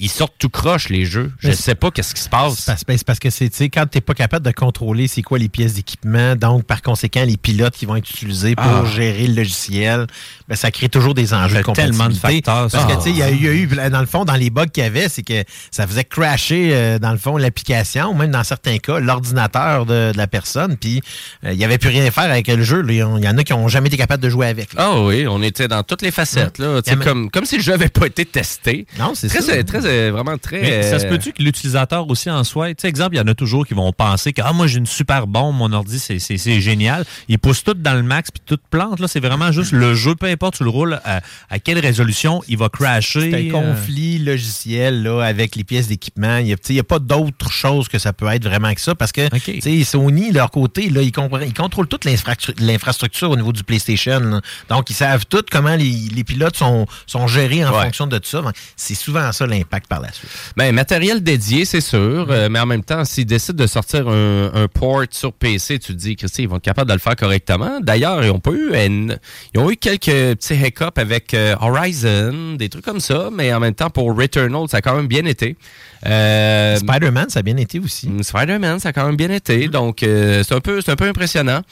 ils 0.00 0.10
sortent 0.10 0.34
tout 0.38 0.48
croche 0.48 0.88
les 0.88 1.04
jeux. 1.04 1.32
Je 1.38 1.48
Mais 1.48 1.54
sais 1.54 1.74
pas 1.76 1.90
qu'est-ce 1.90 2.14
qui 2.14 2.20
se 2.20 2.28
passe. 2.28 2.54
C'est 2.58 2.66
parce, 2.66 2.84
ben, 2.84 2.98
parce 3.06 3.18
que 3.20 3.30
c'est, 3.30 3.48
tu 3.48 3.56
sais, 3.56 3.68
quand 3.68 3.86
tu 3.86 3.96
n'es 3.98 4.00
pas 4.02 4.14
capable 4.14 4.44
de 4.44 4.50
contrôler 4.50 5.06
c'est 5.06 5.22
quoi 5.22 5.38
les 5.38 5.48
pièces 5.48 5.74
d'équipement, 5.74 6.34
donc 6.36 6.64
par 6.64 6.82
conséquent, 6.82 7.24
les 7.24 7.36
pilotes 7.36 7.74
qui 7.74 7.86
vont 7.86 7.96
être 7.96 8.10
utilisés 8.10 8.56
pour 8.56 8.64
Ah. 8.66 8.84
gérer 8.84 9.26
le 9.28 9.34
logiciel, 9.34 10.06
ben, 10.48 10.56
ça 10.56 10.70
crée 10.70 10.88
toujours 10.88 11.14
des 11.14 11.32
enjeux 11.32 11.62
de 11.62 11.72
tellement 11.72 12.08
de 12.08 12.14
facteurs. 12.14 12.68
Parce 12.70 12.84
que, 12.86 12.96
tu 12.96 13.02
sais, 13.02 13.10
il 13.10 13.16
y, 13.18 13.22
a- 13.22 13.30
il 13.30 13.42
y 13.42 13.48
a 13.48 13.52
eu, 13.52 13.66
dans 13.66 14.00
le 14.00 14.06
fond, 14.06 14.24
dans 14.24 14.34
les 14.34 14.50
bugs 14.50 14.66
qu'il 14.66 14.82
y 14.82 14.86
avait, 14.86 15.08
c'est 15.08 15.22
que 15.22 15.44
ça 15.70 15.86
faisait 15.86 16.04
crasher, 16.04 16.70
euh, 16.72 16.98
dans 16.98 17.12
le 17.12 17.18
fond, 17.18 17.36
l'application, 17.36 18.10
ou 18.10 18.14
même 18.14 18.32
dans 18.32 18.44
certains 18.44 18.78
cas, 18.78 18.98
l'ordinateur 18.98 19.86
de, 19.86 20.12
de 20.12 20.16
la 20.18 20.26
personne, 20.26 20.76
puis 20.76 21.00
euh, 21.44 21.52
il 21.52 21.58
n'y 21.58 21.64
avait 21.64 21.78
plus 21.78 21.88
rien 21.90 22.04
à 22.04 22.10
faire 22.10 22.24
avec 22.24 22.48
le 22.48 22.62
jeu. 22.62 22.84
Il 22.88 22.94
y 22.96 23.02
en- 23.02 23.38
a 23.38 23.44
qui 23.44 23.52
n'ont 23.52 23.68
jamais 23.68 23.86
été 23.88 23.96
capables 23.96 24.22
de 24.22 24.28
jouer 24.28 24.48
avec. 24.48 24.70
Ah 24.76 25.00
oui, 25.00 25.26
on 25.28 25.42
était 25.42 25.68
dans 25.68 25.82
toutes 25.82 26.02
les 26.02 26.10
facettes, 26.10 26.58
là. 26.58 26.80
Comme, 27.02 27.30
comme 27.30 27.44
si 27.44 27.56
le 27.56 27.62
jeu 27.62 27.72
avait 27.74 27.88
pas 27.88 28.06
été 28.06 28.24
testé. 28.24 28.86
Non, 28.98 29.12
c'est 29.14 29.28
très, 29.28 29.40
ça. 29.40 29.62
Très, 29.64 29.80
euh, 29.84 30.10
vraiment 30.12 30.36
très. 30.38 30.60
Mais 30.60 30.82
ça 30.82 30.98
se 30.98 31.06
euh, 31.06 31.10
peut-tu 31.10 31.32
que 31.32 31.42
l'utilisateur 31.42 32.08
aussi 32.08 32.30
en 32.30 32.44
soit, 32.44 32.68
tu 32.70 32.82
sais, 32.82 32.88
exemple, 32.88 33.14
il 33.14 33.18
y 33.18 33.20
en 33.20 33.26
a 33.26 33.34
toujours 33.34 33.66
qui 33.66 33.74
vont 33.74 33.92
penser 33.92 34.32
que, 34.32 34.42
ah, 34.44 34.52
moi, 34.52 34.66
j'ai 34.66 34.78
une 34.78 34.86
super 34.86 35.26
bombe, 35.26 35.56
mon 35.56 35.72
ordi, 35.72 35.98
c'est- 35.98 36.18
c'est 36.18 36.36
c'est 36.38 36.60
génial. 36.60 37.04
Ils 37.28 37.38
poussent 37.38 37.64
tout 37.64 37.74
dans 37.74 37.94
le 37.94 38.02
max 38.02 38.30
puis 38.30 38.42
tout 38.44 38.58
plante, 38.70 39.00
là. 39.00 39.08
C'est 39.08 39.20
vraiment 39.20 39.52
juste 39.52 39.72
le 39.72 39.94
jeu, 39.94 40.14
peu 40.14 40.26
importe, 40.26 40.56
tu 40.56 40.64
le 40.64 40.70
roules 40.70 41.00
à, 41.04 41.20
à 41.50 41.58
quelle 41.58 41.78
résolution, 41.78 42.42
il 42.48 42.58
va 42.58 42.68
crasher. 42.68 43.30
C'est 43.30 43.34
un 43.34 43.48
euh, 43.48 43.50
conflit 43.74 44.18
logiciel 44.18 45.02
là, 45.02 45.22
avec 45.22 45.56
les 45.56 45.64
pièces 45.64 45.88
d'équipement. 45.88 46.38
Il 46.38 46.54
n'y 46.70 46.78
a, 46.80 46.84
pas 46.84 46.98
d'autre 46.98 47.50
chose 47.50 47.88
que 47.88 47.98
ça 47.98 48.12
peut 48.12 48.26
être 48.28 48.44
vraiment 48.44 48.72
que 48.74 48.80
ça 48.80 48.94
parce 48.94 49.12
que 49.12 49.28
tu 49.38 49.60
sais, 49.60 49.84
Sony, 49.84 50.30
de 50.30 50.36
leur 50.36 50.50
côté, 50.50 50.90
là, 50.90 51.02
ils, 51.02 51.12
contrôlent 51.12 51.88
toute 51.88 52.04
l'infrastru- 52.04 52.54
l'infrastructure 52.60 53.30
au 53.30 53.36
niveau 53.36 53.52
du 53.52 53.62
PlayStation. 53.64 54.20
là. 54.20 54.40
Donc, 54.68 54.90
ils 54.90 54.94
savent 54.94 55.24
tout 55.26 55.42
comment 55.50 55.74
les, 55.76 55.90
les 56.14 56.24
pilotes 56.24 56.56
sont, 56.56 56.86
sont 57.06 57.26
gérés 57.26 57.64
en 57.64 57.72
Ouais. 57.74 57.84
fonction 57.84 58.06
de 58.06 58.18
tout 58.18 58.28
ça. 58.28 58.40
Donc, 58.42 58.54
C'est 58.76 58.94
souvent 58.94 59.32
ça 59.32 59.46
l'impact 59.46 59.73
par 59.82 60.00
la 60.00 60.12
suite. 60.12 60.30
Ben, 60.56 60.74
matériel 60.74 61.22
dédié, 61.22 61.64
c'est 61.64 61.80
sûr, 61.80 62.26
euh, 62.30 62.48
mais 62.50 62.60
en 62.60 62.66
même 62.66 62.84
temps, 62.84 63.04
s'ils 63.04 63.26
décident 63.26 63.62
de 63.62 63.66
sortir 63.66 64.08
un, 64.08 64.66
port 64.72 65.02
sur 65.10 65.32
PC, 65.32 65.78
tu 65.78 65.92
te 65.92 65.98
dis, 65.98 66.16
Christy, 66.16 66.42
ils 66.42 66.48
vont 66.48 66.56
être 66.56 66.62
capables 66.62 66.88
de 66.88 66.94
le 66.94 67.00
faire 67.00 67.16
correctement. 67.16 67.80
D'ailleurs, 67.80 68.24
ils 68.24 68.30
ont 68.30 68.38
pas 68.38 68.52
eu, 68.52 68.72
ils 68.74 69.60
ont 69.60 69.70
eu 69.70 69.76
quelques 69.76 70.04
petits 70.04 70.54
hiccups 70.54 70.96
avec 70.96 71.34
euh, 71.34 71.54
Horizon, 71.60 72.54
des 72.56 72.68
trucs 72.68 72.84
comme 72.84 73.00
ça, 73.00 73.30
mais 73.32 73.52
en 73.52 73.60
même 73.60 73.74
temps, 73.74 73.90
pour 73.90 74.16
Returnal, 74.16 74.68
ça 74.68 74.78
a 74.78 74.80
quand 74.80 74.96
même 74.96 75.08
bien 75.08 75.24
été. 75.24 75.56
Euh, 76.06 76.76
Spider-Man, 76.76 77.30
ça 77.30 77.40
a 77.40 77.42
bien 77.42 77.56
été 77.56 77.78
aussi. 77.78 78.10
Spider-Man, 78.20 78.78
ça 78.80 78.90
a 78.90 78.92
quand 78.92 79.06
même 79.06 79.16
bien 79.16 79.30
été. 79.30 79.68
Donc, 79.68 80.02
euh, 80.02 80.42
c'est 80.46 80.54
un 80.54 80.60
peu, 80.60 80.80
c'est 80.80 80.90
un 80.90 80.96
peu 80.96 81.06
impressionnant 81.06 81.62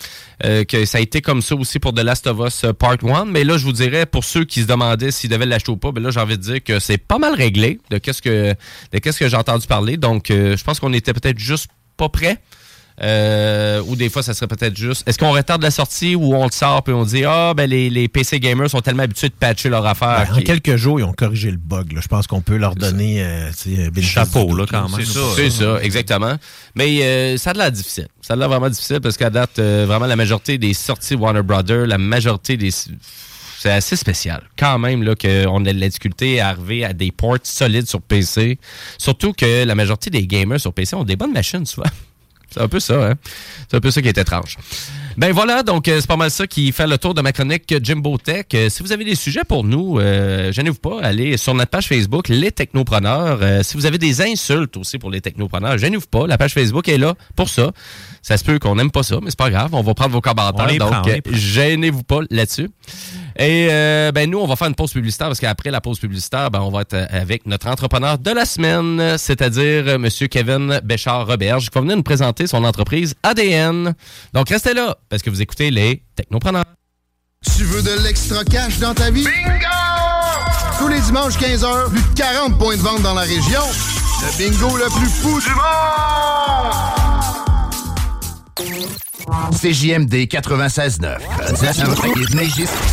euh, 0.44 0.64
que 0.64 0.84
ça 0.84 0.98
a 0.98 1.00
été 1.00 1.20
comme 1.20 1.42
ça 1.42 1.54
aussi 1.54 1.78
pour 1.78 1.92
The 1.92 2.00
Last 2.00 2.26
of 2.26 2.38
Us 2.46 2.64
Part 2.78 2.98
1. 3.04 3.26
Mais 3.26 3.44
là, 3.44 3.58
je 3.58 3.64
vous 3.64 3.72
dirais, 3.72 4.06
pour 4.06 4.24
ceux 4.24 4.44
qui 4.44 4.62
se 4.62 4.66
demandaient 4.66 5.10
s'ils 5.10 5.30
devaient 5.30 5.46
l'acheter 5.46 5.72
ou 5.72 5.76
pas, 5.76 5.92
ben 5.92 6.02
là, 6.02 6.10
j'ai 6.10 6.20
envie 6.20 6.38
de 6.38 6.42
dire 6.42 6.64
que 6.64 6.78
c'est 6.78 6.98
pas 6.98 7.18
mal 7.18 7.34
réglé 7.34 7.80
de 7.90 7.98
qu'est-ce 7.98 8.22
que, 8.22 8.54
de 8.92 8.98
qu'est-ce 8.98 9.18
que 9.18 9.28
j'ai 9.28 9.36
entendu 9.36 9.66
parler. 9.66 9.96
Donc, 9.96 10.26
je 10.28 10.62
pense 10.64 10.80
qu'on 10.80 10.92
était 10.92 11.12
peut-être 11.12 11.38
juste 11.38 11.68
pas 11.96 12.08
prêt. 12.08 12.38
Euh, 13.02 13.82
ou 13.86 13.96
des 13.96 14.08
fois, 14.08 14.22
ça 14.22 14.32
serait 14.32 14.46
peut-être 14.46 14.76
juste. 14.76 15.06
Est-ce 15.08 15.18
qu'on 15.18 15.32
retarde 15.32 15.62
la 15.62 15.70
sortie 15.72 16.14
ou 16.14 16.34
on 16.34 16.44
le 16.44 16.52
sort 16.52 16.84
puis 16.84 16.94
on 16.94 17.04
dit 17.04 17.24
Ah, 17.24 17.52
ben 17.56 17.68
les, 17.68 17.90
les 17.90 18.08
PC 18.08 18.38
gamers 18.38 18.70
sont 18.70 18.80
tellement 18.80 19.02
habitués 19.02 19.28
de 19.28 19.34
patcher 19.34 19.68
leur 19.68 19.84
affaire. 19.84 20.28
Ben, 20.30 20.38
en 20.38 20.42
quelques 20.42 20.76
jours, 20.76 21.00
ils 21.00 21.04
ont 21.04 21.12
corrigé 21.12 21.50
le 21.50 21.56
bug. 21.56 21.92
là. 21.92 22.00
Je 22.00 22.08
pense 22.08 22.26
qu'on 22.26 22.40
peut 22.40 22.56
leur 22.56 22.74
donner 22.76 23.22
euh, 23.22 23.50
tu 23.50 23.74
sais, 23.74 23.90
bénéfice 23.90 24.12
Chapeau, 24.12 24.54
là, 24.54 24.66
quand 24.70 24.88
même. 24.88 25.04
C'est 25.04 25.12
ça. 25.12 25.20
C'est 25.34 25.50
ça, 25.50 25.82
exactement. 25.82 26.36
Mais 26.76 27.02
euh, 27.02 27.36
ça 27.38 27.50
a 27.50 27.54
l'air 27.54 27.72
difficile. 27.72 28.08
Ça 28.20 28.34
a 28.34 28.36
l'air 28.36 28.48
vraiment 28.48 28.70
difficile 28.70 29.00
parce 29.00 29.16
qu'à 29.16 29.30
date, 29.30 29.58
euh, 29.58 29.84
vraiment, 29.86 30.06
la 30.06 30.16
majorité 30.16 30.58
des 30.58 30.74
sorties 30.74 31.16
Warner 31.16 31.42
Brothers, 31.42 31.86
la 31.86 31.98
majorité 31.98 32.56
des. 32.56 32.70
C'est 32.70 33.70
assez 33.70 33.94
spécial. 33.94 34.42
Quand 34.56 34.78
même, 34.78 35.04
là, 35.04 35.14
qu'on 35.14 35.64
a 35.66 35.72
de 35.72 35.78
la 35.78 35.88
difficulté 35.88 36.40
à 36.40 36.48
arriver 36.48 36.84
à 36.84 36.92
des 36.92 37.12
ports 37.12 37.38
solides 37.44 37.88
sur 37.88 38.00
PC. 38.00 38.58
Surtout 38.98 39.32
que 39.32 39.64
la 39.64 39.74
majorité 39.76 40.10
des 40.10 40.26
gamers 40.26 40.60
sur 40.60 40.72
PC 40.72 40.96
ont 40.96 41.04
des 41.04 41.14
bonnes 41.14 41.32
machines, 41.32 41.64
souvent. 41.64 41.86
C'est 42.52 42.60
un 42.60 42.68
peu 42.68 42.80
ça, 42.80 43.10
hein? 43.10 43.14
C'est 43.70 43.76
un 43.76 43.80
peu 43.80 43.90
ça 43.90 44.02
qui 44.02 44.08
est 44.08 44.18
étrange. 44.18 44.58
Ben 45.16 45.32
voilà, 45.32 45.62
donc 45.62 45.88
euh, 45.88 46.00
c'est 46.00 46.06
pas 46.06 46.16
mal 46.16 46.30
ça 46.30 46.46
qui 46.46 46.72
fait 46.72 46.86
le 46.86 46.96
tour 46.96 47.12
de 47.12 47.20
ma 47.20 47.32
chronique 47.32 47.74
Jimbo 47.82 48.16
Tech. 48.16 48.46
Euh, 48.54 48.70
si 48.70 48.82
vous 48.82 48.92
avez 48.92 49.04
des 49.04 49.14
sujets 49.14 49.42
pour 49.46 49.62
nous, 49.62 49.98
euh, 49.98 50.52
gênez-vous 50.52 50.78
pas, 50.78 51.00
allez 51.02 51.36
sur 51.36 51.52
notre 51.54 51.70
page 51.70 51.88
Facebook, 51.88 52.28
Les 52.28 52.50
Technopreneurs. 52.50 53.38
Euh, 53.42 53.62
si 53.62 53.76
vous 53.76 53.84
avez 53.84 53.98
des 53.98 54.22
insultes 54.22 54.76
aussi 54.78 54.98
pour 54.98 55.10
les 55.10 55.20
technopreneurs, 55.20 55.76
gênez-vous 55.76 56.06
pas, 56.10 56.26
la 56.26 56.38
page 56.38 56.54
Facebook 56.54 56.88
est 56.88 56.98
là 56.98 57.14
pour 57.36 57.50
ça. 57.50 57.72
Ça 58.22 58.36
se 58.36 58.44
peut 58.44 58.58
qu'on 58.58 58.76
n'aime 58.76 58.90
pas 58.90 59.02
ça, 59.02 59.18
mais 59.22 59.30
c'est 59.30 59.38
pas 59.38 59.50
grave, 59.50 59.74
on 59.74 59.82
va 59.82 59.94
prendre 59.94 60.12
vos 60.12 60.20
commentaires. 60.20 60.78
Donc, 60.78 60.90
prend. 60.90 61.02
gênez-vous 61.30 62.04
pas 62.04 62.20
là-dessus. 62.30 62.70
Et 63.36 63.68
euh, 63.70 64.12
ben 64.12 64.30
nous, 64.30 64.38
on 64.38 64.46
va 64.46 64.56
faire 64.56 64.68
une 64.68 64.74
pause 64.74 64.92
publicitaire 64.92 65.28
parce 65.28 65.40
qu'après 65.40 65.70
la 65.70 65.80
pause 65.80 65.98
publicitaire, 65.98 66.50
ben, 66.50 66.60
on 66.60 66.70
va 66.70 66.82
être 66.82 66.94
euh, 66.94 67.06
avec 67.10 67.46
notre 67.46 67.68
entrepreneur 67.68 68.18
de 68.18 68.30
la 68.30 68.44
semaine, 68.44 69.16
c'est-à-dire 69.18 69.84
euh, 69.86 69.98
Monsieur 69.98 70.28
Kevin 70.28 70.80
Béchard-Roberge, 70.84 71.70
qui 71.70 71.74
va 71.74 71.80
venir 71.80 71.96
nous 71.96 72.02
présenter 72.02 72.46
son 72.46 72.64
entreprise 72.64 73.14
ADN. 73.22 73.94
Donc 74.32 74.48
restez 74.48 74.74
là 74.74 74.96
parce 75.08 75.22
que 75.22 75.30
vous 75.30 75.42
écoutez 75.42 75.70
les 75.70 76.02
Technopreneurs. 76.14 76.64
Tu 77.56 77.64
veux 77.64 77.82
de 77.82 78.02
l'extra 78.04 78.44
cash 78.44 78.78
dans 78.78 78.94
ta 78.94 79.10
vie? 79.10 79.24
Bingo! 79.24 79.66
Tous 80.78 80.88
les 80.88 81.00
dimanches 81.00 81.38
15h, 81.38 81.90
plus 81.90 82.02
de 82.02 82.14
40 82.16 82.58
points 82.58 82.76
de 82.76 82.82
vente 82.82 83.02
dans 83.02 83.14
la 83.14 83.22
région. 83.22 83.62
Le 84.22 84.38
bingo 84.38 84.76
le 84.76 84.88
plus 84.98 85.08
fou 85.08 85.40
du 85.40 85.48
monde! 85.48 85.72
CJMD 89.52 90.14
96.9. 90.28 91.18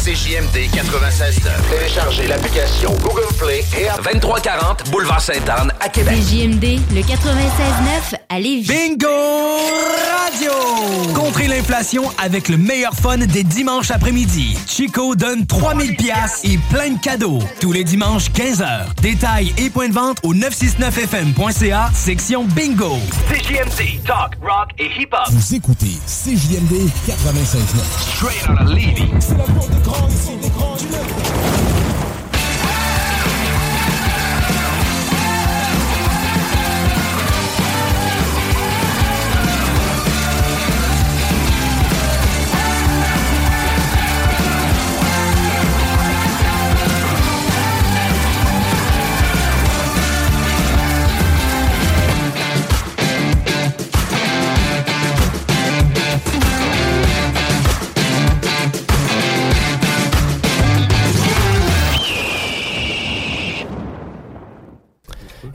CJMD 0.03 0.57
96.9. 0.73 1.49
Téléchargez 1.69 2.27
l'application 2.27 2.91
Google 3.01 3.33
Play 3.37 3.63
et 3.79 3.87
à 3.87 3.97
2340 3.97 4.89
Boulevard 4.91 5.21
Sainte-Anne 5.21 5.71
à 5.79 5.89
Québec. 5.89 6.15
CJMD, 6.19 6.79
le 6.93 7.01
96.9 7.01 8.15
à 8.29 8.39
Lévis. 8.39 8.67
Bingo 8.67 9.07
Radio! 10.27 10.51
Contrez 11.15 11.47
l'inflation 11.47 12.03
avec 12.17 12.49
le 12.49 12.57
meilleur 12.57 12.93
fun 12.93 13.17
des 13.17 13.43
dimanches 13.43 13.91
après-midi. 13.91 14.57
Chico 14.67 15.15
donne 15.15 15.45
3000 15.45 15.95
pièces 15.95 16.41
et 16.43 16.57
plein 16.69 16.91
de 16.91 16.99
cadeaux. 16.99 17.39
Tous 17.59 17.71
les 17.71 17.83
dimanches 17.83 18.29
15h. 18.31 18.93
Détails 19.01 19.53
et 19.57 19.69
points 19.69 19.89
de 19.89 19.93
vente 19.93 20.17
au 20.23 20.33
969fm.ca, 20.33 21.89
section 21.93 22.45
Bingo. 22.45 22.97
CJMD, 23.29 24.03
talk, 24.05 24.35
rock 24.41 24.69
et 24.77 24.89
hip-hop. 24.99 25.27
Vous 25.31 25.55
écoutez 25.55 25.97
CJMD 26.19 26.89
96.9. 27.21 27.79
Straight 28.17 28.49
out 28.49 28.61
of 28.61 28.69
Levy. 28.69 29.09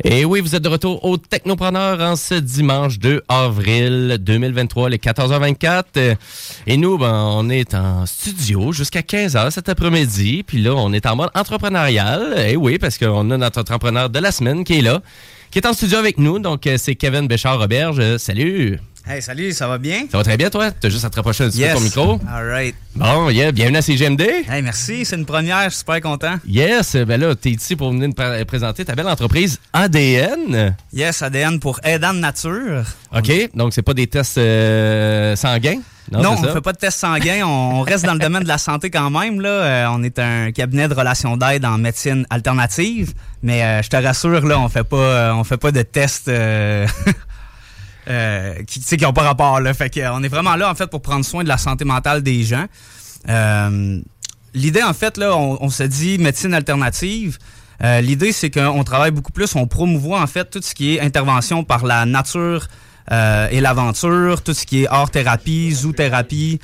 Et 0.06 0.26
oui, 0.26 0.40
vous 0.40 0.54
êtes 0.54 0.62
de 0.62 0.68
retour 0.68 1.02
au 1.02 1.16
Technopreneur 1.16 1.98
en 1.98 2.14
ce 2.14 2.34
dimanche 2.34 2.98
2 2.98 3.22
avril 3.26 4.18
2023, 4.20 4.90
les 4.90 4.98
14h24. 4.98 5.84
Euh, 5.96 6.14
Et 6.66 6.76
nous, 6.76 6.98
ben, 6.98 7.30
on 7.32 7.48
est 7.48 7.74
en 7.74 8.04
studio 8.04 8.70
jusqu'à 8.70 9.00
15h 9.00 9.50
cet 9.50 9.70
après-midi. 9.70 10.42
Puis 10.46 10.58
là, 10.58 10.74
on 10.74 10.92
est 10.92 11.06
en 11.06 11.16
mode 11.16 11.30
entrepreneurial. 11.34 12.34
Et 12.38 12.54
oui, 12.54 12.78
parce 12.78 12.98
qu'on 12.98 13.30
a 13.30 13.38
notre 13.38 13.58
entrepreneur 13.58 14.10
de 14.10 14.18
la 14.18 14.30
semaine 14.30 14.62
qui 14.62 14.80
est 14.80 14.82
là, 14.82 15.00
qui 15.50 15.58
est 15.58 15.66
en 15.66 15.72
studio 15.72 15.96
avec 15.96 16.18
nous. 16.18 16.38
Donc, 16.38 16.66
euh, 16.66 16.76
c'est 16.76 16.96
Kevin 16.96 17.26
Béchard-Roberge. 17.26 18.18
Salut! 18.18 18.78
Hey, 19.06 19.20
salut, 19.20 19.52
ça 19.52 19.68
va 19.68 19.76
bien? 19.76 20.06
Ça 20.10 20.16
va 20.16 20.24
très 20.24 20.38
bien, 20.38 20.48
toi? 20.48 20.70
T'as 20.70 20.88
juste 20.88 21.04
à 21.04 21.10
te 21.10 21.16
rapprocher 21.16 21.44
un 21.44 21.50
petit 21.50 21.60
peu 21.60 21.68
de 21.68 21.74
ton 21.74 21.80
micro? 21.80 22.20
All 22.26 22.48
right. 22.48 22.74
Bon, 22.96 23.28
yeah, 23.28 23.52
bienvenue 23.52 23.76
à 23.76 23.82
CGMD. 23.82 24.22
Hey, 24.48 24.62
merci, 24.62 25.04
c'est 25.04 25.16
une 25.16 25.26
première, 25.26 25.64
je 25.64 25.70
suis 25.70 25.78
super 25.80 26.00
content. 26.00 26.36
Yes, 26.46 26.96
ben 26.96 27.20
là, 27.20 27.34
t'es 27.34 27.50
ici 27.50 27.76
pour 27.76 27.90
venir 27.90 28.08
nous 28.08 28.14
pr- 28.14 28.42
présenter 28.46 28.82
ta 28.82 28.94
belle 28.94 29.08
entreprise 29.08 29.60
ADN. 29.74 30.74
Yes, 30.94 31.20
ADN 31.20 31.60
pour 31.60 31.80
aidant 31.84 32.14
de 32.14 32.20
nature. 32.20 32.84
OK, 33.14 33.30
donc 33.54 33.74
c'est 33.74 33.82
pas 33.82 33.92
des 33.92 34.06
tests 34.06 34.38
euh, 34.38 35.36
sanguins? 35.36 35.80
Non, 36.10 36.36
on 36.38 36.40
ne 36.42 36.48
fait 36.52 36.60
pas 36.62 36.72
de 36.72 36.78
tests 36.78 36.98
sanguins, 37.00 37.42
on, 37.46 37.80
on 37.80 37.82
reste 37.82 38.06
dans 38.06 38.12
le 38.14 38.18
domaine 38.18 38.42
de 38.42 38.48
la 38.48 38.58
santé 38.58 38.88
quand 38.90 39.10
même. 39.10 39.38
Là. 39.42 39.48
Euh, 39.50 39.86
on 39.90 40.02
est 40.02 40.18
un 40.18 40.50
cabinet 40.50 40.88
de 40.88 40.94
relations 40.94 41.36
d'aide 41.36 41.66
en 41.66 41.76
médecine 41.76 42.26
alternative, 42.30 43.12
mais 43.42 43.62
euh, 43.62 43.82
je 43.82 43.90
te 43.90 43.96
rassure, 43.96 44.46
là, 44.46 44.58
on 44.58 44.68
fait 44.70 44.84
pas, 44.84 44.96
euh, 44.96 45.32
on 45.34 45.44
fait 45.44 45.56
pas 45.58 45.72
de 45.72 45.82
tests 45.82 46.30
euh, 48.08 48.54
qui 48.66 48.80
tu 48.80 48.86
sais, 48.86 48.96
qui 48.96 49.06
ont 49.06 49.12
pas 49.12 49.22
rapport. 49.22 49.56
Euh, 49.56 50.08
on 50.12 50.22
est 50.22 50.28
vraiment 50.28 50.56
là 50.56 50.70
en 50.70 50.74
fait 50.74 50.88
pour 50.88 51.00
prendre 51.00 51.24
soin 51.24 51.42
de 51.42 51.48
la 51.48 51.58
santé 51.58 51.84
mentale 51.84 52.22
des 52.22 52.42
gens. 52.42 52.66
Euh, 53.28 54.00
L'idée, 54.52 54.82
en 54.82 54.92
fait, 54.94 55.16
là, 55.16 55.36
on, 55.36 55.58
on 55.60 55.68
se 55.68 55.82
dit 55.82 56.18
médecine 56.18 56.54
alternative. 56.54 57.38
L'idée, 57.82 58.32
c'est 58.32 58.50
qu'on 58.50 58.82
travaille 58.84 59.10
beaucoup 59.10 59.32
plus, 59.32 59.56
on 59.56 59.66
promouvoit 59.66 60.22
en 60.22 60.26
fait 60.26 60.48
tout 60.48 60.60
ce 60.62 60.74
qui 60.74 60.94
est 60.94 61.00
intervention 61.00 61.64
par 61.64 61.84
la 61.84 62.06
nature 62.06 62.68
et 63.10 63.60
l'aventure, 63.60 64.42
tout 64.42 64.54
ce 64.54 64.64
qui 64.64 64.84
est 64.84 64.86
art-thérapie, 64.86 65.72
zoo-thérapie. 65.72 66.60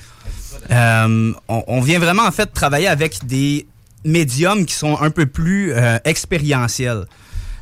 On, 0.70 1.80
vient 1.82 1.98
vraiment 1.98 2.22
en 2.22 2.30
fait 2.30 2.46
travailler 2.54 2.86
avec 2.86 3.26
des 3.26 3.66
médiums 4.04 4.64
qui 4.64 4.74
sont 4.74 4.98
un 5.02 5.10
peu 5.10 5.26
plus 5.26 5.74
expérientiels. 6.04 7.04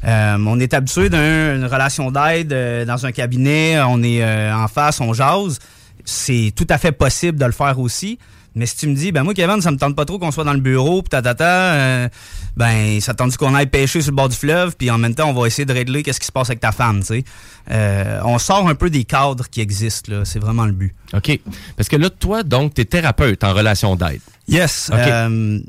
Euh, 0.05 0.37
on 0.47 0.61
est 0.61 0.75
habitué 0.75 1.11
d'une 1.11 1.65
relation 1.65 2.11
d'aide 2.11 2.53
euh, 2.53 2.85
dans 2.85 3.07
un 3.07 3.13
cabinet, 3.13 3.81
on 3.81 4.03
est 4.03 4.23
euh, 4.23 4.55
en 4.55 4.69
face, 4.69 5.01
on 5.01 5.13
jase. 5.13 5.59
C'est 6.05 6.53
tout 6.55 6.67
à 6.71 6.79
fait 6.79 6.93
possible 6.93 7.39
de 7.39 7.45
le 7.45 7.53
faire 7.53 7.79
aussi. 7.79 8.19
Mais 8.59 8.67
si 8.67 8.77
tu 8.77 8.89
me 8.89 8.95
dis, 8.95 9.13
ben 9.13 9.23
moi, 9.23 9.35
Kevin, 9.35 9.61
ça 9.61 9.71
me 9.71 9.77
tente 9.77 9.95
pas 9.95 10.05
trop 10.05 10.19
qu'on 10.19 10.33
soit 10.33 10.43
dans 10.43 10.53
le 10.53 10.61
bureau, 10.61 11.01
pis 11.03 11.11
tatata, 11.11 11.75
euh, 11.75 12.09
ben, 12.57 13.01
ça 13.01 13.15
tente 13.15 13.37
qu'on 13.37 13.55
aille 13.55 13.67
pêcher 13.67 14.01
sur 14.01 14.11
le 14.11 14.17
bord 14.17 14.29
du 14.29 14.37
fleuve, 14.37 14.75
puis 14.77 14.91
en 14.91 14.99
même 14.99 15.15
temps, 15.15 15.31
on 15.31 15.33
va 15.33 15.47
essayer 15.47 15.65
de 15.65 15.73
régler 15.73 16.03
qu'est-ce 16.03 16.19
qui 16.19 16.27
se 16.27 16.33
passe 16.33 16.49
avec 16.49 16.59
ta 16.59 16.73
femme, 16.73 17.01
tu 17.01 17.07
sais? 17.07 17.25
Euh, 17.71 18.21
on 18.25 18.39
sort 18.39 18.69
un 18.69 18.75
peu 18.75 18.91
des 18.91 19.05
cadres 19.05 19.49
qui 19.49 19.61
existent, 19.61 20.13
là. 20.13 20.25
C'est 20.25 20.41
vraiment 20.41 20.67
le 20.67 20.73
but. 20.73 20.93
OK. 21.13 21.39
Parce 21.77 21.89
que 21.89 21.97
là, 21.97 22.11
toi, 22.11 22.43
donc, 22.43 22.75
t'es 22.75 22.85
thérapeute 22.85 23.45
en 23.45 23.53
relation 23.53 23.95
d'aide. 23.95 24.21
Yes. 24.49 24.91
OK. 24.93 24.99
Euh, 24.99 25.61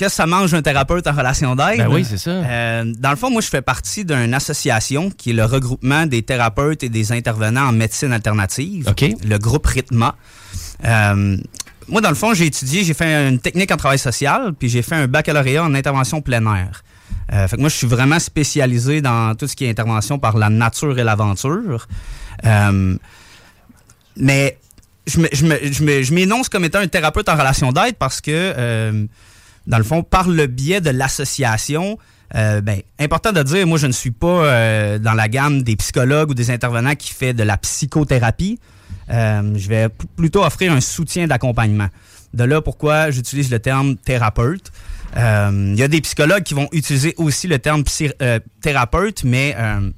Qu'est-ce 0.00 0.14
que 0.14 0.16
ça 0.16 0.26
mange 0.26 0.54
un 0.54 0.62
thérapeute 0.62 1.06
en 1.06 1.12
relation 1.12 1.54
d'aide? 1.54 1.76
Ben 1.76 1.88
oui, 1.88 2.06
c'est 2.08 2.16
ça. 2.16 2.30
Euh, 2.30 2.90
dans 2.98 3.10
le 3.10 3.16
fond, 3.16 3.28
moi, 3.30 3.42
je 3.42 3.48
fais 3.48 3.60
partie 3.60 4.02
d'une 4.06 4.32
association 4.32 5.10
qui 5.10 5.28
est 5.28 5.32
le 5.34 5.44
regroupement 5.44 6.06
des 6.06 6.22
thérapeutes 6.22 6.82
et 6.82 6.88
des 6.88 7.12
intervenants 7.12 7.66
en 7.68 7.72
médecine 7.72 8.10
alternative. 8.10 8.88
OK. 8.88 9.04
Le 9.22 9.36
groupe 9.36 9.66
RITMA. 9.66 10.16
Euh, 10.86 11.36
moi, 11.86 12.00
dans 12.00 12.08
le 12.08 12.14
fond, 12.14 12.32
j'ai 12.32 12.46
étudié, 12.46 12.82
j'ai 12.82 12.94
fait 12.94 13.28
une 13.28 13.40
technique 13.40 13.70
en 13.72 13.76
travail 13.76 13.98
social, 13.98 14.54
puis 14.58 14.70
j'ai 14.70 14.80
fait 14.80 14.94
un 14.94 15.06
baccalauréat 15.06 15.64
en 15.64 15.74
intervention 15.74 16.22
plein 16.22 16.46
air. 16.54 16.82
Euh, 17.34 17.46
fait 17.46 17.56
que 17.56 17.60
moi, 17.60 17.68
je 17.68 17.76
suis 17.76 17.86
vraiment 17.86 18.18
spécialisé 18.18 19.02
dans 19.02 19.34
tout 19.34 19.46
ce 19.48 19.54
qui 19.54 19.66
est 19.66 19.68
intervention 19.70 20.18
par 20.18 20.38
la 20.38 20.48
nature 20.48 20.98
et 20.98 21.04
l'aventure. 21.04 21.86
Euh, 22.46 22.96
mais 24.16 24.56
je 25.06 25.20
me- 25.20 25.28
je 25.30 25.44
me- 25.44 25.58
je 25.72 25.82
me- 25.84 26.02
je 26.02 26.14
m'énonce 26.14 26.48
comme 26.48 26.64
étant 26.64 26.78
un 26.78 26.88
thérapeute 26.88 27.28
en 27.28 27.36
relation 27.36 27.70
d'aide 27.70 27.96
parce 27.98 28.22
que, 28.22 28.30
euh, 28.30 29.04
dans 29.70 29.78
le 29.78 29.84
fond, 29.84 30.02
par 30.02 30.28
le 30.28 30.46
biais 30.48 30.80
de 30.80 30.90
l'association, 30.90 31.96
euh, 32.34 32.60
ben, 32.60 32.80
important 32.98 33.32
de 33.32 33.42
dire, 33.42 33.66
moi, 33.66 33.78
je 33.78 33.86
ne 33.86 33.92
suis 33.92 34.10
pas 34.10 34.26
euh, 34.26 34.98
dans 34.98 35.14
la 35.14 35.28
gamme 35.28 35.62
des 35.62 35.76
psychologues 35.76 36.30
ou 36.30 36.34
des 36.34 36.50
intervenants 36.50 36.96
qui 36.96 37.12
fait 37.12 37.32
de 37.32 37.44
la 37.44 37.56
psychothérapie. 37.56 38.58
Euh, 39.10 39.52
je 39.56 39.68
vais 39.68 39.88
plutôt 40.16 40.44
offrir 40.44 40.72
un 40.72 40.80
soutien 40.80 41.28
d'accompagnement. 41.28 41.88
De 42.34 42.44
là 42.44 42.60
pourquoi 42.60 43.10
j'utilise 43.10 43.50
le 43.50 43.60
terme 43.60 43.96
thérapeute. 43.96 44.70
Il 45.16 45.74
y 45.76 45.82
a 45.82 45.88
des 45.88 46.00
psychologues 46.00 46.44
qui 46.44 46.54
vont 46.54 46.68
utiliser 46.70 47.14
aussi 47.16 47.48
le 47.48 47.58
terme 47.58 47.82
thérapeute, 48.60 49.24
mais 49.24 49.56
euh, 49.58 49.90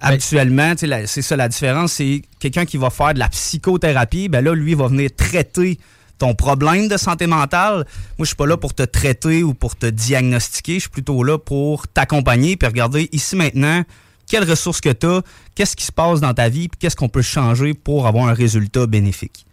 habituellement, 0.00 0.72
c'est 0.78 1.22
ça 1.22 1.36
la 1.36 1.48
différence, 1.48 1.92
c'est 1.92 2.22
quelqu'un 2.38 2.64
qui 2.64 2.76
va 2.76 2.88
faire 2.88 3.12
de 3.14 3.18
la 3.18 3.28
psychothérapie, 3.28 4.28
ben 4.28 4.42
là, 4.42 4.54
lui, 4.54 4.74
va 4.74 4.88
venir 4.88 5.10
traiter 5.14 5.78
ton 6.18 6.34
problème 6.34 6.88
de 6.88 6.96
santé 6.96 7.26
mentale. 7.26 7.86
Moi, 8.18 8.24
je 8.24 8.26
suis 8.26 8.36
pas 8.36 8.46
là 8.46 8.56
pour 8.56 8.74
te 8.74 8.82
traiter 8.82 9.42
ou 9.42 9.54
pour 9.54 9.76
te 9.76 9.86
diagnostiquer, 9.86 10.74
je 10.74 10.80
suis 10.80 10.88
plutôt 10.90 11.22
là 11.22 11.38
pour 11.38 11.88
t'accompagner 11.88 12.56
puis 12.56 12.68
regarder 12.68 13.08
ici 13.12 13.36
maintenant 13.36 13.84
quelles 14.28 14.48
ressources 14.48 14.80
que 14.80 14.90
tu 14.90 15.06
as, 15.06 15.22
qu'est-ce 15.54 15.74
qui 15.74 15.84
se 15.84 15.92
passe 15.92 16.20
dans 16.20 16.34
ta 16.34 16.48
vie, 16.48 16.68
puis 16.68 16.78
qu'est-ce 16.78 16.96
qu'on 16.96 17.08
peut 17.08 17.22
changer 17.22 17.74
pour 17.74 18.06
avoir 18.06 18.28
un 18.28 18.34
résultat 18.34 18.86
bénéfique. 18.86 19.46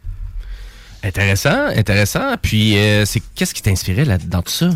Intéressant, 1.01 1.67
intéressant. 1.67 2.35
Puis, 2.41 2.77
euh, 2.77 3.05
c'est 3.05 3.21
qu'est-ce 3.35 3.53
qui 3.53 3.61
t'inspirait 3.61 4.05
là, 4.05 4.17
dans 4.17 4.41
tout 4.41 4.51
ça? 4.51 4.71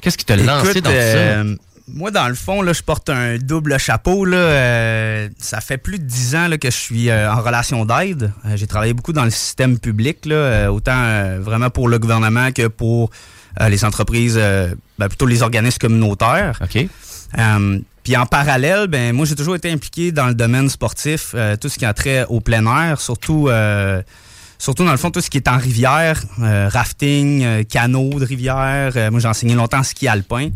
Qu'est-ce 0.00 0.18
qui 0.18 0.24
t'a 0.24 0.36
lancé 0.36 0.80
dans 0.80 0.90
tout 0.90 0.96
euh, 0.96 1.56
moi, 1.86 2.10
dans 2.10 2.28
le 2.28 2.34
fond, 2.34 2.62
là, 2.62 2.72
je 2.72 2.82
porte 2.82 3.10
un 3.10 3.36
double 3.38 3.78
chapeau. 3.78 4.24
Là, 4.24 4.36
Euh, 4.36 5.28
ça 5.38 5.60
fait 5.60 5.76
plus 5.76 5.98
de 5.98 6.04
dix 6.04 6.34
ans 6.34 6.48
là, 6.48 6.58
que 6.58 6.70
je 6.70 6.76
suis 6.76 7.10
euh, 7.10 7.30
en 7.30 7.40
relation 7.40 7.84
d'aide. 7.84 8.32
Euh, 8.46 8.56
J'ai 8.56 8.66
travaillé 8.66 8.94
beaucoup 8.94 9.12
dans 9.12 9.24
le 9.24 9.30
système 9.30 9.78
public, 9.78 10.26
là, 10.26 10.72
autant 10.72 11.38
vraiment 11.40 11.70
pour 11.70 11.88
le 11.88 11.98
gouvernement 11.98 12.52
que 12.52 12.68
pour 12.68 13.10
les 13.68 13.84
entreprises, 13.84 14.36
ben, 14.98 15.08
plutôt 15.08 15.26
les 15.26 15.42
organismes 15.42 15.78
communautaires. 15.78 16.60
OK. 16.60 16.88
Puis 18.02 18.16
en 18.16 18.26
parallèle, 18.26 18.86
ben 18.88 19.14
moi 19.14 19.24
j'ai 19.24 19.34
toujours 19.34 19.54
été 19.56 19.70
impliqué 19.70 20.12
dans 20.12 20.26
le 20.26 20.34
domaine 20.34 20.68
sportif, 20.68 21.34
tout 21.60 21.68
ce 21.68 21.78
qui 21.78 21.86
a 21.86 21.94
trait 21.94 22.26
au 22.28 22.40
plein 22.40 22.66
air, 22.66 23.00
surtout 23.00 23.48
surtout 24.58 24.84
dans 24.84 24.90
le 24.90 24.98
fond 24.98 25.10
tout 25.10 25.20
ce 25.20 25.30
qui 25.30 25.38
est 25.38 25.48
en 25.48 25.56
rivière, 25.56 26.20
rafting, 26.38 27.64
canot 27.66 28.18
de 28.18 28.24
rivière. 28.24 28.92
Moi 29.10 29.20
j'ai 29.20 29.28
enseigné 29.28 29.54
longtemps 29.54 29.82
ski 29.82 30.08
alpin. 30.08 30.50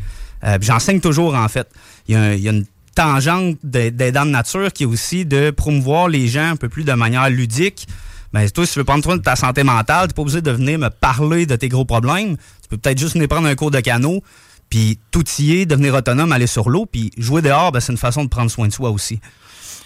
Euh, 0.45 0.59
j'enseigne 0.61 1.01
toujours 1.01 1.35
en 1.35 1.49
fait. 1.49 1.69
Il 2.09 2.15
y 2.15 2.17
a, 2.17 2.21
un- 2.21 2.33
il 2.35 2.41
y 2.41 2.49
a 2.49 2.53
une 2.53 2.65
tangente 2.95 3.57
de- 3.63 3.91
d'aidant 3.91 4.25
de 4.27 4.31
nature 4.31 4.73
qui 4.73 4.83
est 4.85 4.87
aussi 4.87 5.25
de 5.25 5.51
promouvoir 5.51 6.09
les 6.09 6.29
gens 6.29 6.51
un 6.51 6.57
peu 6.57 6.69
plus 6.69 6.85
de 6.85 6.93
manière 6.93 7.29
ludique. 7.31 7.87
Ben, 8.33 8.49
toi, 8.51 8.67
si 8.67 8.75
tu 8.75 8.79
veux 8.81 8.85
prendre 8.85 9.03
soin 9.03 9.17
de 9.17 9.23
ta 9.23 9.37
santé 9.37 9.63
mentale, 9.63 10.09
tu 10.09 10.15
pas 10.15 10.23
obligé 10.23 10.43
de 10.43 10.51
venir 10.51 10.79
me 10.79 10.91
parler 10.91 11.47
de 11.47 11.57
tes 11.57 11.69
gros 11.69 11.85
problèmes. 11.87 12.37
Tu 12.63 12.69
peux 12.69 12.77
peut-être 12.77 12.99
juste 12.99 13.15
venir 13.15 13.29
prendre 13.29 13.47
un 13.49 13.55
cours 13.55 13.71
de 13.71 13.81
canot, 13.81 14.23
puis 14.69 14.99
tout 15.11 15.25
y 15.39 15.55
est, 15.61 15.67
devenir 15.67 15.95
autonome, 15.95 16.31
aller 16.33 16.47
sur 16.47 16.69
l'eau, 16.69 16.85
puis 16.85 17.11
jouer 17.17 17.41
dehors, 17.41 17.73
ben, 17.73 17.81
c'est 17.81 17.93
une 17.93 17.99
façon 17.99 18.25
de 18.25 18.29
prendre 18.29 18.51
soin 18.51 18.69
de 18.69 18.73
soi 18.73 18.91
aussi. 18.91 19.19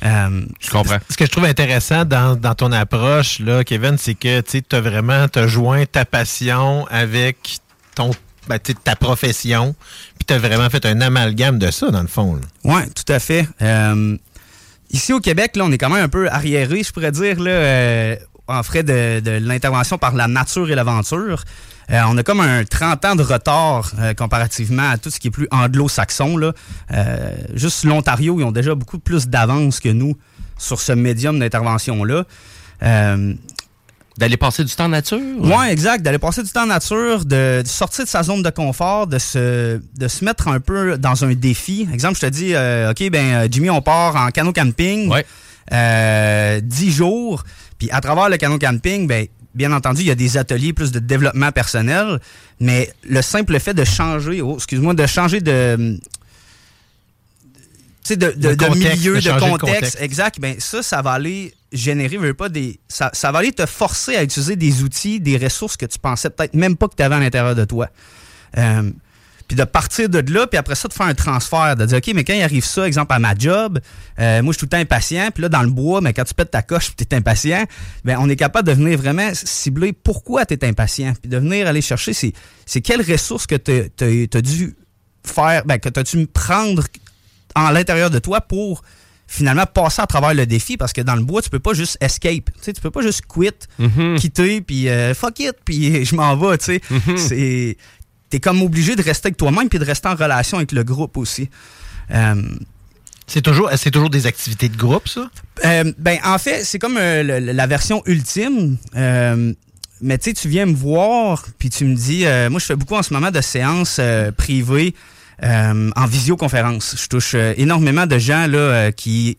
Euh, 0.04 0.44
Je 0.58 0.70
comprends. 0.70 0.98
Ce 1.08 1.16
que 1.16 1.24
je 1.24 1.30
trouve 1.30 1.44
intéressant 1.44 2.04
dans, 2.04 2.34
dans 2.34 2.56
ton 2.56 2.72
approche, 2.72 3.38
là, 3.38 3.62
Kevin, 3.62 3.96
c'est 3.98 4.14
que 4.14 4.40
tu 4.40 4.60
as 4.72 4.80
vraiment 4.80 5.28
t'as 5.28 5.46
joint 5.46 5.84
ta 5.86 6.04
passion 6.04 6.84
avec 6.90 7.58
ton, 7.94 8.10
ben, 8.48 8.58
ta 8.58 8.96
profession, 8.96 9.74
puis 10.18 10.24
tu 10.26 10.34
as 10.34 10.38
vraiment 10.38 10.68
fait 10.68 10.84
un 10.84 11.00
amalgame 11.00 11.58
de 11.58 11.70
ça, 11.70 11.90
dans 11.90 12.02
le 12.02 12.08
fond. 12.08 12.40
Oui, 12.64 12.82
tout 12.94 13.10
à 13.12 13.18
fait. 13.18 13.46
Euh, 13.60 14.16
ici 14.90 15.12
au 15.12 15.20
Québec, 15.20 15.56
là, 15.56 15.64
on 15.64 15.72
est 15.72 15.78
quand 15.78 15.90
même 15.90 16.04
un 16.04 16.08
peu 16.08 16.28
arriéré, 16.28 16.82
je 16.82 16.92
pourrais 16.92 17.12
dire, 17.12 17.40
là, 17.40 17.50
euh, 17.50 18.16
en 18.48 18.62
frais 18.62 18.82
de, 18.82 19.20
de 19.20 19.30
l'intervention 19.30 19.96
par 19.98 20.14
la 20.14 20.26
nature 20.26 20.70
et 20.70 20.74
l'aventure. 20.74 21.44
Euh, 21.90 22.00
on 22.08 22.16
a 22.16 22.22
comme 22.22 22.40
un 22.40 22.64
30 22.64 23.04
ans 23.04 23.16
de 23.16 23.22
retard 23.22 23.92
comparativement 24.16 24.90
à 24.90 24.98
tout 24.98 25.10
ce 25.10 25.20
qui 25.20 25.28
est 25.28 25.32
plus 25.32 25.48
anglo-saxon. 25.50 26.52
juste 27.54 27.84
l'Ontario, 27.84 28.40
ils 28.40 28.44
ont 28.44 28.52
déjà 28.52 28.74
beaucoup 28.74 28.98
plus 28.98 29.28
d'avance 29.28 29.78
que 29.80 29.88
nous 29.88 30.16
sur 30.58 30.80
ce 30.80 30.92
médium 30.92 31.38
d'intervention-là. 31.38 32.24
Euh, 34.12 34.18
D'aller 34.18 34.36
passer 34.36 34.64
du 34.64 34.74
temps 34.74 34.84
en 34.84 34.88
nature? 34.88 35.18
oui, 35.40 35.66
exact. 35.70 36.02
D'aller 36.02 36.18
passer 36.18 36.42
du 36.42 36.50
temps 36.50 36.64
en 36.64 36.66
nature, 36.66 37.24
de, 37.24 37.62
de 37.62 37.68
sortir 37.68 38.04
de 38.04 38.08
sa 38.10 38.22
zone 38.22 38.42
de 38.42 38.50
confort, 38.50 39.06
de 39.06 39.18
se, 39.18 39.80
de 39.96 40.08
se 40.08 40.24
mettre 40.24 40.48
un 40.48 40.60
peu 40.60 40.98
dans 40.98 41.24
un 41.24 41.32
défi. 41.34 41.88
Exemple, 41.92 42.16
je 42.16 42.20
te 42.20 42.26
dis, 42.26 42.54
euh, 42.54 42.90
OK, 42.90 43.10
ben 43.10 43.24
euh, 43.34 43.48
Jimmy, 43.50 43.70
on 43.70 43.80
part 43.82 44.16
en 44.16 44.28
canot 44.28 44.52
camping. 44.52 45.10
Euh, 45.72 46.60
10 46.62 46.92
jours. 46.92 47.44
Puis 47.78 47.88
à 47.90 48.00
travers 48.00 48.28
le 48.28 48.36
canot 48.36 48.58
camping, 48.58 49.06
ben, 49.06 49.26
bien 49.54 49.72
entendu, 49.72 50.02
il 50.02 50.06
y 50.08 50.10
a 50.10 50.14
des 50.14 50.36
ateliers 50.36 50.72
plus 50.72 50.92
de 50.92 50.98
développement 50.98 51.50
personnel. 51.52 52.18
Mais 52.60 52.92
le 53.08 53.22
simple 53.22 53.58
fait 53.60 53.74
de 53.74 53.84
changer, 53.84 54.42
oh, 54.42 54.56
excuse-moi, 54.56 54.94
de 54.94 55.06
changer 55.06 55.40
de. 55.40 55.98
Tu 58.04 58.08
sais, 58.08 58.16
de, 58.16 58.32
de, 58.32 58.54
De 58.54 58.68
milieu, 58.68 59.20
de 59.20 59.30
contexte, 59.30 59.58
contexte. 59.60 59.96
exact. 60.00 60.40
Ben 60.40 60.56
ça, 60.58 60.82
ça 60.82 61.02
va 61.02 61.12
aller 61.12 61.54
générer, 61.72 62.16
veux 62.16 62.34
pas 62.34 62.48
des, 62.48 62.80
ça, 62.88 63.10
ça 63.12 63.32
va 63.32 63.38
aller 63.38 63.52
te 63.52 63.64
forcer 63.66 64.16
à 64.16 64.22
utiliser 64.22 64.56
des 64.56 64.82
outils, 64.82 65.20
des 65.20 65.36
ressources 65.36 65.76
que 65.76 65.86
tu 65.86 65.98
pensais 65.98 66.30
peut-être 66.30 66.54
même 66.54 66.76
pas 66.76 66.88
que 66.88 66.96
tu 66.96 67.02
avais 67.02 67.14
à 67.14 67.20
l'intérieur 67.20 67.54
de 67.54 67.64
toi. 67.64 67.88
Euh, 68.58 68.90
puis 69.48 69.56
de 69.56 69.64
partir 69.64 70.08
de 70.08 70.32
là, 70.32 70.46
puis 70.46 70.58
après 70.58 70.74
ça, 70.74 70.88
de 70.88 70.92
faire 70.92 71.06
un 71.06 71.14
transfert, 71.14 71.76
de 71.76 71.84
dire, 71.84 71.98
OK, 71.98 72.10
mais 72.14 72.24
quand 72.24 72.32
il 72.32 72.42
arrive 72.42 72.64
ça, 72.64 72.86
exemple, 72.86 73.12
à 73.12 73.18
ma 73.18 73.34
job, 73.36 73.80
euh, 74.18 74.42
moi, 74.42 74.52
je 74.52 74.58
suis 74.58 74.60
tout 74.60 74.66
le 74.66 74.70
temps 74.70 74.82
impatient, 74.82 75.30
puis 75.30 75.42
là, 75.42 75.48
dans 75.48 75.62
le 75.62 75.70
bois, 75.70 76.00
mais 76.00 76.12
quand 76.12 76.24
tu 76.24 76.34
pètes 76.34 76.50
ta 76.50 76.62
coche, 76.62 76.92
tu 76.96 77.04
es 77.04 77.14
impatient, 77.14 77.64
ben 78.04 78.16
on 78.20 78.28
est 78.28 78.36
capable 78.36 78.68
de 78.68 78.72
venir 78.72 78.98
vraiment 78.98 79.30
cibler 79.34 79.92
pourquoi 79.92 80.46
tu 80.46 80.54
es 80.54 80.64
impatient, 80.64 81.12
puis 81.20 81.28
de 81.28 81.38
venir 81.38 81.66
aller 81.66 81.82
chercher, 81.82 82.12
c'est, 82.12 82.32
c'est 82.66 82.80
quelles 82.80 83.02
ressources 83.02 83.46
que 83.46 83.56
tu 83.56 84.36
as 84.36 84.40
dû 84.40 84.74
faire, 85.24 85.64
ben, 85.64 85.78
que 85.78 85.88
tu 85.88 86.00
as 86.00 86.02
dû 86.02 86.26
prendre 86.26 86.84
en 87.54 87.70
l'intérieur 87.70 88.10
de 88.10 88.18
toi 88.18 88.40
pour 88.40 88.82
finalement 89.26 89.64
passer 89.66 90.02
à 90.02 90.06
travers 90.06 90.34
le 90.34 90.44
défi 90.46 90.76
parce 90.76 90.92
que 90.92 91.00
dans 91.00 91.14
le 91.16 91.22
bois 91.22 91.40
tu 91.40 91.48
peux 91.48 91.58
pas 91.58 91.72
juste 91.72 91.96
escape 92.00 92.46
tu 92.46 92.52
sais 92.60 92.72
tu 92.72 92.80
peux 92.82 92.90
pas 92.90 93.02
juste 93.02 93.22
quit 93.26 93.50
Mhm. 93.78 94.18
quitter 94.18 94.60
puis 94.60 94.88
euh, 94.88 95.14
fuck 95.14 95.38
it 95.40 95.54
puis 95.64 96.04
je 96.04 96.14
m'en 96.14 96.36
vais 96.36 96.58
tu 96.58 96.64
sais 96.66 96.80
Mhm. 96.90 97.16
c'est 97.16 97.76
t'es 98.28 98.40
comme 98.40 98.60
obligé 98.62 98.94
de 98.96 99.02
rester 99.02 99.28
avec 99.28 99.36
toi-même 99.38 99.68
puis 99.68 99.78
de 99.78 99.84
rester 99.84 100.08
en 100.08 100.14
relation 100.16 100.58
avec 100.58 100.72
le 100.72 100.84
groupe 100.84 101.16
aussi 101.16 101.48
Euh, 102.10 102.42
C'est 103.26 103.40
toujours, 103.40 103.70
c'est 103.76 103.90
toujours 103.90 104.10
des 104.10 104.26
activités 104.26 104.68
de 104.68 104.76
groupe, 104.76 105.08
ça? 105.08 105.30
euh, 105.64 105.92
ben, 105.96 106.18
en 106.24 106.36
fait, 106.38 106.64
c'est 106.64 106.78
comme 106.78 106.98
euh, 106.98 107.22
le- 107.22 107.52
la 107.52 107.66
version 107.66 108.02
ultime. 108.04 108.76
Euh, 108.96 109.54
mais 110.02 110.18
tu 110.18 110.24
sais, 110.30 110.34
tu 110.34 110.48
viens 110.48 110.66
me 110.66 110.74
voir, 110.74 111.46
puis 111.58 111.70
tu 111.70 111.84
me 111.86 111.94
dis, 111.94 112.24
moi, 112.50 112.58
je 112.60 112.66
fais 112.66 112.74
beaucoup 112.76 112.96
en 112.96 113.02
ce 113.02 113.14
moment 113.14 113.30
de 113.30 113.40
séances 113.40 114.00
privées 114.36 114.94
euh, 115.44 115.90
en 115.94 116.06
visioconférence. 116.06 116.96
Je 116.98 117.08
touche 117.08 117.34
euh, 117.34 117.54
énormément 117.56 118.06
de 118.06 118.18
gens 118.18 118.46
là 118.46 118.58
euh, 118.58 118.90
qui 118.90 119.36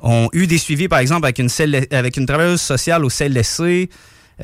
ont 0.00 0.28
eu 0.32 0.46
des 0.46 0.58
suivis, 0.58 0.88
par 0.88 1.00
exemple, 1.00 1.26
avec 1.26 1.38
une, 1.38 1.50
avec 1.90 2.16
une 2.16 2.26
travailleuse 2.26 2.60
sociale 2.60 3.04
au 3.04 3.08
CLSC, 3.08 3.88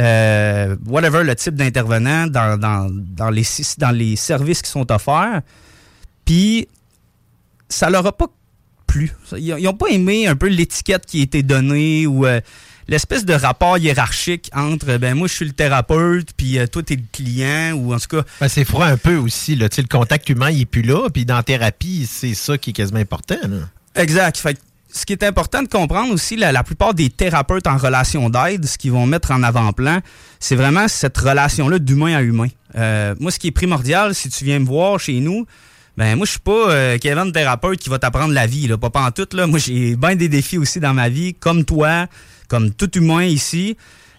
euh, 0.00 0.76
whatever 0.86 1.22
le 1.22 1.34
type 1.36 1.54
d'intervenant 1.54 2.26
dans, 2.26 2.58
dans, 2.58 2.88
dans, 2.90 3.30
les, 3.30 3.44
dans 3.78 3.92
les 3.92 4.16
services 4.16 4.62
qui 4.62 4.70
sont 4.70 4.90
offerts. 4.90 5.42
Puis, 6.24 6.66
ça 7.68 7.90
leur 7.90 8.06
a 8.06 8.12
pas 8.12 8.26
plu. 8.86 9.12
Ils 9.36 9.62
n'ont 9.62 9.74
pas 9.74 9.88
aimé 9.88 10.26
un 10.26 10.36
peu 10.36 10.48
l'étiquette 10.48 11.06
qui 11.06 11.20
a 11.20 11.22
été 11.22 11.42
donnée 11.42 12.06
ou 12.06 12.26
euh, 12.26 12.40
l'espèce 12.88 13.24
de 13.24 13.34
rapport 13.34 13.78
hiérarchique 13.78 14.50
entre 14.54 14.96
ben 14.98 15.14
moi 15.14 15.28
je 15.28 15.34
suis 15.34 15.44
le 15.44 15.52
thérapeute 15.52 16.28
puis 16.36 16.58
euh, 16.58 16.66
toi 16.66 16.82
t'es 16.82 16.96
le 16.96 17.02
client 17.12 17.72
ou 17.72 17.94
en 17.94 17.98
tout 17.98 18.16
cas 18.16 18.22
Ben, 18.40 18.48
c'est 18.48 18.64
froid 18.64 18.86
un 18.86 18.96
peu 18.96 19.16
aussi. 19.16 19.56
Là. 19.56 19.68
Le 19.76 19.88
contact 19.88 20.28
humain, 20.28 20.50
il 20.50 20.62
est 20.62 20.66
plus 20.66 20.82
là. 20.82 21.08
Puis 21.12 21.24
dans 21.24 21.36
la 21.36 21.42
thérapie, 21.42 22.08
c'est 22.10 22.34
ça 22.34 22.58
qui 22.58 22.70
est 22.70 22.74
quasiment 22.74 23.00
important. 23.00 23.36
là. 23.42 23.68
Exact. 23.94 24.36
Fait 24.38 24.54
que 24.54 24.60
ce 24.92 25.04
qui 25.06 25.12
est 25.12 25.24
important 25.24 25.62
de 25.62 25.68
comprendre 25.68 26.12
aussi, 26.12 26.36
la, 26.36 26.52
la 26.52 26.62
plupart 26.62 26.94
des 26.94 27.10
thérapeutes 27.10 27.66
en 27.66 27.76
relation 27.76 28.30
d'aide, 28.30 28.64
ce 28.64 28.78
qu'ils 28.78 28.92
vont 28.92 29.06
mettre 29.06 29.32
en 29.32 29.42
avant-plan, 29.42 29.98
c'est 30.38 30.54
vraiment 30.54 30.86
cette 30.86 31.18
relation-là 31.18 31.80
d'humain 31.80 32.14
à 32.14 32.22
humain. 32.22 32.46
Euh, 32.76 33.14
moi, 33.18 33.32
ce 33.32 33.38
qui 33.40 33.48
est 33.48 33.52
primordial, 33.52 34.14
si 34.14 34.28
tu 34.28 34.44
viens 34.44 34.60
me 34.60 34.64
voir 34.66 35.00
chez 35.00 35.18
nous, 35.20 35.46
ben 35.96 36.16
moi, 36.16 36.26
je 36.26 36.32
suis 36.32 36.40
pas 36.40 36.70
euh, 36.70 36.98
Kevin 36.98 37.32
thérapeute 37.32 37.78
qui 37.78 37.88
va 37.88 37.98
t'apprendre 37.98 38.32
la 38.34 38.46
vie, 38.46 38.66
là, 38.68 38.76
pas 38.78 38.90
en 38.94 39.10
tout. 39.10 39.26
Là. 39.32 39.46
Moi, 39.46 39.58
j'ai 39.58 39.96
bien 39.96 40.14
des 40.16 40.28
défis 40.28 40.58
aussi 40.58 40.80
dans 40.80 40.94
ma 40.94 41.08
vie, 41.08 41.34
comme 41.34 41.64
toi, 41.64 42.06
comme 42.48 42.72
tout 42.72 42.90
humain 42.96 43.24
ici. 43.24 43.76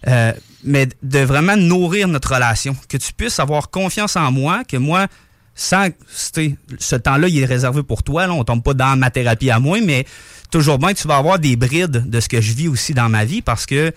Euh, 0.08 0.34
mais 0.64 0.88
de 1.04 1.20
vraiment 1.20 1.56
nourrir 1.56 2.08
notre 2.08 2.34
relation. 2.34 2.76
Que 2.90 2.98
tu 2.98 3.14
puisses 3.14 3.40
avoir 3.40 3.70
confiance 3.70 4.16
en 4.16 4.32
moi, 4.32 4.64
que 4.64 4.78
moi, 4.78 5.08
sans 5.56 5.88
ce 6.10 6.96
temps-là, 6.96 7.28
il 7.28 7.40
est 7.40 7.46
réservé 7.46 7.82
pour 7.84 8.04
toi. 8.04 8.28
Là, 8.28 8.34
on 8.34 8.44
tombe 8.44 8.64
pas 8.64 8.74
dans 8.74 8.98
ma 8.98 9.10
thérapie 9.10 9.50
à 9.50 9.60
moi, 9.60 9.80
mais 9.82 10.06
toujours 10.52 10.78
bien 10.80 10.94
que 10.94 11.00
tu 11.00 11.08
vas 11.08 11.18
avoir 11.18 11.40
des 11.40 11.56
brides 11.56 12.10
de 12.10 12.20
ce 12.20 12.28
que 12.30 12.42
je 12.42 12.54
vis 12.54 12.68
aussi 12.68 12.94
dans 12.94 13.10
ma 13.10 13.26
vie 13.26 13.42
parce 13.42 13.66
que 13.66 13.92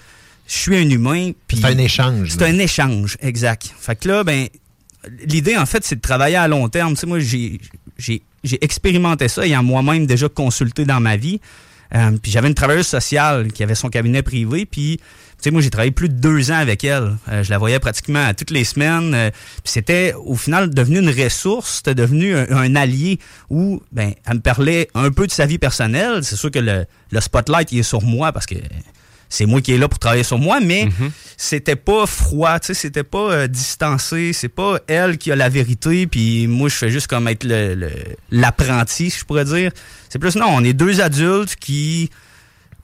je 0.46 0.54
suis 0.54 0.76
un 0.76 0.88
humain. 0.88 1.32
puis 1.46 1.58
C'est 1.58 1.66
un 1.66 1.78
échange, 1.78 2.30
C'est 2.30 2.42
un 2.42 2.58
échange, 2.58 3.16
exact. 3.20 3.74
Fait 3.78 3.96
que 3.96 4.08
là, 4.08 4.24
ben, 4.24 4.48
l'idée, 5.26 5.56
en 5.56 5.66
fait, 5.66 5.84
c'est 5.84 5.96
de 5.96 6.00
travailler 6.00 6.36
à 6.36 6.48
long 6.48 6.68
terme. 6.68 6.94
Tu 6.94 7.00
sais, 7.00 7.06
moi, 7.06 7.18
j'ai, 7.18 8.22
expérimenté 8.60 9.28
ça 9.28 9.46
ayant 9.46 9.62
moi-même 9.62 10.06
déjà 10.06 10.28
consulté 10.28 10.84
dans 10.84 11.00
ma 11.00 11.16
vie. 11.16 11.40
Euh, 11.94 12.10
puis 12.22 12.30
j'avais 12.30 12.48
une 12.48 12.54
travailleuse 12.54 12.86
sociale 12.86 13.52
qui 13.52 13.62
avait 13.62 13.74
son 13.74 13.88
cabinet 13.88 14.22
privé, 14.22 14.66
puis 14.66 14.98
tu 14.98 15.44
sais, 15.44 15.50
moi, 15.52 15.62
j'ai 15.62 15.70
travaillé 15.70 15.92
plus 15.92 16.08
de 16.08 16.14
deux 16.14 16.50
ans 16.50 16.56
avec 16.56 16.82
elle. 16.82 17.16
Euh, 17.28 17.44
je 17.44 17.50
la 17.50 17.58
voyais 17.58 17.78
pratiquement 17.78 18.34
toutes 18.34 18.50
les 18.50 18.64
semaines. 18.64 19.14
euh, 19.14 19.30
puis 19.62 19.72
c'était, 19.72 20.12
au 20.24 20.34
final, 20.34 20.74
devenu 20.74 20.98
une 20.98 21.10
ressource. 21.10 21.76
C'était 21.76 21.94
devenu 21.94 22.34
un, 22.36 22.50
un 22.50 22.74
allié 22.74 23.20
où, 23.48 23.80
ben, 23.92 24.14
elle 24.26 24.34
me 24.34 24.40
parlait 24.40 24.88
un 24.94 25.12
peu 25.12 25.28
de 25.28 25.30
sa 25.30 25.46
vie 25.46 25.58
personnelle. 25.58 26.24
C'est 26.24 26.34
sûr 26.34 26.50
que 26.50 26.58
le, 26.58 26.86
le 27.12 27.20
spotlight, 27.20 27.70
il 27.70 27.78
est 27.78 27.82
sur 27.84 28.02
moi 28.02 28.32
parce 28.32 28.46
que 28.46 28.56
c'est 29.28 29.46
moi 29.46 29.60
qui 29.60 29.72
est 29.72 29.78
là 29.78 29.88
pour 29.88 29.98
travailler 29.98 30.22
sur 30.24 30.38
moi, 30.38 30.60
mais 30.60 30.88
c'était 31.36 31.76
pas 31.76 32.06
froid, 32.06 32.58
tu 32.60 32.68
sais, 32.68 32.74
c'était 32.74 33.04
pas 33.04 33.30
euh, 33.32 33.46
distancé, 33.46 34.32
c'est 34.32 34.48
pas 34.48 34.78
elle 34.86 35.18
qui 35.18 35.30
a 35.30 35.36
la 35.36 35.48
vérité, 35.48 36.06
puis 36.06 36.46
moi 36.46 36.68
je 36.68 36.74
fais 36.74 36.90
juste 36.90 37.06
comme 37.08 37.28
être 37.28 37.44
le- 37.44 37.74
le- 37.74 37.90
l'apprenti, 38.30 39.10
je 39.10 39.24
pourrais 39.24 39.44
dire. 39.44 39.70
C'est 40.08 40.18
plus 40.18 40.34
non, 40.36 40.46
on 40.48 40.64
est 40.64 40.72
deux 40.72 41.00
adultes 41.00 41.56
qui 41.56 42.10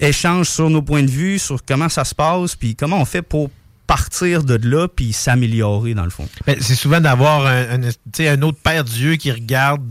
échangent 0.01 0.49
sur 0.49 0.71
nos 0.71 0.83
points 0.83 1.03
de 1.03 1.11
vue, 1.11 1.39
sur 1.39 1.65
comment 1.65 1.89
ça 1.89 2.05
se 2.05 2.15
passe, 2.15 2.57
puis 2.57 2.75
comment 2.77 3.01
on 3.01 3.05
fait 3.05 3.23
pour 3.23 3.51
partir 3.87 4.45
de 4.45 4.55
là 4.67 4.89
puis 4.89 5.13
s'améliorer 5.13 5.95
dans 5.95 6.05
le 6.05 6.11
fond. 6.11 6.27
Ben, 6.47 6.57
c'est 6.61 6.75
souvent 6.75 7.01
d'avoir 7.01 7.47
un, 7.47 7.81
un 7.83 8.43
autre 8.43 8.59
père 8.63 8.83
Dieu 8.85 9.17
qui 9.17 9.31
regarde 9.31 9.83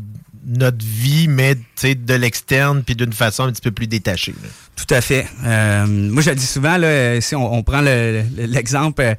notre 0.45 0.83
vie, 0.85 1.27
mais 1.27 1.55
de 1.55 2.13
l'externe, 2.13 2.83
puis 2.83 2.95
d'une 2.95 3.13
façon 3.13 3.43
un 3.43 3.51
petit 3.51 3.61
peu 3.61 3.71
plus 3.71 3.87
détachée. 3.87 4.35
Tout 4.75 4.93
à 4.93 5.01
fait. 5.01 5.27
Euh, 5.45 5.85
moi, 5.87 6.21
je 6.21 6.31
dis 6.31 6.45
souvent, 6.45 6.77
si 7.21 7.35
on, 7.35 7.63
prend 7.63 7.81
le- 7.81 8.23
le- 8.35 8.45
l'exemple, 8.45 9.01
euh, 9.01 9.15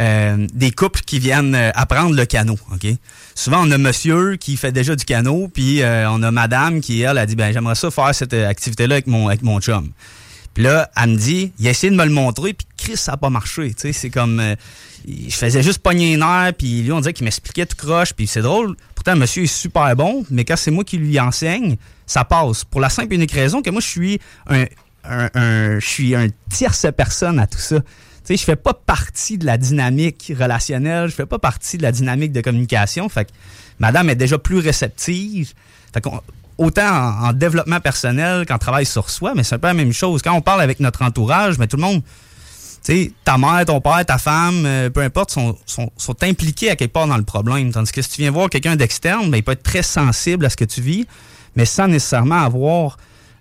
euh, 0.00 0.46
des 0.52 0.72
couples 0.72 1.00
qui 1.02 1.18
viennent 1.20 1.54
apprendre 1.74 2.16
le 2.16 2.24
canot. 2.26 2.58
Souvent, 3.36 3.66
on 3.66 3.70
a 3.70 3.78
monsieur 3.78 4.36
qui 4.36 4.56
fait 4.56 4.72
déjà 4.72 4.96
du 4.96 5.04
canot, 5.04 5.48
puis 5.52 5.82
on 5.84 6.22
a 6.22 6.30
madame 6.30 6.80
qui, 6.80 7.02
elle, 7.02 7.18
a 7.18 7.26
dit, 7.26 7.36
ben 7.36 7.52
j'aimerais 7.52 7.74
ça 7.76 7.90
faire 7.90 8.14
cette 8.14 8.34
activité-là 8.34 8.96
avec 8.96 9.06
mon, 9.06 9.28
avec 9.28 9.42
mon 9.42 9.60
chum. 9.60 9.90
Puis 10.54 10.62
là, 10.62 10.88
elle 10.96 11.10
me 11.10 11.16
dit, 11.16 11.52
il 11.58 11.66
a 11.66 11.70
essayé 11.70 11.90
de 11.90 11.96
me 11.96 12.04
le 12.04 12.12
montrer, 12.12 12.54
puis 12.54 12.66
Chris, 12.76 12.96
ça 12.96 13.12
n'a 13.12 13.16
pas 13.18 13.30
marché. 13.30 13.74
C'est 13.76 14.10
comme, 14.10 14.40
je 15.06 15.34
faisais 15.34 15.62
juste 15.62 15.78
pogner 15.80 16.12
les 16.12 16.16
nerfs, 16.16 16.54
puis 16.56 16.82
lui, 16.82 16.92
on 16.92 17.00
dirait 17.00 17.12
qu'il 17.12 17.24
m'expliquait 17.24 17.66
tout 17.66 17.76
croche, 17.76 18.12
puis 18.14 18.26
c'est 18.26 18.42
drôle. 18.42 18.76
Monsieur 19.14 19.42
est 19.44 19.46
super 19.46 19.94
bon, 19.96 20.24
mais 20.30 20.44
quand 20.44 20.56
c'est 20.56 20.70
moi 20.70 20.84
qui 20.84 20.96
lui 20.98 21.18
enseigne, 21.20 21.76
ça 22.06 22.24
passe. 22.24 22.64
Pour 22.64 22.80
la 22.80 22.88
simple 22.88 23.12
et 23.12 23.16
unique 23.16 23.32
raison 23.32 23.60
que 23.62 23.70
moi, 23.70 23.80
je 23.80 23.86
suis 23.86 24.20
un, 24.48 24.64
je 25.34 25.86
suis 25.86 26.14
un 26.14 26.28
tierce 26.50 26.86
personne 26.96 27.38
à 27.38 27.46
tout 27.46 27.58
ça. 27.58 27.80
Tu 27.80 27.84
sais, 28.24 28.36
je 28.38 28.44
fais 28.44 28.56
pas 28.56 28.72
partie 28.72 29.36
de 29.36 29.44
la 29.44 29.58
dynamique 29.58 30.32
relationnelle, 30.38 31.10
je 31.10 31.14
fais 31.14 31.26
pas 31.26 31.38
partie 31.38 31.76
de 31.76 31.82
la 31.82 31.92
dynamique 31.92 32.32
de 32.32 32.40
communication. 32.40 33.08
Fait 33.10 33.26
que 33.26 33.30
madame 33.78 34.08
est 34.08 34.14
déjà 34.14 34.38
plus 34.38 34.58
réceptive. 34.60 35.52
Fait 35.92 36.00
qu'on- 36.00 36.22
autant 36.56 36.88
en, 36.88 37.26
en 37.28 37.32
développement 37.34 37.80
personnel 37.80 38.46
qu'en 38.46 38.56
travail 38.56 38.86
sur 38.86 39.10
soi, 39.10 39.34
mais 39.36 39.44
c'est 39.44 39.56
un 39.56 39.58
peu 39.58 39.66
la 39.66 39.74
même 39.74 39.92
chose. 39.92 40.22
Quand 40.22 40.32
on 40.32 40.40
parle 40.40 40.62
avec 40.62 40.80
notre 40.80 41.02
entourage, 41.02 41.58
mais 41.58 41.66
tout 41.66 41.76
le 41.76 41.82
monde, 41.82 42.02
sais, 42.92 43.12
ta 43.24 43.38
mère, 43.38 43.64
ton 43.66 43.80
père, 43.80 44.04
ta 44.06 44.18
femme, 44.18 44.64
euh, 44.66 44.90
peu 44.90 45.00
importe, 45.02 45.30
sont, 45.30 45.56
sont, 45.66 45.90
sont 45.96 46.22
impliqués 46.22 46.70
à 46.70 46.76
quelque 46.76 46.92
part 46.92 47.06
dans 47.06 47.16
le 47.16 47.22
problème. 47.24 47.72
Tandis 47.72 47.92
que 47.92 48.02
si 48.02 48.10
tu 48.10 48.22
viens 48.22 48.30
voir 48.30 48.50
quelqu'un 48.50 48.76
d'externe, 48.76 49.30
ben, 49.30 49.38
il 49.38 49.42
peut 49.42 49.52
être 49.52 49.62
très 49.62 49.82
sensible 49.82 50.44
à 50.46 50.50
ce 50.50 50.56
que 50.56 50.64
tu 50.64 50.80
vis, 50.80 51.06
mais 51.56 51.64
sans 51.64 51.88
nécessairement 51.88 52.42
avoir 52.42 52.96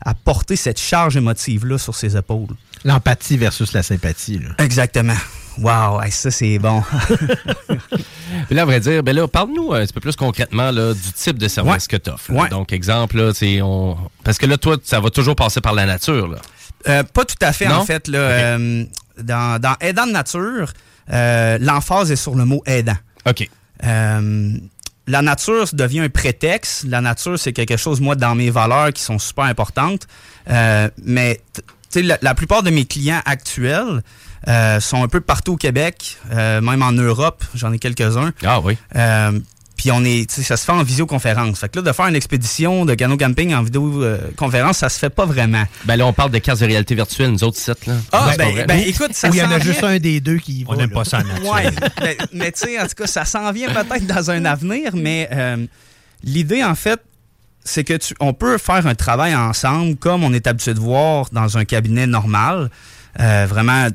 à 0.06 0.14
porter 0.14 0.56
cette 0.56 0.80
charge 0.80 1.16
émotive-là 1.18 1.78
sur 1.78 1.96
ses 1.96 2.18
épaules. 2.18 2.48
L'empathie 2.84 3.38
versus 3.38 3.72
la 3.74 3.84
sympathie. 3.84 4.40
là. 4.40 4.50
Exactement. 4.60 5.16
Wow, 5.60 6.02
hey, 6.02 6.12
ça 6.12 6.32
c'est 6.32 6.58
bon. 6.60 6.82
Puis 8.48 8.56
là, 8.56 8.64
à 8.64 8.66
vrai 8.66 8.80
dire, 8.80 9.04
ben 9.04 9.16
là, 9.16 9.28
parle-nous 9.28 9.74
un 9.74 9.86
petit 9.86 9.94
peu 9.94 10.00
plus 10.00 10.16
concrètement 10.16 10.72
là, 10.72 10.94
du 10.94 11.14
type 11.14 11.38
de 11.38 11.48
service 11.48 11.72
Ouais. 11.74 11.80
que 11.90 11.98
tu 11.98 12.10
offres. 12.10 12.32
Ouais. 12.32 12.50
Donc, 12.50 12.74
exemple, 12.74 13.18
là, 13.18 13.32
c'est 13.34 13.62
on... 13.62 13.98
parce 14.24 14.38
que 14.38 14.46
là, 14.46 14.58
toi, 14.58 14.78
ça 14.84 15.00
va 15.00 15.10
toujours 15.10 15.36
passer 15.36 15.62
par 15.62 15.74
la 15.74 15.86
nature. 15.86 16.28
Là. 16.28 16.38
Euh, 16.90 17.04
pas 17.04 17.24
tout 17.24 17.36
à 17.42 17.54
fait, 17.54 17.68
Non? 17.68 17.76
en 17.76 17.86
fait. 17.86 18.08
Là, 18.08 18.18
Euh, 18.20 18.86
dans, 19.22 19.60
dans 19.60 19.76
Aidant 19.80 20.08
de 20.08 20.12
nature, 20.12 20.74
euh, 21.12 21.58
l'emphase 21.60 22.12
est 22.12 22.16
sur 22.16 22.36
le 22.36 22.46
mot 22.46 22.62
aidant. 22.66 22.98
OK. 23.26 23.50
Euh, 23.84 24.58
la 25.08 25.22
nature 25.22 25.66
devient 25.74 26.00
un 26.00 26.10
prétexte. 26.10 26.86
La 26.86 27.02
nature, 27.02 27.38
c'est 27.38 27.54
quelque 27.54 27.78
chose, 27.78 28.00
moi, 28.00 28.16
dans 28.16 28.36
mes 28.36 28.50
valeurs 28.50 28.94
qui 28.94 29.02
sont 29.02 29.20
super 29.20 29.46
importantes. 29.46 30.08
Euh, 30.50 30.90
mais 31.04 31.42
la, 31.96 32.18
la 32.22 32.36
plupart 32.36 32.64
de 32.64 32.70
mes 32.70 32.86
clients 32.86 33.22
actuels 33.26 34.02
sont 34.80 35.04
un 35.04 35.08
peu 35.08 35.22
partout 35.22 35.54
au 35.54 35.58
Québec, 35.58 36.18
même 36.32 36.82
en 36.82 36.92
Europe. 36.92 37.44
J'en 37.56 37.72
ai 37.72 37.80
quelques-uns. 37.80 38.34
Ah 38.44 38.60
oui. 38.62 38.78
Puis 39.84 39.92
on 39.92 40.06
est, 40.06 40.32
ça 40.32 40.56
se 40.56 40.64
fait 40.64 40.72
en 40.72 40.82
visioconférence. 40.82 41.60
Fait 41.60 41.68
que 41.68 41.78
là, 41.78 41.82
de 41.82 41.92
faire 41.92 42.08
une 42.08 42.16
expédition 42.16 42.86
de 42.86 42.94
canot 42.94 43.18
camping 43.18 43.54
en 43.54 43.64
vidéoconférence, 43.64 44.78
ça 44.78 44.88
se 44.88 44.98
fait 44.98 45.10
pas 45.10 45.26
vraiment. 45.26 45.66
Ben 45.84 45.98
là, 45.98 46.06
on 46.08 46.14
parle 46.14 46.32
de 46.32 46.38
casques 46.38 46.62
de 46.62 46.68
réalité 46.68 46.96
virtuelle, 46.96 47.32
nous 47.32 47.44
autres 47.44 47.58
sites. 47.58 47.86
Là. 47.86 47.96
Ah, 48.14 48.32
ben, 48.38 48.66
ben, 48.66 48.80
écoute, 48.80 49.14
ça 49.14 49.30
Ou 49.30 49.34
il 49.34 49.40
y 49.40 49.42
en 49.42 49.52
a 49.52 49.58
vient. 49.58 49.60
juste 49.60 49.84
un 49.84 50.00
des 50.00 50.22
deux 50.22 50.38
qui 50.38 50.64
On 50.70 50.78
n'aime 50.78 50.90
pas 50.90 51.04
ça 51.04 51.20
en. 51.20 51.54
Ouais, 51.54 51.70
mais, 52.02 52.18
mais 52.32 52.52
tu 52.54 52.62
sais, 52.62 52.80
en 52.80 52.84
tout 52.84 52.96
cas, 52.96 53.08
ça 53.08 53.26
s'en 53.26 53.52
vient 53.52 53.68
peut-être 53.74 54.08
dans 54.08 54.32
un 54.32 54.46
avenir, 54.46 54.92
mais 54.96 55.28
euh, 55.34 55.66
l'idée, 56.24 56.64
en 56.64 56.76
fait, 56.76 57.02
c'est 57.66 57.84
que 57.84 57.98
tu, 57.98 58.16
on 58.22 58.32
peut 58.34 58.58
faire 58.58 58.88
un 58.88 58.96
travail 58.96 59.36
ensemble 59.36 59.98
comme 59.98 60.24
on 60.24 60.32
est 60.32 60.48
habitué 60.48 60.74
de 60.76 60.80
voir 60.80 61.26
dans 61.34 61.58
un 61.58 61.66
cabinet 61.66 62.08
normal. 62.08 62.70
Euh, 63.20 63.46
vraiment 63.50 63.90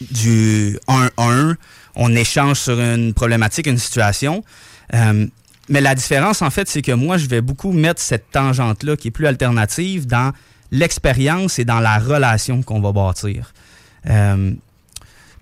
du 0.00 0.78
1-1. 0.88 1.56
On 1.96 2.16
échange 2.16 2.60
sur 2.60 2.80
une 2.80 3.12
problématique, 3.12 3.66
une 3.66 3.76
situation. 3.76 4.42
Euh, 4.94 5.26
mais 5.68 5.80
la 5.80 5.94
différence, 5.94 6.42
en 6.42 6.50
fait, 6.50 6.68
c'est 6.68 6.82
que 6.82 6.92
moi, 6.92 7.16
je 7.18 7.26
vais 7.26 7.40
beaucoup 7.40 7.72
mettre 7.72 8.00
cette 8.00 8.30
tangente-là 8.30 8.96
qui 8.96 9.08
est 9.08 9.10
plus 9.10 9.26
alternative 9.26 10.06
dans 10.06 10.32
l'expérience 10.70 11.58
et 11.58 11.64
dans 11.64 11.80
la 11.80 11.98
relation 11.98 12.62
qu'on 12.62 12.80
va 12.80 12.92
bâtir. 12.92 13.52
Euh, 14.08 14.52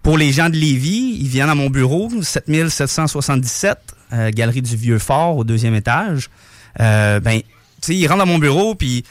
pour 0.02 0.18
les 0.18 0.32
gens 0.32 0.48
de 0.48 0.56
Lévis, 0.56 1.16
ils 1.20 1.28
viennent 1.28 1.48
à 1.50 1.54
mon 1.54 1.70
bureau, 1.70 2.08
7777, 2.22 3.78
euh, 4.12 4.30
Galerie 4.34 4.62
du 4.62 4.76
Vieux-Fort, 4.76 5.36
au 5.36 5.44
deuxième 5.44 5.74
étage. 5.74 6.28
Ben, 6.78 7.20
tu 7.40 7.42
sais, 7.82 7.94
ils 7.96 8.06
rentrent 8.06 8.20
dans 8.20 8.26
mon 8.26 8.38
bureau, 8.38 8.74
puis, 8.74 9.02
tu 9.02 9.08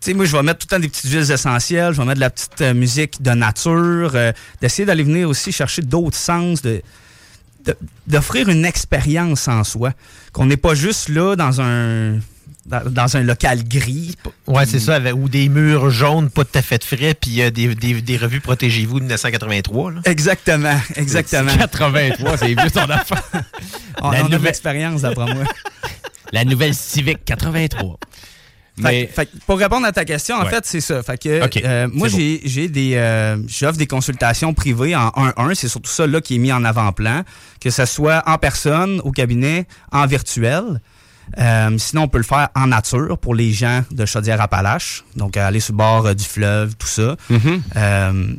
sais, 0.00 0.14
moi, 0.14 0.24
je 0.26 0.36
vais 0.36 0.42
mettre 0.42 0.60
tout 0.60 0.66
le 0.70 0.76
temps 0.76 0.80
des 0.80 0.88
petites 0.88 1.10
huiles 1.10 1.30
essentielles, 1.30 1.92
je 1.94 1.98
vais 1.98 2.04
mettre 2.06 2.16
de 2.16 2.20
la 2.20 2.30
petite 2.30 2.60
musique 2.74 3.20
de 3.22 3.30
nature, 3.32 4.16
d'essayer 4.60 4.84
d'aller 4.86 5.02
venir 5.02 5.28
aussi 5.28 5.52
chercher 5.52 5.82
d'autres 5.82 6.16
sens, 6.16 6.62
de- 6.62 6.82
d'offrir 8.06 8.48
une 8.48 8.64
expérience 8.64 9.48
en 9.48 9.64
soi. 9.64 9.92
Qu'on 10.32 10.46
n'est 10.46 10.56
pas 10.56 10.74
juste 10.74 11.08
là 11.08 11.36
dans 11.36 11.60
un 11.60 12.18
dans, 12.66 12.82
dans 12.90 13.16
un 13.16 13.22
local 13.22 13.66
gris. 13.66 14.14
Ouais, 14.46 14.66
c'est 14.66 14.78
ça, 14.78 14.96
avec- 14.96 15.14
ou 15.14 15.28
des 15.30 15.48
murs 15.48 15.88
jaunes, 15.90 16.28
pas 16.28 16.44
tout 16.44 16.58
à 16.58 16.60
fait 16.62 16.84
frais, 16.84 17.14
puis 17.18 17.40
euh, 17.40 17.50
des, 17.50 17.74
des, 17.74 18.02
des 18.02 18.16
revues 18.18 18.40
Protégez-vous 18.42 18.96
de 19.00 19.04
1983. 19.04 19.92
Là. 19.92 20.00
Exactement, 20.04 20.78
exactement. 20.96 21.56
83, 21.56 22.36
c'est 22.36 22.48
vieux 22.54 22.70
ton 22.70 22.80
affaire. 22.82 23.22
On, 24.02 24.10
La 24.10 24.18
on 24.18 24.20
a 24.20 24.28
de 24.28 24.32
nouvelle- 24.34 24.42
l'expérience, 24.42 25.00
d'après 25.02 25.32
moi. 25.32 25.44
La 26.32 26.44
nouvelle 26.44 26.74
Civic 26.74 27.24
83. 27.24 27.98
Mais 28.78 29.06
Fait, 29.06 29.12
fait 29.14 29.26
que 29.26 29.30
pour 29.46 29.58
répondre 29.58 29.86
à 29.86 29.92
ta 29.92 30.04
question, 30.04 30.36
en 30.36 30.44
Ouais. 30.44 30.50
fait, 30.50 30.64
c'est 30.66 30.80
ça. 30.80 31.02
Fait 31.02 31.18
que, 31.18 31.28
euh, 31.64 31.88
moi, 31.92 32.08
j'ai 32.08 32.68
des, 32.68 32.94
euh, 32.94 33.36
j'offre 33.46 33.78
des 33.78 33.86
consultations 33.86 34.54
privées 34.54 34.94
en 34.96 35.08
1-1. 35.16 35.54
C'est 35.54 35.68
surtout 35.68 35.90
ça 35.90 36.06
là 36.06 36.20
qui 36.20 36.36
est 36.36 36.38
mis 36.38 36.52
en 36.52 36.64
avant-plan, 36.64 37.22
que 37.60 37.70
ce 37.70 37.84
soit 37.86 38.22
en 38.26 38.38
personne, 38.38 39.00
au 39.04 39.12
cabinet, 39.12 39.66
en 39.92 40.06
virtuel. 40.06 40.80
Euh, 41.38 41.76
sinon, 41.78 42.02
on 42.04 42.08
peut 42.08 42.18
le 42.18 42.24
faire 42.24 42.48
en 42.54 42.68
nature 42.68 43.18
pour 43.18 43.34
les 43.34 43.52
gens 43.52 43.84
de 43.90 44.06
Chaudière-Appalaches. 44.06 45.04
Donc, 45.16 45.36
aller 45.36 45.60
sur 45.60 45.74
le 45.74 45.78
bord 45.78 46.14
du 46.14 46.24
fleuve, 46.24 46.74
tout 46.76 46.86
ça. 46.86 47.16
Euh, 47.76 48.34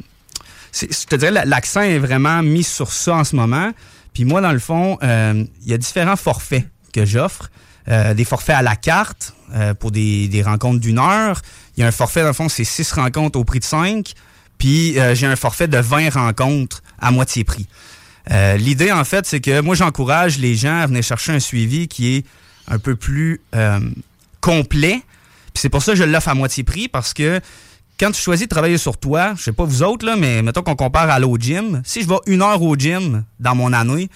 c'est- 0.72 0.92
je 1.02 1.06
te 1.06 1.16
dirais, 1.16 1.32
la- 1.32 1.46
l'accent 1.46 1.82
est 1.82 2.00
vraiment 2.00 2.42
mis 2.42 2.64
sur 2.64 2.92
ça 2.92 3.16
en 3.16 3.24
ce 3.24 3.36
moment. 3.36 3.72
Puis 4.14 4.26
moi, 4.26 4.42
dans 4.42 4.52
le 4.52 4.60
fond, 4.60 4.98
il 5.02 5.48
y 5.68 5.74
a 5.74 5.78
différents 5.78 6.16
forfaits 6.16 6.66
que 6.94 7.06
j'offre. 7.06 7.50
Euh, 7.90 8.14
des 8.14 8.24
forfaits 8.24 8.56
à 8.56 8.62
la 8.62 8.76
carte 8.76 9.34
euh, 9.56 9.74
pour 9.74 9.90
des, 9.90 10.44
rencontres 10.46 10.80
d'une 10.80 11.00
heure. 11.00 11.42
Il 11.76 11.82
y 11.82 11.84
a 11.84 11.88
un 11.88 11.92
forfait, 11.92 12.22
dans 12.22 12.28
le 12.28 12.34
fond, 12.34 12.48
c'est 12.48 12.64
six 12.64 12.92
rencontres 12.92 13.40
au 13.40 13.44
prix 13.44 13.60
de 13.60 13.64
5. 13.64 14.14
Puis 14.60 15.00
euh, 15.00 15.16
j'ai 15.16 15.26
un 15.26 15.36
forfait 15.36 15.68
de 15.68 15.78
20 15.80 16.12
rencontres 16.12 16.84
à 17.00 17.10
moitié 17.10 17.44
prix. 17.44 17.68
L'idée, 18.58 18.92
en 18.92 19.06
fait, 19.06 19.26
c'est 19.26 19.40
que 19.40 19.60
moi, 19.62 19.74
j'encourage 19.74 20.38
les 20.38 20.54
gens 20.54 20.82
à 20.82 20.86
venir 20.86 21.02
chercher 21.02 21.32
un 21.32 21.40
suivi 21.40 21.88
qui 21.88 22.16
est 22.16 22.26
un 22.68 22.78
peu 22.78 22.96
plus 22.96 23.42
complet. 24.40 25.02
Puis 25.52 25.62
c'est 25.62 25.70
pour 25.70 25.82
ça 25.82 25.94
que 25.94 25.98
je 25.98 26.04
l'offre 26.04 26.28
à 26.28 26.36
moitié 26.36 26.64
prix, 26.64 26.90
parce 26.90 27.16
que 27.16 27.42
quand 28.00 28.12
tu 28.12 28.22
choisis 28.22 28.46
de 28.46 28.50
travailler 28.50 28.78
sur 28.78 28.98
toi, 28.98 29.34
je 29.36 29.42
sais 29.42 29.52
pas 29.52 29.64
vous 29.64 29.82
autres, 29.82 30.06
là, 30.06 30.16
mais 30.16 30.44
mettons 30.44 30.62
qu'on 30.62 30.76
compare 30.76 31.10
à 31.10 31.18
l'au 31.18 31.38
gym, 31.38 31.82
si 31.84 32.04
je 32.04 32.08
vais 32.08 32.20
une 32.28 32.44
heure 32.44 32.62
au 32.62 32.76
gym 32.76 33.24
dans 33.40 33.56
mon 33.56 33.74
année, 33.74 34.12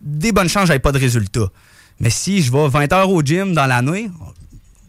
des 0.00 0.32
bonnes 0.32 0.48
chances, 0.48 0.66
j'avais 0.66 0.80
pas 0.80 0.90
de 0.90 0.98
résultat. 0.98 1.48
Mais 2.00 2.10
si 2.10 2.42
je 2.42 2.52
vais 2.52 2.68
20 2.68 2.92
heures 2.92 3.10
au 3.10 3.22
gym 3.22 3.54
dans 3.54 3.66
l'année, 3.66 4.10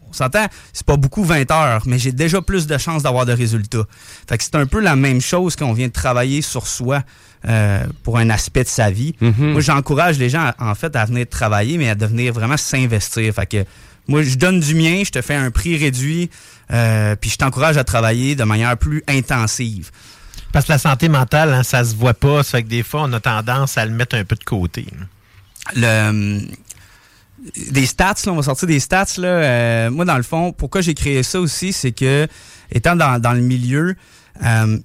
on 0.08 0.12
s'entend, 0.12 0.46
c'est 0.72 0.86
pas 0.86 0.96
beaucoup 0.96 1.24
20 1.24 1.50
heures, 1.50 1.82
mais 1.86 1.98
j'ai 1.98 2.12
déjà 2.12 2.40
plus 2.40 2.66
de 2.66 2.78
chances 2.78 3.02
d'avoir 3.02 3.26
de 3.26 3.32
résultats. 3.32 3.84
Fait 4.28 4.38
que 4.38 4.44
c'est 4.44 4.54
un 4.54 4.66
peu 4.66 4.80
la 4.80 4.96
même 4.96 5.20
chose 5.20 5.56
qu'on 5.56 5.72
vient 5.72 5.88
de 5.88 5.92
travailler 5.92 6.42
sur 6.42 6.66
soi 6.66 7.02
euh, 7.48 7.84
pour 8.02 8.18
un 8.18 8.30
aspect 8.30 8.64
de 8.64 8.68
sa 8.68 8.90
vie. 8.90 9.14
Moi, 9.20 9.60
j'encourage 9.60 10.18
les 10.18 10.30
gens, 10.30 10.50
en 10.58 10.74
fait, 10.74 10.96
à 10.96 11.04
venir 11.04 11.26
travailler, 11.28 11.78
mais 11.78 11.88
à 11.88 11.94
devenir 11.94 12.32
vraiment 12.32 12.56
s'investir. 12.56 13.34
Fait 13.34 13.46
que 13.46 13.64
moi, 14.08 14.22
je 14.22 14.36
donne 14.36 14.60
du 14.60 14.74
mien, 14.74 15.02
je 15.04 15.10
te 15.10 15.20
fais 15.20 15.34
un 15.34 15.50
prix 15.50 15.76
réduit, 15.76 16.30
euh, 16.72 17.16
puis 17.16 17.30
je 17.30 17.36
t'encourage 17.36 17.76
à 17.76 17.84
travailler 17.84 18.36
de 18.36 18.44
manière 18.44 18.76
plus 18.76 19.02
intensive. 19.08 19.90
Parce 20.52 20.66
que 20.66 20.72
la 20.72 20.78
santé 20.78 21.08
mentale, 21.08 21.52
hein, 21.52 21.62
ça 21.62 21.84
se 21.84 21.94
voit 21.94 22.14
pas. 22.14 22.42
Ça 22.42 22.58
fait 22.58 22.62
que 22.62 22.68
des 22.68 22.82
fois, 22.82 23.02
on 23.02 23.12
a 23.12 23.20
tendance 23.20 23.76
à 23.76 23.84
le 23.84 23.92
mettre 23.92 24.16
un 24.16 24.24
peu 24.24 24.36
de 24.36 24.44
côté. 24.44 24.86
le 25.74 26.40
des 27.70 27.86
stats, 27.86 28.14
là, 28.24 28.32
on 28.32 28.36
va 28.36 28.42
sortir 28.42 28.68
des 28.68 28.80
stats. 28.80 29.06
Là, 29.18 29.28
euh, 29.28 29.90
moi, 29.90 30.04
dans 30.04 30.16
le 30.16 30.22
fond, 30.22 30.52
pourquoi 30.52 30.80
j'ai 30.80 30.94
créé 30.94 31.22
ça 31.22 31.40
aussi, 31.40 31.72
c'est 31.72 31.92
que, 31.92 32.26
étant 32.70 32.96
dans, 32.96 33.20
dans 33.20 33.32
le 33.32 33.40
milieu, 33.40 33.94
euh, 34.44 34.78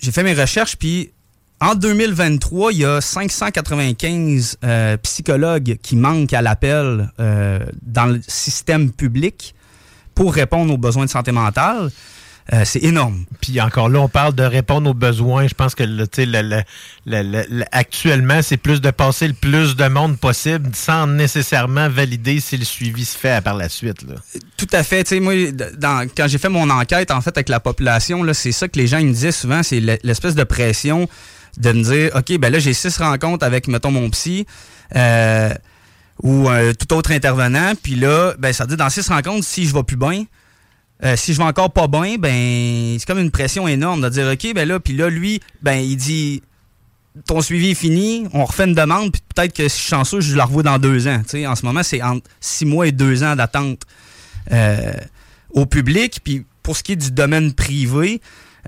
j'ai 0.00 0.12
fait 0.12 0.22
mes 0.22 0.34
recherches, 0.34 0.76
puis 0.76 1.12
en 1.60 1.74
2023, 1.74 2.72
il 2.72 2.78
y 2.78 2.84
a 2.84 3.00
595 3.00 4.58
euh, 4.64 4.96
psychologues 4.98 5.78
qui 5.82 5.96
manquent 5.96 6.32
à 6.32 6.42
l'appel 6.42 7.10
dans 7.18 8.06
le 8.06 8.20
système 8.26 8.90
public 8.90 9.54
pour 10.14 10.34
répondre 10.34 10.74
aux 10.74 10.78
besoins 10.78 11.04
de 11.04 11.10
santé 11.10 11.32
mentale. 11.32 11.90
Euh, 12.52 12.62
c'est 12.64 12.82
énorme. 12.82 13.24
Puis 13.40 13.60
encore 13.60 13.88
là, 13.88 14.00
on 14.00 14.08
parle 14.08 14.34
de 14.34 14.42
répondre 14.42 14.90
aux 14.90 14.94
besoins. 14.94 15.46
Je 15.46 15.54
pense 15.54 15.74
que 15.76 15.84
le, 15.84 16.08
tu 16.08 16.22
sais, 16.22 16.26
le- 16.26 16.42
le- 16.42 16.62
le- 17.06 17.22
le- 17.22 17.44
le- 17.48 17.64
actuellement, 17.70 18.42
c'est 18.42 18.56
plus 18.56 18.80
de 18.80 18.90
passer 18.90 19.28
le 19.28 19.34
plus 19.34 19.76
de 19.76 19.86
monde 19.86 20.18
possible 20.18 20.70
sans 20.74 21.06
nécessairement 21.06 21.88
valider 21.88 22.40
si 22.40 22.56
le 22.56 22.64
suivi 22.64 23.04
se 23.04 23.16
fait 23.16 23.42
par 23.44 23.54
la 23.54 23.68
suite. 23.68 24.02
Là. 24.02 24.14
Tout 24.56 24.66
à 24.72 24.82
fait. 24.82 25.04
Tu 25.04 25.10
sais, 25.10 25.20
moi, 25.20 25.34
dans- 25.52 26.08
quand 26.16 26.26
j'ai 26.26 26.38
fait 26.38 26.48
mon 26.48 26.68
enquête, 26.68 27.12
en 27.12 27.20
fait, 27.20 27.36
avec 27.36 27.48
la 27.48 27.60
population, 27.60 28.24
c'est 28.34 28.52
ça 28.52 28.66
que 28.66 28.76
les 28.78 28.88
gens 28.88 28.98
ils 28.98 29.06
me 29.06 29.12
disaient 29.12 29.30
souvent, 29.32 29.62
c'est 29.62 29.78
l'e- 29.80 29.98
l'espèce 30.02 30.34
de 30.34 30.44
pression 30.44 31.08
de 31.58 31.70
me 31.72 31.82
dire, 31.84 32.10
OK, 32.16 32.38
ben 32.38 32.52
là, 32.52 32.58
j'ai 32.58 32.72
six 32.74 32.96
rencontres 32.98 33.44
avec, 33.46 33.68
mettons, 33.68 33.90
mon 33.92 34.10
psy. 34.10 34.46
euh, 34.96 35.54
ou 36.22 36.48
tout 36.78 36.92
autre 36.94 37.10
intervenant, 37.12 37.72
puis 37.82 37.94
là, 37.94 38.34
ben, 38.38 38.52
ça 38.52 38.66
dire 38.66 38.76
dans 38.76 38.90
six 38.90 39.08
rencontres, 39.08 39.44
si 39.46 39.66
je 39.66 39.74
vais 39.74 39.82
plus 39.82 39.96
bien, 39.96 40.24
euh, 41.04 41.16
si 41.16 41.34
je 41.34 41.38
vais 41.38 41.44
encore 41.44 41.72
pas 41.72 41.88
bien, 41.88 42.16
ben 42.16 42.96
c'est 42.98 43.06
comme 43.06 43.18
une 43.18 43.30
pression 43.30 43.66
énorme 43.66 44.02
de 44.02 44.08
dire 44.08 44.26
OK, 44.32 44.54
ben 44.54 44.68
là, 44.68 44.78
puis 44.78 44.94
là, 44.94 45.08
lui, 45.08 45.40
ben 45.62 45.74
il 45.74 45.96
dit 45.96 46.42
ton 47.26 47.40
suivi 47.40 47.70
est 47.70 47.74
fini, 47.74 48.26
on 48.32 48.44
refait 48.44 48.64
une 48.64 48.74
demande, 48.74 49.12
puis 49.12 49.22
peut-être 49.34 49.52
que 49.52 49.68
si 49.68 49.76
je 49.76 49.82
suis 49.82 49.90
chanceux, 49.90 50.20
je 50.20 50.34
la 50.36 50.44
revois 50.44 50.62
dans 50.62 50.78
deux 50.78 51.08
ans. 51.08 51.20
Tu 51.22 51.30
sais, 51.30 51.46
en 51.46 51.56
ce 51.56 51.66
moment, 51.66 51.82
c'est 51.82 52.02
entre 52.02 52.28
six 52.40 52.64
mois 52.64 52.86
et 52.86 52.92
deux 52.92 53.22
ans 53.22 53.36
d'attente 53.36 53.82
euh, 54.50 54.92
au 55.50 55.66
public. 55.66 56.20
Puis 56.24 56.44
pour 56.62 56.76
ce 56.76 56.82
qui 56.82 56.92
est 56.92 56.96
du 56.96 57.10
domaine 57.10 57.52
privé, 57.52 58.20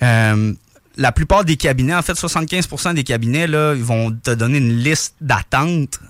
euh, 0.02 0.52
la 0.96 1.12
plupart 1.12 1.44
des 1.44 1.56
cabinets, 1.56 1.94
en 1.94 2.02
fait, 2.02 2.12
75% 2.12 2.94
des 2.94 3.04
cabinets, 3.04 3.46
là, 3.46 3.74
ils 3.74 3.84
vont 3.84 4.10
te 4.10 4.32
donner 4.32 4.58
une 4.58 4.76
liste 4.76 5.14
d'attente. 5.20 6.00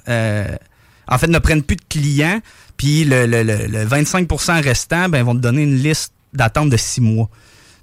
En 1.08 1.18
fait, 1.18 1.26
ne 1.26 1.38
prennent 1.38 1.62
plus 1.62 1.76
de 1.76 1.84
clients, 1.88 2.40
puis 2.76 3.04
le, 3.04 3.26
le- 3.26 3.42
le- 3.42 3.66
le 3.66 3.84
25% 3.86 4.62
restant, 4.62 5.08
ben, 5.08 5.22
vont 5.24 5.34
te 5.34 5.40
donner 5.40 5.62
une 5.62 5.76
liste 5.76 6.12
d'attente 6.32 6.70
de 6.70 6.76
six 6.76 7.00
mois. 7.00 7.28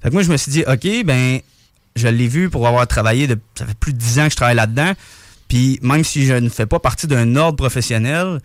Fait 0.01 0.09
que 0.09 0.13
moi, 0.13 0.23
je 0.23 0.31
me 0.31 0.37
suis 0.37 0.51
dit, 0.51 0.63
OK, 0.67 1.05
ben, 1.05 1.39
je 1.95 2.07
l'ai 2.07 2.27
vu 2.27 2.49
pour 2.49 2.67
avoir 2.67 2.87
travaillé, 2.87 3.27
de, 3.27 3.37
ça 3.55 3.65
fait 3.65 3.77
plus 3.77 3.93
de 3.93 3.97
10 3.97 4.19
ans 4.19 4.25
que 4.25 4.31
je 4.31 4.35
travaille 4.35 4.55
là-dedans, 4.55 4.93
puis 5.47 5.79
même 5.81 6.03
si 6.03 6.25
je 6.25 6.33
ne 6.33 6.49
fais 6.49 6.65
pas 6.65 6.79
partie 6.79 7.07
d'un 7.07 7.35
ordre 7.35 7.57
professionnel, 7.57 8.39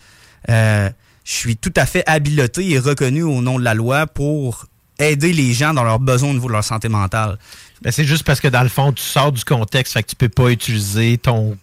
euh, 0.50 0.90
je 1.24 1.32
suis 1.32 1.56
tout 1.56 1.72
à 1.76 1.86
fait 1.86 2.02
habilité 2.06 2.70
et 2.70 2.78
reconnu 2.78 3.22
au 3.22 3.40
nom 3.42 3.58
de 3.58 3.64
la 3.64 3.74
loi 3.74 4.06
pour 4.06 4.66
aider 4.98 5.32
les 5.32 5.52
gens 5.52 5.74
dans 5.74 5.84
leurs 5.84 5.98
besoins 5.98 6.30
au 6.30 6.34
niveau 6.34 6.48
de 6.48 6.52
leur 6.52 6.64
santé 6.64 6.88
mentale. 6.88 7.38
Ben, 7.82 7.90
c'est 7.92 8.04
juste 8.04 8.22
parce 8.24 8.40
que 8.40 8.48
dans 8.48 8.62
le 8.62 8.68
fond, 8.68 8.92
tu 8.92 9.02
sors 9.02 9.32
du 9.32 9.44
contexte, 9.44 9.92
fait 9.92 10.02
que 10.02 10.08
tu 10.10 10.16
peux 10.16 10.28
pas 10.28 10.50
utiliser 10.50 11.18
ton, 11.18 11.56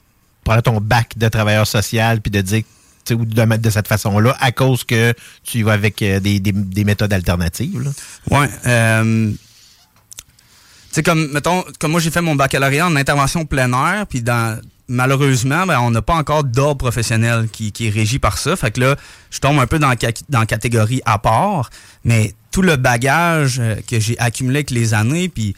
ton 0.63 0.79
bac 0.81 1.17
de 1.17 1.27
travailleur 1.29 1.65
social 1.67 2.21
puis 2.21 2.29
de 2.31 2.41
dire 2.41 2.63
ou 3.11 3.25
de 3.25 3.41
mettre 3.43 3.61
de 3.61 3.69
cette 3.69 3.87
façon-là 3.87 4.35
à 4.39 4.51
cause 4.51 4.83
que 4.83 5.13
tu 5.43 5.63
vas 5.63 5.73
avec 5.73 6.01
euh, 6.01 6.19
des, 6.19 6.39
des- 6.39 6.51
des 6.51 6.83
méthodes 6.83 7.11
alternatives. 7.13 7.91
Ouais. 8.29 8.49
Euh, 8.65 9.31
tu 9.31 9.37
sais, 10.91 11.03
comme, 11.03 11.31
mettons, 11.31 11.63
comme 11.79 11.91
moi, 11.91 11.99
j'ai 11.99 12.11
fait 12.11 12.21
mon 12.21 12.35
baccalauréat 12.35 12.85
en 12.87 12.95
intervention 12.95 13.45
plein 13.45 13.71
air, 13.73 14.05
puis 14.07 14.23
malheureusement, 14.87 15.65
ben, 15.65 15.79
on 15.79 15.91
n'a 15.91 16.01
pas 16.01 16.13
encore 16.15 16.43
d'ordre 16.43 16.77
professionnel 16.77 17.47
qui, 17.51 17.71
qui 17.71 17.87
est 17.87 17.89
régi 17.89 18.19
par 18.19 18.37
ça. 18.37 18.55
Fait 18.55 18.71
que 18.71 18.79
là, 18.79 18.95
je 19.31 19.39
tombe 19.39 19.57
un 19.59 19.65
peu 19.67 19.79
dans, 19.79 19.93
dans 20.29 20.45
catégorie 20.45 21.01
à 21.05 21.17
part, 21.17 21.69
mais 22.03 22.33
tout 22.51 22.61
le 22.61 22.75
bagage 22.75 23.57
euh, 23.59 23.75
que 23.89 23.99
j'ai 23.99 24.17
accumulé 24.19 24.57
avec 24.57 24.69
les 24.71 24.93
années, 24.93 25.29
puis 25.29 25.55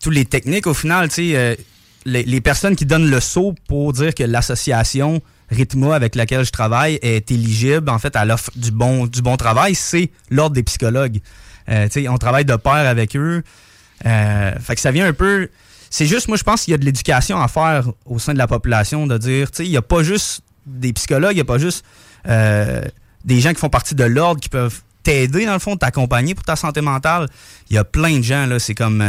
toutes 0.00 0.14
les 0.14 0.24
techniques, 0.24 0.66
au 0.66 0.74
final, 0.74 1.08
tu 1.08 1.32
sais, 1.32 1.58
les, 2.04 2.22
les 2.22 2.40
personnes 2.40 2.76
qui 2.76 2.84
donnent 2.86 3.10
le 3.10 3.20
saut 3.20 3.54
pour 3.66 3.92
dire 3.94 4.14
que 4.14 4.22
l'association 4.22 5.20
Rhythma 5.50 5.94
avec 5.94 6.14
laquelle 6.14 6.44
je 6.44 6.50
travaille 6.50 6.98
est 7.02 7.30
éligible, 7.30 7.90
en 7.90 7.98
fait, 7.98 8.16
à 8.16 8.24
l'offre 8.24 8.50
du 8.56 8.70
bon, 8.70 9.06
du 9.06 9.22
bon 9.22 9.36
travail, 9.36 9.74
c'est 9.74 10.10
l'ordre 10.30 10.54
des 10.54 10.62
psychologues. 10.62 11.20
Euh, 11.68 11.88
on 12.08 12.18
travaille 12.18 12.44
de 12.44 12.56
pair 12.56 12.72
avec 12.72 13.16
eux. 13.16 13.42
Euh, 14.06 14.52
fait 14.60 14.74
que 14.74 14.80
ça 14.80 14.90
vient 14.90 15.06
un 15.06 15.12
peu. 15.12 15.48
C'est 15.90 16.06
juste, 16.06 16.28
moi, 16.28 16.36
je 16.36 16.42
pense 16.42 16.62
qu'il 16.62 16.72
y 16.72 16.74
a 16.74 16.78
de 16.78 16.84
l'éducation 16.84 17.40
à 17.40 17.48
faire 17.48 17.86
au 18.04 18.18
sein 18.18 18.32
de 18.32 18.38
la 18.38 18.46
population, 18.46 19.06
de 19.06 19.16
dire, 19.16 19.50
tu 19.50 19.58
sais, 19.58 19.64
il 19.66 19.70
n'y 19.70 19.76
a 19.76 19.82
pas 19.82 20.02
juste 20.02 20.42
des 20.66 20.92
psychologues, 20.92 21.32
il 21.32 21.36
n'y 21.36 21.40
a 21.40 21.44
pas 21.44 21.58
juste 21.58 21.84
euh, 22.26 22.82
des 23.24 23.40
gens 23.40 23.50
qui 23.50 23.60
font 23.60 23.68
partie 23.68 23.94
de 23.94 24.04
l'ordre 24.04 24.40
qui 24.40 24.48
peuvent 24.48 24.80
t'aider, 25.02 25.46
dans 25.46 25.52
le 25.52 25.58
fond, 25.58 25.76
t'accompagner 25.76 26.34
pour 26.34 26.44
ta 26.44 26.56
santé 26.56 26.80
mentale. 26.80 27.28
Il 27.70 27.76
y 27.76 27.78
a 27.78 27.84
plein 27.84 28.18
de 28.18 28.24
gens, 28.24 28.46
là, 28.46 28.58
c'est 28.58 28.74
comme. 28.74 29.04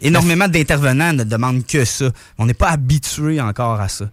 énormément 0.00 0.48
d'intervenants 0.48 1.12
ne 1.12 1.24
demandent 1.24 1.66
que 1.66 1.84
ça. 1.84 2.10
On 2.38 2.46
n'est 2.46 2.54
pas 2.54 2.70
habitué 2.70 3.40
encore 3.40 3.80
à 3.80 3.88
ça. 3.88 4.06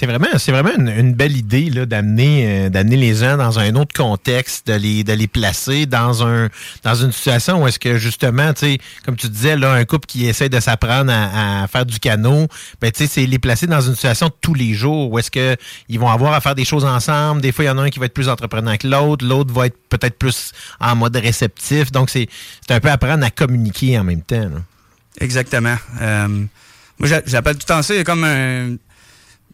C'est 0.00 0.06
vraiment, 0.06 0.28
c'est 0.38 0.50
vraiment 0.50 0.70
une, 0.78 1.12
belle 1.12 1.36
idée 1.36 1.68
là, 1.68 1.84
d'amener, 1.84 2.46
euh, 2.46 2.68
d'amener 2.70 2.96
les 2.96 3.16
gens 3.16 3.36
dans 3.36 3.58
un 3.58 3.74
autre 3.74 3.94
contexte, 3.94 4.66
de 4.66 4.72
les, 4.72 5.04
de 5.04 5.12
les 5.12 5.26
placer 5.26 5.84
dans 5.84 6.26
un, 6.26 6.48
dans 6.82 6.94
une 6.94 7.12
situation 7.12 7.62
où 7.62 7.66
est-ce 7.66 7.78
que 7.78 7.98
justement, 7.98 8.54
tu 8.54 8.60
sais, 8.60 8.78
comme 9.04 9.16
tu 9.16 9.28
disais 9.28 9.56
là, 9.56 9.72
un 9.72 9.84
couple 9.84 10.06
qui 10.06 10.26
essaie 10.26 10.48
de 10.48 10.58
s'apprendre 10.58 11.12
à, 11.12 11.66
faire 11.68 11.84
du 11.84 11.98
canot, 11.98 12.46
ben 12.80 12.90
tu 12.90 13.00
sais, 13.00 13.06
c'est 13.06 13.26
les 13.26 13.38
placer 13.38 13.66
dans 13.66 13.82
une 13.82 13.94
situation 13.94 14.28
de 14.28 14.32
tous 14.40 14.54
les 14.54 14.72
jours 14.72 15.12
où 15.12 15.18
est-ce 15.18 15.30
que 15.30 15.54
ils 15.90 16.00
vont 16.00 16.08
avoir 16.08 16.32
à 16.32 16.40
faire 16.40 16.54
des 16.54 16.64
choses 16.64 16.86
ensemble. 16.86 17.42
Des 17.42 17.52
fois, 17.52 17.66
il 17.66 17.68
y 17.68 17.70
en 17.70 17.76
a 17.76 17.82
un 17.82 17.90
qui 17.90 17.98
va 17.98 18.06
être 18.06 18.14
plus 18.14 18.30
entreprenant 18.30 18.78
que 18.78 18.88
l'autre, 18.88 19.26
l'autre 19.26 19.52
va 19.52 19.66
être 19.66 19.76
peut-être 19.90 20.18
plus 20.18 20.52
en 20.80 20.96
mode 20.96 21.16
réceptif. 21.16 21.92
Donc 21.92 22.08
c'est, 22.08 22.26
c'est 22.66 22.72
un 22.72 22.80
peu 22.80 22.90
apprendre 22.90 23.22
à 23.22 23.30
communiquer 23.30 23.98
en 23.98 24.04
même 24.04 24.22
temps. 24.22 24.48
Exactement. 25.20 25.76
Euh, 26.00 26.28
moi, 26.98 27.08
j'a- 27.08 27.22
j'appelle 27.26 27.56
tout 27.56 27.66
le 27.68 27.74
temps 27.74 27.82
ça, 27.82 28.02
comme 28.02 28.24
un. 28.24 28.76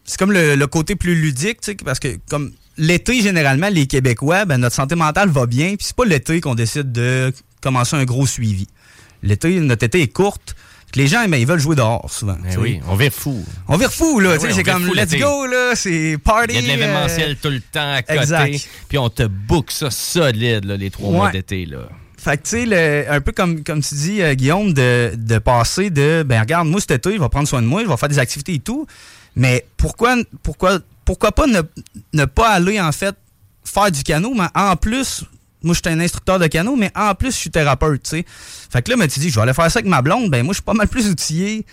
C'est 0.07 0.17
comme 0.17 0.31
le, 0.31 0.55
le 0.55 0.67
côté 0.67 0.95
plus 0.95 1.13
ludique, 1.13 1.61
tu 1.61 1.71
sais, 1.71 1.77
parce 1.85 1.99
que 1.99 2.17
comme 2.29 2.53
l'été, 2.77 3.21
généralement, 3.21 3.69
les 3.69 3.85
Québécois, 3.87 4.45
ben, 4.45 4.57
notre 4.57 4.75
santé 4.75 4.95
mentale 4.95 5.29
va 5.29 5.45
bien, 5.45 5.75
puis 5.75 5.85
c'est 5.85 5.95
pas 5.95 6.05
l'été 6.05 6.41
qu'on 6.41 6.55
décide 6.55 6.91
de 6.91 7.31
commencer 7.61 7.95
un 7.95 8.05
gros 8.05 8.25
suivi. 8.25 8.67
L'été, 9.21 9.59
notre 9.59 9.83
été 9.83 10.01
est 10.01 10.07
courte. 10.07 10.55
Les 10.95 11.07
gens, 11.07 11.27
ben, 11.27 11.35
ils 11.35 11.45
veulent 11.45 11.59
jouer 11.59 11.75
dehors 11.75 12.09
souvent. 12.09 12.37
Sais. 12.49 12.57
oui, 12.57 12.79
on 12.87 12.95
vire 12.95 13.11
fou. 13.11 13.43
On 13.67 13.75
vire 13.75 13.91
fou, 13.91 14.21
là. 14.21 14.37
Oui, 14.41 14.47
on 14.49 14.55
c'est 14.55 14.63
comme, 14.63 14.85
fou 14.85 14.93
let's 14.93 15.13
go, 15.13 15.45
là. 15.45 15.73
C'est 15.75 16.17
party. 16.23 16.53
Il 16.53 16.55
y 16.55 16.57
a 16.57 16.61
de 16.61 16.67
l'événementiel 16.67 17.31
euh, 17.31 17.35
tout 17.41 17.49
le 17.49 17.59
temps 17.59 17.91
à 17.91 18.01
côté. 18.01 18.19
Exact. 18.19 18.69
Puis 18.87 18.97
on 18.97 19.09
te 19.09 19.23
book 19.23 19.71
ça 19.71 19.91
solide, 19.91 20.63
là, 20.63 20.77
les 20.77 20.89
trois 20.89 21.11
mois 21.11 21.31
d'été. 21.31 21.65
là. 21.65 21.89
Fait 22.17 22.37
que, 22.37 22.43
tu 22.47 22.69
sais, 22.69 23.07
un 23.07 23.21
peu 23.21 23.31
comme, 23.33 23.63
comme 23.63 23.81
tu 23.81 23.95
dis, 23.95 24.21
euh, 24.21 24.33
Guillaume, 24.33 24.73
de, 24.73 25.11
de 25.15 25.37
passer 25.37 25.89
de, 25.89 26.23
ben 26.23 26.39
regarde, 26.41 26.67
moi, 26.67 26.79
cet 26.79 26.91
été, 26.91 27.15
je 27.15 27.21
vais 27.21 27.29
prendre 27.29 27.47
soin 27.47 27.61
de 27.61 27.67
moi, 27.67 27.83
je 27.83 27.89
vais 27.89 27.97
faire 27.97 28.09
des 28.09 28.19
activités 28.19 28.55
et 28.55 28.59
tout. 28.59 28.87
Mais 29.37 29.65
pourquoi, 29.77 30.15
pourquoi, 30.41 30.79
pourquoi 31.05 31.31
pas 31.31 31.45
ne, 31.45 31.61
ne 32.13 32.25
pas 32.25 32.49
aller, 32.49 32.81
en 32.81 32.91
fait, 32.91 33.15
faire 33.63 33.91
du 33.91 34.01
canot, 34.01 34.33
mais 34.33 34.47
en 34.55 34.75
plus, 34.75 35.23
moi, 35.61 35.75
je 35.75 35.81
suis 35.83 35.95
un 35.95 35.99
instructeur 35.99 36.39
de 36.39 36.47
canot, 36.47 36.75
mais 36.75 36.91
en 36.95 37.13
plus, 37.13 37.31
je 37.31 37.37
suis 37.37 37.51
thérapeute, 37.51 38.01
tu 38.01 38.09
sais. 38.09 38.25
Fait 38.27 38.81
que 38.81 38.89
là, 38.89 38.97
mais 38.97 39.07
tu 39.07 39.19
dis, 39.19 39.29
je 39.29 39.35
vais 39.35 39.41
aller 39.41 39.53
faire 39.53 39.69
ça 39.69 39.77
avec 39.77 39.89
ma 39.89 40.01
blonde, 40.01 40.31
ben 40.31 40.43
moi, 40.43 40.53
je 40.53 40.57
suis 40.57 40.63
pas 40.63 40.73
mal 40.73 40.87
plus 40.87 41.07
outillé 41.07 41.65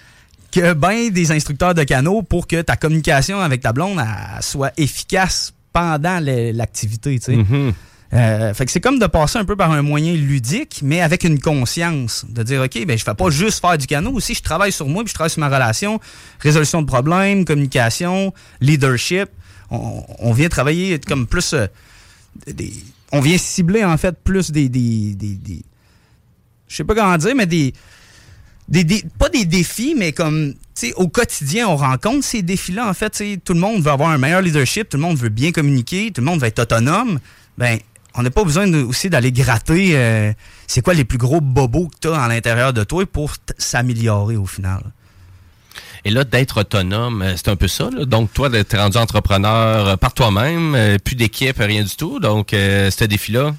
que 0.53 0.75
ben 0.75 1.11
des 1.11 1.33
instructeurs 1.33 1.75
de 1.75 1.83
canot 1.85 2.23
pour 2.23 2.47
que 2.47 2.61
ta 2.61 2.77
communication 2.77 3.41
avec 3.41 3.63
ta 3.63 3.73
blonde 3.73 4.01
soit 4.41 4.73
efficace 4.77 5.55
pendant 5.73 6.21
l'activité, 6.21 7.19
tu 7.19 7.25
sais. 7.25 7.37
Mm-hmm. 7.37 7.73
Euh, 8.15 8.55
fait 8.55 8.65
que 8.67 8.71
c'est 8.71 8.81
comme 8.81 8.99
de 9.01 9.07
passer 9.07 9.39
un 9.39 9.45
peu 9.45 9.57
par 9.57 9.73
un 9.73 9.83
moyen 9.83 10.13
ludique, 10.15 10.81
mais 10.83 11.01
avec 11.01 11.25
une 11.25 11.41
conscience. 11.41 12.25
De 12.29 12.43
dire, 12.45 12.63
OK, 12.63 12.87
ben, 12.87 12.97
je 12.97 13.03
fais 13.03 13.15
pas 13.15 13.31
juste 13.31 13.61
faire 13.61 13.77
du 13.77 13.87
canot, 13.87 14.13
aussi 14.13 14.35
je 14.35 14.43
travaille 14.43 14.71
sur 14.73 14.87
moi, 14.89 15.03
puis 15.03 15.11
je 15.11 15.15
travaille 15.15 15.31
sur 15.31 15.41
ma 15.41 15.49
relation, 15.49 15.99
résolution 16.39 16.81
de 16.83 16.87
problèmes, 16.87 17.45
communication, 17.45 18.33
leadership. 18.61 19.29
On, 19.71 20.33
vient 20.33 20.49
travailler 20.49 21.01
comme 21.01 21.27
plus. 21.27 21.55
euh, 21.55 21.67
des- 22.47 22.73
on 23.11 23.21
vient 23.21 23.39
cibler, 23.39 23.85
en 23.85 23.97
fait, 23.97 24.17
plus 24.23 24.51
des. 24.53 24.69
des, 24.69 25.15
des, 25.15 25.35
des- 25.35 25.63
je 26.69 26.77
sais 26.77 26.85
pas 26.85 26.95
comment 26.95 27.17
dire, 27.17 27.35
mais 27.35 27.47
des. 27.47 27.73
Des, 28.69 28.85
des- 28.85 29.05
pas 29.19 29.29
des 29.29 29.45
défis, 29.45 29.95
mais 29.99 30.13
comme, 30.13 30.55
au 30.97 31.09
quotidien, 31.09 31.69
on 31.69 31.77
rencontre 31.77 32.25
ces 32.25 32.43
défis-là. 32.43 32.89
En 32.89 32.95
fait, 32.95 33.23
tout 33.45 33.53
le 33.55 33.61
monde 33.61 33.83
veut 33.83 33.91
avoir 33.91 34.11
un 34.11 34.19
meilleur 34.19 34.41
leadership, 34.41 34.89
tout 34.89 34.97
le 34.97 35.03
monde 35.03 35.17
veut 35.19 35.29
bien 35.29 35.51
communiquer, 35.53 36.13
tout 36.13 36.21
le 36.21 36.27
monde 36.27 36.41
veut 36.41 36.47
être 36.47 36.61
autonome. 36.61 37.19
Ben, 37.59 37.79
on 38.15 38.23
n'a 38.23 38.31
pas 38.31 38.45
besoin 38.45 38.67
de- 38.67 38.83
aussi 38.83 39.11
d'aller 39.11 39.33
gratter 39.33 39.93
euh, 39.95 40.33
c'est 40.67 40.81
quoi 40.83 40.95
les 40.95 41.05
plus 41.05 41.19
gros 41.19 41.41
bobos 41.41 41.89
que 41.89 41.97
tu 42.03 42.09
as 42.09 42.21
à 42.21 42.29
l'intérieur 42.29 42.73
de 42.73 42.85
toi 42.85 43.05
pour 43.07 43.35
s'améliorer 43.59 44.37
au 44.37 44.47
final. 44.47 44.81
Et 46.07 46.11
là, 46.11 46.23
d'être 46.25 46.61
autonome, 46.61 47.23
euh, 47.23 47.33
c'est 47.37 47.49
un 47.49 47.57
peu 47.57 47.67
ça. 47.67 47.89
là. 47.91 48.05
Donc, 48.05 48.33
toi, 48.33 48.49
d'être 48.51 48.77
rendu 48.77 48.99
entrepreneur 48.99 49.89
euh, 49.89 49.97
par 49.97 50.13
toi-même, 50.13 50.75
euh, 50.75 50.99
plus 50.99 51.15
d'équipe, 51.17 51.57
rien 51.59 51.83
du 51.83 51.97
tout. 51.97 52.21
Donc, 52.21 52.53
euh, 52.53 52.91
ce 52.91 53.05
défi-là, 53.05 53.55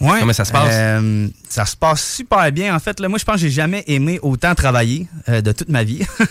Ouais. 0.00 0.18
comment 0.18 0.32
ça 0.32 0.44
se 0.46 0.52
passe? 0.52 0.70
Euh, 0.72 1.28
ça 1.48 1.66
se 1.66 1.76
passe 1.76 2.02
super 2.16 2.50
bien. 2.50 2.74
En 2.74 2.80
fait, 2.80 2.98
là, 2.98 3.08
moi, 3.08 3.18
je 3.18 3.24
pense 3.24 3.34
que 3.36 3.42
j'ai 3.42 3.50
jamais 3.50 3.84
aimé 3.86 4.18
autant 4.22 4.54
travailler 4.54 5.06
euh, 5.28 5.42
de 5.42 5.52
toute 5.52 5.68
ma 5.68 5.84
vie. 5.84 6.02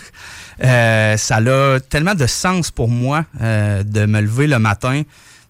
Euh, 0.62 1.16
ça 1.16 1.36
a 1.38 1.80
tellement 1.80 2.14
de 2.14 2.26
sens 2.26 2.70
pour 2.70 2.88
moi 2.88 3.24
euh, 3.40 3.82
de 3.82 4.04
me 4.04 4.20
lever 4.20 4.46
le 4.46 4.58
matin, 4.58 5.02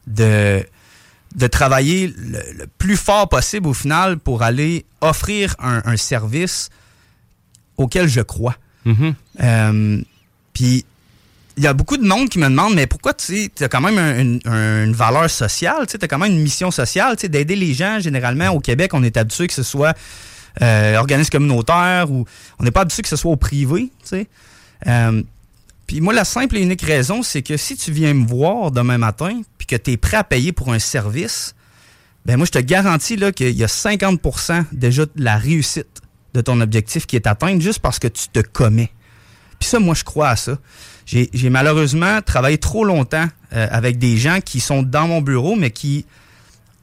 de, 0.06 0.64
de 1.34 1.46
travailler 1.46 2.12
le, 2.16 2.38
le 2.58 2.66
plus 2.78 2.96
fort 2.96 3.28
possible 3.28 3.66
au 3.68 3.74
final 3.74 4.18
pour 4.18 4.42
aller 4.42 4.84
offrir 5.00 5.54
un, 5.58 5.82
un 5.84 5.96
service 5.96 6.68
auquel 7.76 8.08
je 8.08 8.20
crois. 8.20 8.56
Mhm. 8.84 9.14
Euh, 9.42 10.00
Puis 10.52 10.84
il 11.56 11.62
y 11.62 11.66
a 11.66 11.72
beaucoup 11.74 11.96
de 11.98 12.06
monde 12.06 12.28
qui 12.30 12.38
me 12.38 12.48
demande, 12.48 12.74
mais 12.74 12.86
pourquoi 12.86 13.12
tu 13.14 13.50
as 13.60 13.68
quand 13.68 13.80
même 13.80 13.98
un- 13.98 14.18
une, 14.20 14.40
un- 14.46 14.84
une 14.84 14.92
valeur 14.94 15.28
sociale, 15.30 15.86
tu 15.86 15.96
as 16.00 16.08
quand 16.08 16.18
même 16.18 16.32
une 16.32 16.42
mission 16.42 16.70
sociale, 16.70 17.16
d'aider 17.16 17.56
les 17.56 17.74
gens. 17.74 17.98
Généralement, 18.00 18.48
au 18.50 18.60
Québec, 18.60 18.92
on 18.94 19.02
est 19.02 19.16
habitué 19.16 19.46
que 19.48 19.52
ce 19.54 19.62
soit 19.62 19.94
euh, 20.60 20.96
organisme 20.96 21.30
communautaire 21.30 22.10
ou 22.10 22.24
on 22.58 22.64
n'est 22.64 22.70
pas 22.70 22.82
habitué 22.82 23.02
que 23.02 23.08
ce 23.08 23.16
soit 23.16 23.30
au 23.32 23.36
privé. 23.36 23.90
tu 24.02 24.08
sais. 24.08 24.26
Euh, 24.86 25.22
puis 25.92 26.00
moi, 26.00 26.14
la 26.14 26.24
simple 26.24 26.56
et 26.56 26.62
unique 26.62 26.80
raison, 26.80 27.22
c'est 27.22 27.42
que 27.42 27.58
si 27.58 27.76
tu 27.76 27.92
viens 27.92 28.14
me 28.14 28.26
voir 28.26 28.70
demain 28.70 28.96
matin 28.96 29.42
puis 29.58 29.66
que 29.66 29.76
tu 29.76 29.90
es 29.90 29.98
prêt 29.98 30.16
à 30.16 30.24
payer 30.24 30.50
pour 30.50 30.72
un 30.72 30.78
service, 30.78 31.54
ben 32.24 32.38
moi, 32.38 32.46
je 32.46 32.52
te 32.52 32.58
garantis 32.58 33.18
qu'il 33.36 33.50
y 33.50 33.62
a 33.62 33.66
50% 33.66 34.64
déjà 34.72 35.04
de 35.04 35.10
la 35.16 35.36
réussite 35.36 36.00
de 36.32 36.40
ton 36.40 36.62
objectif 36.62 37.04
qui 37.04 37.16
est 37.16 37.26
atteinte 37.26 37.60
juste 37.60 37.80
parce 37.80 37.98
que 37.98 38.08
tu 38.08 38.28
te 38.28 38.40
commets. 38.40 38.90
Puis 39.60 39.68
ça, 39.68 39.80
moi, 39.80 39.94
je 39.94 40.02
crois 40.02 40.30
à 40.30 40.36
ça. 40.36 40.56
J'ai 41.04 41.28
j'ai 41.34 41.50
malheureusement 41.50 42.22
travaillé 42.22 42.56
trop 42.56 42.86
longtemps 42.86 43.28
euh, 43.52 43.68
avec 43.70 43.98
des 43.98 44.16
gens 44.16 44.40
qui 44.40 44.60
sont 44.60 44.82
dans 44.82 45.06
mon 45.06 45.20
bureau, 45.20 45.56
mais 45.56 45.72
qui, 45.72 46.06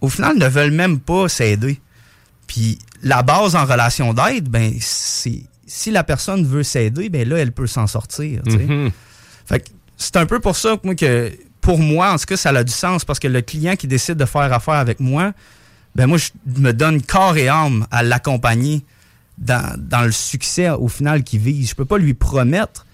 au 0.02 0.10
final, 0.10 0.38
ne 0.38 0.48
veulent 0.48 0.70
même 0.70 1.00
pas 1.00 1.28
s'aider. 1.30 1.82
Puis 2.46 2.78
la 3.02 3.24
base 3.24 3.56
en 3.56 3.66
relation 3.66 4.14
d'aide, 4.14 4.50
ben, 4.50 4.72
c'est 4.80 5.42
si 5.70 5.92
la 5.92 6.04
personne 6.04 6.46
veut 6.46 6.64
s'aider, 6.64 7.10
ben 7.10 7.28
là, 7.28 7.38
elle 7.38 7.52
peut 7.52 7.68
s'en 7.68 7.88
sortir. 7.88 8.42
Fait 9.46 9.60
que 9.60 9.70
c'est 9.98 10.18
un 10.18 10.26
peu 10.26 10.40
pour 10.40 10.56
ça 10.56 10.76
que 10.78 10.82
moi, 10.86 10.96
que 10.96 11.32
pour 11.62 11.80
moi, 11.80 12.12
en 12.12 12.18
tout 12.18 12.26
cas, 12.26 12.38
ça 12.38 12.50
a 12.50 12.64
du 12.64 12.72
sens 12.72 13.06
parce 13.06 13.20
que 13.20 13.28
le 13.28 13.42
client 13.42 13.76
qui 13.76 13.88
décide 13.88 14.16
de 14.16 14.26
faire 14.26 14.52
affaire 14.52 14.76
avec 14.76 15.00
moi, 15.00 15.34
ben 15.96 16.08
moi, 16.08 16.18
je 16.18 16.30
me 16.60 16.72
donne 16.72 17.02
corps 17.02 17.38
et 17.38 17.48
âme 17.48 17.86
à 17.92 18.04
l'accompagner 18.04 18.84
dans, 19.38 19.76
dans 19.78 20.02
le 20.02 20.12
succès 20.12 20.70
au 20.70 20.88
final 20.88 21.24
qu'il 21.24 21.40
vise. 21.40 21.70
Je 21.70 21.76
peux 21.76 21.86
pas 21.86 21.98
lui 21.98 22.14
promettre, 22.14 22.86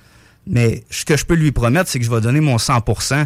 mais 0.47 0.83
ce 0.89 1.05
que 1.05 1.17
je 1.17 1.25
peux 1.25 1.35
lui 1.35 1.51
promettre, 1.51 1.89
c'est 1.89 1.99
que 1.99 2.05
je 2.05 2.11
vais 2.11 2.21
donner 2.21 2.41
mon 2.41 2.57
100% 2.57 3.25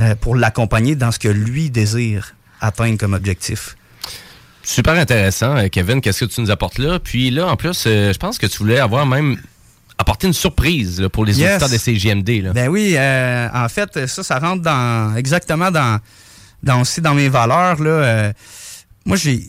euh, 0.00 0.14
pour 0.16 0.36
l'accompagner 0.36 0.94
dans 0.94 1.10
ce 1.10 1.18
que 1.18 1.28
lui 1.28 1.70
désire 1.70 2.34
atteindre 2.60 2.98
comme 2.98 3.14
objectif. 3.14 3.76
Super 4.62 4.94
intéressant, 4.94 5.56
euh, 5.56 5.68
Kevin. 5.68 6.00
Qu'est-ce 6.00 6.24
que 6.24 6.30
tu 6.30 6.40
nous 6.40 6.50
apportes 6.50 6.78
là? 6.78 6.98
Puis 6.98 7.30
là, 7.30 7.46
en 7.48 7.56
plus, 7.56 7.84
euh, 7.86 8.12
je 8.12 8.18
pense 8.18 8.38
que 8.38 8.46
tu 8.46 8.58
voulais 8.58 8.78
avoir 8.78 9.06
même 9.06 9.36
apporté 9.98 10.26
une 10.26 10.32
surprise 10.32 11.00
là, 11.00 11.08
pour 11.08 11.24
les 11.24 11.38
Yes. 11.38 11.50
auditeurs 11.62 11.68
de 11.70 11.78
CGMD. 11.78 12.42
Là. 12.42 12.52
Ben 12.52 12.68
oui, 12.68 12.94
euh, 12.96 13.48
en 13.52 13.68
fait, 13.68 14.06
ça, 14.06 14.22
ça 14.22 14.38
rentre 14.38 14.62
dans 14.62 15.14
exactement 15.16 15.70
dans, 15.70 15.98
dans 16.62 16.80
aussi 16.82 17.00
dans 17.00 17.14
mes 17.14 17.28
valeurs. 17.28 17.80
Là, 17.82 17.90
Euh, 17.90 18.32
moi, 19.04 19.16
j'ai, 19.16 19.42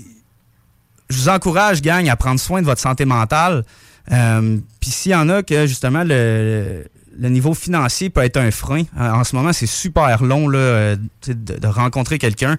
je 1.09 1.17
vous 1.17 1.29
encourage, 1.29 1.81
gang, 1.81 2.07
à 2.09 2.15
prendre 2.15 2.39
soin 2.39 2.61
de 2.61 2.65
votre 2.65 2.81
santé 2.81 3.05
mentale. 3.05 3.63
Euh, 4.11 4.57
Puis 4.79 4.89
s'il 4.91 5.11
y 5.11 5.15
en 5.15 5.29
a 5.29 5.43
que 5.43 5.67
justement 5.67 6.03
le, 6.05 6.85
le 7.19 7.29
niveau 7.29 7.53
financier 7.53 8.09
peut 8.09 8.23
être 8.23 8.37
un 8.37 8.49
frein, 8.51 8.83
en 8.97 9.23
ce 9.23 9.35
moment, 9.35 9.53
c'est 9.53 9.67
super 9.67 10.23
long 10.23 10.47
là, 10.49 10.95
de 11.27 11.67
rencontrer 11.67 12.17
quelqu'un. 12.17 12.57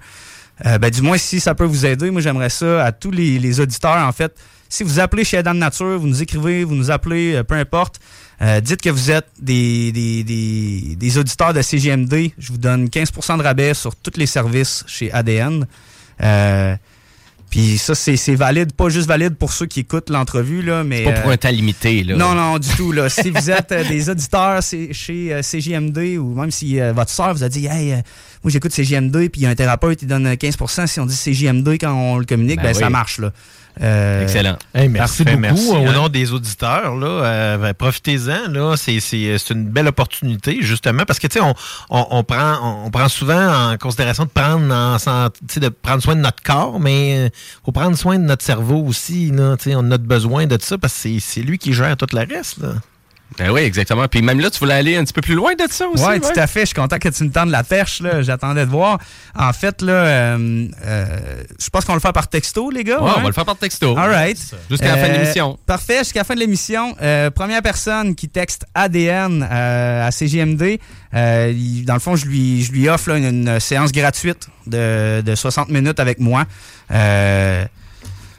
Euh, 0.64 0.78
ben, 0.78 0.90
du 0.90 1.02
moins, 1.02 1.18
si 1.18 1.40
ça 1.40 1.54
peut 1.54 1.64
vous 1.64 1.86
aider, 1.86 2.10
moi, 2.10 2.20
j'aimerais 2.20 2.50
ça 2.50 2.84
à 2.84 2.92
tous 2.92 3.10
les, 3.10 3.38
les 3.38 3.60
auditeurs, 3.60 4.06
en 4.06 4.12
fait. 4.12 4.34
Si 4.68 4.84
vous 4.84 5.00
appelez 5.00 5.24
chez 5.24 5.36
Adam 5.38 5.54
Nature, 5.54 5.98
vous 5.98 6.06
nous 6.06 6.22
écrivez, 6.22 6.64
vous 6.64 6.74
nous 6.74 6.90
appelez, 6.90 7.34
euh, 7.34 7.42
peu 7.42 7.54
importe, 7.54 8.00
euh, 8.40 8.60
dites 8.60 8.80
que 8.80 8.90
vous 8.90 9.10
êtes 9.10 9.28
des, 9.38 9.92
des, 9.92 10.24
des, 10.24 10.96
des 10.96 11.18
auditeurs 11.18 11.52
de 11.52 11.60
CGMD. 11.60 12.30
Je 12.38 12.52
vous 12.52 12.58
donne 12.58 12.86
15% 12.86 13.38
de 13.38 13.42
rabais 13.42 13.74
sur 13.74 13.94
tous 13.96 14.16
les 14.16 14.26
services 14.26 14.84
chez 14.86 15.12
ADN. 15.12 15.66
Puis 17.52 17.76
ça, 17.76 17.94
c'est 17.94 18.16
c'est 18.16 18.34
valide, 18.34 18.72
pas 18.72 18.88
juste 18.88 19.06
valide 19.06 19.34
pour 19.34 19.52
ceux 19.52 19.66
qui 19.66 19.80
écoutent 19.80 20.08
l'entrevue, 20.08 20.62
là, 20.62 20.84
mais... 20.84 21.04
Pas 21.04 21.12
pour 21.12 21.28
euh, 21.28 21.34
un 21.34 21.36
temps 21.36 21.50
limité. 21.50 22.02
Là. 22.02 22.16
non, 22.16 22.34
non, 22.34 22.58
du 22.58 22.68
tout. 22.70 22.92
Là. 22.92 23.10
Si 23.10 23.28
vous 23.28 23.50
êtes 23.50 23.70
euh, 23.72 23.86
des 23.86 24.08
auditeurs 24.08 24.62
chez 24.62 25.34
euh, 25.34 25.42
CGMD 25.42 26.16
ou 26.18 26.34
même 26.34 26.50
si 26.50 26.80
votre 26.94 27.10
soeur 27.10 27.34
vous 27.34 27.44
a 27.44 27.50
dit 27.50 27.66
Hey, 27.66 27.90
moi 28.42 28.50
j'écoute 28.50 28.72
CGMD, 28.72 29.28
puis 29.28 29.42
il 29.42 29.42
y 29.42 29.46
a 29.46 29.50
un 29.50 29.54
thérapeute 29.54 29.98
qui 29.98 30.06
donne 30.06 30.26
15% 30.32 30.86
si 30.86 30.98
on 30.98 31.04
dit 31.04 31.14
CGMD 31.14 31.68
quand 31.78 31.92
on 31.92 32.16
le 32.16 32.24
communique, 32.24 32.56
Ben 32.56 32.72
ben, 32.72 32.74
ça 32.74 32.88
marche. 32.88 33.18
Là. 33.18 33.32
Euh, 33.80 34.26
Hey, 34.74 34.88
merci 34.88 35.24
parfait, 35.24 35.36
beaucoup 35.36 35.40
merci, 35.40 35.70
au 35.70 35.76
hein. 35.88 35.92
nom 35.92 36.08
des 36.08 36.32
auditeurs. 36.32 36.94
Là, 36.94 37.06
euh, 37.06 37.56
ben, 37.58 37.74
profitez-en. 37.74 38.50
Là, 38.50 38.76
c'est, 38.76 39.00
c'est, 39.00 39.38
c'est 39.38 39.54
une 39.54 39.68
belle 39.68 39.88
opportunité 39.88 40.58
justement 40.60 41.04
parce 41.06 41.18
que 41.18 41.26
tu 41.26 41.38
sais, 41.38 41.40
on, 41.44 41.54
on, 41.90 42.06
on 42.10 42.22
prend 42.24 42.58
on, 42.62 42.86
on 42.86 42.90
prend 42.90 43.08
souvent 43.08 43.70
en 43.72 43.76
considération 43.78 44.24
de 44.24 44.30
prendre 44.30 44.72
en 44.74 44.98
san- 44.98 45.30
tu 45.48 45.54
sais, 45.54 45.60
de 45.60 45.68
prendre 45.70 46.02
soin 46.02 46.14
de 46.16 46.20
notre 46.20 46.42
corps, 46.42 46.78
mais 46.80 47.26
euh, 47.26 47.28
faut 47.64 47.72
prendre 47.72 47.96
soin 47.96 48.18
de 48.18 48.24
notre 48.24 48.44
cerveau 48.44 48.82
aussi. 48.86 49.30
Là, 49.30 49.56
tu 49.56 49.70
sais, 49.70 49.76
on 49.76 49.90
a 49.90 49.98
besoin 49.98 50.46
de 50.46 50.58
ça 50.60 50.76
parce 50.76 50.92
que 50.92 51.00
c'est, 51.00 51.18
c'est 51.20 51.40
lui 51.42 51.56
qui 51.58 51.72
gère 51.72 51.96
tout 51.96 52.06
le 52.12 52.18
reste. 52.20 52.58
Là. 52.58 52.74
Ben 53.38 53.50
oui, 53.50 53.62
exactement. 53.62 54.06
Puis 54.08 54.22
même 54.22 54.40
là, 54.40 54.50
tu 54.50 54.58
voulais 54.58 54.74
aller 54.74 54.96
un 54.96 55.04
petit 55.04 55.12
peu 55.12 55.20
plus 55.22 55.34
loin 55.34 55.52
de 55.54 55.64
ça 55.70 55.86
aussi. 55.88 56.04
Oui, 56.06 56.20
tout 56.20 56.28
à 56.38 56.46
fait. 56.46 56.60
Je 56.60 56.66
suis 56.66 56.74
content 56.74 56.98
que 56.98 57.08
tu 57.08 57.24
me 57.24 57.30
tendes 57.30 57.50
la 57.50 57.64
perche. 57.64 58.00
là. 58.00 58.22
J'attendais 58.22 58.64
de 58.64 58.70
voir. 58.70 58.98
En 59.38 59.52
fait, 59.52 59.80
là, 59.82 59.92
euh, 59.92 60.66
euh, 60.84 61.06
je 61.58 61.70
pense 61.70 61.84
qu'on 61.84 61.94
le 61.94 62.00
faire 62.00 62.12
par 62.12 62.28
texto, 62.28 62.70
les 62.70 62.84
gars. 62.84 62.98
Ouais, 63.00 63.06
ouais? 63.06 63.12
on 63.16 63.20
va 63.22 63.26
le 63.28 63.32
faire 63.32 63.44
par 63.44 63.56
texto. 63.56 63.96
All 63.96 64.10
right. 64.10 64.38
Jusqu'à 64.70 64.88
la 64.94 64.96
fin 64.96 65.08
de 65.08 65.14
Euh, 65.14 65.18
l'émission. 65.18 65.58
Parfait, 65.66 65.98
jusqu'à 65.98 66.20
la 66.20 66.24
fin 66.24 66.34
de 66.34 66.40
l'émission. 66.40 66.94
Euh, 67.02 67.30
première 67.30 67.62
personne 67.62 68.14
qui 68.14 68.28
texte 68.28 68.64
ADN 68.74 69.46
euh, 69.50 70.06
à 70.06 70.10
CGMD, 70.10 70.78
euh, 71.14 71.52
dans 71.84 71.94
le 71.94 72.00
fond, 72.00 72.16
je 72.16 72.26
lui, 72.26 72.62
je 72.62 72.72
lui 72.72 72.88
offre 72.88 73.10
là, 73.10 73.18
une, 73.18 73.48
une 73.48 73.60
séance 73.60 73.92
gratuite 73.92 74.48
de, 74.66 75.20
de 75.22 75.34
60 75.34 75.68
minutes 75.70 76.00
avec 76.00 76.18
moi. 76.20 76.44
Euh, 76.90 77.64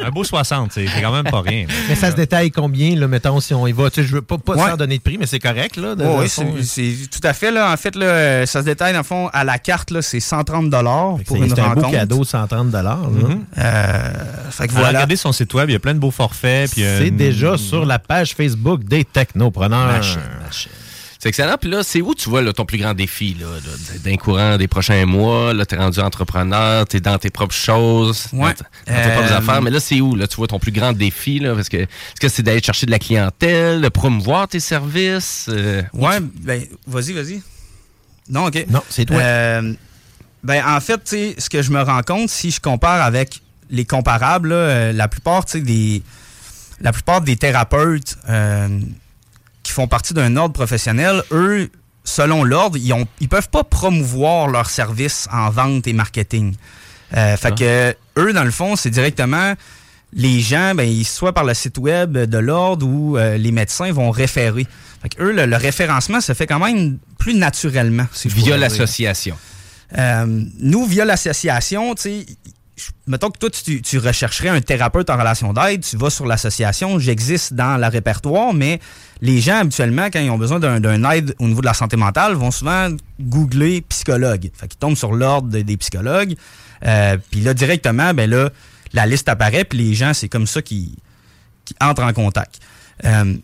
Un 0.03 0.09
beau 0.11 0.23
60, 0.23 0.71
c'est 0.73 0.85
quand 1.01 1.11
même 1.11 1.23
pas 1.31 1.41
rien. 1.41 1.65
Mais 1.89 1.95
ça 1.95 2.11
se 2.11 2.15
détaille 2.15 2.51
combien, 2.51 2.95
là, 2.95 3.07
mettons, 3.07 3.39
si 3.39 3.53
on 3.53 3.65
y 3.65 3.71
va? 3.71 3.89
Tu 3.89 4.01
sais, 4.01 4.07
je 4.07 4.13
veux 4.15 4.21
pas, 4.21 4.37
pas 4.37 4.53
Ouais. 4.55 4.65
faire 4.65 4.77
donner 4.77 4.97
de 4.97 5.01
prix, 5.03 5.17
mais 5.17 5.25
c'est 5.25 5.39
correct. 5.39 5.77
Là, 5.77 5.95
de- 5.95 6.05
oui, 6.05 6.27
fond, 6.29 6.53
c'est 6.61 6.93
tout 7.09 7.25
à 7.25 7.33
fait. 7.33 7.49
Là, 7.49 7.71
en 7.71 7.77
fait, 7.77 7.95
là, 7.95 8.45
ça 8.45 8.59
se 8.59 8.65
détaille, 8.65 8.93
dans 8.93 8.99
le 8.99 9.03
fond, 9.05 9.29
à 9.33 9.43
la 9.43 9.57
carte, 9.57 9.89
là, 9.91 10.01
c'est 10.01 10.19
130 10.19 10.69
pour 11.25 11.37
une 11.37 11.49
c'est 11.49 11.59
un 11.59 11.63
beau 11.69 11.81
rencontre. 11.81 11.91
cadeau, 11.91 12.23
130 12.23 12.71
là. 12.73 12.99
Euh, 13.57 14.09
fait 14.51 14.67
que 14.67 14.71
Voilà. 14.73 14.85
voilà. 14.87 14.87
Regardez 14.99 15.15
son 15.15 15.31
site 15.31 15.53
web, 15.53 15.69
il 15.69 15.73
y 15.73 15.75
a 15.75 15.79
plein 15.79 15.93
de 15.93 15.99
beaux 15.99 16.11
forfaits. 16.11 16.69
C'est 16.75 17.11
déjà 17.11 17.57
sur 17.57 17.85
la 17.85 17.99
page 18.07 18.33
Facebook 18.35 18.83
des 18.83 19.03
technopreneurs. 19.05 19.87
Machine, 19.93 20.19
C'est 21.19 21.29
excellent. 21.29 21.55
Puis 21.59 21.69
là, 21.69 21.83
c'est 21.83 22.01
où 22.01 22.15
tu 22.15 22.29
vois 22.29 22.41
là, 22.41 22.51
ton 22.51 22.65
plus 22.65 22.79
grand 22.79 22.93
défi 22.95 23.35
là, 23.39 23.45
d'un 24.03 24.15
courant 24.17 24.57
des 24.57 24.67
prochains 24.67 25.05
mois? 25.05 25.53
Là, 25.53 25.65
t'es 25.67 25.75
rendu 25.77 25.99
entrepreneur, 25.99 26.85
t'es 26.87 26.99
dans 26.99 27.17
tes 27.19 27.29
propres 27.29 27.53
choses, 27.53 28.25
dans, 28.33 28.39
Ouais. 28.39 28.53
t- 28.55 28.63
dans 28.87 29.03
tes 29.03 29.09
propres 29.11 29.31
Euh, 29.31 29.37
affaires. 29.37 29.61
Mais 29.61 29.69
là, 29.69 29.79
c'est 29.79 30.01
où? 30.01 30.15
Là, 30.15 30.27
tu 30.27 30.35
vois 30.37 30.47
ton 30.47 30.57
plus 30.57 30.71
grand 30.71 30.93
défi? 30.93 31.37
Là, 31.39 31.53
parce 31.53 31.69
que, 31.69 31.77
est-ce 31.77 32.19
que 32.19 32.27
c'est 32.27 32.41
d'aller 32.41 32.61
chercher 32.63 32.87
de 32.87 32.91
la 32.91 32.97
clientèle, 32.99 33.81
de 33.81 33.89
promouvoir 33.89 34.47
tes 34.47 34.59
services? 34.59 35.45
euh, 35.49 35.83
Ouais, 35.93 36.17
tu- 36.17 36.25
ben, 36.41 36.63
vas-y, 36.87 37.13
vas-y. 37.13 37.41
Non, 38.29 38.45
OK. 38.47 38.65
Non, 38.69 38.81
c'est 38.89 39.05
toi. 39.05 39.17
Euh, 39.19 39.73
ben, 40.43 40.63
en 40.65 40.79
fait, 40.79 40.97
tu 41.03 41.09
sais, 41.11 41.35
ce 41.37 41.49
que 41.51 41.61
je 41.61 41.69
me 41.69 41.81
rends 41.83 42.01
compte, 42.01 42.29
si 42.29 42.49
je 42.49 42.59
compare 42.59 42.99
avec 43.05 43.41
les 43.69 43.85
comparables, 43.85 44.49
là, 44.49 44.55
euh, 44.55 44.91
la 44.93 45.07
plupart, 45.07 45.45
tu 45.45 45.51
sais, 45.53 45.61
des, 45.61 46.01
la 46.81 46.91
plupart 46.91 47.21
des 47.21 47.37
thérapeutes 47.37 48.17
euh, 48.29 48.79
qui 49.63 49.71
font 49.71 49.87
partie 49.87 50.13
d'un 50.13 50.35
ordre 50.35 50.53
professionnel, 50.53 51.23
eux, 51.31 51.69
selon 52.03 52.43
l'ordre, 52.43 52.77
ils, 52.77 52.93
ont, 52.93 53.07
ils 53.19 53.29
peuvent 53.29 53.49
pas 53.49 53.63
promouvoir 53.63 54.47
leurs 54.47 54.69
services 54.69 55.27
en 55.31 55.49
vente 55.49 55.87
et 55.87 55.93
marketing. 55.93 56.55
Euh, 57.15 57.37
fait 57.37 57.55
que 57.55 57.95
eux, 58.17 58.33
dans 58.33 58.43
le 58.43 58.51
fond, 58.51 58.75
c'est 58.75 58.89
directement 58.89 59.53
les 60.13 60.41
gens, 60.41 60.75
ben, 60.75 60.83
ils, 60.83 61.05
soit 61.05 61.33
par 61.33 61.43
le 61.43 61.53
site 61.53 61.77
web 61.77 62.17
de 62.17 62.37
l'ordre 62.37 62.85
ou 62.85 63.17
euh, 63.17 63.37
les 63.37 63.51
médecins 63.51 63.91
vont 63.91 64.11
référer. 64.11 64.67
Fait 65.01 65.09
que 65.09 65.23
eux, 65.23 65.31
le, 65.31 65.45
le 65.45 65.55
référencement 65.55 66.21
se 66.21 66.33
fait 66.33 66.47
quand 66.47 66.59
même 66.59 66.97
plus 67.17 67.33
naturellement. 67.33 68.05
si 68.11 68.27
Via 68.27 68.57
l'association. 68.57 69.37
Euh, 69.97 70.43
nous, 70.59 70.85
via 70.85 71.05
l'association, 71.05 71.95
tu 71.95 72.01
sais, 72.01 72.25
mettons 73.07 73.29
que 73.29 73.37
toi, 73.37 73.49
tu, 73.49 73.97
rechercherais 73.97 74.49
un 74.49 74.61
thérapeute 74.61 75.09
en 75.09 75.17
relation 75.17 75.53
d'aide, 75.53 75.81
tu 75.83 75.97
vas 75.97 76.09
sur 76.09 76.25
l'association, 76.25 76.99
j'existe 76.99 77.53
dans 77.53 77.77
la 77.77 77.89
répertoire, 77.89 78.53
mais 78.53 78.79
les 79.21 79.39
gens, 79.39 79.57
habituellement, 79.57 80.07
quand 80.11 80.19
ils 80.19 80.29
ont 80.29 80.37
besoin 80.37 80.59
d'un 80.59 81.11
aide 81.11 81.35
au 81.39 81.47
niveau 81.47 81.61
de 81.61 81.65
la 81.65 81.73
santé 81.73 81.97
mentale, 81.97 82.33
vont 82.33 82.51
souvent 82.51 82.89
googler 83.19 83.81
psychologue. 83.81 84.49
Fait 84.53 84.67
qu'ils 84.67 84.79
tombent 84.79 84.97
sur 84.97 85.13
l'ordre 85.13 85.49
de- 85.49 85.61
des 85.61 85.77
psychologues. 85.77 86.35
Euh, 86.85 87.17
puis 87.29 87.41
là, 87.41 87.53
directement, 87.53 88.13
ben 88.13 88.29
là, 88.29 88.49
la 88.93 89.05
liste 89.05 89.29
apparaît, 89.29 89.63
puis 89.63 89.77
les 89.77 89.93
gens, 89.93 90.13
c'est 90.13 90.29
comme 90.29 90.47
ça 90.47 90.61
qu'ils 90.61 90.95
qui 91.65 91.75
entrent 91.79 92.03
en 92.03 92.13
contact. 92.13 92.59
Euh, 93.05 93.35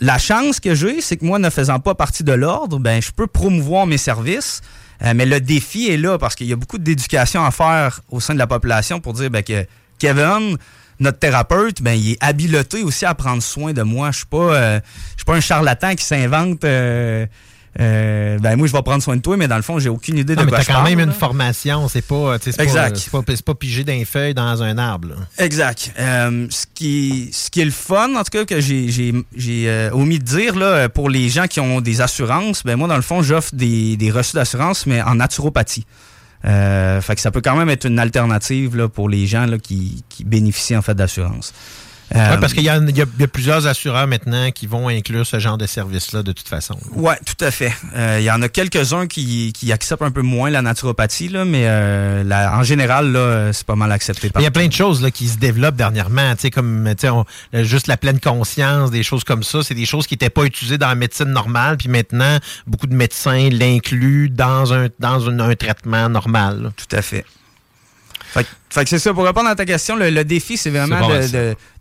la 0.00 0.18
chance 0.18 0.60
que 0.60 0.74
j'ai, 0.74 1.00
c'est 1.00 1.16
que 1.16 1.24
moi, 1.24 1.38
ne 1.38 1.50
faisant 1.50 1.80
pas 1.80 1.94
partie 1.94 2.22
de 2.22 2.32
l'ordre, 2.32 2.78
ben, 2.78 3.00
je 3.00 3.10
peux 3.10 3.26
promouvoir 3.26 3.86
mes 3.86 3.98
services. 3.98 4.60
Euh, 5.02 5.12
mais 5.14 5.26
le 5.26 5.40
défi 5.40 5.88
est 5.88 5.96
là 5.96 6.18
parce 6.18 6.34
qu'il 6.34 6.46
y 6.46 6.52
a 6.52 6.56
beaucoup 6.56 6.78
d'éducation 6.78 7.44
à 7.44 7.50
faire 7.50 8.00
au 8.10 8.20
sein 8.20 8.34
de 8.34 8.38
la 8.38 8.46
population 8.46 9.00
pour 9.00 9.12
dire 9.12 9.30
ben, 9.30 9.42
que 9.42 9.66
Kevin, 9.98 10.56
notre 11.00 11.18
thérapeute, 11.18 11.82
ben, 11.82 11.92
il 11.92 12.12
est 12.12 12.18
habilité 12.20 12.82
aussi 12.82 13.04
à 13.04 13.14
prendre 13.14 13.42
soin 13.42 13.72
de 13.72 13.82
moi. 13.82 14.10
Je 14.10 14.18
suis 14.18 14.26
pas, 14.26 14.54
euh, 14.54 14.80
suis 15.16 15.24
pas 15.24 15.34
un 15.34 15.40
charlatan 15.40 15.94
qui 15.94 16.04
s'invente 16.04 16.64
euh, 16.64 17.26
euh, 17.80 18.38
ben 18.38 18.56
moi, 18.56 18.66
je 18.66 18.72
vais 18.72 18.82
prendre 18.82 19.02
soin 19.02 19.16
de 19.16 19.20
toi, 19.20 19.36
mais 19.36 19.48
dans 19.48 19.56
le 19.56 19.62
fond, 19.62 19.78
j'ai 19.78 19.88
aucune 19.88 20.16
idée 20.16 20.34
Non, 20.34 20.40
de 20.42 20.46
mais 20.46 20.50
quoi 20.50 20.58
t'as 20.58 20.64
je 20.64 20.68
quand 20.68 20.74
parle, 20.74 20.88
même 20.88 21.00
une 21.00 21.06
là. 21.08 21.12
formation, 21.12 21.88
c'est 21.88 22.00
pas, 22.02 22.36
c'est 22.40 22.56
pas, 22.56 23.24
c'est 23.28 23.42
pas, 23.44 23.54
pigé 23.54 23.84
d'un 23.84 24.04
feuille 24.04 24.34
dans 24.34 24.62
un 24.62 24.78
arbre. 24.78 25.08
là. 25.08 25.14
Exact. 25.44 25.92
Euh, 25.98 26.46
ce, 26.50 26.64
qui, 26.74 27.30
ce 27.32 27.50
qui 27.50 27.60
est 27.60 27.66
le 27.66 27.70
fun, 27.70 28.14
en 28.14 28.24
tout 28.24 28.30
cas, 28.30 28.44
que 28.44 28.60
j'ai, 28.60 29.12
euh, 29.68 29.90
omis 29.92 30.18
de 30.18 30.24
dire, 30.24 30.56
là, 30.56 30.88
pour 30.88 31.10
les 31.10 31.28
gens 31.28 31.46
qui 31.46 31.60
ont 31.60 31.80
des 31.80 32.00
assurances, 32.00 32.62
ben 32.64 32.76
moi, 32.76 32.88
dans 32.88 32.96
le 32.96 33.02
fond, 33.02 33.22
j'offre 33.22 33.54
des, 33.54 33.96
des 33.96 34.10
reçus 34.10 34.34
d'assurance, 34.36 34.86
mais 34.86 35.02
en 35.02 35.16
naturopathie. 35.16 35.86
Fait 36.42 37.14
que 37.14 37.20
ça 37.20 37.30
peut 37.32 37.40
quand 37.40 37.56
même 37.56 37.68
être 37.70 37.86
une 37.86 37.98
alternative 37.98 38.76
là, 38.76 38.88
pour 38.88 39.08
les 39.08 39.26
gens 39.26 39.46
là, 39.46 39.58
qui, 39.58 40.04
qui 40.08 40.24
bénéficient 40.24 40.76
en 40.76 40.82
fait 40.82 40.94
d'assurance. 40.94 41.52
Euh, 42.14 42.36
parce 42.36 42.52
qu'il 42.54 42.62
y, 42.62 42.68
a- 42.68 42.78
y 42.78 43.00
y 43.22 43.26
plusieurs 43.26 43.66
assureurs 43.66 44.06
maintenant 44.06 44.50
qui 44.52 44.66
vont 44.68 44.88
inclure 44.88 45.26
ce 45.26 45.40
genre 45.40 45.58
de 45.58 45.66
service-là 45.66 46.22
de 46.22 46.30
toute 46.32 46.46
façon. 46.48 46.76
Ouais, 46.92 47.18
tout 47.26 47.44
à 47.44 47.50
fait. 47.50 47.72
Euh, 47.96 48.18
Il 48.20 48.24
y 48.24 48.30
en 48.30 48.40
a 48.42 48.48
quelques-uns 48.48 49.06
qui, 49.08 49.52
qui 49.52 49.72
acceptent 49.72 50.02
un 50.02 50.12
peu 50.12 50.22
moins 50.22 50.48
la 50.50 50.62
naturopathie, 50.62 51.28
là, 51.28 51.44
mais 51.44 51.64
euh, 51.66 52.22
la- 52.22 52.56
en 52.56 52.62
général, 52.62 53.10
là, 53.10 53.52
c'est 53.52 53.66
pas 53.66 53.74
mal 53.74 53.90
accepté 53.90 54.30
Il 54.36 54.42
y 54.42 54.46
a 54.46 54.50
plein 54.52 54.68
de 54.68 54.72
choses 54.72 55.02
là, 55.02 55.10
qui 55.10 55.26
se 55.28 55.38
développent 55.38 55.74
dernièrement, 55.76 56.34
tu 56.36 56.42
sais, 56.42 56.50
comme 56.50 56.88
tu 56.96 57.00
sais, 57.02 57.08
on- 57.10 57.24
juste 57.54 57.88
la 57.88 57.96
pleine 57.96 58.20
conscience, 58.20 58.90
des 58.92 59.02
choses 59.02 59.24
comme 59.24 59.42
ça. 59.42 59.62
C'est 59.64 59.74
des 59.74 59.86
choses 59.86 60.06
qui 60.06 60.14
n'étaient 60.14 60.30
pas 60.30 60.44
utilisées 60.44 60.78
dans 60.78 60.88
la 60.88 60.94
médecine 60.94 61.26
normale, 61.32 61.76
puis 61.76 61.88
maintenant, 61.88 62.38
beaucoup 62.68 62.86
de 62.86 62.94
médecins 62.94 63.48
l'incluent 63.50 64.28
dans 64.30 64.72
un 64.72 64.88
dans 65.00 65.28
un, 65.28 65.40
un 65.40 65.54
traitement 65.56 66.08
normal. 66.08 66.62
là. 66.62 66.70
Tout 66.76 66.96
à 66.96 67.02
fait. 67.02 67.24
Fait, 68.36 68.44
que- 68.44 68.48
fait 68.70 68.84
que 68.84 68.90
c'est 68.90 68.98
ça, 68.98 69.12
pour 69.14 69.24
répondre 69.24 69.48
à 69.48 69.54
ta 69.54 69.64
question, 69.64 69.96
le, 69.96 70.10
le 70.10 70.24
défi, 70.24 70.56
c'est 70.56 70.70
vraiment 70.70 71.08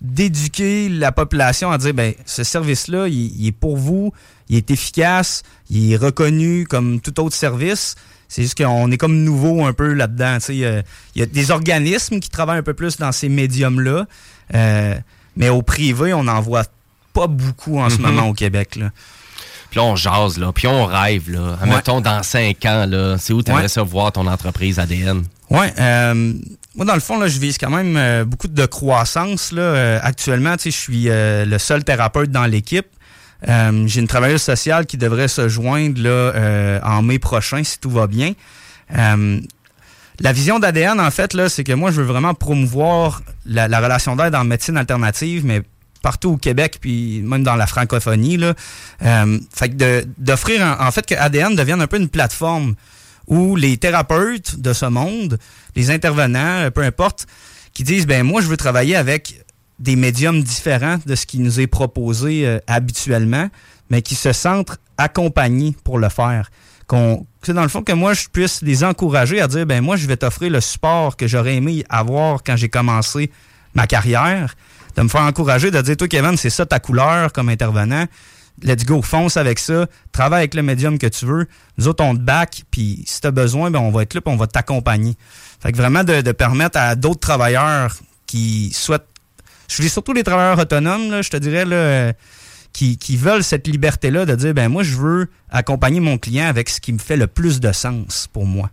d'éduquer 0.01 0.89
la 0.89 1.11
population 1.11 1.71
à 1.71 1.77
dire, 1.77 1.93
ben, 1.93 2.13
ce 2.25 2.43
service-là, 2.43 3.07
il, 3.07 3.31
il 3.41 3.47
est 3.47 3.51
pour 3.51 3.77
vous, 3.77 4.13
il 4.49 4.57
est 4.57 4.71
efficace, 4.71 5.43
il 5.69 5.93
est 5.93 5.97
reconnu 5.97 6.65
comme 6.67 6.99
tout 7.01 7.19
autre 7.19 7.35
service. 7.35 7.95
C'est 8.27 8.41
juste 8.41 8.57
qu'on 8.57 8.91
est 8.91 8.97
comme 8.97 9.23
nouveau 9.23 9.65
un 9.65 9.73
peu 9.73 9.93
là-dedans. 9.93 10.37
tu 10.39 10.45
sais. 10.45 10.65
Euh, 10.65 10.81
Il 11.15 11.19
y 11.19 11.23
a 11.23 11.25
des 11.25 11.51
organismes 11.51 12.19
qui 12.19 12.29
travaillent 12.29 12.57
un 12.59 12.63
peu 12.63 12.73
plus 12.73 12.97
dans 12.97 13.11
ces 13.11 13.29
médiums-là, 13.29 14.05
euh, 14.53 14.95
mais 15.37 15.49
au 15.49 15.61
privé, 15.61 16.13
on 16.13 16.23
n'en 16.23 16.41
voit 16.41 16.65
pas 17.13 17.27
beaucoup 17.27 17.79
en 17.79 17.89
ce 17.89 17.95
Mhm. 17.97 18.01
moment 18.01 18.29
au 18.29 18.33
Québec. 18.33 18.75
Là. 18.75 18.89
Puis 19.75 19.81
là, 19.83 19.87
on 19.91 19.95
jase, 19.97 20.37
là. 20.37 20.53
Puis 20.53 20.67
on 20.67 20.85
rêve, 20.85 21.29
là. 21.29 21.57
Mettons, 21.65 21.99
dans 21.99 22.23
5 22.23 22.63
ans, 22.65 22.85
là, 22.87 23.17
c'est 23.19 23.33
où 23.33 23.43
tu 23.43 23.51
aimerais 23.51 23.63
Ouais. 23.63 23.67
ça 23.67 23.83
voir 23.83 24.09
ton 24.13 24.25
entreprise 24.25 24.79
ADN? 24.79 25.25
Ouais, 25.49 25.73
euh, 25.77 26.33
moi 26.75 26.85
dans 26.85 26.93
le 26.93 27.01
fond 27.01 27.19
là, 27.19 27.27
je 27.27 27.37
vise 27.39 27.57
quand 27.57 27.69
même 27.69 27.95
euh, 27.97 28.23
beaucoup 28.23 28.47
de 28.47 28.65
croissance 28.65 29.51
là. 29.51 29.61
Euh, 29.61 29.99
actuellement, 30.01 30.55
je 30.63 30.69
suis 30.69 31.07
le 31.09 31.57
seul 31.57 31.83
thérapeute 31.83 32.31
dans 32.31 32.45
l'équipe. 32.45 32.87
J'ai 33.45 33.99
une 33.99 34.07
travailleuse 34.07 34.41
sociale 34.41 34.85
qui 34.85 34.95
devrait 34.97 35.27
se 35.27 35.49
joindre 35.49 36.01
là 36.01 36.79
en 36.83 37.01
mai 37.01 37.19
prochain 37.19 37.61
si 37.65 37.77
tout 37.77 37.89
va 37.91 38.07
bien. 38.07 38.31
La 40.21 40.31
vision 40.31 40.59
d'ADN, 40.59 41.01
en 41.01 41.11
fait, 41.11 41.33
là, 41.33 41.49
c'est 41.49 41.65
que 41.65 41.73
moi, 41.73 41.91
je 41.91 41.97
veux 42.01 42.07
vraiment 42.07 42.33
promouvoir 42.33 43.21
la, 43.45 43.67
la 43.67 43.81
relation 43.81 44.15
d'aide 44.15 44.33
en 44.33 44.45
médecine 44.45 44.77
alternative, 44.77 45.45
mais 45.45 45.61
partout 46.05 46.33
au 46.33 46.37
Québec, 46.37 46.77
puis 46.79 47.23
même 47.23 47.41
dans 47.41 47.55
la 47.55 47.65
francophonie. 47.65 48.37
Là. 48.37 48.53
Euh, 49.01 49.39
fait 49.51 49.69
que 49.69 50.05
d'offrir, 50.19 50.61
en, 50.79 50.91
fait, 50.91 51.03
que 51.03 51.15
ADN 51.15 51.55
devienne 51.55 51.81
un 51.81 51.87
peu 51.87 51.97
une 51.97 52.09
plateforme 52.09 52.75
où 53.25 53.55
les 53.55 53.77
thérapeutes 53.77 54.59
de 54.59 54.71
ce 54.71 54.85
monde, 54.85 55.39
les 55.75 55.89
intervenants, 55.89 56.69
peu 56.69 56.83
importe, 56.83 57.25
qui 57.73 57.83
disent, 57.83 58.05
ben 58.05 58.21
moi, 58.21 58.41
je 58.41 58.45
veux 58.45 58.55
travailler 58.55 58.95
avec 58.95 59.43
des 59.79 59.95
médiums 59.95 60.43
différents 60.43 60.99
de 61.03 61.15
ce 61.15 61.25
qui 61.25 61.39
nous 61.39 61.59
est 61.59 61.65
proposé 61.65 62.45
euh, 62.45 62.59
habituellement, 62.67 63.49
mais 63.89 64.03
qui 64.03 64.13
se 64.13 64.31
sentent 64.31 64.77
accompagnés 64.99 65.75
pour 65.83 65.97
le 65.97 66.09
faire. 66.09 66.51
Qu'on, 66.85 67.25
c'est 67.41 67.53
dans 67.53 67.63
le 67.63 67.67
fond 67.67 67.81
que 67.81 67.93
moi, 67.93 68.13
je 68.13 68.27
puisse 68.31 68.61
les 68.61 68.83
encourager 68.83 69.41
à 69.41 69.47
dire, 69.47 69.65
ben 69.65 69.81
moi, 69.81 69.95
je 69.95 70.05
vais 70.05 70.17
t'offrir 70.17 70.51
le 70.51 70.61
support 70.61 71.17
que 71.17 71.25
j'aurais 71.25 71.55
aimé 71.55 71.83
avoir 71.89 72.43
quand 72.43 72.57
j'ai 72.57 72.69
commencé 72.69 73.31
ma 73.73 73.87
carrière, 73.87 74.55
de 74.95 75.01
me 75.01 75.07
faire 75.07 75.21
encourager, 75.21 75.71
de 75.71 75.81
dire, 75.81 75.97
toi, 75.97 76.07
Kevin, 76.07 76.37
c'est 76.37 76.49
ça 76.49 76.65
ta 76.65 76.79
couleur 76.79 77.31
comme 77.33 77.49
intervenant. 77.49 78.05
Let's 78.63 78.85
go, 78.85 79.01
fonce 79.01 79.35
avec 79.35 79.59
ça, 79.59 79.87
travaille 80.13 80.39
avec 80.39 80.53
le 80.53 80.63
médium 80.63 80.97
que 80.97 81.07
tu 81.07 81.25
veux. 81.25 81.47
Nous 81.77 81.89
autres, 81.89 82.03
on 82.03 82.15
te 82.15 82.21
back, 82.21 82.63
puis 82.71 83.03
si 83.05 83.19
tu 83.19 83.27
as 83.27 83.31
besoin, 83.31 83.69
ben, 83.69 83.79
on 83.79 83.91
va 83.91 84.03
être 84.03 84.13
là, 84.13 84.21
puis 84.21 84.33
on 84.33 84.37
va 84.37 84.47
t'accompagner. 84.47 85.17
Fait 85.59 85.73
que 85.73 85.77
vraiment 85.77 86.03
de, 86.05 86.31
permettre 86.31 86.77
à 86.79 86.95
d'autres 86.95 87.19
travailleurs 87.19 87.97
qui 88.25 88.71
souhaitent. 88.73 89.07
Je 89.67 89.81
dis 89.81 89.89
surtout 89.89 90.13
les 90.13 90.23
travailleurs 90.23 90.59
autonomes, 90.59 91.11
là, 91.11 91.21
je 91.21 91.29
te 91.29 91.37
dirais, 91.37 91.65
là, 91.65 91.75
euh, 91.75 92.13
qui, 92.71 92.97
qui 92.97 93.17
veulent 93.17 93.43
cette 93.43 93.67
liberté-là 93.67 94.25
de 94.25 94.35
dire 94.35 94.53
ben 94.53 94.69
moi, 94.69 94.83
je 94.83 94.95
veux 94.95 95.27
accompagner 95.49 95.99
mon 95.99 96.17
client 96.17 96.45
avec 96.45 96.69
ce 96.69 96.79
qui 96.79 96.93
me 96.93 96.99
fait 96.99 97.17
le 97.17 97.27
plus 97.27 97.59
de 97.59 97.71
sens 97.71 98.27
pour 98.31 98.45
moi. 98.45 98.69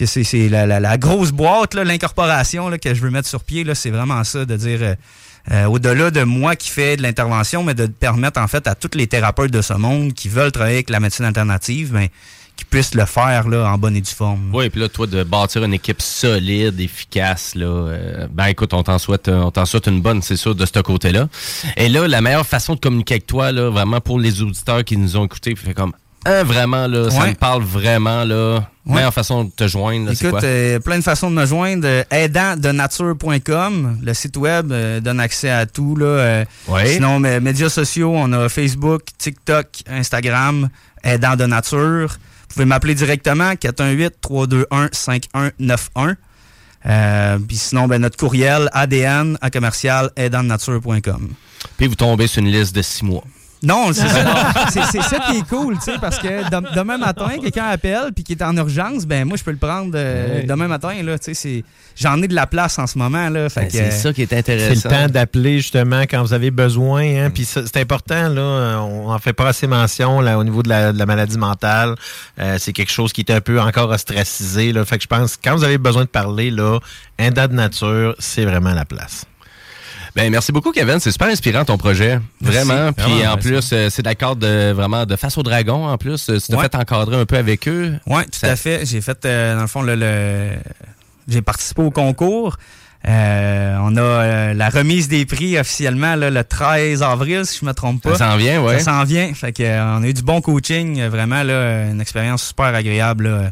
Que 0.00 0.06
c'est, 0.06 0.48
la, 0.48 0.66
la- 0.66 0.80
la 0.80 0.96
grosse 0.96 1.30
boîte, 1.30 1.74
l'incorporation 1.74 2.70
que 2.82 2.94
je 2.94 3.02
veux 3.02 3.10
mettre 3.10 3.28
sur 3.28 3.44
pied, 3.44 3.66
c'est 3.74 3.90
vraiment 3.90 4.24
ça, 4.24 4.46
de 4.46 4.56
dire 4.56 4.78
euh, 4.80 4.94
euh, 5.50 5.64
au-delà 5.66 6.10
de 6.10 6.22
moi 6.22 6.56
qui 6.56 6.70
fais 6.70 6.96
de 6.96 7.02
l'intervention, 7.02 7.62
mais 7.62 7.74
de 7.74 7.84
permettre 7.84 8.40
en 8.40 8.48
fait 8.48 8.66
à 8.66 8.74
tous 8.74 8.96
les 8.96 9.06
thérapeutes 9.06 9.50
de 9.50 9.60
ce 9.60 9.74
monde 9.74 10.14
qui 10.14 10.30
veulent 10.30 10.52
travailler 10.52 10.76
avec 10.76 10.88
la 10.88 11.00
médecine 11.00 11.26
alternative, 11.26 11.92
ben, 11.92 12.08
qu'ils 12.56 12.66
puissent 12.66 12.94
le 12.94 13.04
faire 13.04 13.46
là, 13.48 13.70
en 13.70 13.76
bonne 13.76 13.94
et 13.94 14.00
due 14.00 14.10
forme. 14.10 14.50
Oui, 14.54 14.70
puis 14.70 14.80
là, 14.80 14.88
toi, 14.88 15.06
de 15.06 15.22
bâtir 15.22 15.62
une 15.64 15.74
équipe 15.74 16.00
solide, 16.00 16.80
efficace, 16.80 17.54
là, 17.54 17.66
euh, 17.66 18.26
ben 18.32 18.46
écoute, 18.46 18.72
on 18.72 18.82
t'en 18.82 18.98
souhaite, 18.98 19.28
on 19.28 19.50
t'en 19.50 19.66
souhaite 19.66 19.86
une 19.86 20.00
bonne, 20.00 20.22
c'est 20.22 20.36
sûr, 20.36 20.54
de 20.54 20.64
ce 20.64 20.80
côté-là. 20.80 21.28
Et 21.76 21.90
là, 21.90 22.08
la 22.08 22.22
meilleure 22.22 22.46
façon 22.46 22.74
de 22.74 22.80
communiquer 22.80 23.14
avec 23.14 23.26
toi, 23.26 23.52
là, 23.52 23.68
vraiment 23.68 24.00
pour 24.00 24.18
les 24.18 24.40
auditeurs 24.40 24.82
qui 24.82 24.96
nous 24.96 25.18
ont 25.18 25.26
écoutés, 25.26 25.54
fait 25.56 25.74
comme, 25.74 25.92
hein, 26.26 26.42
vraiment, 26.44 26.86
là, 26.86 27.10
ça 27.10 27.26
me 27.26 27.34
parle 27.34 27.62
vraiment, 27.62 28.24
là. 28.24 28.60
Ouais. 28.86 28.94
Meilleure 28.96 29.14
façon 29.14 29.44
de 29.44 29.50
te 29.50 29.68
joindre, 29.68 30.06
là, 30.06 30.12
Écoute, 30.12 30.30
quoi? 30.30 30.42
euh, 30.42 30.78
plein 30.80 30.98
de 30.98 31.02
façons 31.04 31.30
de 31.30 31.36
me 31.36 31.46
joindre. 31.46 31.86
Euh, 31.86 32.02
aidantdenature.com, 32.10 33.98
le 34.02 34.14
site 34.14 34.36
web 34.36 34.72
euh, 34.72 35.00
donne 35.00 35.20
accès 35.20 35.50
à 35.50 35.66
tout. 35.66 35.94
Là, 35.96 36.06
euh, 36.06 36.44
Ouais. 36.68 36.94
Sinon, 36.94 37.20
mes 37.20 37.38
médias 37.40 37.68
sociaux, 37.68 38.12
on 38.16 38.32
a 38.32 38.48
Facebook, 38.48 39.02
TikTok, 39.18 39.66
Instagram, 39.88 40.68
Aidant 41.04 41.36
de 41.36 41.44
Nature. 41.46 42.08
Vous 42.48 42.54
pouvez 42.54 42.64
m'appeler 42.64 42.94
directement, 42.94 43.52
418-321-5191. 43.54 46.16
Euh, 46.86 47.38
Puis 47.46 47.56
sinon, 47.58 47.86
ben, 47.88 48.00
notre 48.00 48.16
courriel, 48.16 48.68
adn 48.72 49.36
à 49.40 49.50
commercial 49.50 50.10
aidantdenature.com. 50.16 51.28
Puis 51.76 51.86
vous 51.86 51.94
tombez 51.94 52.26
sur 52.26 52.42
une 52.42 52.50
liste 52.50 52.74
de 52.74 52.82
six 52.82 53.04
mois. 53.04 53.22
Non, 53.62 53.92
c'est 53.92 54.08
ça. 54.08 54.52
c'est 54.70 54.82
c'est 54.84 55.02
ça 55.02 55.18
qui 55.30 55.38
est 55.38 55.48
cool, 55.48 55.76
tu 55.78 55.84
sais, 55.92 55.98
parce 56.00 56.18
que 56.18 56.48
dem- 56.50 56.66
demain 56.74 56.96
matin, 56.96 57.28
quelqu'un 57.40 57.66
appelle 57.66 58.10
puis 58.14 58.24
qui 58.24 58.32
est 58.32 58.42
en 58.42 58.56
urgence, 58.56 59.04
ben 59.06 59.26
moi 59.26 59.36
je 59.36 59.44
peux 59.44 59.50
le 59.50 59.58
prendre 59.58 59.92
euh, 59.94 60.42
demain 60.46 60.66
matin 60.66 60.94
là, 61.02 61.18
tu 61.18 61.26
sais, 61.26 61.34
c'est 61.34 61.64
j'en 61.96 62.22
ai 62.22 62.28
de 62.28 62.34
la 62.34 62.46
place 62.46 62.78
en 62.78 62.86
ce 62.86 62.96
moment 62.96 63.28
là, 63.28 63.48
fait 63.50 63.60
Ben, 63.60 63.66
que, 63.66 63.72
c'est 63.72 63.82
euh, 63.84 63.90
ça 63.90 64.12
qui 64.14 64.22
est 64.22 64.26
C'est 64.30 64.38
intéressant. 64.38 64.88
le 64.88 64.94
temps 64.96 65.12
d'appeler 65.12 65.58
justement 65.58 66.02
quand 66.02 66.22
vous 66.22 66.32
avez 66.32 66.50
besoin. 66.50 67.02
Hein? 67.02 67.30
Puis 67.30 67.44
c'est 67.44 67.76
important, 67.76 68.28
là. 68.30 68.78
On 68.82 69.08
n'en 69.10 69.18
fait 69.18 69.32
pas 69.34 69.48
assez 69.48 69.66
mention 69.66 70.20
là, 70.22 70.38
au 70.38 70.44
niveau 70.44 70.62
de 70.62 70.68
la, 70.70 70.92
de 70.92 70.98
la 70.98 71.04
maladie 71.06 71.36
mentale. 71.38 71.96
Euh, 72.38 72.56
c'est 72.58 72.72
quelque 72.72 72.92
chose 72.92 73.12
qui 73.12 73.20
est 73.20 73.30
un 73.30 73.40
peu 73.42 73.60
encore 73.60 73.90
ostracisé. 73.90 74.72
Là. 74.72 74.84
Fait 74.86 74.96
que 74.96 75.02
je 75.02 75.08
pense 75.08 75.36
que 75.36 75.42
quand 75.44 75.54
vous 75.56 75.64
avez 75.64 75.78
besoin 75.78 76.04
de 76.04 76.08
parler, 76.08 76.50
là, 76.50 76.78
un 77.18 77.30
de 77.30 77.46
nature, 77.54 78.14
c'est 78.18 78.44
vraiment 78.44 78.72
la 78.72 78.84
place. 78.86 79.26
Ben, 80.16 80.30
merci 80.30 80.50
beaucoup, 80.52 80.72
Kevin. 80.72 80.98
C'est 81.00 81.12
super 81.12 81.28
inspirant 81.28 81.64
ton 81.64 81.78
projet. 81.78 82.18
Merci. 82.40 82.56
Vraiment. 82.66 82.92
Puis 82.92 83.04
Vraiment, 83.04 83.20
en 83.32 83.34
merci. 83.36 83.48
plus, 83.48 83.70
euh, 83.72 83.88
c'est 83.90 84.02
d'accord 84.02 84.36
de 84.36 84.72
vraiment 84.72 85.06
de 85.06 85.16
face 85.16 85.38
au 85.38 85.42
dragon. 85.42 85.86
En 85.86 85.96
plus, 85.98 86.28
Euh, 86.28 86.38
tu 86.38 86.48
t'as 86.48 86.56
Ouais. 86.56 86.62
fait 86.64 86.74
encadrer 86.74 87.16
un 87.16 87.26
peu 87.26 87.36
avec 87.36 87.68
eux. 87.68 87.94
Ouais, 88.06 88.24
tout 88.24 88.44
à 88.44 88.56
fait. 88.56 88.84
J'ai 88.86 89.00
fait, 89.00 89.24
euh, 89.24 89.54
dans 89.54 89.62
le 89.62 89.66
fond, 89.68 89.82
le, 89.82 89.94
le- 89.94 90.56
j'ai 91.28 91.42
participé 91.42 91.82
au 91.82 91.90
concours. 91.90 92.56
Euh, 93.08 93.76
on 93.80 93.96
a 93.96 94.00
euh, 94.02 94.52
la 94.54 94.68
remise 94.68 95.08
des 95.08 95.24
prix 95.24 95.58
officiellement 95.58 96.16
là, 96.16 96.28
le 96.28 96.44
13 96.44 97.02
avril, 97.02 97.46
si 97.46 97.60
je 97.60 97.64
me 97.64 97.72
trompe 97.72 98.02
pas. 98.02 98.14
Ça 98.16 98.30
s'en 98.30 98.36
vient, 98.36 98.60
ouais. 98.62 98.78
Ça 98.80 98.92
s'en 98.92 99.04
vient. 99.04 99.32
Fait 99.32 99.52
que, 99.52 99.62
euh, 99.62 99.96
on 99.98 100.02
a 100.02 100.06
eu 100.06 100.12
du 100.12 100.22
bon 100.22 100.42
coaching, 100.42 101.02
vraiment 101.06 101.42
là, 101.42 101.86
une 101.86 102.00
expérience 102.00 102.42
super 102.48 102.66
agréable. 102.66 103.28
là. 103.28 103.50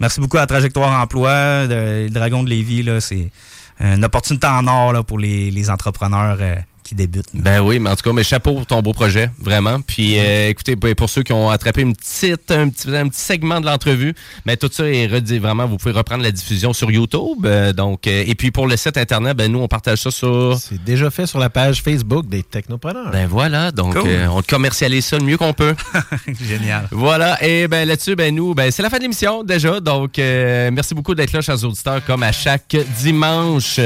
Merci 0.00 0.18
beaucoup 0.18 0.38
à 0.38 0.46
Trajectoire 0.46 0.98
Emploi, 1.00 1.66
de, 1.68 2.04
le 2.04 2.10
Dragon 2.10 2.42
de 2.42 2.48
Lévis. 2.48 2.82
Là, 2.82 3.00
c'est 3.00 3.30
une 3.80 4.04
opportunité 4.04 4.46
en 4.46 4.66
or 4.66 4.92
là, 4.92 5.02
pour 5.02 5.18
les, 5.18 5.50
les 5.50 5.70
entrepreneurs 5.70 6.38
euh, 6.40 6.56
qui 6.90 6.94
débutent. 6.96 7.26
Ben 7.34 7.60
oui, 7.60 7.78
mais 7.78 7.88
en 7.90 7.94
tout 7.96 8.02
cas, 8.02 8.12
mais 8.12 8.24
chapeau 8.24 8.52
pour 8.54 8.66
ton 8.66 8.82
beau 8.82 8.92
projet, 8.92 9.30
vraiment. 9.40 9.80
Puis 9.80 10.18
euh, 10.18 10.48
écoutez, 10.48 10.74
pour 10.76 11.08
ceux 11.08 11.22
qui 11.22 11.32
ont 11.32 11.48
attrapé 11.50 11.82
une 11.82 11.94
petite, 11.94 12.50
un, 12.50 12.68
petit, 12.68 12.94
un 12.94 13.08
petit 13.08 13.20
segment 13.20 13.60
de 13.60 13.66
l'entrevue, 13.66 14.12
mais 14.44 14.56
tout 14.56 14.68
ça 14.72 14.84
est 14.88 15.06
redit 15.06 15.38
vraiment, 15.38 15.66
vous 15.66 15.76
pouvez 15.76 15.92
reprendre 15.94 16.22
la 16.24 16.32
diffusion 16.32 16.72
sur 16.72 16.90
YouTube. 16.90 17.44
euh, 17.46 17.72
donc, 17.72 18.06
euh, 18.06 18.24
et 18.26 18.34
puis 18.34 18.50
pour 18.50 18.66
le 18.66 18.76
site 18.76 18.96
internet, 18.96 19.36
ben 19.36 19.50
nous 19.52 19.60
on 19.60 19.68
partage 19.68 19.98
ça 19.98 20.10
sur. 20.10 20.58
C'est 20.60 20.82
déjà 20.82 21.10
fait 21.10 21.26
sur 21.26 21.38
la 21.38 21.48
page 21.50 21.80
Facebook 21.82 22.26
des 22.28 22.42
technopreneurs. 22.42 23.10
Ben 23.12 23.26
voilà, 23.28 23.70
donc 23.70 23.94
Cool. 23.96 24.08
euh, 24.08 24.26
on 24.28 24.42
te 24.42 24.48
commercialise 24.48 25.04
ça 25.04 25.16
le 25.18 25.24
mieux 25.24 25.36
qu'on 25.36 25.52
peut. 25.52 25.74
Génial. 26.42 26.88
Voilà, 26.90 27.42
et 27.46 27.68
ben 27.68 27.86
là-dessus, 27.86 28.16
ben 28.16 28.34
nous, 28.34 28.54
ben 28.54 28.70
c'est 28.70 28.82
la 28.82 28.90
fin 28.90 28.96
de 28.98 29.02
l'émission 29.02 29.44
déjà. 29.44 29.78
Donc 29.80 30.18
euh, 30.18 30.70
merci 30.72 30.94
beaucoup 30.94 31.14
d'être 31.14 31.32
là, 31.32 31.40
chers 31.40 31.62
auditeurs, 31.64 32.04
comme 32.04 32.22
à 32.24 32.32
chaque 32.32 32.76
dimanche. 33.00 33.78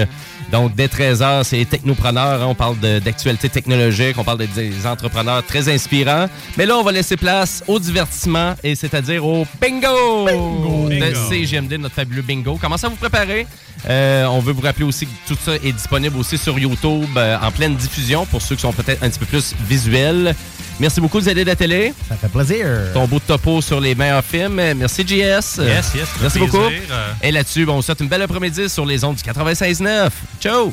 Donc 0.53 0.75
dès 0.75 0.87
13h, 0.87 1.45
c'est 1.45 1.65
technopreneurs. 1.65 2.43
hein, 2.43 2.47
on 2.49 2.55
parle 2.55 2.79
de- 2.81 2.94
d'actualité 3.01 3.49
technologique, 3.49 4.17
on 4.19 4.25
parle 4.25 4.39
de- 4.39 4.47
des 4.47 4.87
entrepreneurs 4.87 5.45
très 5.45 5.69
inspirants. 5.69 6.27
Mais 6.57 6.67
là, 6.67 6.77
on 6.77 6.83
va 6.83 6.93
laisser 6.93 7.17
place 7.17 7.63
au 7.67 7.79
divertissement, 7.79 8.55
et 8.63 8.75
c'est-à-dire 8.75 9.25
au 9.25 9.47
bingo, 9.61 10.27
de 10.89 10.99
Bingo. 11.01 11.19
CGMD, 11.29 11.73
notre 11.79 11.95
fabuleux 11.95 12.23
bingo. 12.23 12.57
Commencez 12.57 12.87
à 12.87 12.89
vous 12.89 12.97
préparer. 12.97 13.47
Euh, 13.89 14.25
on 14.27 14.39
veut 14.41 14.53
vous 14.53 14.63
rappeler 14.63 14.85
aussi 14.87 15.07
que 15.07 15.13
tout 15.29 15.37
ça 15.45 15.57
est 15.57 15.73
disponible 15.73 16.17
aussi 16.19 16.39
sur 16.39 16.59
YouTube 16.59 17.09
euh, 17.17 17.37
en 17.43 17.51
pleine 17.51 17.75
diffusion 17.77 18.25
pour 18.25 18.41
ceux 18.41 18.55
qui 18.55 18.63
sont 18.63 18.73
peut-être 18.73 19.03
un 19.03 19.11
petit 19.11 19.19
peu 19.19 19.27
plus 19.27 19.55
visuels. 19.69 20.35
Merci 20.81 21.01
beaucoup 21.01 21.19
de 21.21 21.25
nous 21.25 21.31
aider 21.31 21.45
de 21.45 21.51
la 21.51 21.57
télé. 21.57 21.93
Ça 22.09 22.17
fait 22.17 22.29
plaisir. 22.29 22.67
Ton 22.95 23.07
beau 23.07 23.19
topo 23.21 23.61
sur 23.61 23.81
les 23.81 23.95
meilleurs 23.95 24.25
films. 24.25 24.55
Merci, 24.77 25.03
JS. 25.07 25.13
Yes, 25.13 25.53
yes, 25.59 25.93
ça 25.95 26.09
Merci 26.23 26.39
beaucoup. 26.39 26.59
plaisir. 26.67 26.83
Et 27.23 27.31
là-dessus, 27.31 27.65
bon, 27.67 27.75
on 27.75 27.77
vous 27.77 27.83
souhaite 27.83 28.01
une 28.01 28.09
belle 28.09 28.23
après-midi 28.23 28.69
sur 28.69 28.85
les 28.87 29.05
ondes 29.05 29.17
du 29.17 29.23
96.9. 29.23 30.09
Ciao! 30.41 30.67
Vous 30.67 30.73